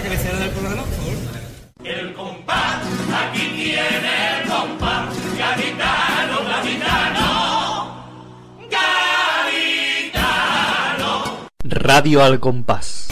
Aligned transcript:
la 0.00 0.08
cabecera 0.08 0.38
del 0.38 0.50
programa, 0.50 0.82
por 0.82 0.94
favor. 0.94 1.14
El 1.84 2.14
compás, 2.14 2.82
aquí 3.22 3.48
tiene 3.54 4.40
el 4.40 4.48
compás, 4.48 5.14
gaditano, 5.36 6.44
gaditano, 6.48 8.06
gaditano. 8.70 10.20
Radio 11.64 12.22
al 12.22 12.40
compás. 12.40 13.09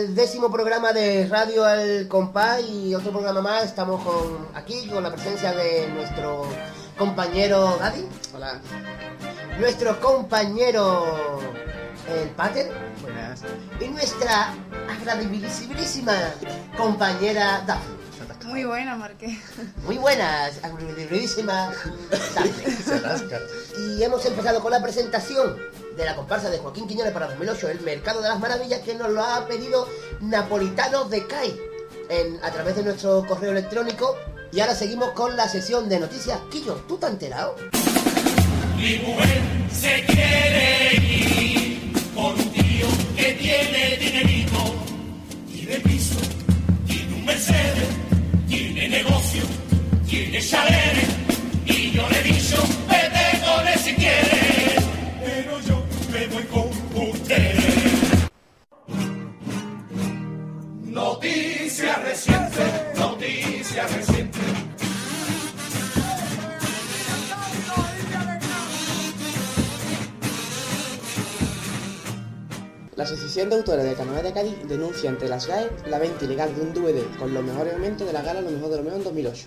Al 0.00 0.14
décimo 0.14 0.50
programa 0.50 0.94
de 0.94 1.26
Radio 1.26 1.62
Al 1.62 2.08
Compás 2.08 2.62
y 2.62 2.94
otro 2.94 3.12
programa 3.12 3.42
más. 3.42 3.64
Estamos 3.64 4.02
con 4.02 4.48
aquí 4.54 4.88
con 4.88 5.02
la 5.02 5.12
presencia 5.12 5.52
de 5.52 5.88
nuestro 5.88 6.46
compañero 6.96 7.76
Gadi. 7.78 8.06
Hola. 8.34 8.60
Nuestro 9.58 10.00
compañero 10.00 11.38
el 12.08 12.30
Pater. 12.30 12.72
Buenas. 13.02 13.42
Y 13.78 13.88
nuestra 13.88 14.54
agradabilísima 14.88 16.14
compañera 16.78 17.62
Daphne. 17.66 17.99
Muy 18.44 18.64
buena, 18.64 18.96
Marqués. 18.96 19.38
Muy 19.84 19.98
buenas, 19.98 20.54
Daphne. 22.34 23.36
Y 23.78 24.02
hemos 24.02 24.24
empezado 24.24 24.60
con 24.60 24.72
la 24.72 24.82
presentación 24.82 25.56
de 25.96 26.04
la 26.04 26.16
comparsa 26.16 26.50
de 26.50 26.58
Joaquín 26.58 26.86
Quiñones 26.88 27.12
para 27.12 27.26
2008, 27.28 27.68
El 27.68 27.80
Mercado 27.80 28.22
de 28.22 28.28
las 28.28 28.40
Maravillas, 28.40 28.80
que 28.80 28.94
nos 28.94 29.10
lo 29.10 29.22
ha 29.22 29.46
pedido 29.46 29.86
Napolitano 30.20 31.04
de 31.04 31.26
CAI 31.26 31.54
en, 32.08 32.42
a 32.42 32.50
través 32.50 32.76
de 32.76 32.82
nuestro 32.82 33.24
correo 33.26 33.52
electrónico. 33.52 34.16
Y 34.52 34.60
ahora 34.60 34.74
seguimos 34.74 35.10
con 35.10 35.36
la 35.36 35.48
sesión 35.48 35.88
de 35.88 36.00
noticias. 36.00 36.38
Quillo, 36.50 36.74
¿tú 36.88 36.96
te 36.98 37.06
has 37.06 37.12
enterado? 37.12 37.54
Mi 38.76 38.98
mujer 38.98 39.42
se 39.70 40.04
quiere 40.06 40.96
ir 40.96 41.92
con 42.14 42.32
un 42.32 42.52
tío 42.52 42.86
que 43.16 43.32
tiene 43.34 43.96
dinerito, 43.98 44.58
tiene 45.52 45.80
piso, 45.80 46.18
tiene 46.86 47.14
un 47.14 47.24
Mercedes, 47.26 47.88
negocio, 49.02 49.42
tiene 50.06 50.40
chaleres, 50.40 51.08
y 51.64 51.90
yo 51.92 52.06
le 52.08 52.20
he 52.20 52.22
dicho, 52.22 52.56
vete 52.88 53.19
La 73.00 73.06
Asociación 73.06 73.48
de 73.48 73.56
Autores 73.56 73.82
de 73.82 73.94
Carnaval 73.94 74.22
de 74.22 74.34
Cádiz 74.34 74.68
denuncia 74.68 75.08
ante 75.08 75.26
las 75.26 75.46
GAE 75.46 75.70
la 75.86 75.98
venta 75.98 76.26
ilegal 76.26 76.54
de 76.54 76.60
un 76.60 76.74
DVD 76.74 77.02
con 77.18 77.32
los 77.32 77.42
mejores 77.42 77.72
momentos 77.72 78.06
de 78.06 78.12
la 78.12 78.20
gala 78.20 78.42
Lo 78.42 78.50
mejor 78.50 78.68
de 78.68 78.76
lo 78.76 78.82
mejor 78.82 78.98
en 78.98 79.04
2008. 79.04 79.46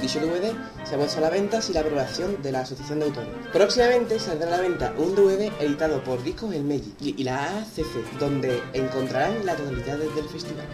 Dicho 0.00 0.18
DVD 0.18 0.52
se 0.82 0.96
ha 0.96 0.98
puesto 0.98 1.18
a 1.18 1.20
la 1.20 1.30
venta 1.30 1.62
sin 1.62 1.74
la 1.74 1.82
aprobación 1.82 2.42
de 2.42 2.50
la 2.50 2.62
Asociación 2.62 2.98
de 2.98 3.04
Autores. 3.04 3.30
Próximamente 3.52 4.18
saldrá 4.18 4.48
a 4.48 4.50
la 4.50 4.60
venta 4.62 4.94
un 4.98 5.14
DVD 5.14 5.48
editado 5.60 6.02
por 6.02 6.24
Discos 6.24 6.52
El 6.52 6.64
Meji 6.64 6.92
y 6.98 7.14
y 7.20 7.22
la 7.22 7.60
ACC, 7.60 8.18
donde 8.18 8.60
encontrarán 8.72 9.46
la 9.46 9.54
totalidad 9.54 9.98
del 9.98 10.28
festival. 10.28 10.66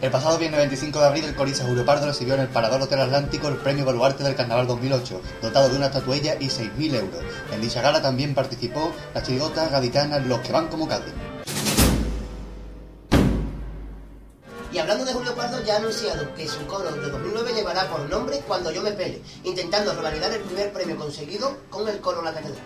El 0.00 0.12
pasado 0.12 0.38
viernes 0.38 0.60
25 0.60 1.00
de 1.00 1.06
abril, 1.06 1.24
el 1.24 1.34
Corisa 1.34 1.66
Pardo 1.84 2.06
recibió 2.06 2.34
en 2.34 2.40
el 2.42 2.48
Parador 2.48 2.80
Hotel 2.80 3.00
Atlántico 3.00 3.48
el 3.48 3.56
premio 3.56 3.84
Baluarte 3.84 4.22
del 4.22 4.36
Carnaval 4.36 4.68
2008, 4.68 5.20
dotado 5.42 5.68
de 5.68 5.76
una 5.76 5.86
estatuella 5.86 6.36
y 6.38 6.46
6.000 6.46 6.94
euros. 6.94 7.20
En 7.50 7.60
dicha 7.60 7.82
gala 7.82 8.00
también 8.00 8.32
participó 8.32 8.92
la 9.12 9.24
chirigota 9.24 9.68
gaditana 9.68 10.20
Los 10.20 10.38
que 10.38 10.52
van 10.52 10.68
como 10.68 10.86
Cádiz. 10.86 11.12
Y 14.72 14.78
hablando 14.78 15.04
de 15.04 15.12
Julio 15.14 15.34
Pardo, 15.34 15.64
ya 15.64 15.74
ha 15.74 15.78
anunciado 15.78 16.32
que 16.36 16.46
su 16.46 16.64
coro 16.68 16.92
de 16.92 17.10
2009 17.10 17.54
llevará 17.54 17.88
por 17.88 18.08
nombre 18.08 18.38
Cuando 18.46 18.70
yo 18.70 18.82
me 18.82 18.92
pele, 18.92 19.20
intentando 19.42 19.92
revalidar 19.94 20.32
el 20.32 20.42
primer 20.42 20.72
premio 20.72 20.96
conseguido 20.96 21.56
con 21.70 21.88
el 21.88 21.98
coro 21.98 22.22
La 22.22 22.32
Catedral. 22.32 22.62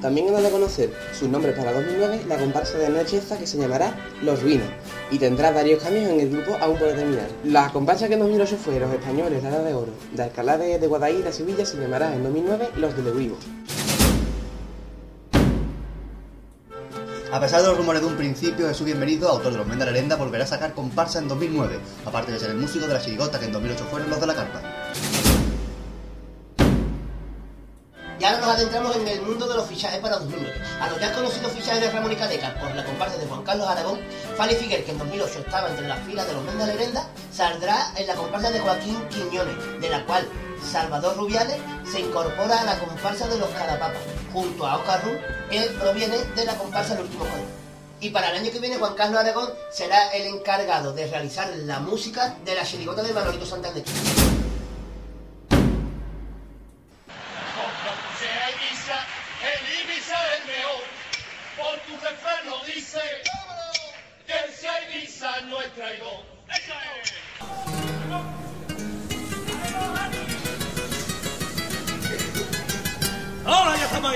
También 0.00 0.32
dado 0.32 0.46
a 0.46 0.50
conocer 0.50 0.92
sus 1.18 1.28
nombres 1.28 1.56
para 1.56 1.72
2009 1.72 2.24
la 2.28 2.36
comparsa 2.36 2.78
de 2.78 2.90
Nocheza 2.90 3.38
que 3.38 3.46
se 3.46 3.58
llamará 3.58 3.94
Los 4.22 4.42
Ruinos 4.42 4.68
y 5.10 5.18
tendrá 5.18 5.50
varios 5.50 5.82
cambios 5.82 6.10
en 6.10 6.20
el 6.20 6.30
grupo 6.30 6.56
aún 6.60 6.78
por 6.78 6.88
determinar. 6.88 7.28
La 7.44 7.72
comparsa 7.72 8.08
que 8.08 8.14
en 8.14 8.20
2008 8.20 8.56
fue 8.62 8.78
Los 8.78 8.92
Españoles, 8.92 9.42
la 9.42 9.48
Edad 9.50 9.64
de 9.64 9.74
Oro, 9.74 9.92
de 10.12 10.22
Alcalá 10.22 10.58
de, 10.58 10.78
de 10.78 11.32
Sevilla, 11.32 11.64
se 11.64 11.78
llamará 11.78 12.14
en 12.14 12.22
2009 12.22 12.70
Los 12.76 12.96
de 12.96 13.02
Levivo. 13.02 13.36
A 17.32 17.40
pesar 17.40 17.60
de 17.60 17.68
los 17.68 17.76
rumores 17.76 18.00
de 18.00 18.06
un 18.06 18.16
principio 18.16 18.72
su 18.72 18.84
bienvenido, 18.84 19.28
autor 19.28 19.52
de 19.52 19.58
Los 19.58 19.66
Mendes 19.66 19.86
de 19.86 19.92
la 19.92 19.98
Lenda 19.98 20.16
volverá 20.16 20.44
a 20.44 20.46
sacar 20.46 20.74
comparsa 20.74 21.18
en 21.18 21.28
2009, 21.28 21.78
aparte 22.04 22.32
de 22.32 22.38
ser 22.38 22.50
el 22.50 22.56
músico 22.56 22.86
de 22.86 22.94
la 22.94 23.00
chirigota 23.00 23.38
que 23.38 23.46
en 23.46 23.52
2008 23.52 23.84
fueron 23.90 24.10
los 24.10 24.20
de 24.20 24.26
la 24.26 24.34
carpa. 24.34 24.62
Y 28.18 28.24
ahora 28.24 28.40
nos 28.40 28.48
adentramos 28.48 28.96
en 28.96 29.06
el 29.08 29.20
mundo 29.22 29.46
de 29.46 29.56
los 29.56 29.66
fichajes 29.66 30.00
para 30.00 30.16
2009. 30.18 30.54
A 30.80 30.88
los 30.88 30.98
ya 31.00 31.12
conocidos 31.12 31.52
fichajes 31.52 31.80
de 31.82 31.90
Ramón 31.90 32.12
y 32.12 32.16
Cadeca 32.16 32.58
por 32.58 32.74
la 32.74 32.84
comparsa 32.84 33.18
de 33.18 33.26
Juan 33.26 33.42
Carlos 33.42 33.68
Aragón, 33.68 34.00
Fanny 34.36 34.54
Figuer, 34.54 34.84
que 34.84 34.92
en 34.92 34.98
2008 34.98 35.38
estaba 35.40 35.68
entre 35.68 35.86
las 35.86 36.00
filas 36.06 36.26
de 36.26 36.32
los 36.32 36.54
la 36.54 36.66
Lenda, 36.66 37.06
saldrá 37.30 37.92
en 37.96 38.06
la 38.06 38.14
comparsa 38.14 38.50
de 38.50 38.60
Joaquín 38.60 38.96
Quiñones, 39.08 39.80
de 39.80 39.90
la 39.90 40.04
cual 40.06 40.26
Salvador 40.64 41.16
Rubiales 41.16 41.58
se 41.90 42.00
incorpora 42.00 42.60
a 42.60 42.64
la 42.64 42.78
comparsa 42.78 43.28
de 43.28 43.38
los 43.38 43.50
Carapapas, 43.50 44.00
junto 44.32 44.66
a 44.66 44.78
Oscar 44.78 45.04
Ru, 45.04 45.12
que 45.50 45.60
proviene 45.78 46.16
de 46.16 46.44
la 46.44 46.56
comparsa 46.56 46.94
El 46.94 47.02
Último 47.02 47.24
Coro. 47.24 47.66
Y 48.00 48.10
para 48.10 48.30
el 48.30 48.38
año 48.38 48.50
que 48.50 48.60
viene 48.60 48.76
Juan 48.76 48.94
Carlos 48.94 49.20
Aragón 49.20 49.50
será 49.70 50.10
el 50.10 50.26
encargado 50.26 50.92
de 50.92 51.06
realizar 51.06 51.48
la 51.64 51.80
música 51.80 52.36
de 52.44 52.54
la 52.54 52.64
chirigota 52.64 53.02
de 53.02 53.12
Manolito 53.12 53.44
Santander. 53.44 53.84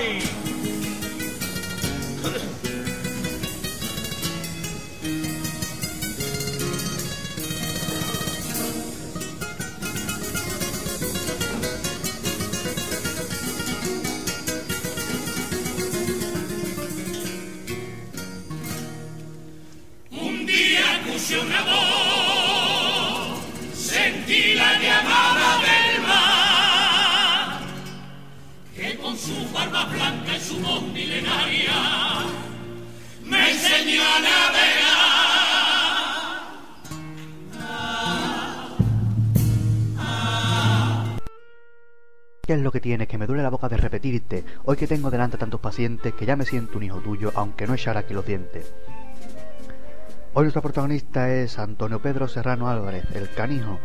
¡Ahora 0.01 0.30
blanca 30.01 30.35
y 30.35 30.39
su 30.39 30.55
milenaria 30.93 31.73
me 33.23 33.51
enseñó 33.51 34.01
a 34.01 34.19
navegar. 34.19 35.01
¿Qué 42.41 42.53
es 42.53 42.59
lo 42.59 42.71
que 42.71 42.81
tienes? 42.81 43.07
Que 43.07 43.17
me 43.17 43.27
duele 43.27 43.43
la 43.43 43.49
boca 43.49 43.69
de 43.69 43.77
repetirte. 43.77 44.43
Hoy 44.65 44.75
que 44.75 44.87
tengo 44.87 45.09
delante 45.11 45.37
tantos 45.37 45.61
pacientes 45.61 46.13
que 46.13 46.25
ya 46.25 46.35
me 46.35 46.45
siento 46.45 46.77
un 46.77 46.83
hijo 46.83 46.99
tuyo, 46.99 47.31
aunque 47.35 47.67
no 47.67 47.75
echara 47.75 48.01
aquí 48.01 48.13
los 48.13 48.25
dientes. 48.25 48.73
Hoy 50.33 50.43
nuestro 50.43 50.61
protagonista 50.61 51.31
es 51.33 51.59
Antonio 51.59 52.01
Pedro 52.01 52.27
Serrano 52.27 52.69
Álvarez, 52.69 53.05
el 53.13 53.29
canijo, 53.29 53.79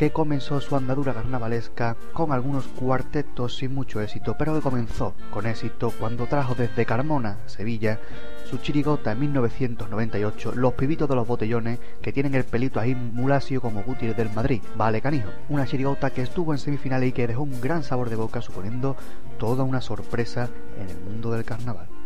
que 0.00 0.12
comenzó 0.12 0.62
su 0.62 0.76
andadura 0.76 1.12
carnavalesca 1.12 1.94
con 2.14 2.32
algunos 2.32 2.68
cuartetos 2.68 3.56
sin 3.56 3.74
mucho 3.74 4.00
éxito, 4.00 4.34
pero 4.38 4.54
que 4.54 4.62
comenzó 4.62 5.14
con 5.30 5.44
éxito 5.44 5.92
cuando 6.00 6.24
trajo 6.24 6.54
desde 6.54 6.86
Carmona, 6.86 7.36
Sevilla, 7.44 8.00
su 8.48 8.56
chirigota 8.56 9.12
en 9.12 9.20
1998, 9.20 10.52
Los 10.54 10.72
pibitos 10.72 11.06
de 11.06 11.16
los 11.16 11.28
botellones, 11.28 11.80
que 12.00 12.14
tienen 12.14 12.34
el 12.34 12.44
pelito 12.44 12.80
ahí 12.80 12.94
mulasio 12.94 13.60
como 13.60 13.82
Gutiérrez 13.82 14.16
del 14.16 14.32
Madrid. 14.32 14.62
Vale, 14.74 15.02
canijo. 15.02 15.28
Una 15.50 15.66
chirigota 15.66 16.08
que 16.08 16.22
estuvo 16.22 16.54
en 16.54 16.58
semifinales 16.58 17.10
y 17.10 17.12
que 17.12 17.26
dejó 17.26 17.42
un 17.42 17.60
gran 17.60 17.82
sabor 17.82 18.08
de 18.08 18.16
boca, 18.16 18.40
suponiendo 18.40 18.96
toda 19.38 19.64
una 19.64 19.82
sorpresa 19.82 20.48
en 20.78 20.88
el 20.88 20.98
mundo 21.04 21.30
del 21.30 21.44
carnaval. 21.44 21.99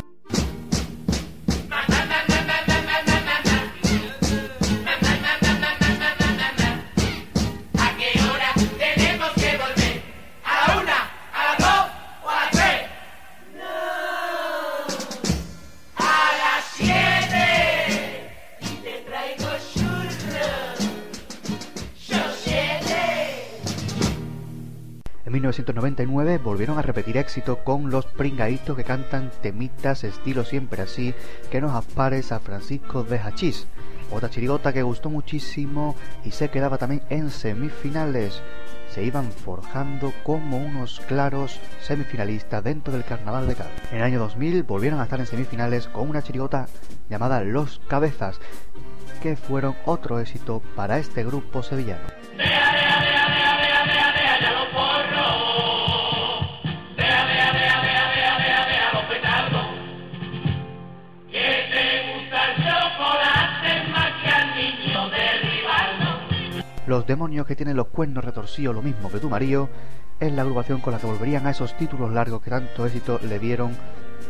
1999 25.35 26.39
volvieron 26.39 26.79
a 26.79 26.83
repetir 26.83 27.17
éxito 27.17 27.65
con 27.65 27.91
los 27.91 28.07
pringaitos 28.07 28.77
que 28.77 28.85
cantan 28.85 29.33
temitas 29.43 30.05
estilo 30.05 30.45
siempre 30.45 30.83
así 30.83 31.13
que 31.51 31.61
nos 31.61 31.75
apare 31.75 32.23
San 32.23 32.41
Francisco 32.41 33.03
de 33.03 33.19
Hachís. 33.19 33.67
Otra 34.13 34.31
chirigota 34.31 34.73
que 34.73 34.85
gustó 34.85 35.11
muchísimo 35.11 35.97
y 36.25 36.31
se 36.31 36.51
quedaba 36.51 36.79
también 36.79 37.03
en 37.11 37.31
semifinales. 37.31 38.43
Se 38.91 39.03
iban 39.03 39.33
forjando 39.33 40.13
como 40.23 40.59
unos 40.59 41.01
claros 41.01 41.59
semifinalistas 41.83 42.63
dentro 42.63 42.93
del 42.93 43.05
carnaval 43.05 43.49
de 43.49 43.57
Cádiz. 43.57 43.73
En 43.91 43.99
el 43.99 44.05
año 44.05 44.21
2000 44.21 44.63
volvieron 44.63 45.01
a 45.01 45.05
estar 45.05 45.19
en 45.19 45.27
semifinales 45.27 45.89
con 45.89 46.09
una 46.09 46.23
chirigota 46.23 46.69
llamada 47.11 47.43
Los 47.43 47.81
Cabezas, 47.89 48.39
que 49.21 49.35
fueron 49.35 49.75
otro 49.85 50.21
éxito 50.21 50.63
para 50.77 50.99
este 50.99 51.25
grupo 51.25 51.65
sevillano. 51.65 52.05
Los 66.87 67.07
demonios 67.07 67.47
que 67.47 67.57
tienen 67.57 67.77
los 67.77 67.87
cuernos 67.87 68.25
retorcidos, 68.25 68.75
lo 68.75 68.83
mismo 68.83 69.11
que 69.11 69.19
tu 69.19 69.31
marido, 69.31 69.71
es 70.21 70.31
la 70.33 70.43
agrupación 70.43 70.81
con 70.81 70.93
la 70.93 70.99
que 70.99 71.07
volverían 71.07 71.47
a 71.47 71.51
esos 71.51 71.75
títulos 71.79 72.13
largos 72.13 72.43
que 72.43 72.51
tanto 72.51 72.85
éxito 72.85 73.19
le 73.23 73.39
dieron 73.39 73.75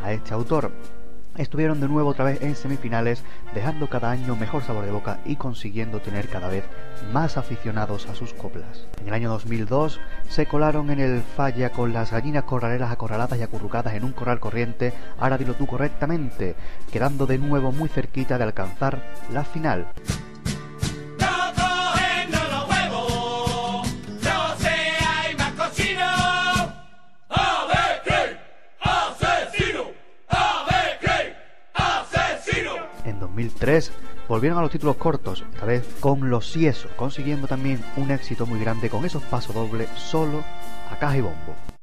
a 0.04 0.12
este 0.12 0.34
autor. 0.34 0.70
Estuvieron 1.36 1.80
de 1.80 1.88
nuevo 1.88 2.10
otra 2.10 2.26
vez 2.26 2.40
en 2.42 2.54
semifinales, 2.54 3.24
dejando 3.54 3.88
cada 3.88 4.12
año 4.12 4.36
mejor 4.36 4.62
sabor 4.62 4.84
de 4.84 4.92
boca 4.92 5.18
y 5.24 5.34
consiguiendo 5.34 5.98
tener 5.98 6.28
cada 6.28 6.48
vez 6.48 6.62
más 7.12 7.36
aficionados 7.36 8.06
a 8.06 8.14
sus 8.14 8.32
coplas. 8.34 8.86
En 9.00 9.08
el 9.08 9.14
año 9.14 9.30
2002 9.30 9.98
se 10.28 10.46
colaron 10.46 10.90
en 10.90 11.00
el 11.00 11.22
falla 11.22 11.70
con 11.70 11.92
las 11.92 12.12
gallinas 12.12 12.44
corraleras 12.44 12.92
acorraladas 12.92 13.36
y 13.36 13.42
acurrucadas 13.42 13.94
en 13.94 14.04
un 14.04 14.12
corral 14.12 14.38
corriente, 14.38 14.92
ahora 15.18 15.36
dilo 15.36 15.54
tú 15.54 15.66
correctamente, 15.66 16.54
quedando 16.92 17.26
de 17.26 17.38
nuevo 17.38 17.72
muy 17.72 17.88
cerquita 17.88 18.38
de 18.38 18.44
alcanzar 18.44 19.02
la 19.32 19.42
final. 19.42 19.88
2003 33.34 33.92
volvieron 34.28 34.58
a 34.58 34.62
los 34.62 34.70
títulos 34.70 34.96
cortos, 34.96 35.44
esta 35.52 35.66
vez 35.66 35.84
con 35.98 36.30
Los 36.30 36.52
Siesos, 36.52 36.90
consiguiendo 36.96 37.48
también 37.48 37.82
un 37.96 38.10
éxito 38.10 38.46
muy 38.46 38.60
grande 38.60 38.88
con 38.88 39.04
esos 39.04 39.22
pasos 39.24 39.54
dobles 39.54 39.88
solo 39.96 40.44
a 40.90 40.96
caja 40.98 41.18
y 41.18 41.20
bombo. 41.20 41.73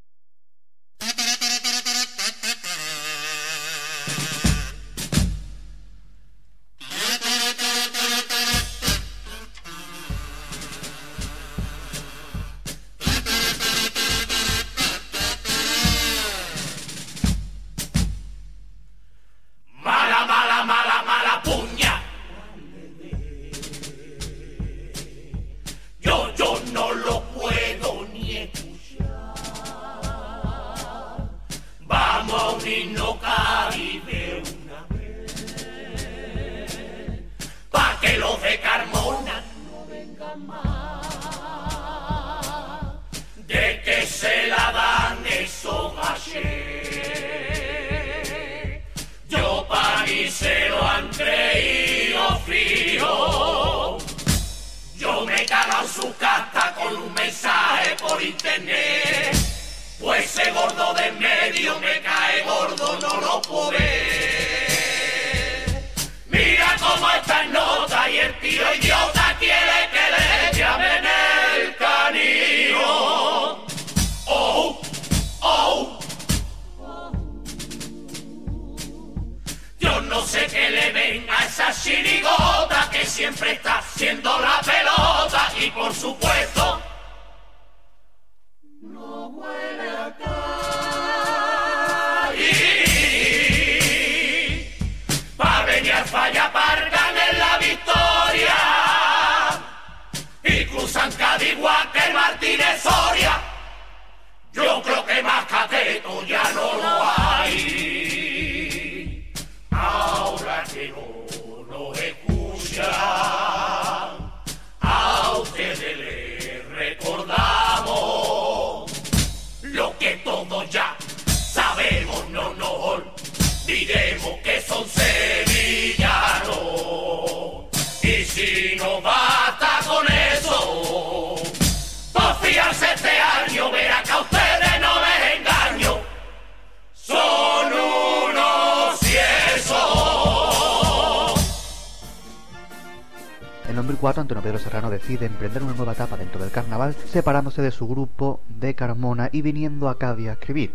2004, 144.02 144.22
Antonio 144.22 144.42
Pedro 144.42 144.58
Serrano 144.58 144.90
decide 144.90 145.28
emprender 145.28 145.62
una 145.62 145.74
nueva 145.74 145.94
etapa 145.94 146.18
dentro 146.18 146.42
del 146.42 146.50
carnaval, 146.50 146.96
separándose 147.06 147.62
de 147.62 147.70
su 147.70 147.88
grupo 147.88 148.42
de 148.50 148.74
Carmona 148.74 149.30
y 149.32 149.44
viniendo 149.44 149.90
a 149.90 150.00
Cádiz 150.00 150.30
a 150.30 150.34
escribir. 150.34 150.74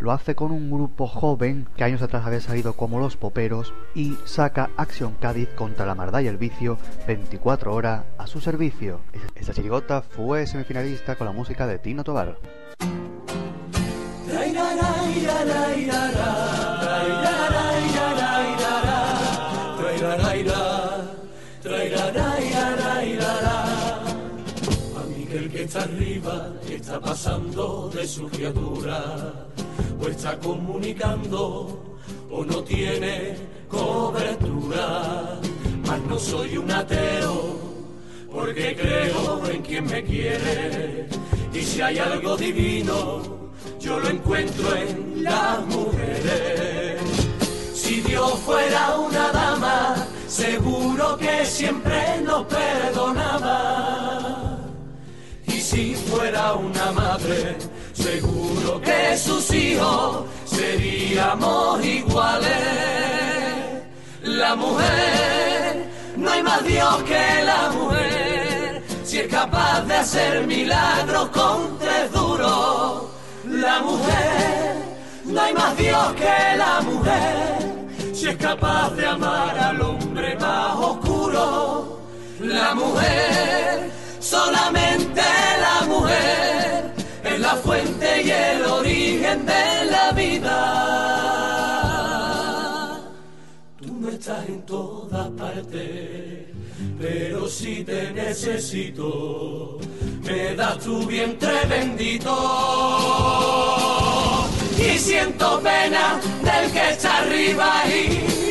Lo 0.00 0.10
hace 0.10 0.34
con 0.34 0.50
un 0.50 0.72
grupo 0.72 1.06
joven 1.06 1.68
que 1.76 1.84
años 1.84 2.02
atrás 2.02 2.26
había 2.26 2.40
salido 2.40 2.72
como 2.72 2.98
Los 2.98 3.16
Poperos 3.16 3.72
y 3.94 4.16
saca 4.24 4.70
Acción 4.76 5.14
Cádiz 5.20 5.48
contra 5.50 5.86
la 5.86 5.94
maldad 5.94 6.20
y 6.20 6.26
el 6.26 6.36
vicio 6.36 6.76
24 7.06 7.72
horas 7.72 8.06
a 8.18 8.26
su 8.26 8.40
servicio. 8.40 9.00
Esta 9.36 9.54
chirigota 9.54 10.02
fue 10.02 10.44
semifinalista 10.48 11.14
con 11.14 11.28
la 11.28 11.32
música 11.32 11.68
de 11.68 11.78
Tino 11.78 12.02
Tobar. 12.02 12.38
Está 25.64 25.80
arriba, 25.84 26.52
está 26.68 27.00
pasando 27.00 27.90
de 27.92 28.06
su 28.06 28.28
criatura, 28.28 29.32
o 29.98 30.08
está 30.08 30.38
comunicando, 30.38 31.96
o 32.30 32.44
no 32.44 32.62
tiene 32.62 33.34
cobertura. 33.66 35.40
Mas 35.86 36.00
no 36.02 36.18
soy 36.18 36.58
un 36.58 36.70
ateo, 36.70 37.58
porque 38.30 38.76
creo 38.76 39.42
en 39.50 39.62
quien 39.62 39.86
me 39.86 40.04
quiere. 40.04 41.08
Y 41.54 41.62
si 41.62 41.80
hay 41.80 41.96
algo 41.98 42.36
divino, 42.36 43.22
yo 43.80 43.98
lo 43.98 44.10
encuentro 44.10 44.76
en 44.76 45.24
las 45.24 45.64
mujeres. 45.66 47.00
Si 47.72 48.02
Dios 48.02 48.38
fuera 48.40 48.98
una 48.98 49.32
dama, 49.32 49.96
seguro 50.28 51.16
que 51.16 51.46
siempre 51.46 52.20
nos 52.22 52.44
perdonaba. 52.44 54.23
Si 55.64 55.94
fuera 55.94 56.52
una 56.52 56.92
madre, 56.92 57.56
seguro 57.94 58.82
que 58.82 59.16
sus 59.16 59.50
hijos 59.54 60.26
seríamos 60.44 61.82
iguales. 61.82 62.52
La 64.22 64.56
mujer, 64.56 65.88
no 66.18 66.30
hay 66.30 66.42
más 66.42 66.62
Dios 66.66 67.02
que 67.04 67.44
la 67.44 67.70
mujer, 67.70 68.82
si 69.04 69.20
es 69.20 69.28
capaz 69.28 69.80
de 69.86 69.94
hacer 69.94 70.46
milagros 70.46 71.30
con 71.30 71.78
tres 71.78 72.12
duros. 72.12 73.04
La 73.48 73.80
mujer, 73.80 74.76
no 75.24 75.40
hay 75.40 75.54
más 75.54 75.76
Dios 75.78 76.12
que 76.12 76.56
la 76.58 76.82
mujer, 76.82 77.86
si 78.12 78.28
es 78.28 78.36
capaz 78.36 78.90
de 78.90 79.06
amar 79.06 79.58
al 79.58 79.80
hombre 79.80 80.36
más 80.36 80.76
oscuro. 80.76 82.00
La 82.38 82.74
mujer, 82.74 84.03
solamente 84.24 85.20
la 85.60 85.86
mujer, 85.86 86.94
es 87.22 87.40
la 87.40 87.56
fuente 87.56 88.22
y 88.22 88.30
el 88.30 88.64
origen 88.64 89.44
de 89.44 89.84
la 89.90 90.12
vida. 90.12 90.60
Tú 93.78 93.92
no 94.00 94.08
estás 94.08 94.48
en 94.48 94.62
todas 94.62 95.28
partes, 95.32 96.46
pero 96.98 97.48
si 97.48 97.84
te 97.84 98.12
necesito, 98.12 99.78
me 100.22 100.54
das 100.54 100.78
tu 100.78 101.04
vientre 101.06 101.66
bendito. 101.68 102.34
Y 104.78 104.98
siento 104.98 105.60
pena 105.60 106.18
del 106.42 106.72
que 106.72 106.90
está 106.92 107.18
arriba, 107.18 107.84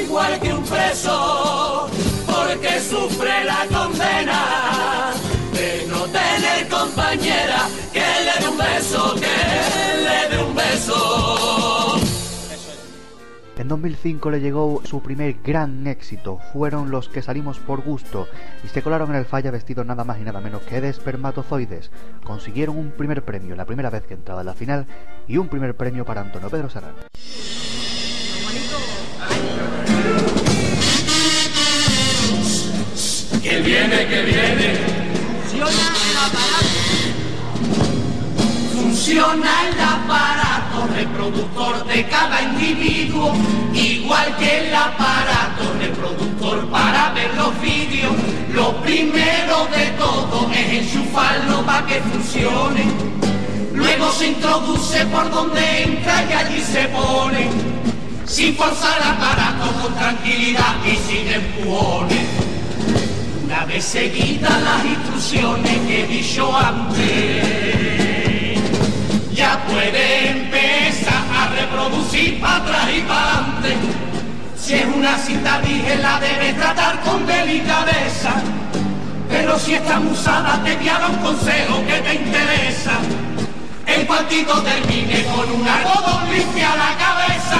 igual 0.03 0.39
que 0.39 0.53
un 0.53 0.63
preso, 0.63 1.89
porque 2.27 2.79
sufre 2.79 3.43
la 3.43 3.65
condena 3.71 5.13
no 5.87 6.05
tener 6.05 6.67
compañera 6.69 7.67
que 7.91 7.99
le 7.99 8.45
dé 8.45 8.49
un 8.49 8.57
beso, 8.57 9.15
que 9.15 9.99
le 10.03 10.35
dé 10.35 10.43
un 10.43 10.55
beso. 10.55 11.99
En 13.55 13.67
2005 13.67 14.31
le 14.31 14.41
llegó 14.41 14.81
su 14.83 15.01
primer 15.01 15.35
gran 15.43 15.85
éxito, 15.87 16.39
fueron 16.51 16.91
los 16.91 17.07
que 17.07 17.21
salimos 17.21 17.59
por 17.59 17.81
gusto 17.81 18.27
y 18.63 18.67
se 18.67 18.81
colaron 18.81 19.11
en 19.11 19.17
el 19.17 19.25
falla 19.25 19.51
vestidos 19.51 19.85
nada 19.85 20.03
más 20.03 20.19
y 20.19 20.23
nada 20.23 20.41
menos 20.41 20.63
que 20.63 20.81
de 20.81 20.89
espermatozoides. 20.89 21.91
Consiguieron 22.23 22.77
un 22.77 22.91
primer 22.91 23.23
premio 23.23 23.55
la 23.55 23.65
primera 23.65 23.89
vez 23.89 24.03
que 24.03 24.15
entraba 24.15 24.41
en 24.41 24.47
la 24.47 24.55
final 24.55 24.87
y 25.27 25.37
un 25.37 25.47
primer 25.47 25.75
premio 25.75 26.03
para 26.03 26.21
Antonio 26.21 26.49
Pedro 26.49 26.69
Serrano. 26.69 26.95
Que 33.41 33.59
viene, 33.61 34.07
que 34.07 34.21
viene. 34.23 34.92
Funciona 38.73 39.67
el 39.67 39.79
aparato 39.79 40.87
reproductor 40.95 41.85
de 41.85 42.07
cada 42.07 42.41
individuo, 42.41 43.33
igual 43.73 44.35
que 44.37 44.67
el 44.67 44.75
aparato 44.75 45.73
reproductor 45.79 46.67
para 46.69 47.11
ver 47.11 47.33
los 47.35 47.59
vídeos. 47.61 48.13
Lo 48.53 48.75
primero 48.81 49.67
de 49.75 49.87
todo 49.97 50.49
es 50.51 50.85
enchufarlo 50.85 51.65
para 51.65 51.85
que 51.85 52.01
funcione. 52.01 52.85
Luego 53.73 54.11
se 54.11 54.27
introduce 54.27 55.05
por 55.07 55.29
donde 55.31 55.83
entra 55.83 56.25
y 56.29 56.33
allí 56.33 56.61
se 56.61 56.87
pone. 56.89 57.49
Sin 58.25 58.55
forzar 58.55 59.01
aparato 59.01 59.71
con 59.81 59.93
tranquilidad 59.95 60.75
y 60.85 60.95
sin 60.95 61.27
empujones. 61.27 62.53
Una 63.53 63.65
vez 63.65 63.85
seguidas 63.85 64.61
las 64.63 64.83
instrucciones 64.83 65.79
que 65.85 66.03
he 66.03 66.07
dicho 66.07 66.57
antes, 66.57 67.45
ya 69.31 69.63
puede 69.67 70.29
empezar 70.31 71.23
a 71.31 71.49
reproducir 71.49 72.41
para 72.41 72.55
atrás 72.55 72.89
y 72.97 73.01
para 73.01 73.21
adelante. 73.21 73.75
Si 74.57 74.73
es 74.73 74.85
una 74.85 75.19
cita 75.19 75.61
dije 75.61 75.97
la 75.97 76.19
debe 76.19 76.53
tratar 76.53 76.99
con 77.01 77.27
delicadeza, 77.27 78.41
Pero 79.29 79.59
si 79.59 79.75
esta 79.75 79.99
musada 79.99 80.59
te 80.63 80.75
diera 80.77 81.07
un 81.09 81.17
consejo 81.17 81.85
que 81.85 81.99
te 81.99 82.15
interesa, 82.15 82.93
el 83.85 84.07
cuantito 84.07 84.63
termine 84.63 85.25
con 85.25 85.51
un 85.51 85.67
algodón 85.67 86.31
limpia 86.33 86.75
la 86.75 86.97
cabeza. 86.97 87.59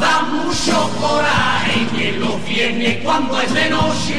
da 0.00 0.22
mucho 0.22 0.90
coraje 1.00 1.86
que 1.96 2.12
los 2.12 2.44
viernes 2.44 2.98
cuando 3.04 3.40
es 3.40 3.52
de 3.52 3.70
noche. 3.70 4.14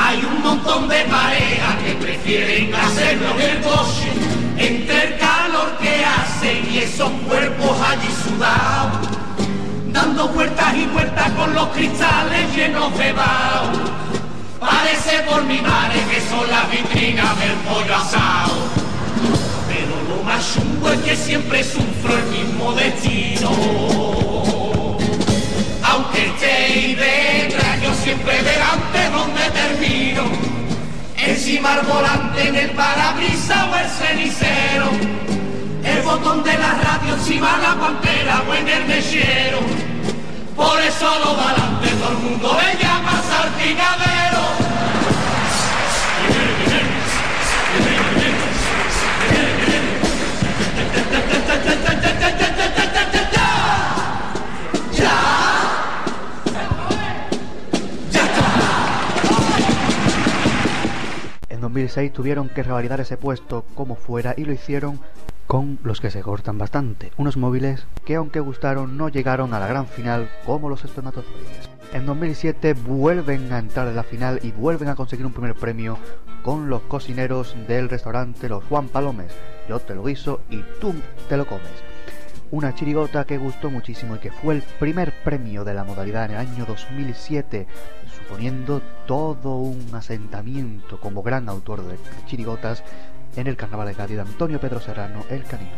Hay 0.00 0.24
un 0.24 0.42
montón 0.42 0.88
de 0.88 1.04
parejas 1.04 1.76
que 1.84 1.94
prefieren 1.94 2.74
hacerlo 2.74 3.30
en 3.38 3.50
el 3.50 3.60
coche. 3.62 4.12
Entre 4.56 5.08
el 5.08 5.18
calor 5.18 5.76
que 5.80 6.04
hace 6.04 6.60
y 6.70 6.78
esos 6.78 7.10
cuerpos 7.26 7.76
allí 7.80 8.08
sudados 8.24 9.08
dando 9.92 10.28
vueltas 10.28 10.74
y 10.76 10.86
vueltas 10.86 11.30
con 11.32 11.54
los 11.54 11.68
cristales 11.68 12.54
llenos 12.54 12.96
de 12.98 13.12
vaho. 13.12 13.72
Parece 14.60 15.20
por 15.28 15.42
mi 15.44 15.60
madre 15.60 16.00
que 16.10 16.20
son 16.20 16.48
las 16.48 16.70
vitrinas 16.70 17.38
del 17.40 17.52
pollo 17.66 17.96
asado. 17.96 18.54
Pero 19.68 20.16
lo 20.16 20.22
más 20.22 20.54
chungo 20.54 20.90
es 20.90 21.00
que 21.00 21.16
siempre 21.16 21.64
sufro 21.64 22.16
el 22.16 22.24
mismo 22.26 22.72
destino 22.72 24.57
aunque 25.98 26.26
esté 26.26 26.96
detrás, 26.96 27.82
yo 27.82 27.92
siempre 27.94 28.42
delante 28.42 29.10
donde 29.10 29.42
termino. 29.50 30.22
Encima 31.16 31.74
el 31.74 31.86
volante 31.86 32.48
en 32.48 32.54
el 32.54 32.70
parabrisas 32.70 33.64
o 33.70 33.76
el 33.76 33.88
cenicero. 33.88 34.90
El 35.84 36.02
botón 36.02 36.44
de 36.44 36.52
la 36.56 36.74
radio 36.74 37.14
encima 37.14 37.58
la 37.58 37.74
pantera 37.74 38.42
o 38.48 38.54
en 38.54 38.68
el 38.68 38.84
mechero. 38.86 39.58
Por 40.54 40.80
eso 40.80 41.08
lo 41.24 41.34
delante 41.34 41.88
todo 42.00 42.12
el 42.12 42.18
mundo 42.18 42.58
le 42.60 42.82
llama 42.82 43.22
salpicadero. 43.30 44.18
2006 61.68 62.12
tuvieron 62.14 62.48
que 62.48 62.62
revalidar 62.62 63.00
ese 63.00 63.18
puesto 63.18 63.64
como 63.74 63.94
fuera 63.94 64.34
y 64.36 64.44
lo 64.44 64.52
hicieron 64.52 65.00
con 65.46 65.78
los 65.82 66.00
que 66.00 66.10
se 66.10 66.22
cortan 66.22 66.56
bastante, 66.56 67.12
unos 67.18 67.36
móviles 67.36 67.86
que 68.06 68.14
aunque 68.14 68.40
gustaron 68.40 68.96
no 68.96 69.08
llegaron 69.08 69.52
a 69.52 69.60
la 69.60 69.66
gran 69.66 69.86
final 69.86 70.30
como 70.46 70.68
los 70.68 70.84
espermatozoides. 70.84 71.68
En 71.92 72.06
2007 72.06 72.72
vuelven 72.74 73.52
a 73.52 73.58
entrar 73.58 73.86
en 73.88 73.96
la 73.96 74.02
final 74.02 74.40
y 74.42 74.52
vuelven 74.52 74.88
a 74.88 74.94
conseguir 74.94 75.26
un 75.26 75.32
primer 75.32 75.54
premio 75.54 75.98
con 76.42 76.70
los 76.70 76.82
cocineros 76.82 77.54
del 77.66 77.88
restaurante 77.88 78.48
Los 78.48 78.64
Juan 78.64 78.88
Palomes. 78.88 79.32
Yo 79.68 79.78
te 79.78 79.94
lo 79.94 80.04
guiso 80.04 80.40
y 80.50 80.62
tú 80.80 80.94
te 81.28 81.36
lo 81.36 81.46
comes. 81.46 81.72
Una 82.50 82.74
chirigota 82.74 83.24
que 83.24 83.36
gustó 83.36 83.70
muchísimo 83.70 84.16
y 84.16 84.20
que 84.20 84.30
fue 84.30 84.54
el 84.54 84.62
primer 84.78 85.12
premio 85.22 85.64
de 85.64 85.74
la 85.74 85.84
modalidad 85.84 86.24
en 86.24 86.30
el 86.30 86.38
año 86.38 86.64
2007, 86.64 87.66
suponiendo 88.28 88.82
todo 89.06 89.56
un 89.56 89.88
asentamiento 89.94 91.00
como 91.00 91.22
gran 91.22 91.48
autor 91.48 91.82
de 91.82 91.96
chirigotas 92.26 92.84
en 93.36 93.46
el 93.46 93.56
Carnaval 93.56 93.88
de 93.88 93.94
Cádiz 93.94 94.16
de 94.16 94.22
Antonio 94.22 94.60
Pedro 94.60 94.80
Serrano, 94.80 95.24
el 95.30 95.44
Canino. 95.44 95.70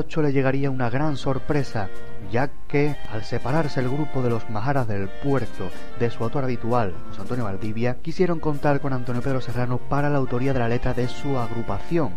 2008 0.00 0.22
le 0.22 0.32
llegaría 0.32 0.70
una 0.70 0.88
gran 0.88 1.18
sorpresa, 1.18 1.90
ya 2.32 2.48
que 2.68 2.96
al 3.12 3.22
separarse 3.22 3.80
el 3.80 3.90
grupo 3.90 4.22
de 4.22 4.30
los 4.30 4.48
Majaras 4.48 4.88
del 4.88 5.08
Puerto 5.08 5.68
de 5.98 6.08
su 6.10 6.24
autor 6.24 6.44
habitual, 6.44 6.94
José 7.10 7.20
Antonio 7.20 7.44
Valdivia, 7.44 7.98
quisieron 8.00 8.40
contar 8.40 8.80
con 8.80 8.94
Antonio 8.94 9.20
Pedro 9.20 9.42
Serrano 9.42 9.76
para 9.76 10.08
la 10.08 10.16
autoría 10.16 10.54
de 10.54 10.58
la 10.58 10.68
letra 10.68 10.94
de 10.94 11.06
su 11.06 11.36
agrupación. 11.36 12.14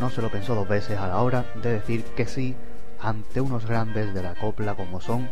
No 0.00 0.08
se 0.08 0.22
lo 0.22 0.30
pensó 0.30 0.54
dos 0.54 0.66
veces 0.66 0.98
a 0.98 1.06
la 1.06 1.20
hora 1.20 1.44
de 1.62 1.74
decir 1.74 2.02
que 2.16 2.24
sí 2.24 2.56
ante 2.98 3.42
unos 3.42 3.66
grandes 3.66 4.14
de 4.14 4.22
la 4.22 4.34
copla 4.34 4.74
como 4.74 5.02
son 5.02 5.28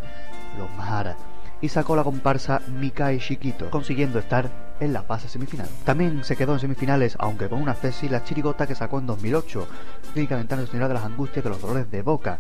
los 0.59 0.71
Majaras, 0.77 1.17
y 1.63 1.69
sacó 1.69 1.97
la 1.97 2.05
comparsa 2.05 2.61
Mica 2.69 3.13
y 3.13 3.21
Chiquito, 3.21 3.71
consiguiendo 3.71 4.19
estar 4.19 4.51
en 4.81 4.93
la 4.93 5.03
fase 5.03 5.29
semifinal. 5.29 5.69
También 5.85 6.25
se 6.25 6.37
quedó 6.37 6.55
en 6.55 6.61
semifinales, 6.61 7.17
aunque 7.19 7.49
con 7.49 7.61
una 7.61 7.75
cesi, 7.75 8.09
la 8.09 8.25
chirigota 8.25 8.67
que 8.67 8.75
sacó 8.75 8.99
en 8.99 9.07
2008, 9.07 9.69
Clínica 10.11 10.37
Ventana 10.37 10.67
Señora 10.67 10.89
de 10.89 10.95
las 10.95 11.05
Angustias 11.05 11.45
de 11.45 11.51
los 11.51 11.61
Dolores 11.61 11.91
de 11.91 12.03
Boca, 12.03 12.39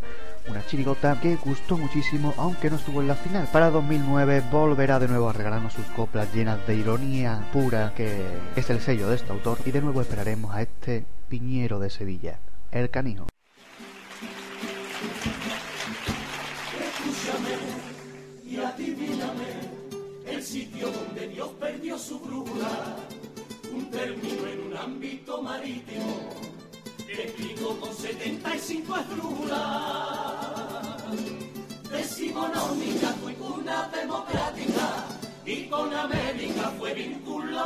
una 0.48 0.64
chirigota 0.66 1.20
que 1.20 1.36
gustó 1.36 1.78
muchísimo, 1.78 2.34
aunque 2.36 2.70
no 2.70 2.76
estuvo 2.76 3.00
en 3.00 3.08
la 3.08 3.14
final. 3.14 3.48
Para 3.52 3.70
2009 3.70 4.42
volverá 4.50 4.98
de 4.98 5.08
nuevo 5.08 5.28
a 5.28 5.32
regalarnos 5.32 5.72
sus 5.72 5.86
coplas 5.86 6.32
llenas 6.34 6.66
de 6.66 6.74
ironía 6.74 7.48
pura, 7.52 7.92
que 7.94 8.22
es 8.56 8.68
el 8.70 8.80
sello 8.80 9.08
de 9.08 9.16
este 9.16 9.32
autor, 9.32 9.58
y 9.64 9.70
de 9.70 9.80
nuevo 9.80 10.00
esperaremos 10.00 10.54
a 10.54 10.62
este 10.62 11.04
piñero 11.28 11.78
de 11.78 11.90
Sevilla, 11.90 12.38
el 12.72 12.90
canijo. 12.90 13.29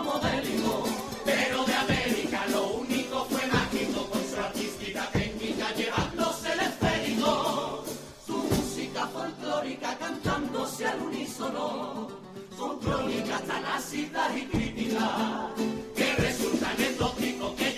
Modélico, 0.02 0.85
pero 1.24 1.64
de 1.64 1.74
América 1.74 2.46
lo 2.50 2.66
único 2.78 3.24
fue 3.26 3.46
mágico 3.46 4.07
con 4.11 4.20
su 4.24 4.37
artística 4.40 5.09
técnica 5.12 5.72
llevándose 5.74 6.52
el 6.52 6.61
esférico 6.61 7.85
su 8.26 8.37
música 8.37 9.07
folclórica 9.09 9.96
cantándose 9.98 10.87
al 10.87 11.00
unísono, 11.02 12.09
son 12.57 12.78
crónicas 12.78 13.42
tan 13.44 13.64
ácidas 13.64 14.37
y 14.37 14.42
críticas 14.46 15.50
que 15.94 16.14
resulta 16.16 16.70
anecdótico 16.70 17.54
que 17.57 17.74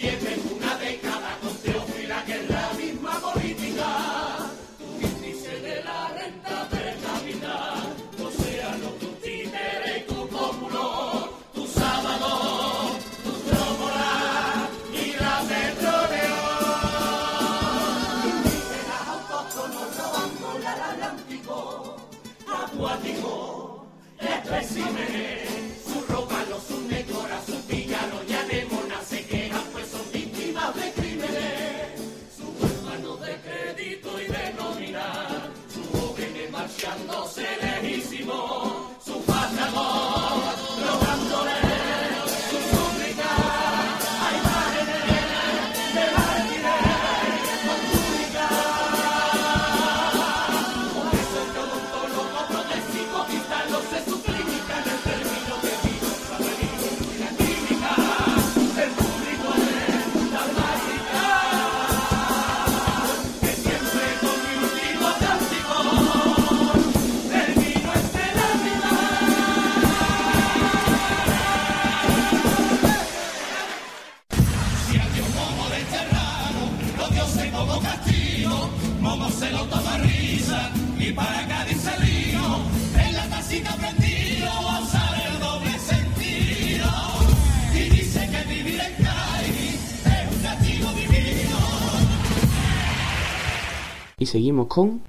seguimos 94.47 94.69
con... 94.69 95.03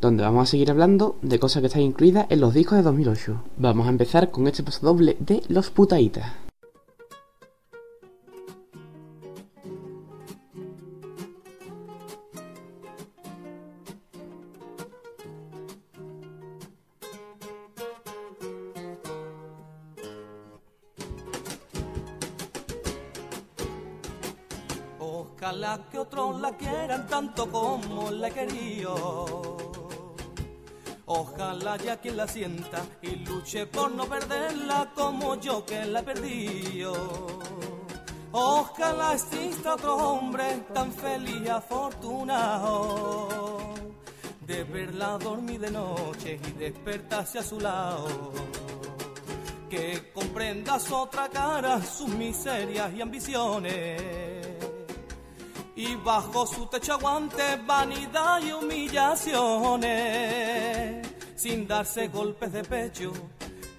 Donde 0.00 0.22
vamos 0.22 0.42
a 0.44 0.50
seguir 0.52 0.70
hablando 0.70 1.16
de 1.20 1.40
cosas 1.40 1.60
que 1.62 1.66
están 1.66 1.82
incluidas 1.82 2.26
en 2.30 2.40
los 2.40 2.54
discos 2.54 2.78
de 2.78 2.84
2008. 2.84 3.42
Vamos 3.56 3.88
a 3.88 3.90
empezar 3.90 4.30
con 4.30 4.46
este 4.46 4.62
paso 4.62 4.86
doble 4.86 5.16
de 5.18 5.42
Los 5.48 5.70
Putaitas. 5.70 6.32
Quieran 26.56 27.06
tanto 27.06 27.50
como 27.50 28.10
la 28.10 28.28
he 28.28 28.32
querido. 28.32 29.56
Ojalá 31.06 31.76
ya 31.76 32.00
quien 32.00 32.16
la 32.16 32.26
sienta 32.26 32.84
y 33.00 33.16
luche 33.16 33.66
por 33.66 33.92
no 33.92 34.06
perderla 34.06 34.90
como 34.94 35.36
yo 35.36 35.64
que 35.64 35.84
la 35.84 36.02
perdido. 36.02 37.38
Ojalá 38.32 39.14
exista 39.14 39.74
otro 39.74 39.96
hombre 39.96 40.64
tan 40.74 40.92
feliz 40.92 41.42
y 41.44 41.48
afortunado 41.48 43.28
de 44.40 44.64
verla 44.64 45.16
dormir 45.18 45.60
de 45.60 45.70
noche 45.70 46.40
y 46.44 46.50
despertarse 46.52 47.38
a 47.38 47.42
su 47.42 47.60
lado. 47.60 48.32
Que 49.70 50.10
comprendas 50.12 50.90
otra 50.90 51.28
cara, 51.28 51.80
sus 51.82 52.08
miserias 52.08 52.92
y 52.94 53.00
ambiciones 53.00 54.45
y 55.76 55.94
bajo 55.96 56.46
su 56.46 56.66
techo 56.66 56.94
aguante 56.94 57.60
vanidad 57.66 58.40
y 58.42 58.52
humillaciones, 58.52 61.06
sin 61.36 61.68
darse 61.68 62.08
golpes 62.08 62.50
de 62.50 62.64
pecho, 62.64 63.12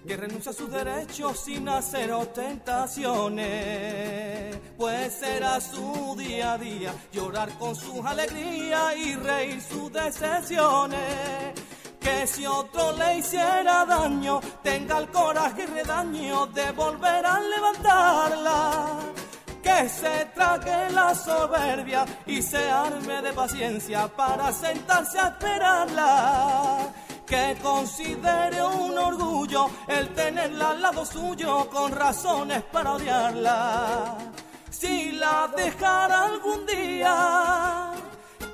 que 0.05 0.15
renuncia 0.15 0.51
a 0.51 0.53
sus 0.53 0.71
derechos 0.71 1.39
sin 1.39 1.67
hacer 1.67 2.11
ostentaciones, 2.11 4.55
pues 4.77 5.11
será 5.11 5.59
su 5.59 6.15
día 6.15 6.53
a 6.53 6.59
día 6.59 6.93
llorar 7.11 7.49
con 7.57 7.75
sus 7.75 8.05
alegrías 8.05 8.95
y 8.95 9.15
reír 9.15 9.59
sus 9.59 9.91
decepciones. 9.91 10.99
Que 11.99 12.27
si 12.27 12.45
otro 12.45 12.95
le 12.95 13.17
hiciera 13.17 13.85
daño, 13.85 14.39
tenga 14.63 14.99
el 14.99 15.09
coraje 15.09 15.63
y 15.63 15.65
redaño 15.65 16.45
de 16.45 16.71
volver 16.71 17.25
a 17.25 17.39
levantarla 17.41 19.13
que 19.67 19.89
se 19.89 20.25
trague 20.33 20.89
la 20.91 21.13
soberbia 21.13 22.05
y 22.25 22.41
se 22.41 22.69
arme 22.69 23.21
de 23.21 23.33
paciencia 23.33 24.07
para 24.07 24.53
sentarse 24.53 25.19
a 25.19 25.27
esperarla. 25.27 26.93
Que 27.25 27.57
considere 27.61 28.63
un 28.63 28.97
orgullo 28.97 29.69
el 29.87 30.07
tenerla 30.13 30.69
al 30.69 30.81
lado 30.81 31.05
suyo 31.05 31.69
con 31.69 31.91
razones 31.91 32.63
para 32.71 32.93
odiarla. 32.93 34.17
Si 34.69 35.11
la 35.11 35.49
dejara 35.55 36.25
algún 36.31 36.65
día, 36.65 37.91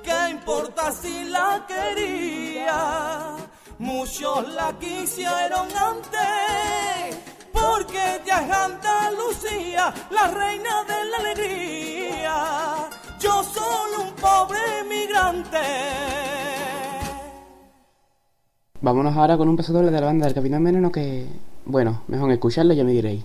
¿qué 0.02 0.30
importa 0.30 0.90
si 0.90 1.24
la 1.36 1.64
quería? 1.68 3.36
Muchos 3.78 4.48
la 4.48 4.72
quisieron 4.80 5.68
antes 5.76 7.03
porque 7.74 8.20
ya 8.24 8.44
es 8.44 8.50
Andalucía, 8.52 9.92
la 10.10 10.28
reina 10.28 10.84
de 10.84 11.04
la 11.10 11.16
alegría. 11.18 12.34
Yo 13.20 13.42
soy 13.42 14.04
un 14.04 14.12
pobre 14.14 14.58
migrante. 14.88 15.58
Vámonos 18.80 19.16
ahora 19.16 19.36
con 19.36 19.48
un 19.48 19.56
paso 19.56 19.72
doble 19.72 19.90
de 19.90 20.00
la 20.00 20.06
banda 20.06 20.26
del 20.26 20.34
Capitán 20.34 20.62
Veneno 20.62 20.92
que... 20.92 21.26
Bueno, 21.64 22.02
mejor 22.08 22.30
escucharlo 22.30 22.74
y 22.74 22.76
ya 22.76 22.84
me 22.84 22.92
diréis. 22.92 23.24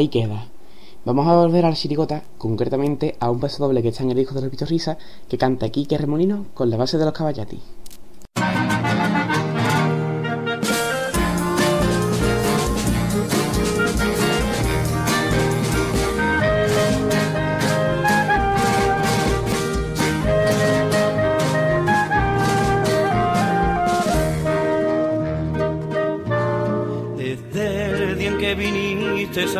Ahí 0.00 0.08
queda. 0.08 0.46
Vamos 1.04 1.28
a 1.28 1.36
volver 1.36 1.66
a 1.66 1.68
la 1.68 1.76
chirigota, 1.76 2.22
concretamente 2.38 3.16
a 3.20 3.30
un 3.30 3.38
paso 3.38 3.62
doble 3.62 3.82
que 3.82 3.88
está 3.88 4.02
en 4.02 4.12
el 4.12 4.16
disco 4.16 4.34
de 4.34 4.40
los 4.40 4.50
bichos 4.50 4.70
risa, 4.70 4.96
que 5.28 5.36
canta 5.36 5.68
Quique 5.68 5.98
Remolino 5.98 6.46
con 6.54 6.70
la 6.70 6.78
base 6.78 6.96
de 6.96 7.04
los 7.04 7.12
caballati. 7.12 7.60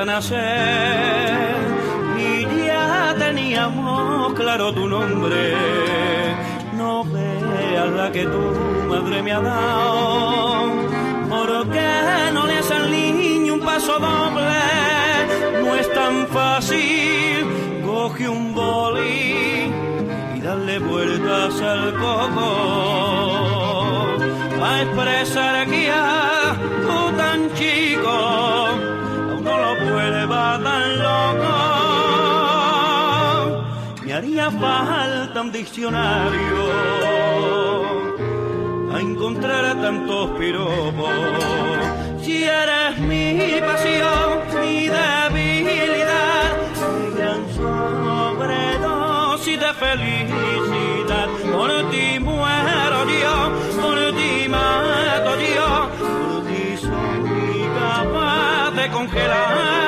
Nacer 0.05 1.57
y 2.19 2.67
ya 2.67 3.15
teníamos 3.19 4.33
claro 4.35 4.73
tu 4.73 4.89
nombre. 4.89 5.55
No 6.77 7.05
veas 7.05 7.91
la 7.91 8.11
que 8.11 8.25
tu 8.25 8.43
madre 8.89 9.23
me 9.23 9.33
ha 9.33 9.41
dado, 9.41 10.73
porque 11.29 11.89
no 12.33 12.47
le 12.47 12.59
hace 12.59 12.75
al 12.75 12.91
niño 12.91 13.55
un 13.55 13.61
paso 13.61 13.99
doble. 13.99 15.63
No 15.63 15.75
es 15.75 15.93
tan 15.93 16.27
fácil, 16.29 17.47
coge 17.85 18.29
un 18.29 18.55
boli 18.55 19.73
y 20.37 20.41
darle 20.41 20.79
vueltas 20.79 21.61
al 21.61 21.93
coco 21.95 22.49
a 24.63 24.83
expresar 24.83 25.67
que 25.67 25.87
ya 25.87 26.57
tú 26.83 27.17
tan 27.17 27.53
chico 27.55 28.20
Haría 34.31 34.49
falta 34.53 35.41
un 35.41 35.51
diccionario 35.51 36.61
a 38.95 39.01
encontrar 39.01 39.83
tantos 39.83 40.31
piropos. 40.39 41.11
Si 42.23 42.45
eres 42.45 42.97
mi 43.01 43.61
pasión, 43.61 44.39
mi 44.61 44.87
debilidad, 44.87 46.53
mi 46.95 47.11
gran 47.17 47.43
sobredosis 47.57 49.59
de 49.59 49.75
felicidad. 49.75 51.29
Por 51.53 51.91
ti 51.91 52.21
muero 52.21 53.01
yo, 53.25 53.37
por 53.83 53.99
ti 54.15 54.49
mato 54.49 55.35
yo, 55.57 55.71
por 55.99 56.45
ti 56.47 56.63
soy 56.77 57.67
capaz 57.81 58.71
de 58.77 58.85
congelar 58.91 59.80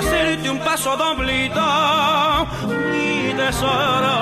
cielos, 0.00 0.10
de 0.10 0.18
hacerte 0.18 0.50
un 0.50 0.58
paso 0.58 0.96
doblito, 0.96 1.60
mi 2.92 3.34
tesoro. 3.34 4.18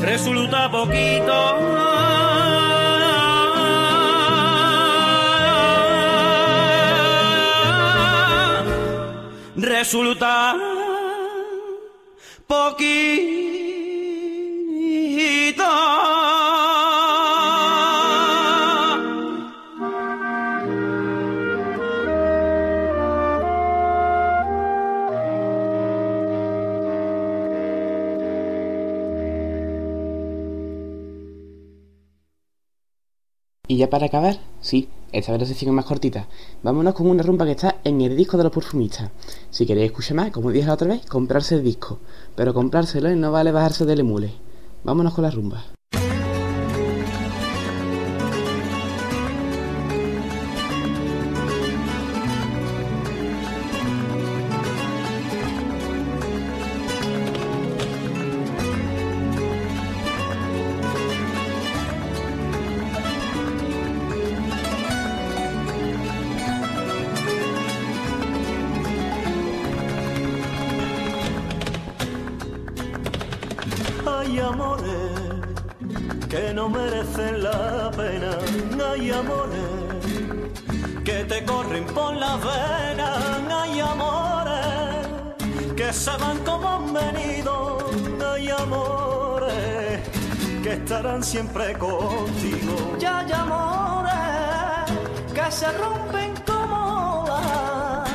Resulta 0.00 0.70
poquito. 0.70 1.56
Resulta 9.56 10.67
ya 33.78 33.90
para 33.90 34.06
acabar, 34.06 34.38
sí, 34.60 34.88
esta 35.12 35.32
vez 35.32 35.40
la 35.40 35.46
sección 35.46 35.70
es 35.70 35.74
más 35.74 35.86
cortita. 35.86 36.28
Vámonos 36.62 36.94
con 36.94 37.06
una 37.06 37.22
rumba 37.22 37.46
que 37.46 37.52
está 37.52 37.76
en 37.84 38.00
el 38.02 38.16
disco 38.16 38.36
de 38.36 38.44
los 38.44 38.52
perfumistas. 38.52 39.10
Si 39.50 39.64
queréis 39.64 39.86
escuchar 39.86 40.16
más, 40.16 40.30
como 40.30 40.50
dije 40.50 40.66
la 40.66 40.74
otra 40.74 40.88
vez, 40.88 41.06
comprarse 41.06 41.54
el 41.54 41.64
disco. 41.64 41.98
Pero 42.36 42.52
comprárselo 42.52 43.14
no 43.16 43.32
vale 43.32 43.52
bajarse 43.52 43.86
del 43.86 44.00
emule. 44.00 44.32
Vámonos 44.84 45.14
con 45.14 45.24
la 45.24 45.30
rumba. 45.30 45.77
Merecen 76.68 77.42
la 77.42 77.90
pena. 77.90 78.38
Hay 78.90 79.10
amores 79.10 79.68
que 81.04 81.24
te 81.24 81.44
corren 81.44 81.86
por 81.86 82.14
las 82.16 82.38
venas. 82.40 83.18
Hay 83.50 83.80
amores 83.80 84.66
que 85.76 85.92
se 85.92 86.10
van 86.10 86.38
como 86.44 86.68
han 86.68 86.92
venido. 86.92 87.78
Hay 88.32 88.48
amores 88.50 90.00
que 90.62 90.72
estarán 90.72 91.22
siempre 91.22 91.76
contigo. 91.78 92.96
Ya 92.98 93.20
hay 93.20 93.32
amores 93.32 94.12
que 95.34 95.50
se 95.50 95.72
rompen 95.72 96.34
como 96.46 97.22
olas. 97.22 98.10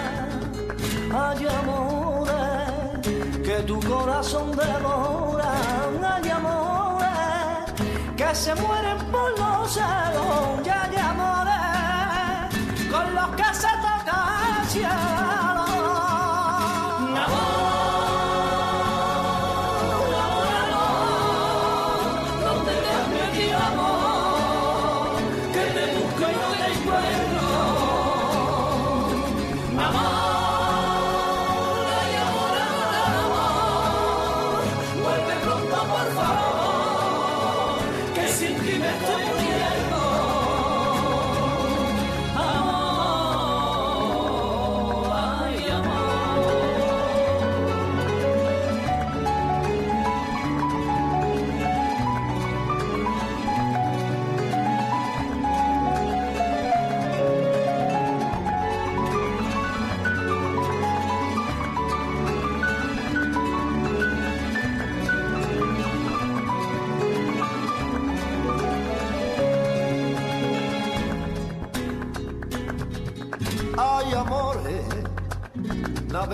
Hay 1.11 1.47
amores 1.61 3.07
que 3.43 3.63
tu 3.67 3.79
corazón 3.81 4.51
devora. 4.51 5.22
Se 8.34 8.56
mueren 8.56 8.98
por 9.12 9.38
los 9.38 9.74
celos. 9.74 10.63
Ya 10.63 10.84
hay 10.84 10.96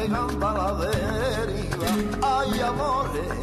a 0.08 0.54
la 0.54 0.74
deriva. 0.76 1.88
Hay 2.22 2.60
amores 2.62 3.34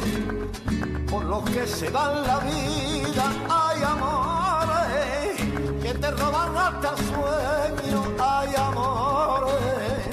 por 1.09 1.23
los 1.23 1.43
que 1.51 1.67
se 1.67 1.89
dan 1.91 2.23
la 2.25 2.39
vida. 2.39 3.25
Hay 3.49 3.83
amores 3.83 5.37
que 5.83 5.93
te 5.93 6.11
roban 6.11 6.57
hasta 6.57 6.95
sueños. 6.97 8.05
Hay 8.19 8.55
amores 8.55 10.07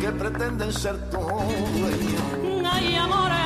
que 0.00 0.12
pretenden 0.12 0.72
ser 0.72 0.96
tu 1.10 1.18
dueño. 1.18 2.70
Hay 2.70 2.94
amores 2.94 3.37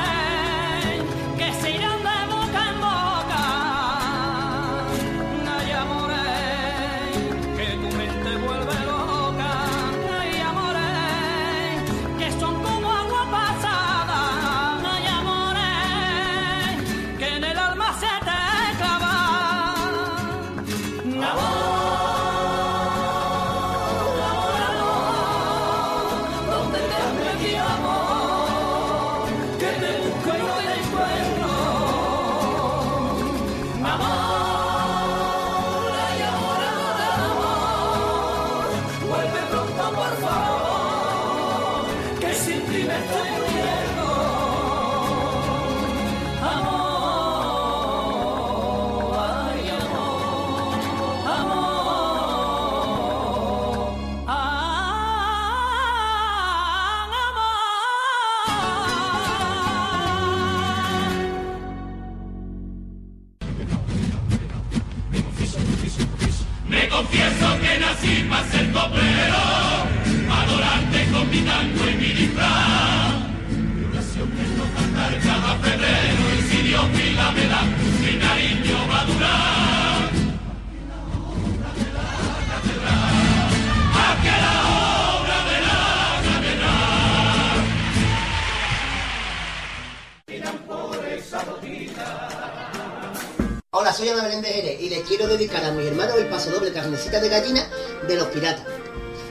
y 94.79 94.89
les 94.89 95.01
quiero 95.03 95.27
dedicar 95.27 95.63
a 95.63 95.71
mis 95.71 95.87
hermanos 95.87 96.15
el 96.17 96.27
paso 96.27 96.51
doble 96.51 96.71
carnecita 96.71 97.19
de 97.19 97.29
gallina 97.29 97.67
de 98.07 98.15
los 98.15 98.27
piratas. 98.27 98.65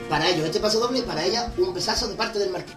Para 0.09 0.29
ellos, 0.29 0.45
este 0.45 0.59
paso 0.59 0.79
doble, 0.79 1.01
para 1.01 1.23
ella, 1.25 1.51
un 1.57 1.73
besazo 1.73 2.07
de 2.07 2.15
parte 2.15 2.39
del 2.39 2.51
marqués. 2.51 2.75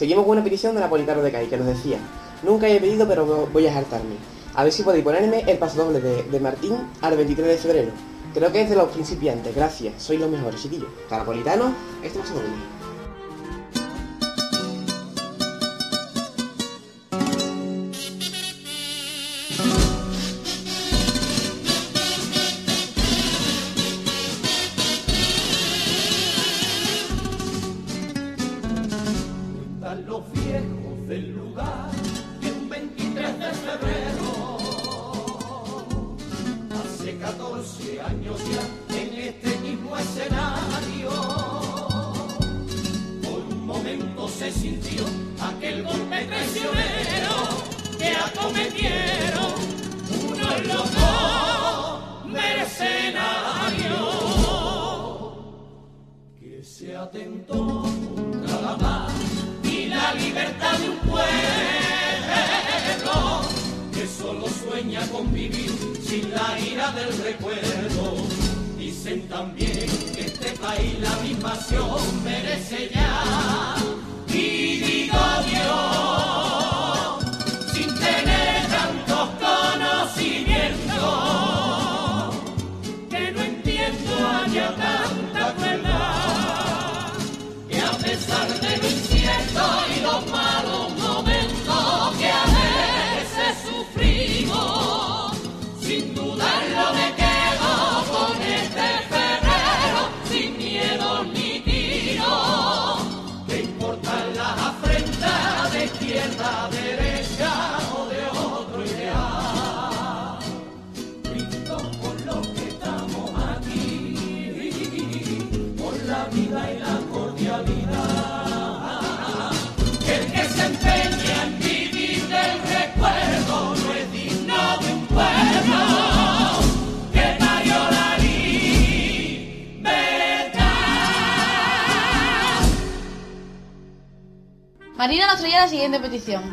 Seguimos 0.00 0.24
con 0.24 0.32
una 0.32 0.42
petición 0.42 0.74
de 0.74 0.80
Napolitano 0.80 1.20
de 1.20 1.30
Kai, 1.30 1.46
que 1.46 1.58
nos 1.58 1.66
decía, 1.66 1.98
nunca 2.42 2.66
he 2.66 2.80
pedido 2.80 3.06
pero 3.06 3.46
voy 3.52 3.66
a 3.66 3.76
hartarme. 3.76 4.14
A 4.54 4.64
ver 4.64 4.72
si 4.72 4.82
podéis 4.82 5.04
ponerme 5.04 5.40
el 5.46 5.58
paso 5.58 5.84
doble 5.84 6.00
de, 6.00 6.40
Martín 6.40 6.74
al 7.02 7.18
23 7.18 7.46
de 7.46 7.58
febrero. 7.58 7.92
Creo 8.32 8.50
que 8.50 8.62
es 8.62 8.70
de 8.70 8.76
los 8.76 8.88
principiantes, 8.88 9.54
gracias, 9.54 10.02
sois 10.02 10.18
los 10.18 10.30
mejores, 10.30 10.62
chiquillos. 10.62 10.88
Napolitano, 11.10 11.74
este 12.02 12.18
paso 12.18 12.32
doble. 12.32 12.79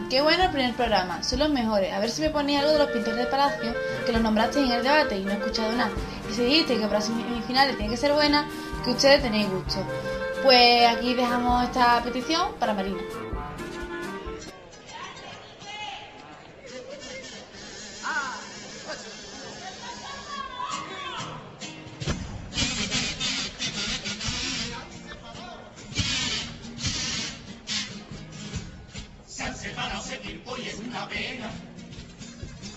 Qué 0.09 0.21
bueno 0.21 0.43
el 0.43 0.51
primer 0.51 0.75
programa, 0.75 1.23
son 1.23 1.39
los 1.39 1.49
mejores. 1.49 1.91
A 1.91 1.99
ver 1.99 2.11
si 2.11 2.21
me 2.21 2.29
ponía 2.29 2.59
algo 2.59 2.73
de 2.73 2.77
los 2.77 2.91
pintores 2.91 3.17
del 3.17 3.27
palacio, 3.27 3.73
que 4.05 4.11
los 4.11 4.21
nombraste 4.21 4.59
en 4.59 4.71
el 4.71 4.83
debate 4.83 5.17
y 5.17 5.23
no 5.23 5.31
he 5.31 5.33
escuchado 5.33 5.71
nada. 5.71 5.89
Y 6.29 6.33
si 6.35 6.43
dijiste 6.43 6.77
que 6.77 6.85
para 6.85 7.01
semifinales 7.01 7.75
tiene 7.75 7.89
que 7.89 7.97
ser 7.97 8.13
buena, 8.13 8.47
que 8.85 8.91
ustedes 8.91 9.23
tenéis 9.23 9.49
gusto. 9.49 9.83
Pues 10.43 10.87
aquí 10.87 11.15
dejamos 11.15 11.63
esta 11.63 12.03
petición 12.03 12.51
para 12.59 12.75
Marina. 12.75 12.99
Pena. 31.07 31.49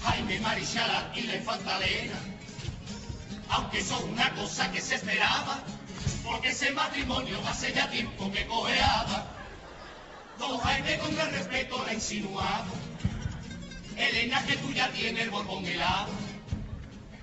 Jaime 0.02 0.40
Marichala 0.40 1.12
y 1.14 1.22
la 1.22 1.36
infanta 1.36 1.76
Elena. 1.78 2.18
Aunque 3.50 3.82
son 3.82 4.08
una 4.10 4.30
cosa 4.34 4.70
que 4.70 4.80
se 4.80 4.94
esperaba, 4.94 5.62
porque 6.24 6.50
ese 6.50 6.70
matrimonio 6.72 7.38
hace 7.48 7.72
ya 7.72 7.90
tiempo 7.90 8.30
que 8.32 8.46
cojeaba. 8.46 9.26
Don 10.38 10.58
Jaime 10.58 10.98
con 10.98 11.14
gran 11.14 11.30
respeto 11.32 11.84
la 11.84 11.94
insinuado. 11.94 12.72
Elena 13.96 14.42
que 14.46 14.56
tú 14.56 14.72
ya 14.72 14.90
tienes 14.92 15.24
el 15.24 15.30
borbón 15.30 15.66
helado. 15.66 16.10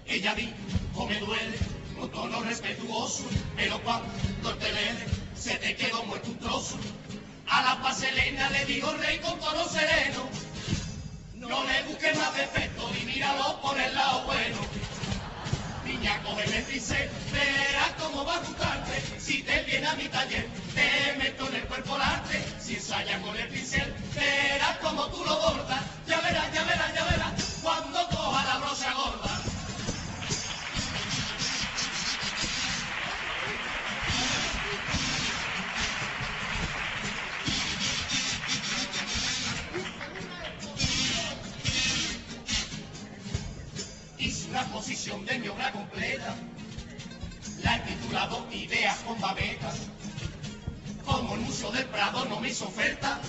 Ella 0.05 0.35
dijo, 0.35 1.07
me 1.07 1.19
duele, 1.19 1.57
con 1.97 2.11
tono 2.11 2.41
respetuoso, 2.41 3.23
pero 3.55 3.81
cuando 3.81 4.55
te 4.59 4.71
lele, 4.71 5.05
se 5.35 5.55
te 5.55 5.75
quedó 5.75 6.03
muerto 6.03 6.29
un 6.29 6.39
trozo. 6.39 6.77
A 7.49 7.61
la 7.63 7.81
paz 7.81 8.03
Elena 8.03 8.49
le 8.49 8.65
digo 8.65 8.91
rey 8.93 9.19
con 9.19 9.39
tono 9.39 9.67
sereno, 9.67 10.29
no 11.47 11.63
le 11.63 11.83
busques 11.83 12.17
más 12.17 12.35
defectos 12.35 12.91
y 13.01 13.05
míralo 13.05 13.61
por 13.61 13.79
el 13.79 13.93
lado 13.93 14.23
bueno. 14.25 14.57
Niña, 15.85 16.21
cógeme 16.23 16.57
el 16.57 16.63
pincel, 16.63 17.09
verás 17.31 17.91
cómo 17.99 18.25
va 18.25 18.35
a 18.35 18.39
gustarte. 18.39 19.01
Si 19.19 19.41
te 19.43 19.63
viene 19.63 19.87
a 19.87 19.95
mi 19.95 20.09
taller, 20.09 20.47
te 20.75 21.15
meto 21.17 21.47
en 21.47 21.55
el 21.55 21.63
cuerpo 21.63 21.95
el 21.95 22.01
arte. 22.01 22.43
Si 22.59 22.75
ensayas 22.75 23.21
con 23.21 23.35
el 23.37 23.47
pincel, 23.47 23.93
verás 24.13 24.77
cómo 24.81 25.07
tú 25.07 25.23
lo 25.23 25.39
bordas. 25.39 25.81
Ya 26.05 26.19
verás, 26.19 26.53
ya 26.53 26.63
verás, 26.63 26.93
ya 26.93 27.03
verás, 27.05 27.59
cuando 27.61 28.07
coja 28.09 28.45
la 28.45 28.57
brocha 28.57 28.93
gorda. 28.93 29.26
De 45.07 45.39
mi 45.39 45.47
obra 45.47 45.71
completa. 45.71 46.35
La 47.63 47.77
he 47.77 47.79
titulado 47.79 48.45
Ideas 48.51 48.97
con 48.99 49.19
babetas. 49.21 49.87
Como 51.05 51.35
el 51.35 51.41
Museo 51.41 51.71
del 51.71 51.85
Prado 51.85 52.25
no 52.25 52.41
me 52.41 52.49
hizo 52.49 52.67
oferta, 52.67 53.21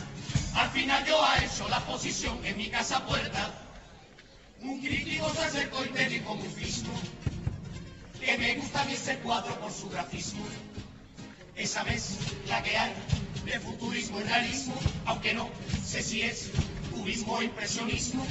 al 0.57 0.71
final 0.71 1.05
yo 1.07 1.25
ha 1.25 1.39
hecho 1.39 1.69
la 1.69 1.77
exposición 1.77 2.45
en 2.45 2.57
mi 2.57 2.69
casa 2.69 3.07
puerta. 3.07 3.55
Un 4.61 4.81
crítico 4.81 5.31
se 5.33 5.45
acercó 5.45 5.85
y 5.85 5.91
me 5.91 6.09
dijo 6.09 6.35
muy 6.35 6.49
que 8.21 8.37
me 8.39 8.55
gusta 8.57 8.83
a 8.83 8.85
mí 8.85 8.93
ese 8.95 9.17
cuadro 9.19 9.55
por 9.61 9.73
su 9.73 9.89
grafismo. 9.89 10.45
Esa 11.55 11.85
vez 11.85 12.19
la 12.49 12.61
que 12.63 12.77
hay 12.77 12.93
de 13.45 13.61
futurismo 13.61 14.21
y 14.21 14.25
realismo, 14.25 14.75
aunque 15.07 15.33
no 15.33 15.49
sé 15.87 16.03
si 16.03 16.23
es 16.23 16.51
cubismo 16.93 17.35
o 17.35 17.43
impresionismo, 17.43 18.27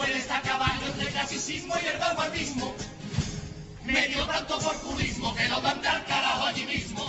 puede 0.00 0.16
estar 0.16 0.40
caballo 0.40 0.86
entre 0.86 1.08
clasicismo 1.08 1.74
y 1.82 1.86
el 1.86 1.98
vanguardismo. 1.98 2.74
Me 3.84 4.08
dio 4.08 4.24
tanto 4.24 4.58
por 4.58 4.74
que 5.36 5.48
lo 5.48 5.60
mandé 5.60 5.88
al 5.88 6.04
carajo 6.06 6.46
allí 6.46 6.64
mismo. 6.64 7.04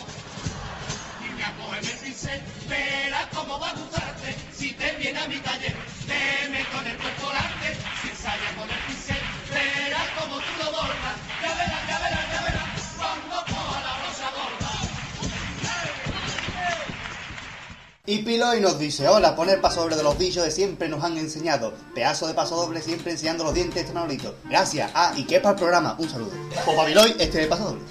Niña, 1.21 1.53
cógeme 1.55 1.89
el 1.89 1.97
pincel, 1.99 2.41
verás 2.67 3.27
cómo 3.33 3.57
va 3.59 3.69
a 3.69 3.73
gustarte. 3.75 4.35
Si 4.51 4.73
te 4.73 4.91
viene 4.97 5.19
a 5.19 5.27
mi 5.29 5.37
taller, 5.37 5.73
te 6.05 6.49
meto 6.49 6.81
en 6.81 6.87
el 6.87 6.97
cuerpo 6.97 7.29
arte. 7.29 7.77
Si 8.01 8.09
ensayas 8.09 8.53
con 8.59 8.69
el 8.69 8.79
pincel, 8.87 9.21
verás 9.53 10.09
cómo 10.19 10.35
tú 10.35 10.51
lo 10.59 10.71
bordas. 10.71 11.17
Ya 11.41 11.55
verás, 11.55 11.80
Y 18.04 18.24
Piloy 18.24 18.60
nos 18.62 18.80
dice, 18.80 19.08
hola, 19.08 19.36
poner 19.36 19.62
paso 19.62 19.82
doble 19.82 19.95
de 19.95 20.02
los 20.02 20.18
bichos 20.18 20.43
de 20.43 20.49
siempre 20.49 20.89
nos 20.89 21.04
han 21.04 21.20
enseñado. 21.20 21.72
Pedazo 21.93 22.28
de 22.28 22.34
paso 22.34 22.56
doble 22.56 22.82
siempre 22.82 23.12
enseñando 23.12 23.43
los 23.43 23.54
dientes 23.54 23.78
este 23.78 23.93
Manolito. 23.93 24.36
Gracias. 24.49 24.89
Ah, 24.95 25.14
y 25.16 25.24
qué 25.26 25.39
para 25.39 25.54
el 25.54 25.60
programa. 25.60 25.95
Un 25.99 26.10
saludo. 26.10 26.32
Pues 26.49 26.76
para 26.76 26.88
Piloy, 26.88 27.12
este 27.20 27.26
es 27.26 27.36
el 27.36 27.49
paso 27.49 27.66
doble. 27.66 27.82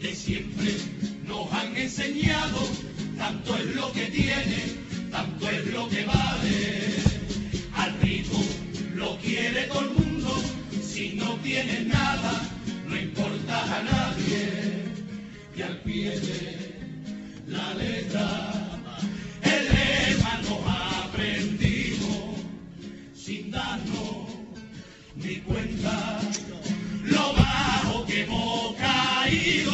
de 0.00 0.14
siempre 0.14 0.76
nos 1.24 1.50
han 1.52 1.76
enseñado, 1.76 2.58
tanto 3.26 3.56
es 3.56 3.74
lo 3.74 3.90
que 3.90 4.06
tiene, 4.06 4.58
tanto 5.10 5.50
es 5.50 5.66
lo 5.72 5.88
que 5.88 6.04
vale. 6.04 6.62
Al 7.74 8.00
rico 8.00 8.38
lo 8.94 9.18
quiere 9.18 9.62
todo 9.64 9.80
el 9.80 9.90
mundo, 9.90 10.30
si 10.80 11.14
no 11.14 11.34
tienes 11.42 11.86
nada, 11.86 12.34
no 12.86 12.96
importa 12.96 13.78
a 13.78 13.82
nadie. 13.82 14.84
Y 15.56 15.62
al 15.62 15.76
pie 15.80 16.20
de 16.20 16.74
la 17.48 17.74
letra, 17.74 18.80
el 19.42 19.64
lema 19.74 20.40
nos 20.46 20.62
aprendimos, 21.02 22.36
sin 23.12 23.50
darnos 23.50 24.36
ni 25.16 25.36
cuenta 25.38 26.20
lo 27.02 27.32
bajo 27.32 28.06
que 28.06 28.22
hemos 28.22 28.76
caído, 28.76 29.65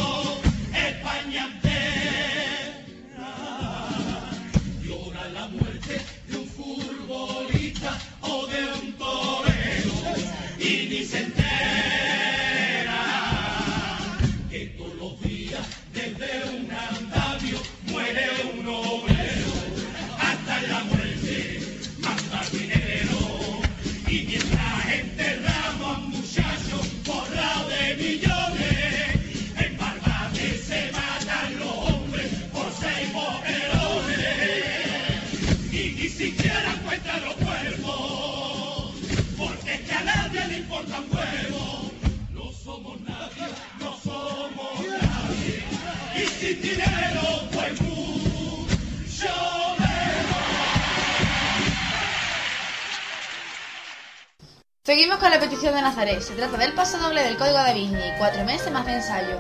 Se 56.03 56.35
trata 56.35 56.57
del 56.57 56.73
paso 56.73 56.99
doble 56.99 57.23
del 57.23 57.37
código 57.37 57.63
de 57.63 57.75
Vinci, 57.75 58.11
cuatro 58.19 58.43
meses 58.45 58.73
más 58.73 58.85
de 58.85 58.95
ensayo. 58.95 59.39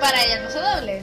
Para 0.00 0.24
ella 0.24 0.38
el 0.38 0.44
paso 0.44 0.58
doble. 0.58 1.02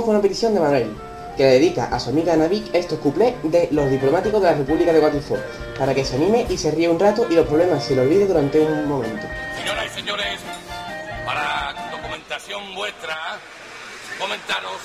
Seguimos 0.00 0.06
con 0.06 0.16
una 0.16 0.22
petición 0.22 0.54
de 0.54 0.60
Manuel, 0.60 0.96
que 1.36 1.42
le 1.42 1.50
dedica 1.50 1.84
a 1.92 2.00
su 2.00 2.08
amiga 2.08 2.34
Navik 2.34 2.74
estos 2.74 2.98
cuplés 3.00 3.34
de 3.42 3.68
los 3.70 3.90
diplomáticos 3.90 4.40
de 4.40 4.50
la 4.50 4.56
República 4.56 4.94
de 4.94 4.98
Guatifó, 4.98 5.36
para 5.78 5.94
que 5.94 6.06
se 6.06 6.16
anime 6.16 6.46
y 6.48 6.56
se 6.56 6.70
ríe 6.70 6.88
un 6.88 6.98
rato 6.98 7.26
y 7.28 7.34
los 7.34 7.46
problemas 7.46 7.84
se 7.84 7.94
le 7.94 8.00
olvide 8.00 8.26
durante 8.26 8.60
un 8.60 8.88
momento. 8.88 9.26
Señoras 9.58 9.84
y 9.84 9.88
señores, 9.90 10.40
para 11.26 11.90
documentación 11.90 12.74
vuestra, 12.74 13.14
comentaros 14.18 14.80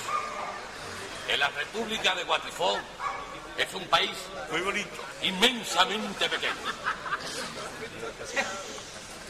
que 1.28 1.38
la 1.38 1.48
República 1.48 2.14
de 2.14 2.24
Guatifó 2.26 2.76
es 3.58 3.74
un 3.74 3.88
país 3.88 4.18
muy 4.52 4.60
bonito, 4.60 5.02
inmensamente 5.22 6.28
pequeño. 6.28 6.52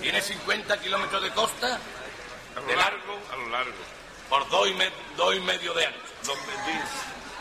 Tiene 0.01 0.19
50 0.19 0.77
kilómetros 0.79 1.21
de 1.21 1.29
costa, 1.29 1.77
de 2.67 2.75
largo, 2.75 3.19
A 3.31 3.35
lo 3.37 3.49
largo. 3.49 4.04
Por 4.29 4.47
dos 4.49 4.67
y, 4.67 4.73
me- 4.73 4.91
dos 5.15 5.35
y 5.35 5.39
medio 5.39 5.73
de 5.73 5.85
ancho. 5.85 5.99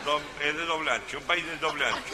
Dos- 0.05 0.21
es 0.39 0.55
de 0.55 0.65
doble 0.65 0.91
ancho, 0.91 1.17
un 1.17 1.23
país 1.23 1.43
de 1.45 1.57
doble 1.57 1.83
ancho. 1.85 2.13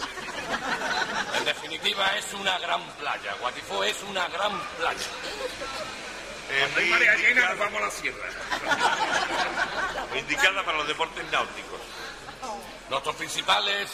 En 1.37 1.43
definitiva, 1.45 2.15
es 2.17 2.33
una 2.33 2.57
gran 2.59 2.81
playa. 2.93 3.33
Guatifó 3.41 3.83
es 3.83 4.01
una 4.03 4.27
gran 4.29 4.57
playa. 4.77 4.99
Eh, 6.49 6.59
Cuando 6.61 6.79
hay 6.79 6.89
marea 6.89 7.15
llena, 7.15 7.29
indicada- 7.29 7.49
nos 7.49 7.59
vamos 7.59 7.81
a 7.81 7.85
la 7.85 7.91
sierra. 7.91 8.29
Indicada 10.19 10.63
para 10.63 10.77
los 10.77 10.87
deportes 10.87 11.23
náuticos. 11.31 11.79
Nuestros 12.89 13.15
principales, 13.17 13.89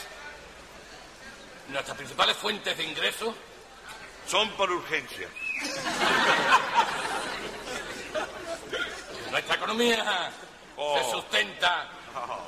nuestras 1.69 1.97
principales 1.97 2.37
fuentes 2.37 2.77
de 2.77 2.83
ingresos 2.83 3.35
Son 4.27 4.49
por 4.51 4.69
urgencia. 4.71 5.27
Nuestra 9.31 9.55
economía. 9.55 10.31
Se 10.77 11.11
sustenta 11.11 11.89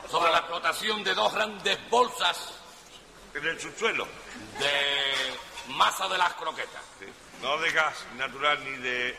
sobre 0.10 0.32
la 0.32 0.40
explotación 0.40 1.04
de 1.04 1.14
dos 1.14 1.34
grandes 1.34 1.78
bolsas 1.90 2.54
En 3.34 3.46
el 3.46 3.60
subsuelo. 3.60 4.08
de 4.60 5.38
masa 5.74 6.08
de 6.08 6.18
las 6.18 6.34
croquetas. 6.34 6.82
sí. 7.00 7.06
No 7.42 7.58
de 7.58 7.72
gas 7.72 7.94
natural 8.18 8.64
ni 8.66 8.78
de 8.78 9.18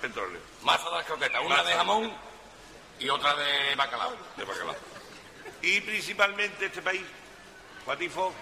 petróleo. 0.00 0.40
Masa 0.62 0.90
de 0.90 0.96
las 0.96 1.06
croquetas, 1.06 1.40
una 1.44 1.56
Masa. 1.56 1.68
de 1.68 1.74
jamón 1.74 2.12
y 2.98 3.08
otra 3.08 3.34
de 3.34 3.74
bacalao. 3.76 4.14
De 4.36 4.44
bacalao. 4.44 4.76
Y 5.62 5.80
principalmente 5.80 6.66
este 6.66 6.82
país, 6.82 7.02
Guatifo, 7.86 8.32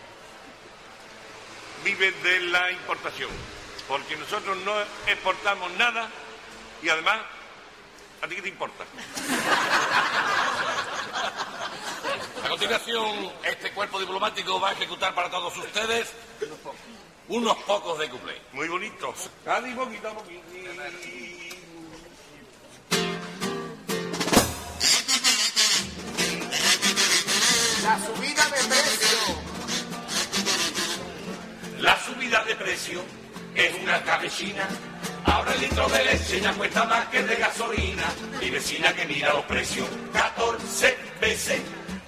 vive 1.85 2.11
de 2.11 2.41
la 2.41 2.71
importación. 2.73 3.31
Porque 3.87 4.17
nosotros 4.17 4.57
no 4.59 4.73
exportamos 5.07 5.71
nada 5.73 6.09
y 6.83 6.89
además, 6.89 7.19
¿a 8.23 8.29
ti 8.29 8.35
qué 8.37 8.43
te 8.43 8.49
importa? 8.49 8.85
A 12.45 12.49
continuación, 12.49 13.33
este 13.45 13.73
cuerpo 13.73 14.01
diplomático 14.01 14.61
va 14.61 14.71
a 14.71 14.73
ejecutar 14.73 15.15
para 15.15 15.31
todos 15.31 15.57
ustedes 15.57 16.13
unos 17.29 17.57
pocos 17.59 17.99
de 17.99 18.09
cuplé. 18.09 18.41
Muy 18.53 18.69
bonitos. 18.69 19.31
Casi 19.45 19.71
poquito 19.73 20.09
a 20.09 20.15
poquito. 20.15 20.43
La 27.83 27.99
subida 28.07 28.45
de 28.45 28.65
precio. 28.69 29.19
La 31.81 32.05
subida 32.05 32.45
de 32.45 32.57
precio 32.57 33.03
es 33.55 33.75
una 33.83 34.03
cabecina. 34.03 34.69
Ahora 35.25 35.53
el 35.55 35.61
litro 35.61 35.89
de 35.89 36.05
leche 36.05 36.41
ya 36.41 36.53
cuesta 36.53 36.85
más 36.85 37.07
que 37.07 37.23
de 37.23 37.37
gasolina. 37.37 38.05
Mi 38.41 38.51
vecina 38.51 38.93
que 38.93 39.07
mira 39.07 39.33
los 39.33 39.45
precios 39.45 39.87
14 40.13 40.97
veces, 41.21 41.61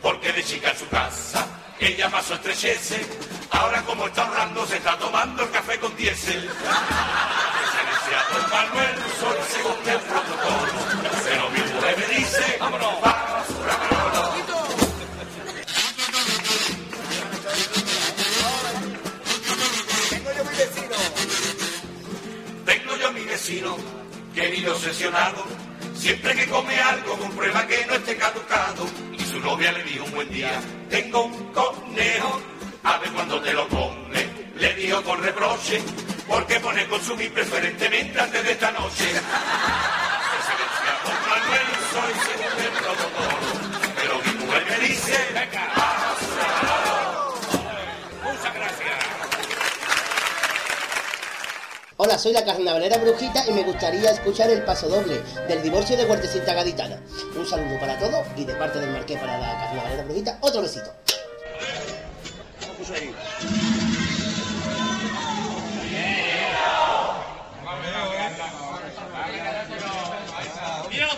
porque 0.03 0.33
de 0.33 0.45
chica 0.45 0.71
en 0.71 0.79
su 0.79 0.89
casa 0.89 1.47
ella 1.81 2.11
pasó 2.11 2.35
estrecheces. 2.35 3.07
Ahora 3.51 3.83
como 3.83 4.07
está 4.07 4.27
ahorrando 4.27 4.67
se 4.67 4.77
está 4.77 4.97
tomando 4.99 5.43
el 5.43 5.51
café 5.51 5.79
con 5.79 5.97
diésel. 5.97 6.45
Excelencia, 6.45 8.19
don 8.33 8.51
Manuel, 8.51 8.97
soy 9.19 9.39
según 9.49 9.89
el 9.89 10.01
protocolo. 10.01 10.73
Pero 11.25 11.51
mi 11.51 11.61
mujer 11.73 11.97
me 11.97 12.17
dice, 12.17 12.57
vámonos. 12.61 13.20
Vecino, 23.51 23.77
que 24.35 24.49
vive 24.49 24.71
obsesionado. 24.71 25.45
Siempre 25.95 26.35
que 26.35 26.47
come 26.47 26.79
algo, 26.81 27.17
comprueba 27.17 27.67
que 27.67 27.85
no 27.87 27.95
esté 27.95 28.17
caducado. 28.17 28.87
Y 29.19 29.25
su 29.25 29.41
novia 29.41 29.73
le 29.73 29.83
dijo 29.85 30.05
un 30.05 30.13
buen 30.13 30.31
día, 30.31 30.61
tengo 30.89 31.25
un 31.25 31.53
conejo, 31.53 32.41
a 32.85 32.99
ver 32.99 33.11
cuándo 33.11 33.41
te 33.41 33.53
lo 33.53 33.69
come. 33.69 34.29
Le 34.57 34.75
dijo 34.75 35.03
con 35.03 35.23
reproche, 35.23 35.83
porque 36.29 36.61
pone 36.61 36.87
consumir 36.87 37.33
preferentemente 37.33 38.21
antes 38.21 38.45
de 38.45 38.53
esta 38.53 38.71
noche. 38.73 39.13
Don 41.05 41.15
Manuel, 41.29 41.67
soy. 41.93 42.13
Pero 43.97 44.21
mi 44.25 44.33
mujer 44.45 44.65
me 44.69 44.89
dice, 44.89 45.17
vamos. 45.77 46.21
Muchas 48.23 48.55
gracias. 48.55 49.21
Hola, 52.03 52.17
soy 52.17 52.33
la 52.33 52.43
carnavalera 52.43 52.97
brujita 52.97 53.45
y 53.47 53.53
me 53.53 53.63
gustaría 53.63 54.11
escuchar 54.11 54.49
el 54.49 54.65
paso 54.65 54.89
doble 54.89 55.21
del 55.47 55.63
divorcio 55.63 55.99
de 55.99 56.07
Huertecita 56.07 56.55
Gaditana. 56.55 56.99
Un 57.37 57.47
saludo 57.47 57.79
para 57.79 57.99
todos 57.99 58.27
y 58.39 58.47
de 58.47 58.55
parte 58.55 58.81
del 58.81 58.89
marqués 58.89 59.19
para 59.21 59.37
la 59.37 59.59
carnavalera 59.59 60.05
brujita, 60.05 60.39
otro 60.41 60.63
besito. 60.63 60.91
Mira 70.89 71.07
los 71.07 71.17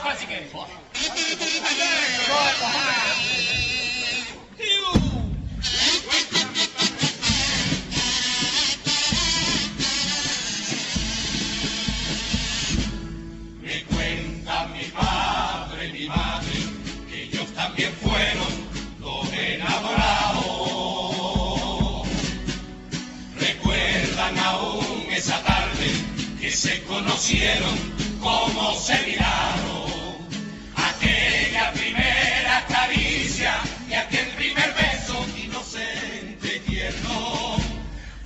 se 26.52 26.82
conocieron, 26.82 27.74
cómo 28.20 28.74
se 28.78 28.98
miraron. 29.06 30.28
Aquella 30.76 31.72
primera 31.72 32.64
caricia 32.68 33.54
y 33.88 33.94
aquel 33.94 34.26
primer 34.36 34.74
beso 34.74 35.26
inocente 35.42 36.56
y 36.56 36.70
tierno. 36.70 37.56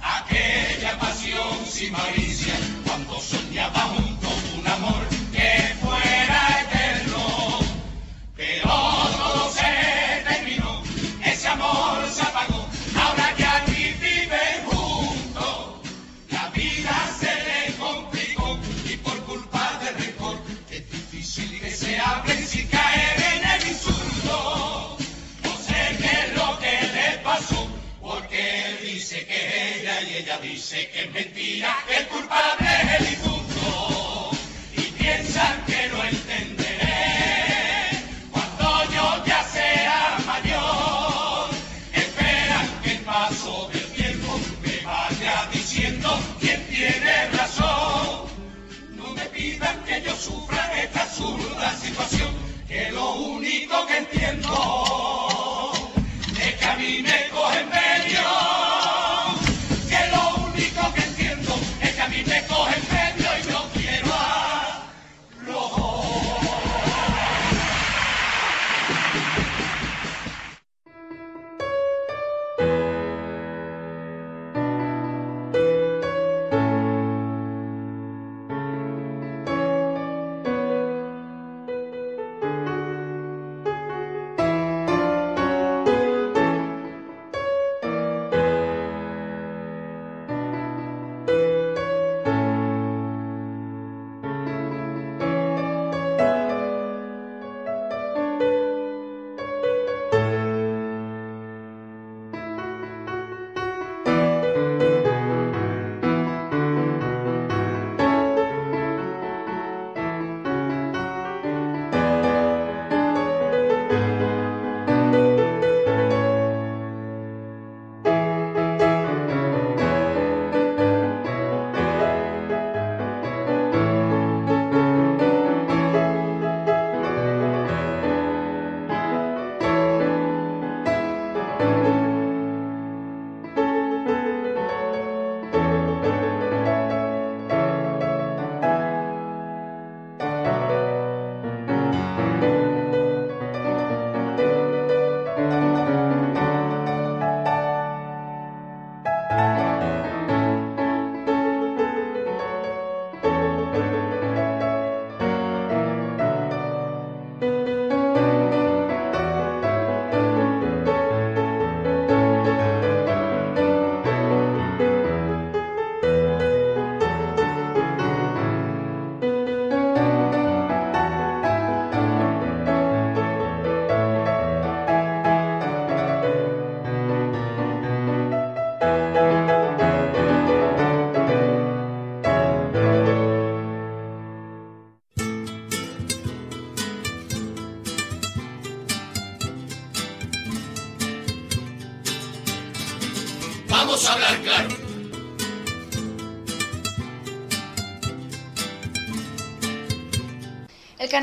Aquella 0.03 0.99
pasión 0.99 1.67
sin 1.67 1.93
malicia 1.93 2.55
cuando 2.85 3.21
soñaba 3.21 3.87
dice 30.77 30.91
que 30.91 31.01
es 31.05 31.13
mentira, 31.13 31.77
que 31.87 31.97
el 31.97 32.07
culpable 32.09 32.69
es 32.83 33.01
el 33.01 33.07
difunto. 33.11 34.31
Y 34.77 34.83
piensan 34.93 35.65
que 35.65 35.89
no 35.89 36.05
entenderé 36.05 38.03
cuando 38.31 38.93
yo 38.93 39.25
ya 39.25 39.45
sea 39.45 40.19
mayor. 40.27 41.51
Esperan 41.93 42.69
que 42.83 42.93
el 42.93 42.99
paso 43.01 43.71
del 43.73 43.87
tiempo 43.93 44.39
me 44.63 44.81
vaya 44.85 45.49
diciendo 45.53 46.19
quién 46.41 46.67
tiene 46.67 47.29
razón. 47.31 48.27
No 48.91 49.13
me 49.15 49.25
pidan 49.27 49.83
que 49.85 50.03
yo 50.03 50.15
sufra 50.17 50.83
esta 50.83 51.03
absurda 51.03 51.75
situación, 51.77 52.35
que 52.69 52.91
lo 52.91 53.15
único 53.15 53.87
que 53.87 53.97
entiendo 53.99 55.73
es 56.39 56.55
que 56.55 56.65
a 56.65 56.77
mí 56.77 57.03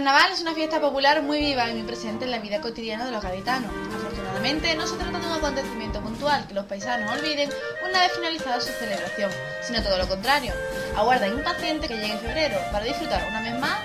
carnaval 0.03 0.33
es 0.33 0.41
una 0.41 0.53
fiesta 0.53 0.81
popular 0.81 1.21
muy 1.21 1.39
viva 1.39 1.69
y 1.69 1.75
muy 1.75 1.83
presente 1.83 2.25
en 2.25 2.31
la 2.31 2.39
vida 2.39 2.59
cotidiana 2.59 3.05
de 3.05 3.11
los 3.11 3.23
gaditanos. 3.23 3.71
Afortunadamente, 3.95 4.75
no 4.75 4.85
se 4.85 4.97
trata 4.97 5.17
de 5.17 5.27
un 5.27 5.31
acontecimiento 5.31 6.01
puntual 6.01 6.45
que 6.45 6.53
los 6.53 6.65
paisanos 6.65 7.09
olviden 7.09 7.49
una 7.87 8.01
vez 8.01 8.11
finalizada 8.11 8.59
su 8.59 8.73
celebración, 8.73 9.31
sino 9.61 9.81
todo 9.81 9.97
lo 9.97 10.05
contrario. 10.09 10.51
Aguardan 10.97 11.37
impaciente 11.37 11.87
que 11.87 11.95
llegue 11.95 12.17
febrero 12.17 12.57
para 12.73 12.83
disfrutar 12.83 13.25
una 13.29 13.43
vez 13.43 13.57
más 13.61 13.79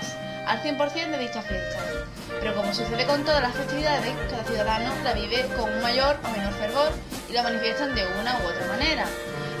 al 0.45 0.61
100% 0.61 1.09
de 1.09 1.19
dicha 1.19 1.41
fiesta. 1.41 1.79
Pero 2.41 2.53
como 2.53 2.73
sucede 2.73 3.05
con 3.05 3.23
todas 3.23 3.41
las 3.41 3.53
festividades, 3.53 4.13
cada 4.29 4.43
ciudadano 4.43 4.93
la 5.05 5.13
vive 5.13 5.47
con 5.55 5.71
un 5.71 5.81
mayor 5.81 6.19
o 6.25 6.31
menor 6.31 6.51
fervor 6.55 6.91
y 7.29 7.31
la 7.31 7.43
manifiestan 7.43 7.95
de 7.95 8.05
una 8.19 8.37
u 8.39 8.45
otra 8.45 8.67
manera. 8.67 9.05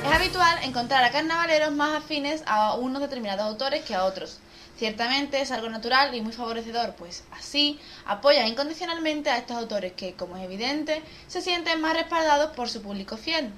Es 0.05 0.11
habitual 0.11 0.61
encontrar 0.63 1.05
a 1.05 1.11
carnavaleros 1.11 1.71
más 1.71 1.99
afines 1.99 2.43
a 2.45 2.73
unos 2.73 3.01
determinados 3.01 3.45
autores 3.45 3.85
que 3.85 3.95
a 3.95 4.03
otros. 4.03 4.39
Ciertamente 4.79 5.41
es 5.41 5.51
algo 5.51 5.69
natural 5.69 6.15
y 6.15 6.21
muy 6.21 6.31
favorecedor, 6.31 6.95
pues 6.95 7.25
así 7.31 7.77
apoyan 8.05 8.47
incondicionalmente 8.47 9.29
a 9.29 9.37
estos 9.37 9.57
autores 9.57 9.91
que, 9.91 10.13
como 10.13 10.37
es 10.37 10.43
evidente, 10.45 11.03
se 11.27 11.41
sienten 11.41 11.81
más 11.81 11.97
respaldados 11.97 12.55
por 12.55 12.69
su 12.69 12.81
público 12.81 13.17
fiel. 13.17 13.51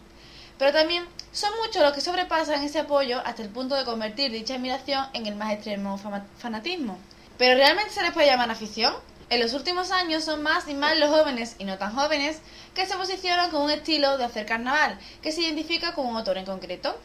Pero 0.58 0.74
también 0.74 1.06
Son 1.32 1.52
muchos 1.64 1.82
los 1.82 1.94
que 1.94 2.02
sobrepasan 2.02 2.62
ese 2.64 2.80
apoyo 2.80 3.22
hasta 3.24 3.42
el 3.42 3.50
punto 3.50 3.76
de 3.76 3.86
convertir 3.86 4.32
dicha 4.32 4.56
admiración 4.56 5.06
en 5.14 5.26
el 5.28 5.36
más 5.36 5.54
extremo 5.54 5.98
fanatismo. 6.40 6.98
¿Pero 7.38 7.56
realmente 7.56 7.92
se 7.92 8.02
les 8.02 8.12
puede 8.12 8.28
llamar 8.28 8.52
afición? 8.52 8.94
En 9.30 9.40
los 9.40 9.54
últimos 9.54 9.92
años 9.92 10.26
son 10.26 10.44
más 10.44 10.68
y 10.68 10.74
más 10.74 10.98
los 10.98 11.10
jóvenes 11.10 11.56
y 11.58 11.64
no 11.64 11.78
tan 11.78 11.96
jóvenes 11.96 12.42
que 12.74 12.86
se 12.86 12.98
posicionan 12.98 13.50
con 13.50 13.62
un 13.62 13.72
estilo 13.72 14.18
de 14.18 14.26
hacer 14.26 14.46
carnaval 14.46 15.00
que 15.22 15.32
se 15.32 15.42
identifica 15.42 15.94
con 15.94 16.06
un 16.08 16.18
autor 16.18 16.38
en 16.38 16.46
concreto. 16.46 17.00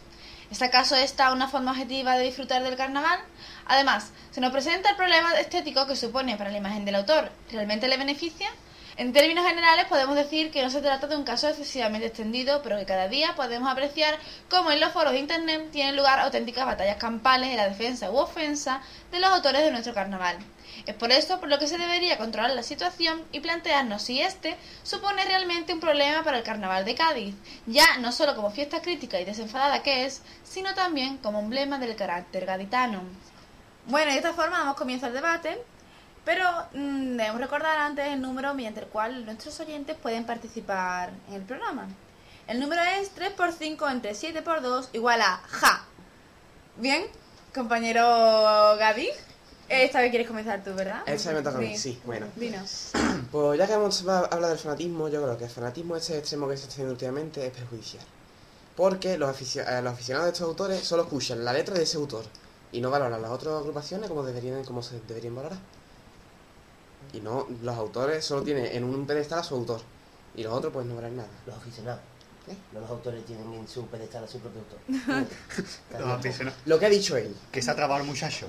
¿Es 0.51 0.63
acaso 0.63 0.97
esta 0.97 1.33
una 1.33 1.49
forma 1.49 1.73
objetiva 1.73 2.17
de 2.17 2.25
disfrutar 2.25 2.65
del 2.65 2.77
carnaval? 2.77 3.21
Además, 3.69 4.13
se 4.31 4.41
nos 4.41 4.53
presenta 4.53 4.91
el 4.91 4.97
problema 4.97 5.35
estético 5.39 5.87
que 5.87 5.97
supone 5.97 6.37
para 6.37 6.51
la 6.51 6.59
imagen 6.59 6.85
del 6.85 6.97
autor. 6.97 7.31
¿Realmente 7.51 7.89
le 7.89 7.97
beneficia? 7.97 8.49
En 8.99 9.13
términos 9.13 9.47
generales 9.47 9.85
podemos 9.91 10.17
decir 10.17 10.51
que 10.51 10.63
no 10.63 10.71
se 10.71 10.81
trata 10.81 11.07
de 11.07 11.17
un 11.17 11.25
caso 11.25 11.49
excesivamente 11.49 12.07
extendido, 12.07 12.63
pero 12.63 12.79
que 12.79 12.87
cada 12.87 13.09
día 13.09 13.35
podemos 13.37 13.71
apreciar 13.71 14.19
cómo 14.49 14.71
en 14.71 14.81
los 14.81 14.91
foros 14.91 15.13
de 15.13 15.19
Internet 15.19 15.69
tienen 15.71 15.97
lugar 15.97 16.19
auténticas 16.19 16.65
batallas 16.65 16.97
campales 16.97 17.51
en 17.51 17.59
la 17.59 17.69
defensa 17.69 18.11
u 18.11 18.17
ofensa 18.17 18.81
de 19.13 19.21
los 19.21 19.29
autores 19.29 19.61
de 19.61 19.71
nuestro 19.71 19.93
carnaval. 19.93 20.39
Es 20.87 20.95
por 20.95 21.13
eso 21.13 21.41
por 21.41 21.51
lo 21.51 21.59
que 21.59 21.69
se 21.69 21.77
debería 21.77 22.17
controlar 22.17 22.53
la 22.53 22.63
situación 22.63 23.23
y 23.33 23.41
plantearnos 23.41 24.01
si 24.01 24.23
este 24.23 24.57
supone 24.83 25.27
realmente 25.27 25.75
un 25.75 25.81
problema 25.81 26.25
para 26.25 26.39
el 26.39 26.45
carnaval 26.45 26.87
de 26.87 26.95
Cádiz, 26.95 27.35
ya 27.67 27.99
no 27.99 28.13
solo 28.13 28.35
como 28.35 28.51
fiesta 28.51 28.81
crítica 28.81 29.21
y 29.21 29.27
desenfadada 29.27 29.83
que 29.83 30.07
es, 30.07 30.23
sino 30.43 30.75
también 30.75 31.19
como 31.19 31.41
emblema 31.41 31.79
del 31.79 31.97
carácter 31.97 32.47
gaditano. 32.47 33.03
Bueno, 33.87 34.11
de 34.11 34.17
esta 34.19 34.33
forma 34.33 34.59
damos 34.59 34.77
comienzo 34.77 35.07
al 35.07 35.13
debate, 35.13 35.63
pero 36.25 36.45
mm, 36.73 37.17
debemos 37.17 37.41
recordar 37.41 37.79
antes 37.79 38.07
el 38.09 38.21
número 38.21 38.53
mediante 38.55 38.81
el 38.81 38.87
cual 38.87 39.25
nuestros 39.25 39.59
oyentes 39.61 39.97
pueden 39.97 40.25
participar 40.27 41.13
en 41.29 41.35
el 41.35 41.43
programa. 41.43 41.87
El 42.49 42.61
número 42.61 42.83
es 42.83 43.11
3 43.11 43.33
por 43.33 43.53
5 43.53 43.89
entre 43.89 44.15
7 44.15 44.43
por 44.43 44.61
2 44.61 44.91
igual 44.93 45.21
a 45.21 45.41
ja. 45.49 45.85
Bien, 46.77 47.05
compañero 47.55 48.03
Gaby, 48.77 49.09
esta 49.69 50.01
vez 50.01 50.11
quieres 50.11 50.29
comenzar 50.29 50.63
tú, 50.65 50.75
¿verdad? 50.75 51.03
Esa 51.07 51.33
me 51.33 51.43
toca 51.43 51.57
a 51.59 51.61
mí, 51.61 51.77
Sí. 51.77 52.01
bueno. 52.05 52.27
Dinos. 52.37 52.91
Pues 53.33 53.59
ya 53.59 53.67
que 53.67 53.75
vamos 53.77 54.07
a 54.07 54.19
hablar 54.21 54.51
del 54.51 54.59
fanatismo, 54.59 55.09
yo 55.09 55.23
creo 55.23 55.37
que 55.37 55.45
el 55.45 55.51
fanatismo 55.51 55.97
este 55.97 56.19
extremo 56.19 56.49
que 56.49 56.57
se 56.57 56.63
está 56.63 56.73
haciendo 56.75 56.93
últimamente 56.93 57.45
es 57.45 57.53
perjudicial. 57.53 58.05
Porque 58.77 59.15
eh, 59.15 59.19
los 59.19 59.29
aficionados 59.31 60.27
de 60.27 60.33
estos 60.33 60.43
autores 60.43 60.81
solo 60.85 61.03
escuchan 61.05 61.45
la 61.45 61.53
letra 61.53 61.75
de 61.75 61.83
ese 61.83 61.97
autor 61.97 62.25
y 62.77 62.81
no 62.83 62.91
valoran 62.91 63.23
las 63.23 63.31
otras 63.31 63.55
agrupaciones 63.55 64.11
como 64.11 64.23
deberían 64.23 64.63
como 64.63 64.83
se 64.83 65.01
deberían 65.09 65.35
valorar. 65.35 65.59
Y 67.15 67.21
no, 67.21 67.47
los 67.63 67.75
autores 67.75 68.23
solo 68.23 68.43
tienen 68.43 68.67
en 68.67 68.85
un 68.85 69.07
pedestal 69.07 69.39
a 69.39 69.43
su 69.43 69.55
autor 69.55 69.81
y 70.35 70.43
los 70.43 70.53
otros 70.53 70.75
pues 70.75 70.85
no 70.85 70.95
valen 70.95 71.17
nada. 71.17 71.29
Los 71.47 71.57
aficionados. 71.57 72.03
¿Eh? 72.49 72.57
No 72.75 72.81
los 72.81 72.91
autores 72.91 73.25
tienen 73.25 73.51
en 73.55 73.67
su 73.67 73.87
pedestal 73.87 74.25
a 74.25 74.29
su 74.29 74.41
propio 74.41 74.61
autor. 74.61 75.27
Los 75.99 76.09
aficionados. 76.09 76.61
Lo 76.67 76.79
que 76.79 76.87
ha 76.87 76.89
dicho 76.91 77.17
él. 77.17 77.35
Que 77.51 77.61
se 77.61 77.71
ha 77.73 77.75
trabado 77.75 78.03
el 78.03 78.07
muchacho. 78.07 78.47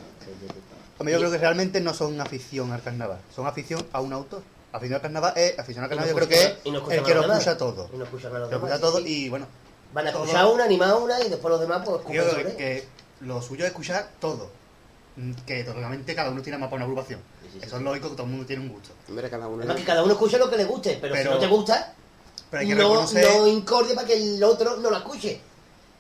Hombre, 0.99 1.13
yo 1.13 1.19
creo 1.19 1.31
que 1.31 1.37
realmente 1.39 1.79
no 1.79 1.95
son 1.95 2.19
afición 2.21 2.71
al 2.73 2.83
carnaval, 2.83 3.19
son 3.33 3.47
afición 3.47 3.87
a 3.93 4.01
un 4.01 4.13
autor. 4.13 4.43
Afición 4.71 4.95
al 4.95 5.01
carnaval 5.01 5.33
es, 5.35 5.57
afición 5.57 5.85
al 5.85 5.89
no 5.89 5.95
carnaval 5.95 6.09
yo 6.09 6.27
creo 6.27 6.27
que 6.27 6.43
es 6.43 6.71
no 6.71 6.91
el 6.91 7.03
que 7.03 7.15
lo 7.15 7.21
escucha 7.21 7.57
todo. 7.57 7.89
Y 7.91 7.97
no 7.97 8.03
escuchan 8.03 8.35
a 8.35 8.39
los 8.39 8.51
Lo 8.51 8.57
escucha 8.57 8.73
demás, 8.75 8.81
todo 8.81 8.97
sí, 8.99 9.05
sí. 9.05 9.25
y 9.25 9.29
bueno, 9.29 9.47
Van 9.93 10.05
a 10.05 10.09
escuchar 10.09 10.45
una, 10.45 10.65
animar 10.65 10.93
una 10.95 11.19
y 11.21 11.29
después 11.29 11.49
los 11.49 11.61
demás 11.61 11.81
pues 11.85 12.01
escuchan 12.01 12.25
yo 12.25 12.29
creo 12.29 12.57
que 12.57 12.87
lo 13.21 13.41
suyo 13.41 13.63
es 13.65 13.71
escuchar 13.71 14.09
todo. 14.19 14.49
Mm, 15.15 15.33
Que 15.45 15.63
totalmente 15.63 16.13
cada 16.15 16.29
uno 16.29 16.41
tiene 16.41 16.57
más 16.57 16.67
para 16.69 16.77
una 16.77 16.85
agrupación. 16.85 17.19
Sí, 17.41 17.47
sí, 17.53 17.59
sí. 17.59 17.65
Eso 17.65 17.77
es 17.77 17.81
lógico 17.83 18.09
que 18.09 18.15
todo 18.15 18.25
el 18.25 18.31
mundo 18.31 18.45
tiene 18.45 18.61
un 18.63 18.69
gusto. 18.69 18.89
Hombre, 19.09 19.29
cada 19.29 19.47
uno. 19.47 19.57
Además 19.59 19.77
que 19.77 19.83
cada 19.83 20.03
uno 20.03 20.13
escuche 20.13 20.37
lo 20.37 20.49
que 20.49 20.57
le 20.57 20.65
guste, 20.65 20.97
pero, 21.01 21.13
Pero- 21.15 21.31
si 21.31 21.35
no 21.35 21.39
te 21.41 21.47
gusta, 21.47 21.93
Pero 22.51 22.61
hay 22.61 22.67
que 22.67 22.75
no, 22.75 22.81
reconocer. 22.83 23.23
no 23.23 23.95
para 23.95 24.07
que 24.07 24.13
el 24.35 24.43
otro 24.43 24.77
no 24.77 24.89
lo 24.91 24.97
escuche. 24.97 25.41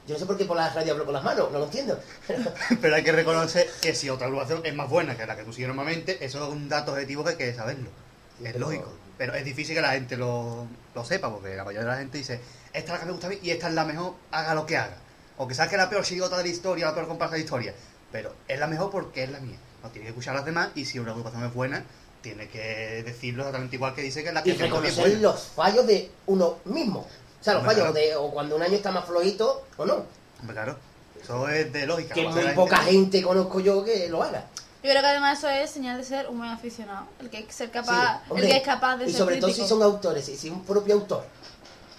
Yo 0.07 0.13
no 0.13 0.19
sé 0.19 0.25
por 0.25 0.37
qué 0.37 0.45
por 0.45 0.55
la 0.55 0.69
radio 0.69 0.93
hablo 0.93 1.03
con 1.03 1.13
las 1.15 1.23
manos, 1.23 1.51
no 1.51 1.59
lo 1.59 1.65
entiendo. 1.65 1.99
Pero 2.81 2.95
hay 2.95 3.03
que 3.03 3.11
reconocer 3.11 3.67
que 3.81 3.93
si 3.93 4.09
otra 4.09 4.27
agrupación 4.27 4.65
es 4.65 4.73
más 4.73 4.89
buena 4.89 5.17
que 5.17 5.25
la 5.25 5.35
que 5.35 5.43
tú 5.43 5.51
sigues 5.51 5.67
normalmente, 5.67 6.23
eso 6.23 6.45
es 6.45 6.49
un 6.53 6.69
dato 6.69 6.93
objetivo 6.93 7.23
que 7.25 7.31
hay 7.31 7.35
que 7.37 7.53
saberlo. 7.53 7.89
Sí, 8.37 8.45
es 8.45 8.53
pero- 8.53 8.65
lógico. 8.67 8.93
Pero 9.17 9.33
es 9.33 9.43
difícil 9.43 9.73
que 9.75 9.81
la 9.81 9.93
gente 9.93 10.15
lo, 10.15 10.67
lo 10.93 11.03
sepa, 11.03 11.29
porque 11.33 11.55
la 11.55 11.63
mayoría 11.63 11.87
de 11.87 11.91
la 11.91 11.97
gente 11.97 12.19
dice, 12.19 12.39
esta 12.71 12.77
es 12.77 12.89
la 12.89 12.99
que 12.99 13.05
me 13.07 13.11
gusta 13.13 13.25
a 13.25 13.29
mí 13.31 13.39
y 13.41 13.49
esta 13.49 13.67
es 13.67 13.73
la 13.73 13.83
mejor, 13.83 14.13
haga 14.29 14.53
lo 14.53 14.63
que 14.67 14.77
haga. 14.77 14.95
O 15.37 15.47
que 15.47 15.53
saque 15.55 15.77
la 15.77 15.89
peor 15.89 16.03
chigota 16.03 16.37
de 16.37 16.43
la 16.43 16.49
historia, 16.49 16.87
la 16.87 16.93
peor 16.93 17.07
comparsa 17.07 17.33
de 17.33 17.39
la 17.39 17.43
historia. 17.43 17.73
Pero 18.11 18.33
es 18.47 18.59
la 18.59 18.67
mejor 18.67 18.89
porque 18.89 19.23
es 19.23 19.31
la 19.31 19.39
mía. 19.39 19.57
No 19.83 19.89
tiene 19.89 20.05
que 20.05 20.09
escuchar 20.09 20.33
a 20.33 20.37
las 20.37 20.45
demás 20.45 20.69
y 20.75 20.85
si 20.85 20.99
una 20.99 21.11
agrupación 21.11 21.43
es 21.45 21.53
buena, 21.53 21.83
tiene 22.21 22.47
que 22.49 23.03
decirlo 23.05 23.43
exactamente 23.43 23.75
igual 23.75 23.93
que 23.93 24.01
dice 24.01 24.23
que 24.23 24.29
es 24.29 24.33
la 24.33 24.43
que 24.43 24.49
y 24.49 24.53
es 24.53 24.59
mejor 24.59 24.83
y 24.83 24.87
es 24.87 24.95
reconocer 24.95 25.21
los 25.21 25.41
fallos 25.55 25.85
de 25.85 26.11
uno 26.25 26.57
mismo. 26.65 26.99
O 27.39 27.43
sea, 27.43 27.53
los 27.53 27.61
Hombre, 27.61 27.75
fallos 27.75 27.91
claro. 27.91 28.07
de 28.07 28.15
o 28.15 28.31
cuando 28.31 28.55
un 28.55 28.63
año 28.63 28.75
está 28.75 28.91
más 28.91 29.05
flojito 29.05 29.65
o 29.77 29.85
no. 29.85 30.05
Hombre, 30.39 30.53
Claro, 30.53 30.77
eso 31.21 31.47
es 31.49 31.71
de 31.71 31.85
lógica. 31.85 32.15
Que 32.15 32.27
muy 32.27 32.43
poca 32.55 32.77
gente 32.77 33.21
conozco 33.21 33.59
yo 33.59 33.83
que 33.83 34.09
lo 34.09 34.23
haga. 34.23 34.45
Yo 34.83 34.91
creo 34.91 35.01
que 35.01 35.07
además 35.07 35.39
eso 35.39 35.49
es 35.49 35.69
señal 35.69 35.97
de 35.97 36.03
ser 36.03 36.27
un 36.27 36.37
buen 36.37 36.49
aficionado. 36.49 37.07
El 37.19 37.29
que 37.29 37.39
es 37.39 37.53
ser 37.53 37.69
capaz, 37.71 38.21
Sí, 38.23 38.23
hombre, 38.29 38.45
el 38.45 38.51
que 38.51 38.57
es 38.57 38.63
capaz 38.63 38.97
de 38.97 39.05
y 39.05 39.09
ser 39.09 39.17
sobre 39.17 39.37
todo 39.37 39.51
si 39.51 39.67
son 39.67 39.83
autores, 39.83 40.27
y 40.29 40.37
si 40.37 40.49
un 40.49 40.63
propio 40.63 40.95
autor 40.95 41.25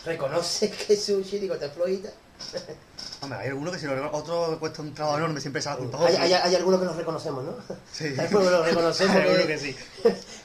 reconoce 0.04 0.70
que 0.86 0.96
su 0.96 1.22
chirico 1.22 1.56
te 1.56 1.68
flojita, 1.68 2.10
Hombre, 3.20 3.38
hay 3.40 3.48
alguno 3.48 3.72
que 3.72 3.78
si 3.78 3.86
lo 3.86 3.94
reconoce, 3.94 4.16
otro 4.16 4.58
cuesta 4.60 4.82
un 4.82 4.94
trabajo 4.94 5.18
enorme, 5.18 5.40
siempre 5.40 5.60
se 5.60 5.68
la 5.68 5.76
culpa 5.76 5.98
hay, 6.06 6.14
hay, 6.14 6.32
hay 6.32 6.54
algunos 6.54 6.78
que 6.78 6.86
los 6.86 6.96
reconocemos, 6.96 7.44
¿no? 7.44 7.52
Sí. 7.92 8.04
Hay 8.18 8.26
algunos 8.26 8.44
que 8.44 8.50
los 8.50 8.66
reconocemos 8.66 9.16
Hay 9.16 9.22
alguno 9.22 9.46
que, 9.46 9.58
sí. 9.58 9.76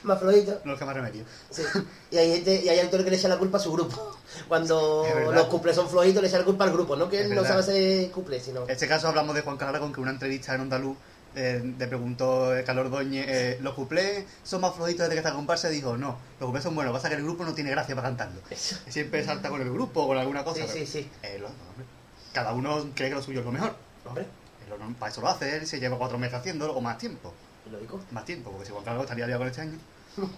más 0.02 0.18
flojito. 0.18 0.60
No 0.64 0.72
es 0.72 0.78
que 0.78 0.84
más 0.84 0.94
remedio. 0.94 1.24
Sí. 1.50 1.62
Y 2.10 2.16
hay 2.16 2.32
gente, 2.34 2.62
y 2.64 2.68
hay 2.68 2.80
autores 2.80 3.04
que 3.04 3.10
le 3.10 3.16
echan 3.16 3.30
la 3.30 3.38
culpa 3.38 3.58
a 3.58 3.60
su 3.60 3.72
grupo. 3.72 4.16
Cuando 4.48 5.06
los 5.32 5.44
cumples 5.44 5.76
son 5.76 5.88
flojitos, 5.88 6.20
le 6.22 6.28
echan 6.28 6.40
la 6.40 6.46
culpa 6.46 6.64
al 6.64 6.72
grupo, 6.72 6.96
no 6.96 7.08
que 7.08 7.22
él 7.22 7.34
no 7.34 7.44
sabe 7.44 7.60
hacer 7.60 8.10
cumple, 8.10 8.40
sino. 8.40 8.64
En 8.64 8.70
este 8.70 8.88
caso 8.88 9.08
hablamos 9.08 9.34
de 9.34 9.42
Juan 9.42 9.56
Carrara 9.56 9.78
con 9.78 9.92
que 9.92 10.00
una 10.00 10.10
entrevista 10.10 10.54
en 10.54 10.62
Andaluz 10.62 10.96
eh, 11.36 11.74
le 11.78 11.86
preguntó 11.86 12.52
Carlos 12.64 12.86
Ordóñez, 12.86 13.26
eh, 13.28 13.58
¿los 13.60 13.74
cuplés 13.74 14.24
son 14.42 14.60
más 14.60 14.74
flojitos 14.74 15.00
desde 15.00 15.14
que 15.14 15.18
está 15.18 15.32
comparsa? 15.32 15.70
Y 15.70 15.74
dijo, 15.76 15.96
no, 15.96 16.16
los 16.38 16.46
cuplés 16.46 16.62
son 16.64 16.74
buenos, 16.74 16.92
pasa 16.92 17.08
que 17.08 17.16
el 17.16 17.22
grupo 17.22 17.44
no 17.44 17.54
tiene 17.54 17.70
gracia 17.70 17.94
para 17.94 18.08
cantarlo. 18.08 18.40
Eso. 18.50 18.76
Siempre 18.88 19.24
salta 19.24 19.48
con 19.48 19.60
el 19.60 19.70
grupo 19.72 20.02
o 20.02 20.06
con 20.08 20.18
alguna 20.18 20.44
cosa. 20.44 20.60
Sí, 20.60 20.66
pero, 20.72 20.86
sí, 20.86 20.86
sí. 20.86 21.10
eh, 21.22 21.38
lo- 21.40 21.46
hombre, 21.48 21.86
cada 22.32 22.52
uno 22.52 22.84
cree 22.94 23.08
que 23.08 23.14
lo 23.16 23.22
suyo 23.22 23.40
es 23.40 23.46
lo 23.46 23.52
mejor. 23.52 23.74
Hombre, 24.04 24.26
lo 24.68 24.76
para 24.98 25.12
eso 25.12 25.20
lo 25.20 25.28
hace 25.28 25.56
él, 25.56 25.66
se 25.66 25.78
lleva 25.80 25.98
cuatro 25.98 26.18
meses 26.18 26.38
haciéndolo 26.38 26.74
o 26.74 26.80
más 26.80 26.98
tiempo. 26.98 27.32
lógico. 27.70 28.00
Más 28.10 28.24
tiempo, 28.24 28.50
porque 28.50 28.66
si 28.66 28.72
Juan 28.72 28.84
Carlos 28.84 29.02
estaría 29.04 29.26
liado 29.26 29.40
con 29.40 29.48
este 29.48 29.60
año. 29.62 29.78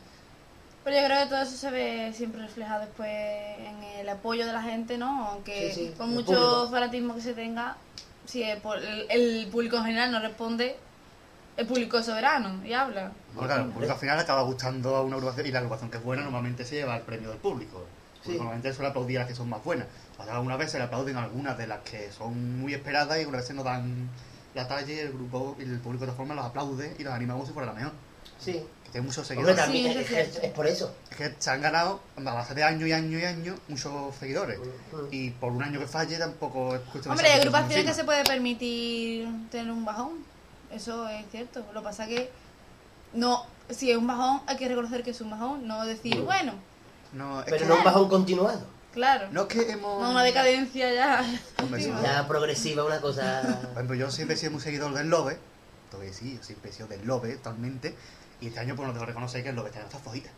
Pero 0.85 1.01
yo 1.01 1.05
creo 1.07 1.23
que 1.25 1.31
todo 1.31 1.43
eso 1.43 1.57
se 1.57 1.71
ve 1.73 2.13
siempre 2.15 2.43
reflejado 2.43 2.83
después 2.83 3.09
en 3.11 3.83
el 3.83 4.09
apoyo 4.09 4.47
de 4.47 4.53
la 4.53 4.63
gente, 4.63 4.97
¿no? 4.99 5.31
Aunque 5.31 5.73
Sí, 5.75 5.87
sí, 5.89 5.95
con 5.97 6.09
el 6.11 6.15
mucho 6.15 6.27
público. 6.33 6.69
fanatismo 6.71 7.15
que 7.17 7.21
se 7.23 7.35
tenga, 7.35 7.77
si 8.25 8.45
el- 8.45 8.61
el 9.11 9.49
público 9.51 9.79
en 9.79 9.85
general 9.85 10.13
no 10.13 10.21
responde, 10.21 10.77
el 11.57 11.67
público 11.67 11.99
es 11.99 12.07
soberano 12.07 12.65
y 12.65 12.73
habla. 12.73 13.13
Bueno, 13.35 13.49
claro, 13.49 13.63
el 13.65 13.71
público 13.71 13.93
al 13.93 13.99
final 13.99 14.19
acaba 14.19 14.43
gustando 14.43 14.97
a 14.97 15.03
una 15.03 15.17
agrupación 15.17 15.47
y 15.47 15.51
la 15.51 15.59
agrupación 15.61 15.91
que 15.91 15.97
es 15.99 16.03
buena 16.05 16.23
normalmente 16.23 16.65
se 16.65 16.77
lleva 16.77 16.97
el 16.97 17.03
premio 17.03 17.31
del 17.31 17.39
público. 17.39 17.85
Porque 18.15 18.31
Sí. 18.33 18.37
Normalmente 18.39 18.73
suele 18.73 18.89
aplaudir 18.91 19.19
a 19.19 19.21
las 19.21 19.29
que 19.29 19.35
son 19.37 19.49
más 19.49 19.63
buenas. 19.63 19.87
Pasa 20.17 20.31
que 20.31 20.37
algunas 20.37 20.59
veces 20.59 20.75
le 20.75 20.83
aplauden 20.85 21.17
algunas 21.17 21.57
de 21.57 21.67
las 21.69 21.81
que 21.81 22.11
son 22.11 22.59
muy 22.61 22.75
esperadas 22.75 23.17
y 23.19 23.21
algunas 23.21 23.43
veces 23.43 23.55
no 23.57 23.63
dan 23.63 24.09
la 24.55 24.67
talla 24.67 24.93
y 24.93 24.99
el 24.99 25.13
grupo 25.13 25.55
y 25.59 25.63
el 25.63 25.79
público 25.81 26.05
de 26.07 26.11
otra 26.11 26.17
forma 26.17 26.35
los 26.35 26.45
aplaude 26.45 26.97
y 26.99 27.05
los 27.05 27.13
anima 27.13 27.35
como 27.35 27.47
si 27.47 27.53
fuera 27.53 27.67
la 27.69 27.79
mejor. 27.79 27.93
Sí. 28.39 28.53
Que 28.85 28.91
tiene 28.93 29.07
muchos 29.07 29.31
Hombre, 29.31 29.55
seguidores. 29.55 29.57
también 29.57 29.93
Sí, 29.93 29.99
es, 29.99 30.07
eso 30.07 30.15
es 30.17 30.27
es- 30.27 30.31
cierto. 30.33 30.47
es 30.49 30.53
por 30.55 30.67
eso. 30.67 30.95
Es 31.11 31.17
que 31.17 31.35
se 31.39 31.51
han 31.51 31.61
ganado 31.61 32.01
a 32.17 32.21
base 32.23 32.55
de 32.55 32.65
año 32.65 32.87
y 32.87 32.93
año 32.93 33.19
y 33.19 33.25
año 33.25 33.55
muchos 33.69 34.15
seguidores. 34.17 34.59
Y 35.11 35.31
por 35.31 35.53
un 35.53 35.63
año 35.63 35.79
que 35.79 35.87
falle 35.87 36.19
tampoco 36.19 36.75
es 36.75 36.81
cuestión 36.83 37.03
de 37.05 37.11
Hombre, 37.11 37.29
hay 37.29 37.39
agrupaciones 37.41 37.85
que 37.87 37.95
se 37.95 38.05
puede 38.05 38.25
permitir 38.25 39.29
tener 39.51 39.71
un 39.71 39.85
bajón. 39.85 40.13
Eso 40.71 41.09
es 41.09 41.25
cierto. 41.31 41.65
Lo 41.73 41.81
que 41.81 41.85
pasa 41.85 42.05
es 42.05 42.09
que 42.11 42.31
no, 43.13 43.47
si 43.71 43.91
es 43.91 43.97
un 43.97 44.07
bajón, 44.07 44.43
hay 44.47 44.57
que 44.57 44.69
reconocer 44.69 45.03
que 45.03 45.11
es 45.11 45.21
un 45.21 45.31
bajón, 45.31 45.67
no 45.67 45.85
decir, 45.85 46.21
bueno, 46.23 46.53
No, 47.13 47.41
es 47.41 47.47
Pero 47.47 47.59
que 47.59 47.65
no 47.67 47.77
un 47.77 47.85
bajón 47.85 48.09
continuado. 48.09 48.67
claro. 48.93 49.29
no 49.31 49.43
es 49.43 49.47
que 49.49 49.71
hemos... 49.71 50.03
No, 50.03 50.11
una 50.11 50.23
decadencia 50.23 50.93
ya. 50.93 51.25
Hombre, 51.63 51.83
sí, 51.83 51.93
Ya 52.03 52.27
progresiva, 52.29 52.85
una 52.85 53.01
cosa. 53.01 53.43
Por 53.63 53.73
ejemplo, 53.73 53.95
yo 53.97 54.11
siempre 54.11 54.35
he 54.35 54.39
sido 54.39 54.53
muy 54.53 54.61
seguidor 54.61 54.93
del 54.95 55.09
Lobe. 55.09 55.39
Entonces 55.85 56.17
sí, 56.17 56.37
yo 56.37 56.43
siempre 56.43 56.71
he 56.71 56.73
sido 56.75 56.89
del 56.89 57.07
Lobe 57.07 57.37
totalmente. 57.37 57.95
Y 58.41 58.49
este 58.49 58.61
año 58.61 58.75
pues 58.77 58.87
no 58.87 58.93
tengo 58.93 59.07
que 59.07 59.13
reconocer 59.13 59.43
que 59.43 59.51
el 59.51 59.57
Lobe 59.57 59.69
este 59.69 59.79
año 59.79 59.89
está 59.89 59.99
flojita. 60.01 60.31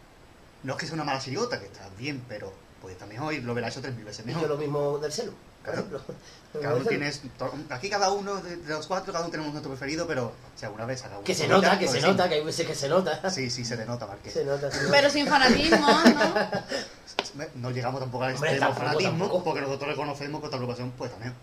No 0.62 0.74
es 0.74 0.78
que 0.78 0.86
sea 0.86 0.94
una 0.94 1.04
mala 1.04 1.18
chirigota, 1.20 1.58
que 1.58 1.66
está 1.66 1.88
bien, 1.98 2.22
pero 2.28 2.52
pues 2.80 2.92
está 2.92 3.06
mejor 3.06 3.34
y 3.34 3.40
la 3.40 3.52
ha 3.66 3.68
hecho 3.68 3.80
tres 3.80 3.94
mil 3.94 4.04
veces 4.04 4.24
Y 4.24 4.28
yo 4.30 4.34
mejor. 4.34 4.50
lo 4.50 4.56
mismo 4.56 4.98
del 4.98 5.12
celu, 5.12 5.32
por 5.64 5.74
ejemplo. 5.74 6.00
Cada 6.52 6.74
uno 6.74 6.84
Del 6.84 6.88
tiene, 6.88 7.12
to- 7.36 7.52
aquí 7.68 7.90
cada 7.90 8.10
uno 8.10 8.36
de 8.36 8.56
los 8.68 8.86
cuatro, 8.86 9.12
cada 9.12 9.22
uno 9.24 9.30
tenemos 9.30 9.52
nuestro 9.52 9.70
preferido, 9.70 10.06
pero 10.06 10.32
si 10.56 10.64
alguna 10.64 10.86
vez 10.86 11.04
uno 11.06 11.22
Que 11.22 11.34
se 11.34 11.46
nota, 11.46 11.78
que 11.78 11.84
pues 11.84 11.90
se 11.96 12.00
sí. 12.00 12.06
nota, 12.10 12.26
que 12.28 12.36
hay 12.36 12.44
veces 12.44 12.66
que 12.66 12.74
se 12.74 12.88
nota. 12.88 13.28
Sí, 13.30 13.50
sí, 13.50 13.66
se 13.66 13.76
te 13.76 13.84
nota, 13.84 14.06
Marqués. 14.06 14.32
Se 14.32 14.44
nota, 14.46 14.70
sí. 14.70 14.78
Pero 14.90 15.10
sin 15.10 15.26
fanatismo, 15.26 15.86
¿no? 15.86 16.34
No 17.56 17.70
llegamos 17.70 18.00
tampoco 18.00 18.24
al 18.24 18.34
Hombre, 18.34 18.50
extremo 18.50 18.66
tampoco, 18.72 18.86
fanatismo, 18.86 19.18
tampoco. 19.24 19.44
porque 19.44 19.60
nosotros 19.60 19.90
reconocemos 19.90 20.40
que 20.40 20.46
otra 20.46 20.56
agrupación 20.58 20.90
pues 20.96 21.10
también. 21.10 21.34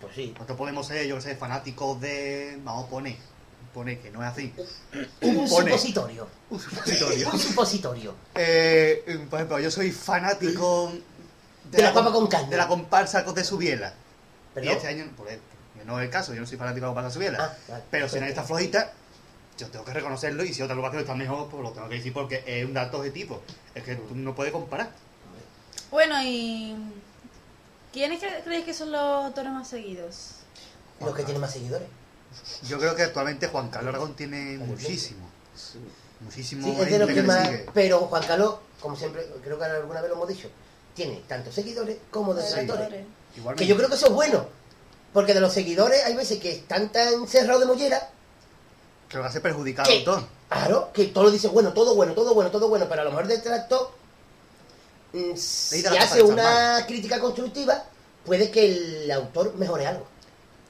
Pues 0.00 0.14
sí. 0.14 0.30
Nosotros 0.34 0.58
podemos 0.58 0.86
ser, 0.86 1.06
yo 1.06 1.16
que 1.16 1.22
sé, 1.22 1.36
fanáticos 1.36 2.00
de... 2.00 2.58
Vamos 2.62 2.84
a 2.84 2.88
poner, 2.90 3.16
poner 3.74 4.00
que 4.00 4.10
no 4.10 4.22
es 4.22 4.30
así. 4.30 4.52
Un 5.22 5.34
Pone. 5.48 5.70
supositorio. 5.70 6.28
Un 6.50 6.60
supositorio. 6.60 7.30
Un 7.32 7.38
supositorio. 7.38 8.14
Eh, 8.34 9.26
por 9.28 9.38
ejemplo, 9.38 9.58
yo 9.60 9.70
soy 9.70 9.90
fanático 9.92 10.92
De 11.70 11.82
la 11.82 11.92
papa 11.92 12.12
con 12.12 12.26
caña. 12.26 12.48
De 12.48 12.56
la 12.56 12.66
comparsa 12.68 13.22
de 13.22 13.44
Subiela. 13.44 13.88
Y 13.92 14.54
¿Perdón? 14.54 14.72
este 14.76 14.88
año, 14.88 15.10
por 15.16 15.28
él, 15.28 15.38
que 15.78 15.84
no 15.84 15.98
es 16.00 16.04
el 16.06 16.10
caso, 16.10 16.34
yo 16.34 16.40
no 16.40 16.46
soy 16.46 16.58
fanático 16.58 16.88
de 16.88 16.94
Pasa 16.94 17.10
Subiela. 17.10 17.38
Ah, 17.40 17.56
vale. 17.68 17.84
Pero 17.90 18.08
si 18.08 18.16
nadie 18.16 18.30
está 18.30 18.42
flojita, 18.42 18.92
yo 19.58 19.68
tengo 19.68 19.84
que 19.84 19.92
reconocerlo 19.92 20.42
y 20.44 20.52
si 20.54 20.62
otra 20.62 20.72
agrupación 20.74 21.02
está 21.02 21.14
mejor, 21.14 21.48
pues 21.50 21.62
lo 21.62 21.70
tengo 21.72 21.88
que 21.88 21.96
decir 21.96 22.12
porque 22.12 22.42
es 22.46 22.64
un 22.64 22.74
dato 22.74 22.98
objetivo. 22.98 23.42
Es 23.74 23.84
que 23.84 23.94
tú 23.96 24.14
no 24.14 24.34
puedes 24.34 24.52
comparar. 24.52 24.90
Bueno, 25.90 26.16
y. 26.22 26.74
¿Quiénes 27.92 28.22
cre- 28.22 28.42
creéis 28.44 28.64
que 28.64 28.74
son 28.74 28.92
los 28.92 29.00
autores 29.26 29.50
más 29.52 29.66
seguidos? 29.68 30.36
Los 31.00 31.14
que 31.14 31.24
tienen 31.24 31.40
más 31.40 31.52
seguidores. 31.52 31.88
Yo 32.68 32.78
creo 32.78 32.94
que 32.94 33.02
actualmente 33.02 33.48
Juan 33.48 33.70
Carlos 33.70 33.88
Aragón 33.90 34.14
tiene 34.14 34.58
muchísimo. 34.58 35.28
Muchísimo 36.20 36.66
Sí, 36.66 36.72
es 36.72 36.78
de 36.78 36.84
gente 36.84 36.98
los 36.98 37.08
que 37.08 37.14
que 37.14 37.20
le 37.22 37.26
más. 37.26 37.46
sigue. 37.46 37.66
Pero 37.72 37.98
Juan 38.00 38.22
Carlos, 38.26 38.56
como 38.80 38.96
siempre, 38.96 39.26
creo 39.42 39.58
que 39.58 39.64
alguna 39.64 40.00
vez 40.00 40.10
lo 40.10 40.16
hemos 40.16 40.28
dicho, 40.28 40.48
tiene 40.94 41.22
tanto 41.26 41.50
seguidores 41.50 41.96
como 42.10 42.34
detractores. 42.34 43.04
Igualmente. 43.36 43.64
Que 43.64 43.66
yo 43.66 43.76
creo 43.76 43.88
que 43.88 43.94
eso 43.94 44.06
es 44.06 44.12
bueno. 44.12 44.46
Porque 45.12 45.34
de 45.34 45.40
los 45.40 45.52
seguidores 45.52 46.04
hay 46.04 46.14
veces 46.14 46.38
que 46.38 46.52
están 46.52 46.92
tan 46.92 47.26
cerrados 47.26 47.60
de 47.60 47.66
mollera 47.66 48.10
Que 49.08 49.16
lo 49.16 49.24
hace 49.24 49.40
perjudicar 49.40 49.84
¿Qué? 49.84 49.92
al 49.92 49.98
autor. 49.98 50.24
Claro, 50.48 50.90
que 50.92 51.06
todo 51.06 51.24
lo 51.24 51.30
dice 51.30 51.48
bueno, 51.48 51.72
todo 51.72 51.94
bueno, 51.94 52.12
todo 52.12 52.34
bueno, 52.34 52.50
todo 52.50 52.68
bueno, 52.68 52.86
pero 52.88 53.02
a 53.02 53.04
lo 53.04 53.10
mejor 53.10 53.26
detractor, 53.26 53.90
mm, 55.12 55.36
si 55.36 55.84
hace 55.86 56.22
una 56.22 56.84
crítica 56.86 57.18
constructiva, 57.18 57.84
puede 58.24 58.50
que 58.50 58.66
el 58.66 59.10
autor 59.10 59.54
mejore 59.56 59.86
algo. 59.86 60.06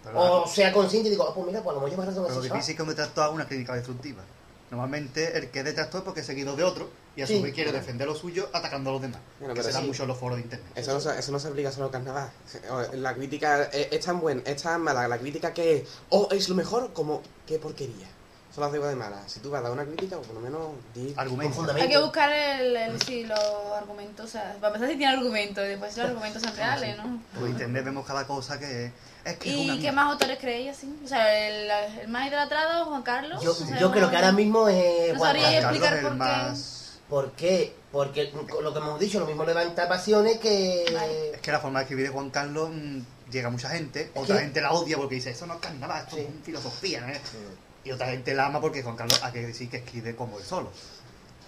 Pero, 0.05 0.43
O 0.43 0.47
sea 0.47 0.73
consciente 0.73 1.09
y 1.09 1.13
digo, 1.13 1.27
ah, 1.29 1.35
pues 1.35 1.47
mira, 1.47 1.63
pues 1.63 1.73
a 1.73 1.75
lo 1.75 1.81
mejor 1.81 1.91
lleva 1.91 2.05
razón 2.07 2.25
pero 2.25 2.37
lo 2.37 2.43
difícil 2.43 2.71
es 2.73 2.77
que 2.77 2.83
un 2.83 2.89
detractor 2.89 3.25
haga 3.25 3.33
una 3.33 3.47
crítica 3.47 3.75
destructiva. 3.75 4.23
Normalmente 4.71 5.37
el 5.37 5.51
que 5.51 5.59
es 5.59 5.65
detractor 5.65 6.01
es 6.01 6.05
porque 6.05 6.21
es 6.21 6.27
seguido 6.27 6.55
de 6.55 6.63
otro 6.63 6.89
y 7.17 7.23
a 7.23 7.27
su 7.27 7.33
Sí. 7.35 7.43
vez 7.43 7.53
quiere 7.53 7.73
defender 7.73 8.07
lo 8.07 8.15
suyo 8.15 8.49
atacando 8.53 8.91
a 8.91 8.93
los 8.95 9.03
demás. 9.03 9.21
Bueno, 9.41 9.53
que 9.53 9.63
se 9.65 9.73
da 9.73 9.81
sí. 9.81 9.87
mucho 9.87 10.03
en 10.05 10.09
los 10.09 10.17
foros 10.19 10.37
de 10.39 10.45
internet. 10.45 10.69
Eso 10.77 10.93
no, 10.93 11.01
se, 11.01 11.19
eso 11.19 11.33
no 11.33 11.41
se 11.41 11.49
aplica 11.49 11.73
solo 11.73 11.87
al 11.87 11.91
carnaval. 11.93 12.31
La 12.95 13.15
crítica 13.15 13.65
es, 13.65 13.89
es 13.91 14.05
tan 14.05 14.21
buena, 14.21 14.43
es 14.47 14.63
tan 14.63 14.81
mala. 14.81 15.09
La 15.09 15.19
crítica 15.19 15.53
que 15.53 15.79
es, 15.79 15.89
oh, 16.11 16.29
es 16.31 16.49
lo 16.49 16.55
mejor, 16.55 16.93
como, 16.93 17.21
qué 17.47 17.59
porquería. 17.59 18.07
Lo 18.57 18.65
hace 18.67 18.77
igual 18.77 18.91
de 18.91 18.97
mala. 18.97 19.23
Si 19.27 19.41
tú 19.41 19.51
vas 19.51 19.61
a 19.61 19.63
dar 19.63 19.73
una 19.73 19.85
crítica, 19.85 20.17
o 20.19 20.23
por 20.23 20.35
lo 20.35 20.41
menos 20.41 20.61
di 20.95 21.15
Argumento. 21.17 21.55
Con 21.55 21.65
fundamento. 21.67 21.85
Hay 21.87 21.91
que 21.91 22.03
buscar 22.03 22.31
el, 22.31 22.77
el- 22.77 23.03
sí, 23.03 23.25
los 23.25 23.39
argumentos, 23.77 24.27
o 24.27 24.29
sea, 24.29 24.55
para 24.61 24.75
empezar 24.75 24.91
si 24.91 24.97
tiene 24.99 25.13
argumentos 25.15 25.65
y 25.65 25.69
después 25.69 25.95
si 25.95 26.01
los 26.01 26.09
argumentos 26.11 26.43
son 26.43 26.57
reales, 26.57 26.97
¿no? 26.99 27.23
Por 27.39 27.49
internet 27.49 27.85
vemos 27.85 28.07
cada 28.07 28.27
cosa 28.27 28.59
que 28.59 28.93
es 29.25 29.37
que 29.39 29.51
es 29.51 29.57
una 29.65 29.75
¿Y 29.77 29.81
qué 29.81 29.93
más 29.93 30.11
autores 30.13 30.39
creéis 30.39 30.77
así? 30.77 30.95
O 31.05 31.09
sea, 31.09 31.47
el, 31.49 31.71
el 32.01 32.09
más 32.09 32.27
idolatrado, 32.29 32.87
Juan 32.87 33.03
Carlos. 33.03 33.43
Yo, 33.43 33.53
o 33.53 33.55
sea, 33.55 33.79
yo 33.79 33.91
creo 33.93 34.11
que 34.11 34.17
ahora 34.17 34.33
mismo 34.33 34.69
es 34.69 35.13
¿No 35.15 35.19
Juan 35.21 35.37
explicar 35.37 36.01
por 36.01 36.13
el 36.13 36.19
qué? 36.19 36.19
más... 36.19 36.77
¿Por 37.09 37.33
qué? 37.33 37.75
Porque 37.91 38.33
lo 38.63 38.73
que 38.73 38.79
hemos 38.79 39.01
dicho, 39.01 39.19
lo 39.21 39.27
mismo 39.27 39.45
levanta 39.45 39.89
pasiones 39.89 40.39
que... 40.39 40.85
Vale. 40.95 41.31
Es 41.33 41.41
que 41.41 41.51
la 41.53 41.59
forma 41.61 41.81
de 41.81 41.85
escribir 41.85 42.07
de 42.07 42.13
Juan 42.13 42.31
Carlos 42.31 42.71
mm, 42.73 43.01
llega 43.33 43.49
a 43.49 43.51
mucha 43.51 43.69
gente, 43.71 44.13
otra 44.15 44.39
gente 44.39 44.61
la 44.61 44.73
odia 44.73 44.97
porque 44.97 45.17
dice, 45.17 45.31
eso 45.31 45.45
no 45.47 45.55
es 45.55 45.61
carnaval, 45.61 46.03
esto 46.05 46.17
Sí. 46.17 46.23
es 46.23 46.45
filosofía, 46.45 47.11
¿eh? 47.11 47.21
Y 47.85 47.93
otra 47.93 48.09
gente 48.09 48.35
la 48.35 48.47
ama 48.47 48.61
porque 48.61 48.83
Juan 48.83 48.97
Carlos 48.97 49.21
hay 49.23 49.33
que 49.33 49.47
decir 49.47 49.71
que 49.71 49.79
escribe 49.79 50.15
como 50.15 50.39
él 50.39 50.45
solo. 50.45 50.71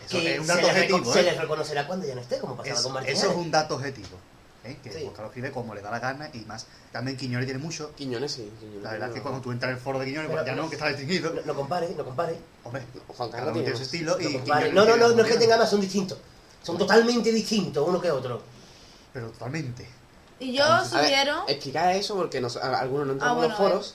Eso 0.07 0.19
que 0.19 0.35
es 0.35 0.41
un 0.41 0.47
se, 0.47 0.53
dato 0.55 0.67
le 0.67 0.73
reco- 0.73 0.95
objetivo, 0.95 1.13
se 1.13 1.21
¿eh? 1.21 1.23
le 1.25 1.35
reconocerá 1.41 1.87
cuando 1.87 2.07
ya 2.07 2.15
no 2.15 2.21
esté, 2.21 2.39
como 2.39 2.57
pasaba 2.57 2.75
Eso, 2.75 2.83
con 2.85 2.93
Martín 2.95 3.13
eso 3.13 3.31
es 3.31 3.37
un 3.37 3.51
dato 3.51 3.75
objetivo. 3.77 4.17
¿eh? 4.65 4.79
Que 4.83 4.91
Sí. 4.93 5.01
Juan 5.03 5.13
Carlos 5.15 5.31
escribe 5.31 5.51
como 5.53 5.75
le 5.75 5.81
da 5.83 5.91
la 5.91 5.99
gana 6.01 6.31
y 6.33 6.39
más. 6.41 6.67
También 6.91 7.17
Quiñones 7.17 7.47
tiene 7.47 7.61
mucho. 7.61 7.93
Quiñones, 7.97 8.33
sí. 8.33 8.51
Quiñones, 8.61 8.83
La 8.83 8.93
verdad 8.93 9.09
es 9.09 9.15
que 9.15 9.19
no- 9.21 9.25
cuando 9.25 9.41
tú 9.43 9.53
entras 9.53 9.71
en 9.71 9.77
el 9.77 9.83
foro 9.83 9.99
de 9.99 10.07
Quiñones, 10.07 10.29
Pero- 10.31 10.43
pues 10.43 10.47
ya 10.57 10.61
no, 10.63 10.69
que 10.69 10.75
está 10.77 10.89
distinguido. 10.89 11.33
No, 11.35 11.41
no 11.45 11.55
compare, 11.55 11.89
no 11.97 12.05
compare. 12.05 12.39
Hombre, 12.65 12.83
Juan 13.09 13.31
Carlos 13.31 13.53
tiene 13.55 13.77
su 13.77 13.83
estilo 13.83 14.21
y 14.21 14.25
No. 14.25 14.45
Quiñones 14.45 14.73
no, 14.75 14.85
no, 14.85 14.97
no, 14.97 15.23
es 15.23 15.31
que 15.33 15.39
tengan 15.39 15.59
más, 15.59 15.71
son 15.71 15.81
distintos. 15.81 16.19
Son 16.63 16.79
totalmente 16.79 17.31
distintos 17.33 17.87
uno 17.87 18.01
que 18.01 18.11
otro. 18.11 18.43
Pero 19.13 19.29
totalmente. 19.31 19.87
Y 20.41 20.53
yo 20.57 20.65
sugiero. 20.85 21.45
explicar 21.47 21.95
eso 21.95 22.17
porque 22.17 22.41
nos- 22.41 22.57
a- 22.57 22.81
algunos 22.81 23.07
no 23.07 23.13
entramos 23.13 23.43
Ah, 23.43 23.45
en 23.45 23.49
los 23.51 23.59
foros 23.59 23.95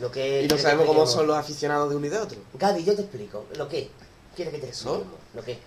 Lo 0.00 0.10
que 0.10 0.42
y 0.42 0.48
no 0.48 0.56
sabemos 0.58 0.86
cómo 0.86 1.06
son 1.06 1.26
los 1.26 1.36
aficionados 1.36 1.90
de 1.90 1.96
uno 1.96 2.06
y 2.06 2.08
de 2.08 2.18
otro. 2.18 2.38
Gaby, 2.54 2.84
yo 2.84 2.94
te 2.94 3.02
explico. 3.02 3.44
¿Lo 3.56 3.68
qué? 3.68 3.90
¿Quieres 4.34 4.54
que 4.54 4.60
te 4.60 4.68
¿Eso? 4.70 4.94
expliquemos? 4.96 5.20
¿Lo 5.34 5.44
qué? 5.44 5.58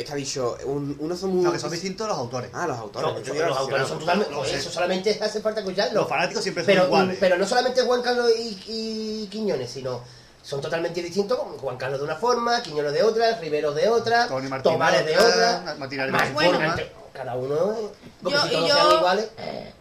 Es 0.00 0.04
que 0.04 0.12
ha 0.12 0.14
dicho, 0.14 0.56
un- 0.66 0.96
unos 1.00 1.18
son 1.18 1.30
muy... 1.34 1.44
No, 1.44 1.52
que 1.52 1.58
son 1.58 1.70
distintos 1.70 2.06
los 2.06 2.18
autores. 2.18 2.50
Ah, 2.52 2.66
los 2.66 2.76
autores. 2.78 3.26
son- 3.26 3.36
yo 3.36 3.46
los 3.46 3.56
autores 3.58 3.88
son 3.88 3.98
totalmente... 4.00 4.54
Eso 4.54 4.70
solamente 4.70 5.18
hace 5.22 5.40
falta 5.40 5.60
escucharlo. 5.60 6.00
Los 6.00 6.08
fanáticos 6.08 6.42
siempre 6.42 6.62
son 6.64 6.66
pero, 6.74 6.84
iguales. 6.86 7.16
pero 7.18 7.38
no 7.38 7.46
solamente 7.46 7.82
Juan 7.82 8.02
Carlos 8.02 8.30
y, 8.38 8.60
y 8.68 9.28
Quiñones, 9.30 9.70
sino 9.70 10.02
son 10.42 10.60
totalmente 10.60 11.02
distintos. 11.02 11.38
Juan 11.60 11.76
Carlos 11.76 11.98
de 12.00 12.04
una 12.04 12.16
forma, 12.16 12.62
Quiñones 12.62 12.92
de 12.92 13.02
otra, 13.02 13.38
Rivero 13.40 13.72
de 13.72 13.88
otra, 13.88 14.28
Tony 14.28 14.48
Martín 14.48 14.72
Tomares 14.72 15.06
de 15.06 15.16
otra. 15.18 15.74
Martín 15.78 16.10
más 16.10 16.28
de 16.28 16.34
Bueno. 16.34 16.52
forma. 16.58 16.76
Cada 17.12 17.34
uno... 17.36 17.54
eh, 17.72 17.88
Porque 18.22 18.36
Yo- 18.38 18.44
si 18.44 18.50
todos 18.52 18.68
yo- 18.68 18.74
sean 18.74 18.92
iguales... 18.98 19.28
eh, 19.38 19.72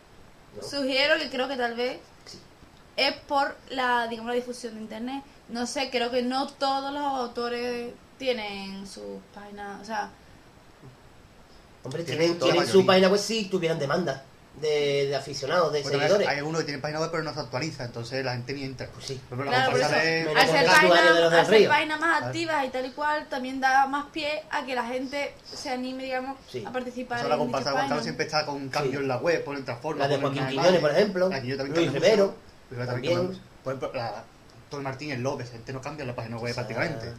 no. 0.55 0.67
Sugiero 0.67 1.15
que 1.19 1.29
creo 1.29 1.47
que 1.47 1.57
tal 1.57 1.75
vez 1.75 1.99
es 2.97 3.13
por 3.27 3.55
la, 3.69 4.07
digamos, 4.07 4.29
la 4.29 4.35
difusión 4.35 4.75
de 4.75 4.81
internet. 4.81 5.23
No 5.49 5.65
sé, 5.65 5.89
creo 5.89 6.11
que 6.11 6.23
no 6.23 6.47
todos 6.47 6.91
los 6.91 7.01
autores 7.03 7.93
tienen 8.17 8.85
sus 8.85 9.21
páginas, 9.33 9.81
o 9.81 9.85
sea, 9.85 10.09
Hombre, 11.83 12.03
Tienen 12.03 12.37
tienen, 12.37 12.67
su 12.67 12.85
página 12.85 13.07
web 13.07 13.19
si 13.19 13.45
tuvieran 13.45 13.79
demanda 13.79 14.23
de, 14.59 15.05
de 15.07 15.15
aficionados, 15.15 15.71
de 15.71 15.83
Bueno, 15.83 15.99
seguidores. 15.99 16.27
hay 16.27 16.37
algunos 16.39 16.59
que 16.61 16.65
tienen 16.65 16.81
página 16.81 16.99
web 16.99 17.09
pero 17.11 17.23
no 17.23 17.33
se 17.33 17.39
actualiza, 17.39 17.85
entonces 17.85 18.25
la 18.25 18.33
gente 18.33 18.53
ni 18.53 18.63
entra. 18.63 18.87
Pues 18.87 19.05
sí. 19.05 19.13
Ejemplo, 19.27 19.45
claro, 19.47 19.71
por 19.71 19.79
eso, 19.79 19.89
de- 19.91 20.33
al 20.35 20.47
ser 20.47 20.63
el 20.63 20.69
usuario 20.69 21.13
de 21.13 21.21
los 21.21 21.33
páginas 21.33 21.69
páginas 21.69 21.99
más 22.01 22.23
activas 22.23 22.65
y 22.65 22.69
tal 22.69 22.85
y 22.87 22.91
cual, 22.91 23.27
también 23.29 23.61
da 23.61 23.85
más 23.85 24.07
pie 24.07 24.43
a 24.49 24.65
que 24.65 24.75
la 24.75 24.83
gente 24.85 25.33
se 25.45 25.69
anime, 25.69 26.03
digamos, 26.03 26.37
Sí. 26.51 26.65
a 26.65 26.71
participar 26.73 27.19
Eso 27.19 27.29
la 27.29 27.35
en 27.35 27.39
dichas 27.41 27.45
comparsa 27.45 27.69
de 27.69 27.73
Juan 27.75 27.83
Carlos 27.87 27.89
páginas. 27.99 28.03
siempre 28.03 28.25
está 28.25 28.45
con 28.45 28.55
un 28.55 28.69
cambio 28.69 28.91
Sí. 28.91 28.97
en 29.03 29.07
la 29.07 29.17
web, 29.17 29.43
ponen 29.45 29.63
transforma. 29.63 30.01
La 30.01 30.07
de 30.09 30.17
Joaquín 30.21 30.47
Quiñones, 30.47 30.81
por 30.81 30.91
ejemplo, 30.91 31.29
La 31.29 31.39
Quiñones 31.41 31.57
también 31.57 31.75
Luis 31.77 31.91
cambia 31.93 32.01
Rivero, 32.09 32.25
mucho. 32.25 32.35
Luis 32.35 32.43
Rivero 32.43 32.46
también. 32.85 33.39
Por 33.63 33.73
ejemplo, 33.73 33.91
la 33.93 34.23
Tony 34.69 34.83
Martín, 34.83 35.11
el 35.11 35.21
Lobe, 35.21 35.45
gente 35.45 35.71
no 35.73 35.81
cambia 35.81 36.05
la 36.05 36.15
página 36.15 36.37
web 36.37 36.51
O 36.51 36.53
sea, 36.53 36.67
prácticamente. 36.67 37.13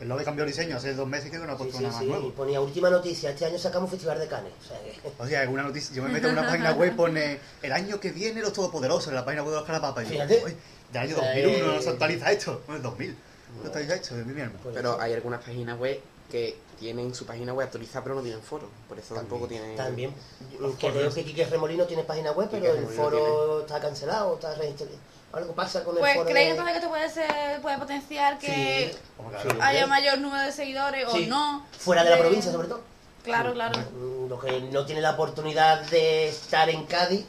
El 0.00 0.08
Lobe 0.08 0.24
cambió 0.24 0.44
el 0.44 0.50
diseño 0.50 0.76
hace 0.76 0.92
dos 0.94 1.06
meses 1.06 1.26
y 1.26 1.30
creo 1.30 1.42
que 1.42 1.46
no 1.46 1.52
ha 1.52 1.56
Sí, 1.56 1.62
puesto 1.62 1.78
sí, 1.78 1.82
nada 1.84 1.94
más 1.94 2.02
sí. 2.04 2.08
nuevo. 2.10 2.32
Ponía 2.32 2.60
última 2.60 2.90
noticia. 2.90 3.30
Este 3.30 3.44
año 3.46 3.58
sacamos 3.58 3.90
Festival 3.90 4.18
de 4.18 4.26
Cannes. 4.26 4.52
O 4.60 4.64
sea 4.68 4.78
que... 4.80 5.00
O 5.18 5.26
sea, 5.26 5.40
alguna 5.42 5.62
noticia, 5.62 5.94
yo 5.94 6.02
me 6.02 6.08
meto 6.10 6.28
en 6.28 6.36
una 6.36 6.46
página 6.46 6.72
web 6.72 6.96
pone 6.96 7.38
el 7.62 7.72
año 7.72 8.00
que 8.00 8.10
viene 8.10 8.40
los 8.40 8.52
todopoderosos 8.52 9.08
en 9.08 9.14
la 9.14 9.24
página 9.24 9.42
web 9.42 9.52
de 9.52 9.56
los 9.58 9.66
Carapapas. 9.66 10.04
Y. 10.10 10.14
"Uy, 10.14 10.56
del 10.92 11.02
año 11.02 11.16
O 11.16 11.20
sea, 11.20 11.28
2001 11.34 11.66
no 11.66 11.74
eh, 11.78 11.82
se 11.82 11.90
actualiza 11.90 12.32
esto. 12.32 12.62
Bueno, 12.66 12.76
el 12.76 12.82
2000. 12.82 13.10
No 13.56 13.60
se 13.62 13.66
actualiza 13.68 13.94
esto, 13.94 14.16
de 14.16 14.24
mi 14.24 14.34
mierda. 14.34 14.52
Pues 14.62 14.74
Pero 14.74 14.94
sí. 14.94 14.98
hay 15.00 15.12
algunas 15.12 15.40
páginas 15.44 15.78
web 15.78 16.00
que 16.30 16.56
tienen 16.78 17.14
su 17.14 17.24
página 17.26 17.52
web 17.54 17.66
actualizada 17.66 18.02
pero 18.02 18.16
no 18.16 18.22
tienen 18.22 18.42
foro. 18.42 18.68
Por 18.88 18.98
eso 18.98 19.14
tampoco 19.14 19.46
tienen... 19.46 19.76
También. 19.76 20.12
Creo 20.58 20.72
foros. 20.72 21.14
que 21.14 21.24
Quique 21.24 21.44
Remolino 21.46 21.84
tiene 21.84 22.02
página 22.04 22.32
web, 22.32 22.48
Quique 22.48 22.62
pero 22.62 22.74
el 22.74 22.80
Remolino 22.88 23.02
foro 23.02 23.60
está 23.60 23.80
cancelado, 23.80 24.34
está 24.34 24.54
reinstalado. 24.54 24.96
Algo 25.32 25.52
pasa 25.52 25.82
con 25.84 25.94
el 25.96 26.00
Pues 26.00 26.14
foro. 26.14 26.28
creéis 26.30 26.46
de- 26.46 26.50
entonces 26.52 26.72
que 26.72 26.78
esto 26.78 26.88
puede 26.90 27.10
ser, 27.10 27.60
puede 27.62 27.78
potenciar 27.78 28.38
que 28.38 28.92
Sí. 28.92 28.98
Claro. 29.44 29.62
haya 29.62 29.86
mayor 29.86 30.18
número 30.18 30.44
de 30.44 30.52
seguidores 30.52 31.08
Sí. 31.12 31.24
o 31.24 31.28
no. 31.28 31.66
Fuera 31.78 32.04
de 32.04 32.10
la 32.10 32.18
provincia, 32.18 32.52
sobre 32.52 32.68
todo. 32.68 32.80
Claro, 33.24 33.52
claro. 33.54 33.78
Mm, 33.92 34.28
Los 34.28 34.42
que 34.44 34.60
no 34.60 34.84
tienen 34.86 35.02
la 35.02 35.12
oportunidad 35.12 35.80
de 35.90 36.28
estar 36.28 36.68
en 36.68 36.84
Cádiz, 36.86 37.24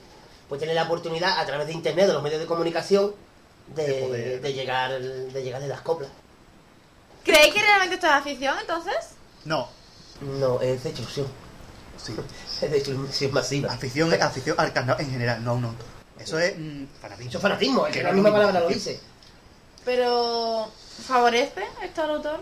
pues 0.50 0.60
tienen 0.60 0.76
la 0.76 0.84
oportunidad 0.84 1.40
a 1.40 1.46
través 1.46 1.68
de 1.68 1.74
internet, 1.74 2.08
de 2.08 2.14
los 2.14 2.22
medios 2.24 2.40
de 2.42 2.46
comunicación, 2.48 3.14
de, 3.76 3.88
De 3.88 4.02
poder- 4.04 4.42
de 4.42 4.54
llegar 4.54 5.00
de 5.02 5.44
llegar 5.44 5.62
de 5.62 5.68
las 5.68 5.82
coplas. 5.82 6.10
¿Creéis 7.26 7.54
que 7.54 7.62
realmente 7.62 7.96
esto 7.96 8.08
es 8.08 8.14
afición 8.14 8.56
entonces? 8.62 8.96
No, 9.44 9.68
No, 10.22 10.62
es 10.62 10.84
destrucción. 10.84 11.28
sí. 11.98 12.16
Es 12.62 12.72
destrucción 12.72 13.34
masiva. 13.34 13.74
Afición 13.74 14.14
es 14.14 14.22
afición 14.22 14.56
al 14.58 14.72
carnaval 14.72 15.04
en 15.04 15.12
general, 15.12 15.44
no 15.44 15.52
a 15.52 15.54
un 15.56 15.66
autor. 15.66 15.86
Eso 16.18 16.40
es 16.40 16.58
mm, 16.58 16.86
fanatismo. 17.02 17.30
Eso 17.30 17.38
es 17.38 17.42
fanatismo, 17.42 17.88
es 17.88 17.94
que 17.94 18.04
la 18.04 18.10
no 18.10 18.16
misma 18.16 18.32
palabra 18.32 18.60
lo 18.62 18.68
dice. 18.70 19.00
Pero, 19.84 20.72
¿favorece 21.06 21.66
esto 21.84 22.04
al 22.04 22.12
autor? 22.12 22.40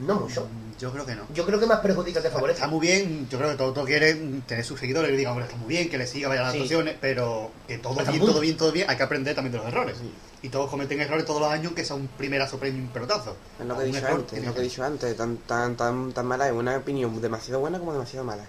No 0.00 0.20
mucho. 0.20 0.44
Mm, 0.46 0.78
Yo 0.80 0.90
creo 0.92 1.04
que 1.04 1.14
no. 1.14 1.22
Yo 1.34 1.44
creo 1.44 1.60
que 1.60 1.66
más 1.66 1.80
perjudica 1.80 2.22
que 2.22 2.30
favorece. 2.30 2.58
Está 2.60 2.68
muy 2.68 2.80
bien, 2.80 3.28
yo 3.28 3.36
creo 3.38 3.50
que 3.50 3.56
todo 3.56 3.68
autor 3.68 3.84
quiere 3.86 4.14
tener 4.46 4.64
sus 4.64 4.80
seguidores, 4.80 5.10
que 5.10 5.16
digan, 5.16 5.32
hombre, 5.32 5.44
está 5.46 5.56
muy 5.58 5.68
bien, 5.68 5.90
que 5.90 5.98
le 5.98 6.06
siga, 6.06 6.28
vaya 6.28 6.40
a 6.40 6.44
las 6.44 6.52
Sí. 6.54 6.58
actuaciones, 6.60 6.96
pero 7.00 7.50
que 7.68 7.78
todo 7.78 7.94
bien, 8.04 8.20
todo 8.20 8.40
bien, 8.40 8.56
todo 8.56 8.72
bien, 8.72 8.88
hay 8.88 8.96
que 8.96 9.02
aprender 9.02 9.34
también 9.34 9.52
de 9.52 9.58
los 9.58 9.66
errores. 9.66 9.98
Y 10.42 10.48
todos 10.48 10.70
cometen 10.70 10.98
errores 11.00 11.26
todos 11.26 11.40
los 11.42 11.50
años, 11.50 11.72
que 11.74 11.84
un 11.92 12.08
primerazo 12.08 12.58
premio, 12.58 12.80
un 12.82 12.88
pelotazo. 12.88 13.36
Es 13.60 13.66
lo 13.66 13.76
que 13.76 13.82
he 13.82 13.86
dicho 13.86 13.98
error 13.98 14.10
antes, 14.20 14.30
tiene 14.30 14.46
lo 14.46 14.54
que 14.54 14.60
he 14.60 14.64
dicho 14.64 14.82
antes, 14.84 15.16
tan, 15.16 15.36
tan, 15.38 15.76
tan, 15.76 16.12
tan 16.14 16.26
mala 16.26 16.46
es 16.48 16.54
una 16.54 16.76
opinión 16.78 17.20
demasiado 17.20 17.60
buena 17.60 17.78
como 17.78 17.92
demasiado 17.92 18.24
mala. 18.24 18.44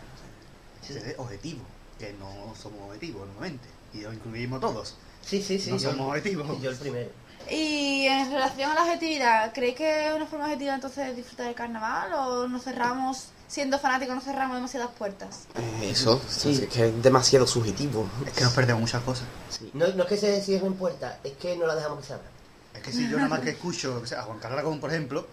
Ser 0.81 1.15
objetivo, 1.17 1.61
que 1.99 2.13
no 2.13 2.53
somos 2.55 2.79
objetivos 2.87 3.27
normalmente. 3.27 3.67
Y 3.93 4.01
lo 4.01 4.13
incluimos 4.13 4.61
todos. 4.61 4.95
Sí, 5.21 5.41
sí, 5.41 5.59
sí. 5.59 5.69
no 5.69 5.77
yo- 5.77 5.91
somos 5.91 6.07
objetivos. 6.07 6.61
Yo 6.61 6.69
el 6.71 6.77
primero. 6.77 7.09
Y 7.51 8.05
en 8.07 8.31
relación 8.31 8.71
a 8.71 8.75
la 8.75 8.83
objetividad, 8.83 9.53
¿creéis 9.53 9.75
que 9.75 10.07
es 10.07 10.13
una 10.15 10.25
forma 10.25 10.45
objetiva 10.45 10.73
entonces 10.73 11.07
de 11.07 11.15
disfrutar 11.15 11.47
del 11.47 11.55
carnaval 11.55 12.13
o 12.13 12.47
nos 12.47 12.63
cerramos, 12.63 13.27
siendo 13.47 13.77
fanáticos, 13.77 14.15
nos 14.15 14.23
cerramos 14.23 14.55
demasiadas 14.55 14.89
puertas? 14.97 15.47
Eh, 15.55 15.89
Eso, 15.91 16.21
es 16.45 16.61
que 16.67 16.87
es 16.87 17.03
demasiado 17.03 17.45
subjetivo. 17.45 18.07
Es 18.25 18.31
que 18.31 18.43
nos 18.45 18.53
perdemos 18.53 18.81
muchas 18.81 19.03
cosas. 19.03 19.25
No, 19.73 19.85
no 19.87 20.03
es 20.03 20.09
que 20.09 20.15
se 20.17 20.41
cierren 20.41 20.75
puertas, 20.75 21.17
es 21.25 21.33
que 21.33 21.57
no 21.57 21.67
la 21.67 21.75
dejamos 21.75 21.99
que 21.99 22.05
se 22.05 22.13
abran. 22.13 22.31
Es 22.73 22.81
que 22.81 22.91
si 22.93 23.09
yo 23.09 23.17
nada 23.17 23.27
más 23.27 23.41
que 23.41 23.49
escucho 23.49 23.99
o 24.01 24.05
sea, 24.07 24.21
a 24.21 24.23
Juan 24.23 24.39
Carlos 24.39 24.59
Aragón, 24.59 24.79
por 24.79 24.89
ejemplo, 24.89 25.27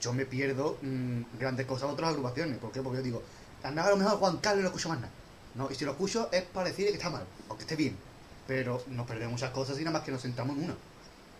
yo 0.00 0.12
me 0.12 0.26
pierdo 0.26 0.78
mm, 0.80 1.22
grandes 1.40 1.66
cosas 1.66 1.88
de 1.88 1.94
otras 1.94 2.10
agrupaciones. 2.10 2.58
¿Por 2.58 2.70
qué? 2.70 2.82
Porque 2.82 2.98
yo 2.98 3.02
digo, 3.02 3.22
carnaval 3.60 3.92
a 3.94 3.96
lo 3.96 4.02
mejor 4.04 4.18
Juan 4.18 4.36
Carlos 4.36 4.62
no 4.62 4.68
escucho 4.68 4.88
más 4.90 5.00
nada. 5.00 5.12
No, 5.56 5.68
y 5.70 5.74
si 5.74 5.84
lo 5.84 5.90
escucho 5.90 6.28
es 6.30 6.42
para 6.42 6.68
decir 6.68 6.86
que 6.86 6.92
está 6.94 7.10
mal, 7.10 7.24
o 7.48 7.56
que 7.56 7.62
esté 7.62 7.74
bien. 7.74 7.96
pero 8.46 8.82
nos 8.88 9.06
perdemos 9.06 9.32
muchas 9.32 9.50
cosas 9.50 9.76
y 9.76 9.80
nada 9.80 9.92
más 9.92 10.02
que 10.02 10.12
nos 10.12 10.22
sentamos 10.22 10.56
en 10.56 10.64
una. 10.66 10.74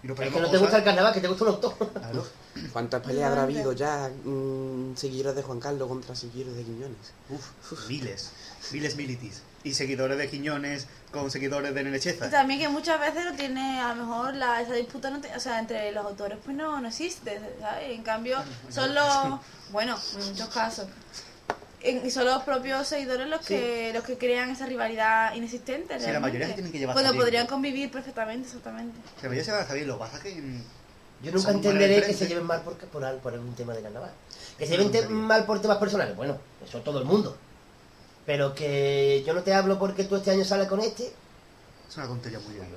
Y 0.04 0.06
nos 0.06 0.20
Es 0.20 0.30
que 0.32 0.40
no 0.40 0.50
te 0.50 0.58
gusta 0.58 0.76
el 0.76 0.84
carnaval, 0.84 1.14
que 1.14 1.20
te 1.22 1.28
gusta 1.28 1.44
un 1.44 1.50
autor. 1.50 1.74
Claro. 1.94 2.26
¿Cuántas 2.72 3.02
peleas 3.02 3.30
habrá 3.30 3.44
habido 3.44 3.72
ya 3.72 4.10
mm, 4.24 4.94
seguidores 4.96 5.34
de 5.34 5.42
Juan 5.42 5.60
Carlos 5.60 5.88
contra 5.88 6.14
seguidores 6.14 6.54
de 6.56 6.62
Quiñones? 6.62 6.98
Uf, 7.30 7.88
miles, 7.88 8.30
miles 8.70 8.96
militis. 8.96 9.40
Y 9.62 9.72
seguidores 9.72 10.18
de 10.18 10.28
Quiñones 10.28 10.86
con 11.10 11.30
seguidores 11.30 11.74
de 11.74 11.80
Y 11.80 11.84
Nenecheza. 11.84 12.28
también 12.28 12.60
que 12.60 12.68
muchas 12.68 13.00
veces 13.00 13.24
no 13.24 13.32
tiene, 13.34 13.80
a 13.80 13.94
lo 13.94 14.04
mejor 14.04 14.34
la, 14.34 14.60
esa 14.60 14.74
disputa, 14.74 15.08
no 15.08 15.22
te- 15.22 15.34
o 15.34 15.40
sea, 15.40 15.58
entre 15.58 15.90
los 15.92 16.04
autores 16.04 16.36
pues 16.44 16.54
no, 16.54 16.78
no 16.82 16.88
existe, 16.88 17.40
¿sabes? 17.60 17.84
En 17.92 18.02
cambio, 18.02 18.36
son 18.68 18.94
los, 18.94 19.40
bueno, 19.72 19.98
en 20.20 20.28
muchos 20.28 20.48
casos, 20.50 20.86
en- 21.84 22.04
y 22.06 22.10
son 22.10 22.24
los 22.26 22.42
propios 22.42 22.86
seguidores 22.88 23.28
los 23.28 23.44
que 23.46 23.92
los 23.94 24.02
que 24.04 24.18
crean 24.18 24.50
esa 24.50 24.66
rivalidad 24.66 25.34
inexistente. 25.34 25.98
Sí, 26.00 26.10
la 26.10 26.20
mayoría 26.20 26.48
se 26.48 26.54
tienen 26.54 26.72
que 26.72 26.78
llevar 26.78 26.94
Cuando 26.94 27.12
bien. 27.12 27.22
podrían 27.24 27.46
convivir 27.46 27.90
perfectamente, 27.90 28.48
exactamente. 28.48 28.98
Se 29.20 29.28
me 29.28 29.42
se 29.44 29.52
van 29.52 29.62
a 29.62 29.66
saber, 29.66 29.86
lo 29.86 29.94
que 29.94 29.98
pasa 30.00 30.16
es 30.18 30.22
que... 30.22 30.42
Yo 31.22 31.32
nunca 31.32 31.52
entenderé 31.52 32.02
que 32.02 32.12
se 32.12 32.26
lleven 32.26 32.44
mal 32.44 32.60
por, 32.62 32.74
por, 32.76 33.18
por 33.18 33.32
algún 33.32 33.54
tema 33.54 33.72
de 33.72 33.80
carnaval. 33.82 34.10
Que 34.58 34.66
se 34.66 34.76
lleven 34.76 35.12
mal 35.12 35.46
por 35.46 35.60
temas 35.62 35.78
personales, 35.78 36.14
bueno, 36.16 36.36
eso 36.66 36.80
todo 36.80 36.98
el 36.98 37.04
mundo. 37.06 37.36
Pero 38.26 38.54
que 38.54 39.22
yo 39.26 39.32
no 39.32 39.42
te 39.42 39.54
hablo 39.54 39.78
porque 39.78 40.04
tú 40.04 40.16
este 40.16 40.30
año 40.32 40.44
sales 40.44 40.68
con 40.68 40.80
este. 40.80 41.12
Es 41.88 41.96
una 41.96 42.06
tontería 42.08 42.40
muy 42.40 42.56
grande. 42.56 42.76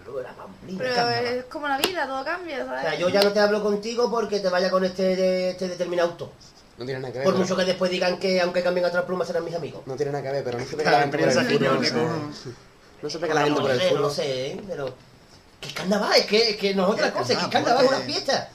Pero 0.77 0.95
carnaval. 0.95 1.25
es 1.25 1.45
como 1.45 1.67
la 1.67 1.77
vida, 1.77 2.05
todo 2.07 2.23
cambia, 2.23 2.63
O 2.63 2.67
¿sabes? 2.67 2.81
sea, 2.83 2.95
yo 2.95 3.09
ya 3.09 3.21
no 3.23 3.31
te 3.33 3.39
hablo 3.39 3.61
contigo 3.63 4.09
porque 4.11 4.39
te 4.39 4.49
vaya 4.49 4.69
con 4.69 4.83
este, 4.85 5.15
de- 5.15 5.49
este 5.51 5.67
determinado 5.69 6.11
autor. 6.11 6.29
No 6.77 6.85
tiene 6.85 6.99
nada 6.99 7.11
que 7.11 7.19
ver. 7.19 7.25
Por 7.25 7.33
pero- 7.33 7.43
mucho 7.43 7.55
que 7.55 7.65
después 7.65 7.89
digan 7.91 8.19
que 8.19 8.39
aunque 8.41 8.61
cambien 8.63 8.85
otras 8.85 9.03
plumas 9.05 9.27
serán 9.27 9.43
mis 9.43 9.55
amigos. 9.55 9.81
No 9.85 9.95
tiene 9.95 10.11
nada 10.11 10.23
que 10.23 10.31
ver, 10.31 10.43
pero 10.43 10.59
no 10.59 10.65
se 10.65 10.75
pega 10.77 10.91
la 10.91 10.99
gente 11.01 11.17
por 11.17 11.27
el 11.27 11.85
fútbol. 11.85 12.33
No 13.01 13.09
se 13.09 13.19
pega 13.19 13.33
la 13.33 13.41
gente 13.41 13.55
no 13.59 13.61
por 13.67 13.75
lo 13.75 13.81
el 13.81 13.81
sé, 13.89 13.93
no 13.95 14.09
sé, 14.09 14.47
¿eh? 14.51 14.61
pero... 14.67 14.95
Que 15.59 15.69
carnaval, 15.73 16.13
es 16.19 16.25
que, 16.27 16.55
que 16.57 16.75
no 16.75 16.85
es 16.87 16.93
otra 16.93 17.11
cosa, 17.11 17.33
es 17.33 17.39
que 17.39 17.49
carnaval, 17.49 17.83
es 17.85 17.89
una 17.89 17.97
porque- 17.97 18.11
fiesta. 18.13 18.49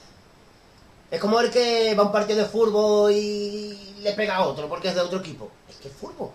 Es 1.11 1.19
como 1.19 1.39
el 1.41 1.51
que 1.51 1.93
va 1.95 2.03
a 2.03 2.05
un 2.07 2.11
partido 2.11 2.39
de 2.39 2.45
fútbol 2.45 3.11
y 3.11 3.95
le 3.99 4.13
pega 4.13 4.37
a 4.37 4.45
otro 4.45 4.67
porque 4.67 4.87
es 4.87 4.95
de 4.95 5.01
otro 5.01 5.19
equipo. 5.19 5.51
Es 5.69 5.75
que 5.75 5.89
es 5.89 5.93
fútbol. 5.93 6.31